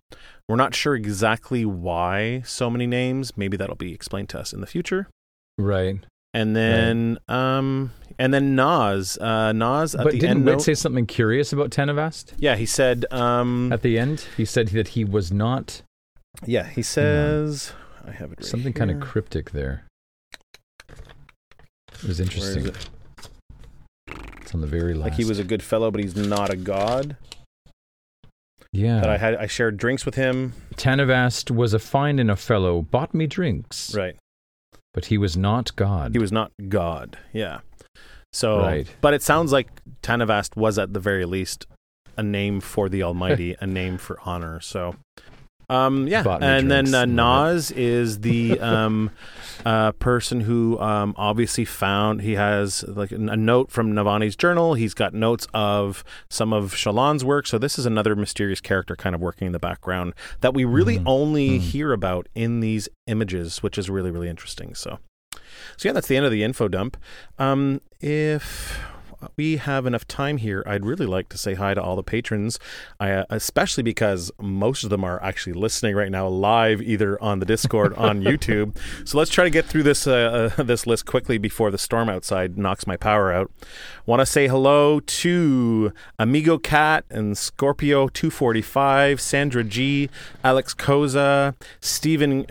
We're 0.47 0.55
not 0.55 0.73
sure 0.75 0.95
exactly 0.95 1.65
why 1.65 2.41
so 2.45 2.69
many 2.69 2.87
names. 2.87 3.35
Maybe 3.37 3.57
that'll 3.57 3.75
be 3.75 3.93
explained 3.93 4.29
to 4.29 4.39
us 4.39 4.53
in 4.53 4.61
the 4.61 4.67
future. 4.67 5.07
right. 5.57 5.97
And 6.33 6.55
then, 6.55 7.17
um, 7.27 7.91
and 8.17 8.33
then 8.33 8.55
Nazh, 8.55 9.17
uh, 9.19 9.51
Nazh 9.51 9.99
at 9.99 10.03
But 10.05 10.13
the 10.13 10.19
didn't 10.19 10.37
end. 10.37 10.45
Note- 10.45 10.61
say 10.61 10.73
something 10.75 11.05
curious 11.05 11.51
about 11.51 11.71
Tanavast? 11.71 12.31
yeah, 12.37 12.55
he 12.55 12.65
said. 12.65 13.05
Um, 13.11 13.69
at 13.73 13.81
the 13.81 13.99
end? 13.99 14.27
He 14.37 14.45
said 14.45 14.69
that 14.69 14.89
he 14.89 15.03
was 15.03 15.29
not 15.33 15.81
yeah, 16.45 16.67
he 16.69 16.81
says. 16.83 17.73
I 18.07 18.11
have 18.11 18.31
it. 18.31 18.39
Right 18.39 18.45
something 18.45 18.73
kind 18.73 18.91
of 18.91 18.99
cryptic 18.99 19.51
there. 19.51 19.85
It 20.89 22.07
was 22.07 22.19
interesting. 22.19 22.67
it? 22.67 22.89
It's 24.41 24.53
on 24.55 24.61
the 24.61 24.67
very 24.67 24.93
last. 24.93 25.09
Like 25.11 25.17
he 25.17 25.25
was 25.25 25.39
a 25.39 25.43
good 25.43 25.61
fellow, 25.63 25.91
but 25.91 26.01
he's 26.01 26.15
not 26.15 26.49
a 26.49 26.55
god. 26.55 27.15
yeah. 28.73 29.01
That 29.01 29.09
I 29.09 29.17
had, 29.17 29.35
I 29.35 29.47
shared 29.47 29.77
drinks 29.77 30.05
with 30.05 30.15
him. 30.15 30.53
Tanavast 30.75 31.51
was 31.51 31.73
a 31.73 31.79
fine 31.79 32.19
and 32.19 32.31
a 32.31 32.35
fellow, 32.35 32.81
bought 32.81 33.13
me 33.13 33.27
drinks, 33.27 33.93
Right. 33.93 34.15
but 34.93 35.05
he 35.05 35.17
was 35.17 35.35
not 35.37 35.75
God. 35.75 36.13
He 36.13 36.19
was 36.19 36.31
not 36.31 36.51
god. 36.69 37.17
Yeah. 37.33 37.59
So, 38.33 38.59
Right. 38.59 38.87
but 39.01 39.13
it 39.13 39.21
sounds 39.21 39.51
like 39.51 39.67
Tanavast 40.01 40.55
was 40.55 40.79
at 40.79 40.93
the 40.93 40.99
very 41.01 41.25
least 41.25 41.65
a 42.17 42.23
name 42.23 42.61
for 42.61 42.87
the 42.89 43.03
Almighty, 43.03 43.55
a 43.59 43.67
name 43.67 43.97
for 43.97 44.17
honor. 44.25 44.59
So, 44.61 44.95
um, 45.71 46.07
yeah. 46.07 46.21
Me 46.23 46.31
And 46.41 46.67
drinks. 46.69 46.91
then 46.91 47.17
uh, 47.19 47.23
Nazh 47.23 47.71
is 47.75 48.19
the 48.19 48.59
um, 48.61 49.09
uh, 49.65 49.91
person 49.93 50.41
who 50.41 50.79
um, 50.79 51.13
obviously 51.17 51.65
found 51.65 52.21
he 52.21 52.33
has 52.33 52.83
like 52.87 53.11
a 53.11 53.17
note 53.17 53.71
from 53.71 53.93
Navani's 53.93 54.35
journal. 54.35 54.73
He's 54.73 54.93
got 54.93 55.13
notes 55.13 55.47
of 55.53 56.03
some 56.29 56.51
of 56.53 56.73
Shallan's 56.73 57.23
work. 57.23 57.45
So 57.47 57.57
this 57.57 57.77
is 57.79 57.85
another 57.85 58.15
mysterious 58.15 58.59
character 58.61 58.95
kind 58.95 59.13
of 59.15 59.21
working 59.21 59.45
in 59.47 59.51
the 59.53 59.59
background 59.59 60.13
that 60.41 60.53
we 60.53 60.65
really 60.65 60.97
Mhm. 60.99 61.03
only 61.05 61.49
Mhm. 61.59 61.61
hear 61.61 61.93
about 61.93 62.27
in 62.35 62.59
these 62.59 62.89
images, 63.07 63.61
which 63.63 63.77
is 63.77 63.89
really 63.89 64.11
really 64.11 64.29
interesting. 64.29 64.75
So. 64.75 64.99
So 65.77 65.89
yeah, 65.89 65.93
that's 65.93 66.07
the 66.07 66.17
end 66.17 66.25
of 66.25 66.31
the 66.31 66.43
info 66.43 66.67
dump. 66.67 66.97
Um, 67.37 67.81
if 67.99 68.79
we 69.37 69.57
have 69.57 69.85
enough 69.85 70.07
time 70.07 70.37
here, 70.37 70.63
I'd 70.65 70.85
really 70.85 71.05
like 71.05 71.29
to 71.29 71.37
say 71.37 71.53
hi 71.53 71.73
to 71.73 71.81
all 71.81 71.95
the 71.95 72.03
patrons, 72.03 72.59
I, 72.99 73.11
uh, 73.11 73.25
especially 73.29 73.83
because 73.83 74.31
most 74.39 74.83
of 74.83 74.89
them 74.89 75.03
are 75.03 75.21
actually 75.23 75.53
listening 75.53 75.95
right 75.95 76.11
now 76.11 76.27
live, 76.27 76.81
either 76.81 77.21
on 77.21 77.39
the 77.39 77.45
Discord, 77.45 77.93
on 77.95 78.21
YouTube. 78.23 78.77
So 79.05 79.17
let's 79.17 79.31
try 79.31 79.43
to 79.43 79.49
get 79.49 79.65
through 79.65 79.83
this 79.83 80.07
uh, 80.07 80.51
uh, 80.57 80.63
this 80.63 80.87
list 80.87 81.05
quickly 81.05 81.37
before 81.37 81.71
the 81.71 81.77
storm 81.77 82.09
outside 82.09 82.57
knocks 82.57 82.87
my 82.87 82.97
power 82.97 83.31
out. 83.31 83.51
Want 84.05 84.19
to 84.19 84.25
say 84.25 84.47
hello 84.47 84.99
to 84.99 85.93
Amigo 86.17 86.57
Cat 86.57 87.05
and 87.09 87.37
Scorpio 87.37 88.07
245, 88.07 89.21
Sandra 89.21 89.63
G, 89.63 90.09
Alex 90.43 90.73
Koza, 90.73 91.55
Stephen 91.79 92.45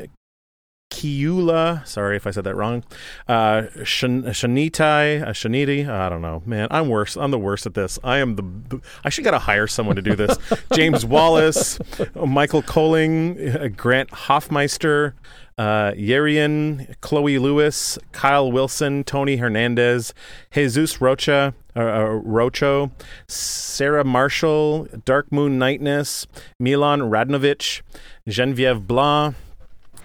Kiula, 0.91 1.87
sorry 1.87 2.17
if 2.17 2.27
I 2.27 2.31
said 2.33 2.45
that 2.45 2.57
wrong. 2.57 2.85
Uh, 3.29 3.67
Shan- 3.85 4.25
Shanitai, 4.25 5.23
uh, 5.23 5.31
Shaniti, 5.31 5.89
I 5.89 6.09
don't 6.09 6.21
know, 6.21 6.43
man. 6.45 6.69
I'm 6.71 6.89
worse. 6.89 7.17
I'm 7.17 7.31
the 7.31 7.39
worst 7.39 7.65
at 7.65 7.75
this. 7.75 7.99
I 8.03 8.19
am 8.19 8.37
the. 8.37 8.43
the 8.43 8.81
I 9.05 9.09
should 9.09 9.25
gotta 9.25 9.39
hire 9.39 9.67
someone 9.67 9.97
to 9.97 10.03
do 10.03 10.15
this. 10.17 10.37
James 10.75 11.07
Wallace, 11.07 11.79
Michael 12.15 12.63
Coling, 12.63 13.39
uh, 13.57 13.69
Grant 13.69 14.11
Hoffmeister, 14.11 15.15
uh, 15.57 15.93
Yerian, 15.93 16.95
Chloe 17.01 17.39
Lewis, 17.39 17.99
Kyle 18.13 18.51
Wilson, 18.51 19.05
Tony 19.05 19.37
Hernandez, 19.37 20.13
Jesus 20.53 21.01
Rocha, 21.01 21.55
uh, 21.77 21.81
uh, 21.81 22.05
Rocho, 22.25 22.91
Sarah 23.29 24.05
Marshall, 24.05 24.89
Dark 25.05 25.31
Moon 25.31 25.59
Nightness, 25.59 26.27
Milan 26.59 27.01
Radnovich, 27.03 27.83
Genevieve 28.27 28.87
Blanc. 28.87 29.37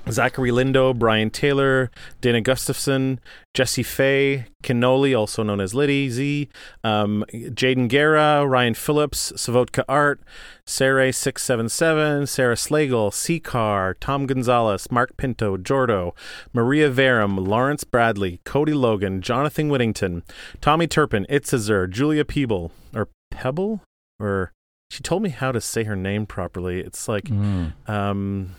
Zachary 0.10 0.52
Lindo, 0.52 0.98
Brian 0.98 1.30
Taylor, 1.30 1.90
Dana 2.22 2.40
Gustafson, 2.42 3.20
Jesse 3.54 3.84
Fay, 3.84 4.46
Kinoli, 4.64 5.18
also 5.18 5.42
known 5.44 5.60
as 5.60 5.74
Liddy, 5.74 6.10
Z, 6.10 6.48
um, 6.84 7.26
Jaden 7.34 7.88
Guerra, 7.90 8.46
Ryan 8.46 8.76
Phillips, 8.76 9.32
Savotka 9.36 9.84
Art, 9.90 10.20
Sarah677, 10.68 12.28
Sarah 12.28 12.56
Slagle, 12.56 13.14
C-Car, 13.14 13.96
Tom 14.00 14.26
Gonzalez, 14.26 14.92
Mark 14.92 15.16
Pinto, 15.18 15.58
Jordo, 15.58 16.14
Maria 16.54 16.90
Verum, 16.90 17.38
Lawrence 17.38 17.84
Bradley, 17.84 18.40
Cody 18.46 18.74
Logan, 18.74 19.22
Jonathan 19.22 19.70
Whittington, 19.70 20.24
Tommy 20.62 20.88
Turpin, 20.88 21.26
Itzazer, 21.30 21.90
Julia 21.90 22.24
Peeble, 22.26 22.72
or 22.94 23.08
Pebble? 23.32 23.82
Or 24.20 24.52
she 24.90 25.02
told 25.04 25.24
me 25.24 25.30
how 25.30 25.52
to 25.52 25.60
say 25.60 25.84
her 25.84 25.96
name 25.96 26.26
properly. 26.26 26.80
It's 26.80 27.08
like, 27.08 27.26
Mm. 27.26 27.74
um, 27.90 28.56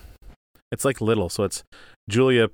it's 0.71 0.85
like 0.85 1.01
little, 1.01 1.29
so 1.29 1.45
it's 1.45 1.65
Julia 2.09 2.51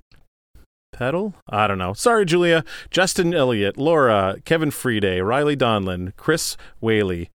Petal? 0.93 1.35
I 1.49 1.67
don't 1.67 1.79
know. 1.79 1.95
Sorry, 1.95 2.25
Julia. 2.25 2.65
Justin 2.91 3.35
Elliott, 3.35 3.77
Laura, 3.77 4.37
Kevin 4.45 4.71
Friede, 4.71 5.25
Riley 5.25 5.57
Donlin, 5.57 6.15
Chris 6.17 6.57
Whaley, 6.81 7.31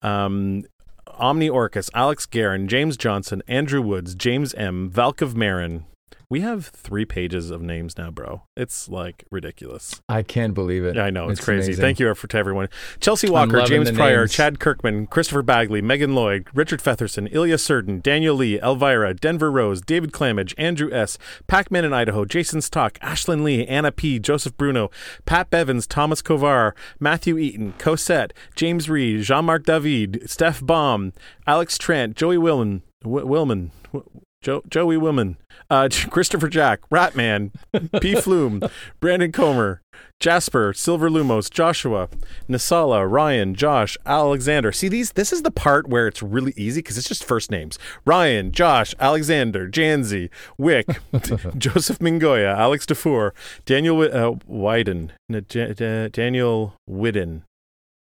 um, 0.00 0.64
Omni 1.06 1.48
Orcus, 1.48 1.90
Alex 1.94 2.26
Guerin, 2.26 2.68
James 2.68 2.96
Johnson, 2.96 3.42
Andrew 3.46 3.82
Woods, 3.82 4.14
James 4.14 4.54
M, 4.54 4.90
Valkov 4.90 5.34
Marin. 5.34 5.84
We 6.32 6.40
have 6.40 6.68
three 6.68 7.04
pages 7.04 7.50
of 7.50 7.60
names 7.60 7.98
now, 7.98 8.10
bro. 8.10 8.44
It's 8.56 8.88
like 8.88 9.26
ridiculous. 9.30 10.00
I 10.08 10.22
can't 10.22 10.54
believe 10.54 10.82
it. 10.82 10.96
Yeah, 10.96 11.04
I 11.04 11.10
know 11.10 11.28
it's, 11.28 11.40
It's 11.40 11.44
crazy. 11.44 11.72
amazing. 11.72 11.82
Thank 11.82 12.00
you 12.00 12.14
for 12.14 12.26
to 12.26 12.38
everyone. 12.38 12.68
Chelsea 13.00 13.28
Walker, 13.28 13.60
James 13.66 13.90
Pryor, 13.90 14.20
names. 14.20 14.32
Chad 14.32 14.58
Kirkman, 14.58 15.08
Christopher 15.08 15.42
Bagley, 15.42 15.82
Megan 15.82 16.14
Lloyd, 16.14 16.46
Richard 16.54 16.80
Featherson, 16.80 17.28
Ilya 17.30 17.56
Surden, 17.58 18.02
Daniel 18.02 18.34
Lee, 18.34 18.58
Elvira, 18.62 19.12
Denver 19.12 19.50
Rose, 19.50 19.82
David 19.82 20.12
Clamage, 20.12 20.54
Andrew 20.56 20.90
S, 20.90 21.18
Pac-Man 21.48 21.84
in 21.84 21.92
Idaho, 21.92 22.24
Jason 22.24 22.62
Stock, 22.62 22.98
Ashlyn 23.00 23.42
Lee, 23.42 23.66
Anna 23.66 23.92
P, 23.92 24.18
Joseph 24.18 24.56
Bruno, 24.56 24.90
Pat 25.26 25.50
Bevins, 25.50 25.86
Thomas 25.86 26.22
Kovar, 26.22 26.72
Matthew 26.98 27.36
Eaton, 27.36 27.74
Cosette, 27.78 28.32
James 28.56 28.88
Reed, 28.88 29.20
Jean-Marc 29.20 29.64
David, 29.64 30.22
Steph 30.30 30.64
Baum, 30.64 31.12
Alex 31.46 31.76
Trent, 31.76 32.16
Joey 32.16 32.38
Willman, 32.38 32.80
w- 33.02 33.26
Willman, 33.26 33.70
w- 33.92 34.08
Jo- 34.42 34.62
Joey 34.68 34.96
Woman, 34.96 35.36
uh, 35.70 35.88
Christopher 36.10 36.48
Jack, 36.48 36.80
Ratman, 36.90 37.52
P. 38.00 38.14
Flume, 38.20 38.60
Brandon 39.00 39.32
Comer, 39.32 39.80
Jasper, 40.20 40.72
Silver 40.72 41.08
Lumos, 41.08 41.50
Joshua, 41.50 42.08
Nisala, 42.48 43.08
Ryan, 43.10 43.54
Josh, 43.54 43.96
Alexander. 44.04 44.72
See 44.72 44.88
these? 44.88 45.12
This 45.12 45.32
is 45.32 45.42
the 45.42 45.50
part 45.50 45.88
where 45.88 46.06
it's 46.06 46.22
really 46.22 46.52
easy 46.56 46.80
because 46.80 46.98
it's 46.98 47.08
just 47.08 47.24
first 47.24 47.50
names: 47.50 47.78
Ryan, 48.04 48.52
Josh, 48.52 48.94
Alexander, 49.00 49.68
Janzi, 49.68 50.28
Wick, 50.58 50.86
Joseph 51.58 51.98
Mingoya, 52.00 52.56
Alex 52.56 52.86
Defour, 52.86 53.34
Daniel 53.64 54.00
uh, 54.02 54.32
Wyden, 54.50 55.10
N- 55.30 55.46
J- 55.48 55.74
J- 55.74 56.08
Daniel 56.12 56.74
Widden. 56.90 57.42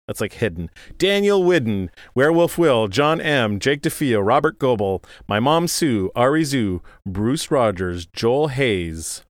That's 0.07 0.21
like 0.21 0.35
hidden. 0.35 0.71
Daniel 0.99 1.43
Widden, 1.43 1.89
Werewolf 2.15 2.59
Will, 2.59 2.89
John 2.89 3.21
M, 3.21 3.59
Jake 3.59 3.83
DeFeo, 3.83 4.25
Robert 4.25 4.59
Goebel, 4.59 5.03
My 5.27 5.41
Mom 5.41 5.67
Sue, 5.67 6.11
Ari 6.15 6.45
Zoo, 6.45 6.83
Bruce 7.07 7.51
Rogers, 7.51 8.07
Joel 8.07 8.49
Hayes, 8.49 9.23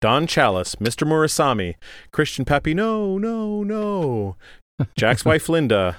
Don 0.00 0.26
Chalice, 0.26 0.76
Mr. 0.76 1.06
Murasami, 1.06 1.74
Christian 2.10 2.44
Pepe, 2.44 2.72
no, 2.72 3.18
no, 3.18 3.62
no, 3.62 4.36
Jack's 4.96 5.24
wife 5.24 5.48
Linda, 5.48 5.96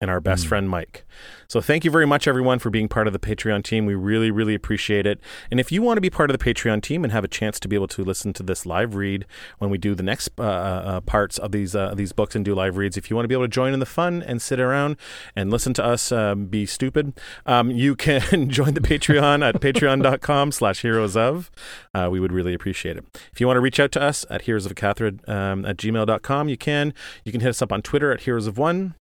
and 0.00 0.10
our 0.10 0.20
best 0.20 0.44
Hmm. 0.44 0.48
friend 0.48 0.70
Mike. 0.70 1.04
So 1.46 1.60
thank 1.60 1.84
you 1.84 1.90
very 1.90 2.06
much, 2.06 2.26
everyone, 2.28 2.58
for 2.58 2.70
being 2.70 2.88
part 2.88 3.06
of 3.06 3.12
the 3.12 3.18
Patreon 3.18 3.64
team. 3.64 3.84
We 3.84 3.94
really, 3.94 4.30
really 4.30 4.54
appreciate 4.54 5.04
it. 5.06 5.20
And 5.50 5.58
if 5.60 5.70
you 5.72 5.82
want 5.82 5.96
to 5.96 6.00
be 6.00 6.08
part 6.08 6.30
of 6.30 6.38
the 6.38 6.42
Patreon 6.44 6.80
team 6.80 7.02
and 7.04 7.12
have 7.12 7.24
a 7.24 7.28
chance 7.28 7.58
to 7.60 7.68
be 7.68 7.74
able 7.76 7.88
to 7.88 8.04
listen 8.04 8.32
to 8.34 8.42
this 8.42 8.64
live 8.64 8.94
read 8.94 9.26
when 9.58 9.68
we 9.68 9.76
do 9.76 9.94
the 9.94 10.02
next 10.02 10.30
uh, 10.38 10.42
uh, 10.42 11.00
parts 11.00 11.38
of 11.38 11.52
these 11.52 11.74
uh, 11.74 11.92
these 11.94 12.12
books 12.12 12.34
and 12.34 12.44
do 12.44 12.54
live 12.54 12.76
reads, 12.76 12.96
if 12.96 13.10
you 13.10 13.16
want 13.16 13.24
to 13.24 13.28
be 13.28 13.34
able 13.34 13.44
to 13.44 13.48
join 13.48 13.74
in 13.74 13.80
the 13.80 13.86
fun 13.86 14.22
and 14.22 14.40
sit 14.40 14.60
around 14.60 14.96
and 15.36 15.50
listen 15.50 15.74
to 15.74 15.84
us 15.84 16.12
um, 16.12 16.46
be 16.46 16.64
stupid, 16.66 17.18
um, 17.46 17.70
you 17.70 17.94
can 17.96 18.48
join 18.48 18.74
the 18.74 18.80
Patreon 18.80 19.46
at 19.46 19.54
patreon.com 19.60 20.52
slash 20.52 20.82
heroes 20.82 21.16
of. 21.16 21.50
Uh, 21.92 22.08
we 22.10 22.20
would 22.20 22.32
really 22.32 22.54
appreciate 22.54 22.96
it. 22.96 23.04
If 23.32 23.40
you 23.40 23.46
want 23.46 23.56
to 23.56 23.60
reach 23.60 23.80
out 23.80 23.92
to 23.92 24.00
us 24.00 24.24
at 24.30 24.42
heroes 24.42 24.64
of 24.66 24.74
Hacathra 24.74 25.28
um, 25.28 25.64
at 25.66 25.76
gmail.com, 25.76 26.48
you 26.48 26.56
can. 26.56 26.94
You 27.24 27.32
can 27.32 27.40
hit 27.40 27.50
us 27.50 27.60
up 27.60 27.72
on 27.72 27.82
Twitter 27.82 28.12
at 28.12 28.20
heroes 28.22 28.46
of 28.46 28.56
one. 28.56 28.94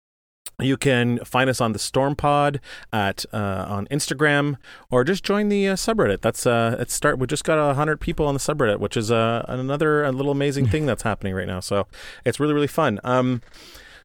You 0.61 0.75
can 0.75 1.19
find 1.19 1.49
us 1.49 1.61
on 1.61 1.71
the 1.71 1.79
Storm 1.79 2.17
Pod 2.17 2.59
at 2.91 3.23
uh, 3.31 3.65
on 3.69 3.87
Instagram, 3.87 4.57
or 4.91 5.05
just 5.05 5.23
join 5.23 5.47
the 5.47 5.69
uh, 5.69 5.75
subreddit. 5.75 6.19
That's 6.19 6.45
uh, 6.45 6.75
it's 6.79 6.93
start. 6.93 7.17
We 7.17 7.27
just 7.27 7.45
got 7.45 7.73
hundred 7.77 8.01
people 8.01 8.25
on 8.25 8.33
the 8.33 8.41
subreddit, 8.41 8.79
which 8.79 8.97
is 8.97 9.09
uh, 9.09 9.45
another 9.47 10.03
a 10.03 10.11
little 10.11 10.33
amazing 10.33 10.67
thing 10.67 10.85
that's 10.85 11.03
happening 11.03 11.33
right 11.33 11.47
now. 11.47 11.61
So 11.61 11.87
it's 12.25 12.41
really 12.41 12.53
really 12.53 12.67
fun. 12.67 12.99
Um, 13.05 13.41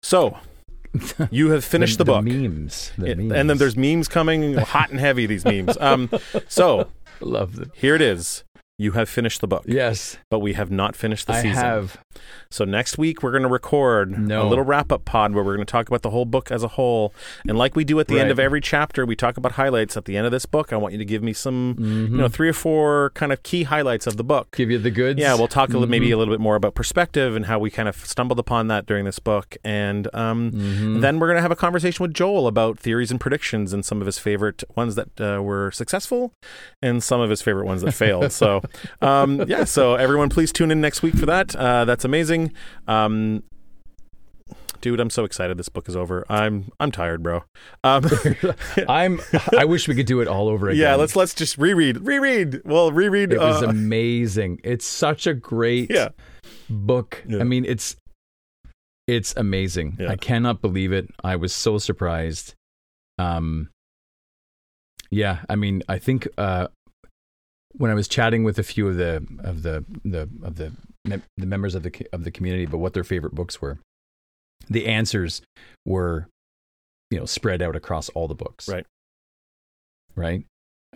so 0.00 0.38
you 1.32 1.50
have 1.50 1.64
finished 1.64 1.98
the, 1.98 2.04
book, 2.04 2.22
memes. 2.24 2.92
The 2.96 3.06
It- 3.10 3.18
memes. 3.18 3.32
and 3.32 3.50
then 3.50 3.58
there's 3.58 3.76
memes 3.76 4.06
coming, 4.06 4.54
hot 4.54 4.90
and 4.90 5.00
heavy. 5.00 5.26
These 5.26 5.44
memes. 5.44 5.76
Um, 5.80 6.08
so 6.46 6.88
love 7.20 7.56
them. 7.56 7.72
here 7.74 7.96
it 7.96 8.00
is. 8.02 8.44
You 8.78 8.92
have 8.92 9.08
finished 9.08 9.40
the 9.40 9.46
book, 9.48 9.64
Yes, 9.66 10.18
but 10.30 10.38
we 10.40 10.52
have 10.54 10.70
not 10.70 10.94
finished 10.94 11.26
the 11.26 11.32
I 11.32 11.42
season. 11.42 11.56
have. 11.64 11.98
So 12.50 12.64
next 12.64 12.98
week 12.98 13.22
we're 13.22 13.30
going 13.30 13.42
to 13.42 13.48
record 13.48 14.12
a 14.12 14.44
little 14.44 14.64
wrap 14.64 14.92
up 14.92 15.04
pod 15.04 15.32
where 15.34 15.42
we're 15.44 15.56
going 15.56 15.66
to 15.66 15.70
talk 15.70 15.88
about 15.88 16.02
the 16.02 16.10
whole 16.10 16.24
book 16.24 16.50
as 16.50 16.62
a 16.62 16.68
whole. 16.68 17.12
And 17.48 17.56
like 17.58 17.74
we 17.76 17.84
do 17.84 17.98
at 18.00 18.08
the 18.08 18.18
end 18.20 18.30
of 18.30 18.38
every 18.38 18.60
chapter, 18.60 19.04
we 19.06 19.16
talk 19.16 19.36
about 19.36 19.52
highlights. 19.52 19.96
At 19.96 20.04
the 20.04 20.16
end 20.16 20.26
of 20.26 20.32
this 20.32 20.46
book, 20.46 20.72
I 20.72 20.76
want 20.76 20.92
you 20.92 20.98
to 20.98 21.04
give 21.04 21.22
me 21.22 21.32
some, 21.32 21.74
Mhm. 21.78 22.10
you 22.10 22.16
know, 22.18 22.28
three 22.28 22.48
or 22.48 22.52
four 22.52 23.10
kind 23.14 23.32
of 23.32 23.42
key 23.42 23.64
highlights 23.64 24.06
of 24.06 24.16
the 24.16 24.24
book. 24.24 24.56
give 24.56 24.70
you 24.70 24.78
the 24.78 24.90
goods. 24.90 25.18
Yeah, 25.20 25.34
we'll 25.34 25.48
talk 25.48 25.70
a 25.70 25.72
little, 25.72 25.88
maybe 25.88 26.10
a 26.10 26.16
little 26.16 26.32
bit 26.32 26.40
more 26.40 26.56
about 26.56 26.74
perspective 26.74 27.34
and 27.36 27.46
how 27.46 27.58
we 27.58 27.70
kind 27.70 27.88
of 27.88 27.96
stumbled 28.06 28.38
upon 28.38 28.68
that 28.68 28.86
during 28.86 29.04
this 29.04 29.18
book. 29.18 29.56
And 29.64 30.08
um, 30.14 30.50
Mhm. 30.52 31.00
then 31.00 31.18
we're 31.18 31.26
going 31.28 31.36
to 31.36 31.42
have 31.42 31.50
a 31.50 31.56
conversation 31.56 32.02
with 32.02 32.14
Joel 32.14 32.46
about 32.46 32.78
theories 32.78 33.10
and 33.10 33.20
predictions 33.20 33.72
and 33.72 33.84
some 33.84 34.00
of 34.00 34.06
his 34.06 34.18
favorite 34.18 34.62
ones 34.76 34.94
that 34.94 35.08
uh, 35.20 35.42
were 35.42 35.70
successful 35.72 36.32
and 36.82 37.02
some 37.02 37.20
of 37.20 37.30
his 37.30 37.42
favorite 37.42 37.66
ones 37.66 37.82
that 37.82 37.92
failed. 37.92 38.32
So, 38.32 38.62
um, 39.02 39.42
yeah, 39.48 39.64
so 39.64 39.94
everyone 39.94 40.28
please 40.28 40.52
tune 40.52 40.70
in 40.70 40.80
next 40.80 41.02
week 41.02 41.14
for 41.14 41.26
that. 41.26 41.54
Uh, 41.56 41.84
that's 41.84 42.03
amazing. 42.04 42.52
Um, 42.86 43.42
dude, 44.80 45.00
I'm 45.00 45.10
so 45.10 45.24
excited 45.24 45.56
this 45.56 45.68
book 45.70 45.88
is 45.88 45.96
over. 45.96 46.24
I'm 46.28 46.70
I'm 46.78 46.92
tired, 46.92 47.22
bro. 47.22 47.44
Um, 47.82 48.04
I'm. 48.88 49.20
I 49.56 49.64
wish 49.64 49.88
we 49.88 49.94
could 49.94 50.06
do 50.06 50.20
it 50.20 50.28
all 50.28 50.48
over 50.48 50.68
again. 50.68 50.80
yeah, 50.80 50.94
let's 50.94 51.16
let's 51.16 51.34
just 51.34 51.56
reread. 51.58 52.06
Reread. 52.06 52.60
Well, 52.64 52.92
reread. 52.92 53.32
It 53.32 53.38
was 53.38 53.62
uh, 53.62 53.68
amazing. 53.68 54.60
It's 54.62 54.84
such 54.84 55.26
a 55.26 55.34
great 55.34 55.90
yeah. 55.90 56.10
book. 56.68 57.24
Yeah. 57.26 57.40
I 57.40 57.44
mean, 57.44 57.64
it's 57.64 57.96
it's 59.06 59.34
amazing. 59.36 59.96
Yeah. 59.98 60.10
I 60.10 60.16
cannot 60.16 60.60
believe 60.60 60.92
it. 60.92 61.08
I 61.22 61.36
was 61.36 61.52
so 61.52 61.78
surprised. 61.78 62.54
Um 63.18 63.70
yeah, 65.10 65.44
I 65.48 65.56
mean, 65.56 65.82
I 65.88 65.98
think 65.98 66.28
uh 66.36 66.68
when 67.76 67.90
I 67.90 67.94
was 67.94 68.08
chatting 68.08 68.44
with 68.44 68.58
a 68.58 68.62
few 68.62 68.88
of 68.88 68.96
the 68.96 69.26
of 69.40 69.62
the 69.62 69.84
the 70.04 70.28
of 70.42 70.56
the 70.56 70.72
the 71.04 71.46
members 71.46 71.74
of 71.74 71.82
the 71.82 72.06
of 72.12 72.24
the 72.24 72.30
community 72.30 72.64
about 72.64 72.78
what 72.80 72.94
their 72.94 73.04
favorite 73.04 73.34
books 73.34 73.60
were, 73.60 73.78
the 74.68 74.86
answers 74.86 75.42
were 75.86 76.28
you 77.10 77.18
know 77.18 77.26
spread 77.26 77.60
out 77.62 77.76
across 77.76 78.08
all 78.10 78.28
the 78.28 78.34
books. 78.34 78.68
Right. 78.68 78.86
Right? 80.16 80.44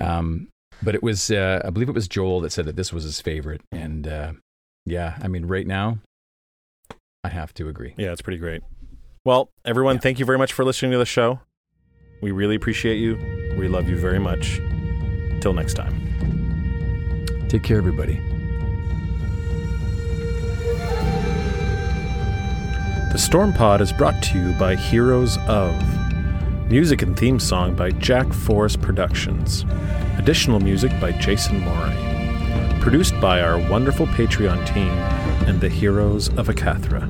Um 0.01 0.49
but 0.83 0.95
it 0.95 1.03
was 1.03 1.31
uh 1.31 1.61
I 1.65 1.71
believe 1.71 1.89
it 1.89 1.95
was 1.95 2.09
Joel 2.09 2.41
that 2.41 2.51
said 2.53 2.65
that 2.67 2.77
this 2.77 2.93
was 2.93 3.05
his 3.05 3.21
favorite 3.21 3.61
and 3.73 4.07
uh 4.07 4.33
yeah, 4.87 5.19
I 5.21 5.29
mean 5.29 5.47
right 5.47 5.67
now 5.67 5.99
I 7.25 7.29
have 7.29 7.53
to 7.55 7.69
agree. 7.69 7.95
Yeah, 7.99 8.13
it's 8.13 8.23
pretty 8.23 8.39
great. 8.39 8.63
Well, 9.25 9.51
everyone, 9.65 9.97
Yeah. 9.97 10.01
thank 10.03 10.19
you 10.21 10.25
very 10.25 10.39
much 10.39 10.53
for 10.53 10.65
listening 10.65 10.93
to 10.93 10.99
the 10.99 11.05
show. 11.05 11.41
We 12.23 12.31
really 12.31 12.55
appreciate 12.55 12.97
you. 12.97 13.17
We 13.59 13.69
love 13.69 13.89
you 13.89 13.99
very 13.99 14.21
much. 14.21 14.61
Till 15.41 15.53
next 15.53 15.75
time. 15.75 16.08
Take 17.49 17.63
care, 17.63 17.79
everybody. 17.79 18.21
The 23.11 23.17
Storm 23.17 23.55
Pod 23.55 23.81
is 23.81 23.91
brought 23.91 24.23
to 24.25 24.39
you 24.39 24.53
by 24.59 24.77
Heroes 24.77 25.39
of. 25.49 25.75
Music 26.69 27.01
and 27.01 27.19
theme 27.19 27.41
song 27.41 27.75
by 27.75 27.91
Jack 27.93 28.31
Forrest 28.35 28.83
Productions. 28.83 29.65
Additional 30.19 30.61
music 30.61 30.93
by 31.01 31.13
Jason 31.13 31.61
Morin. 31.61 32.81
Produced 32.83 33.19
by 33.19 33.41
our 33.41 33.59
wonderful 33.71 34.07
Patreon 34.09 34.67
team 34.67 34.91
and 35.49 35.59
the 35.59 35.71
Heroes 35.71 36.29
of 36.37 36.49
Hacathra. 36.49 37.09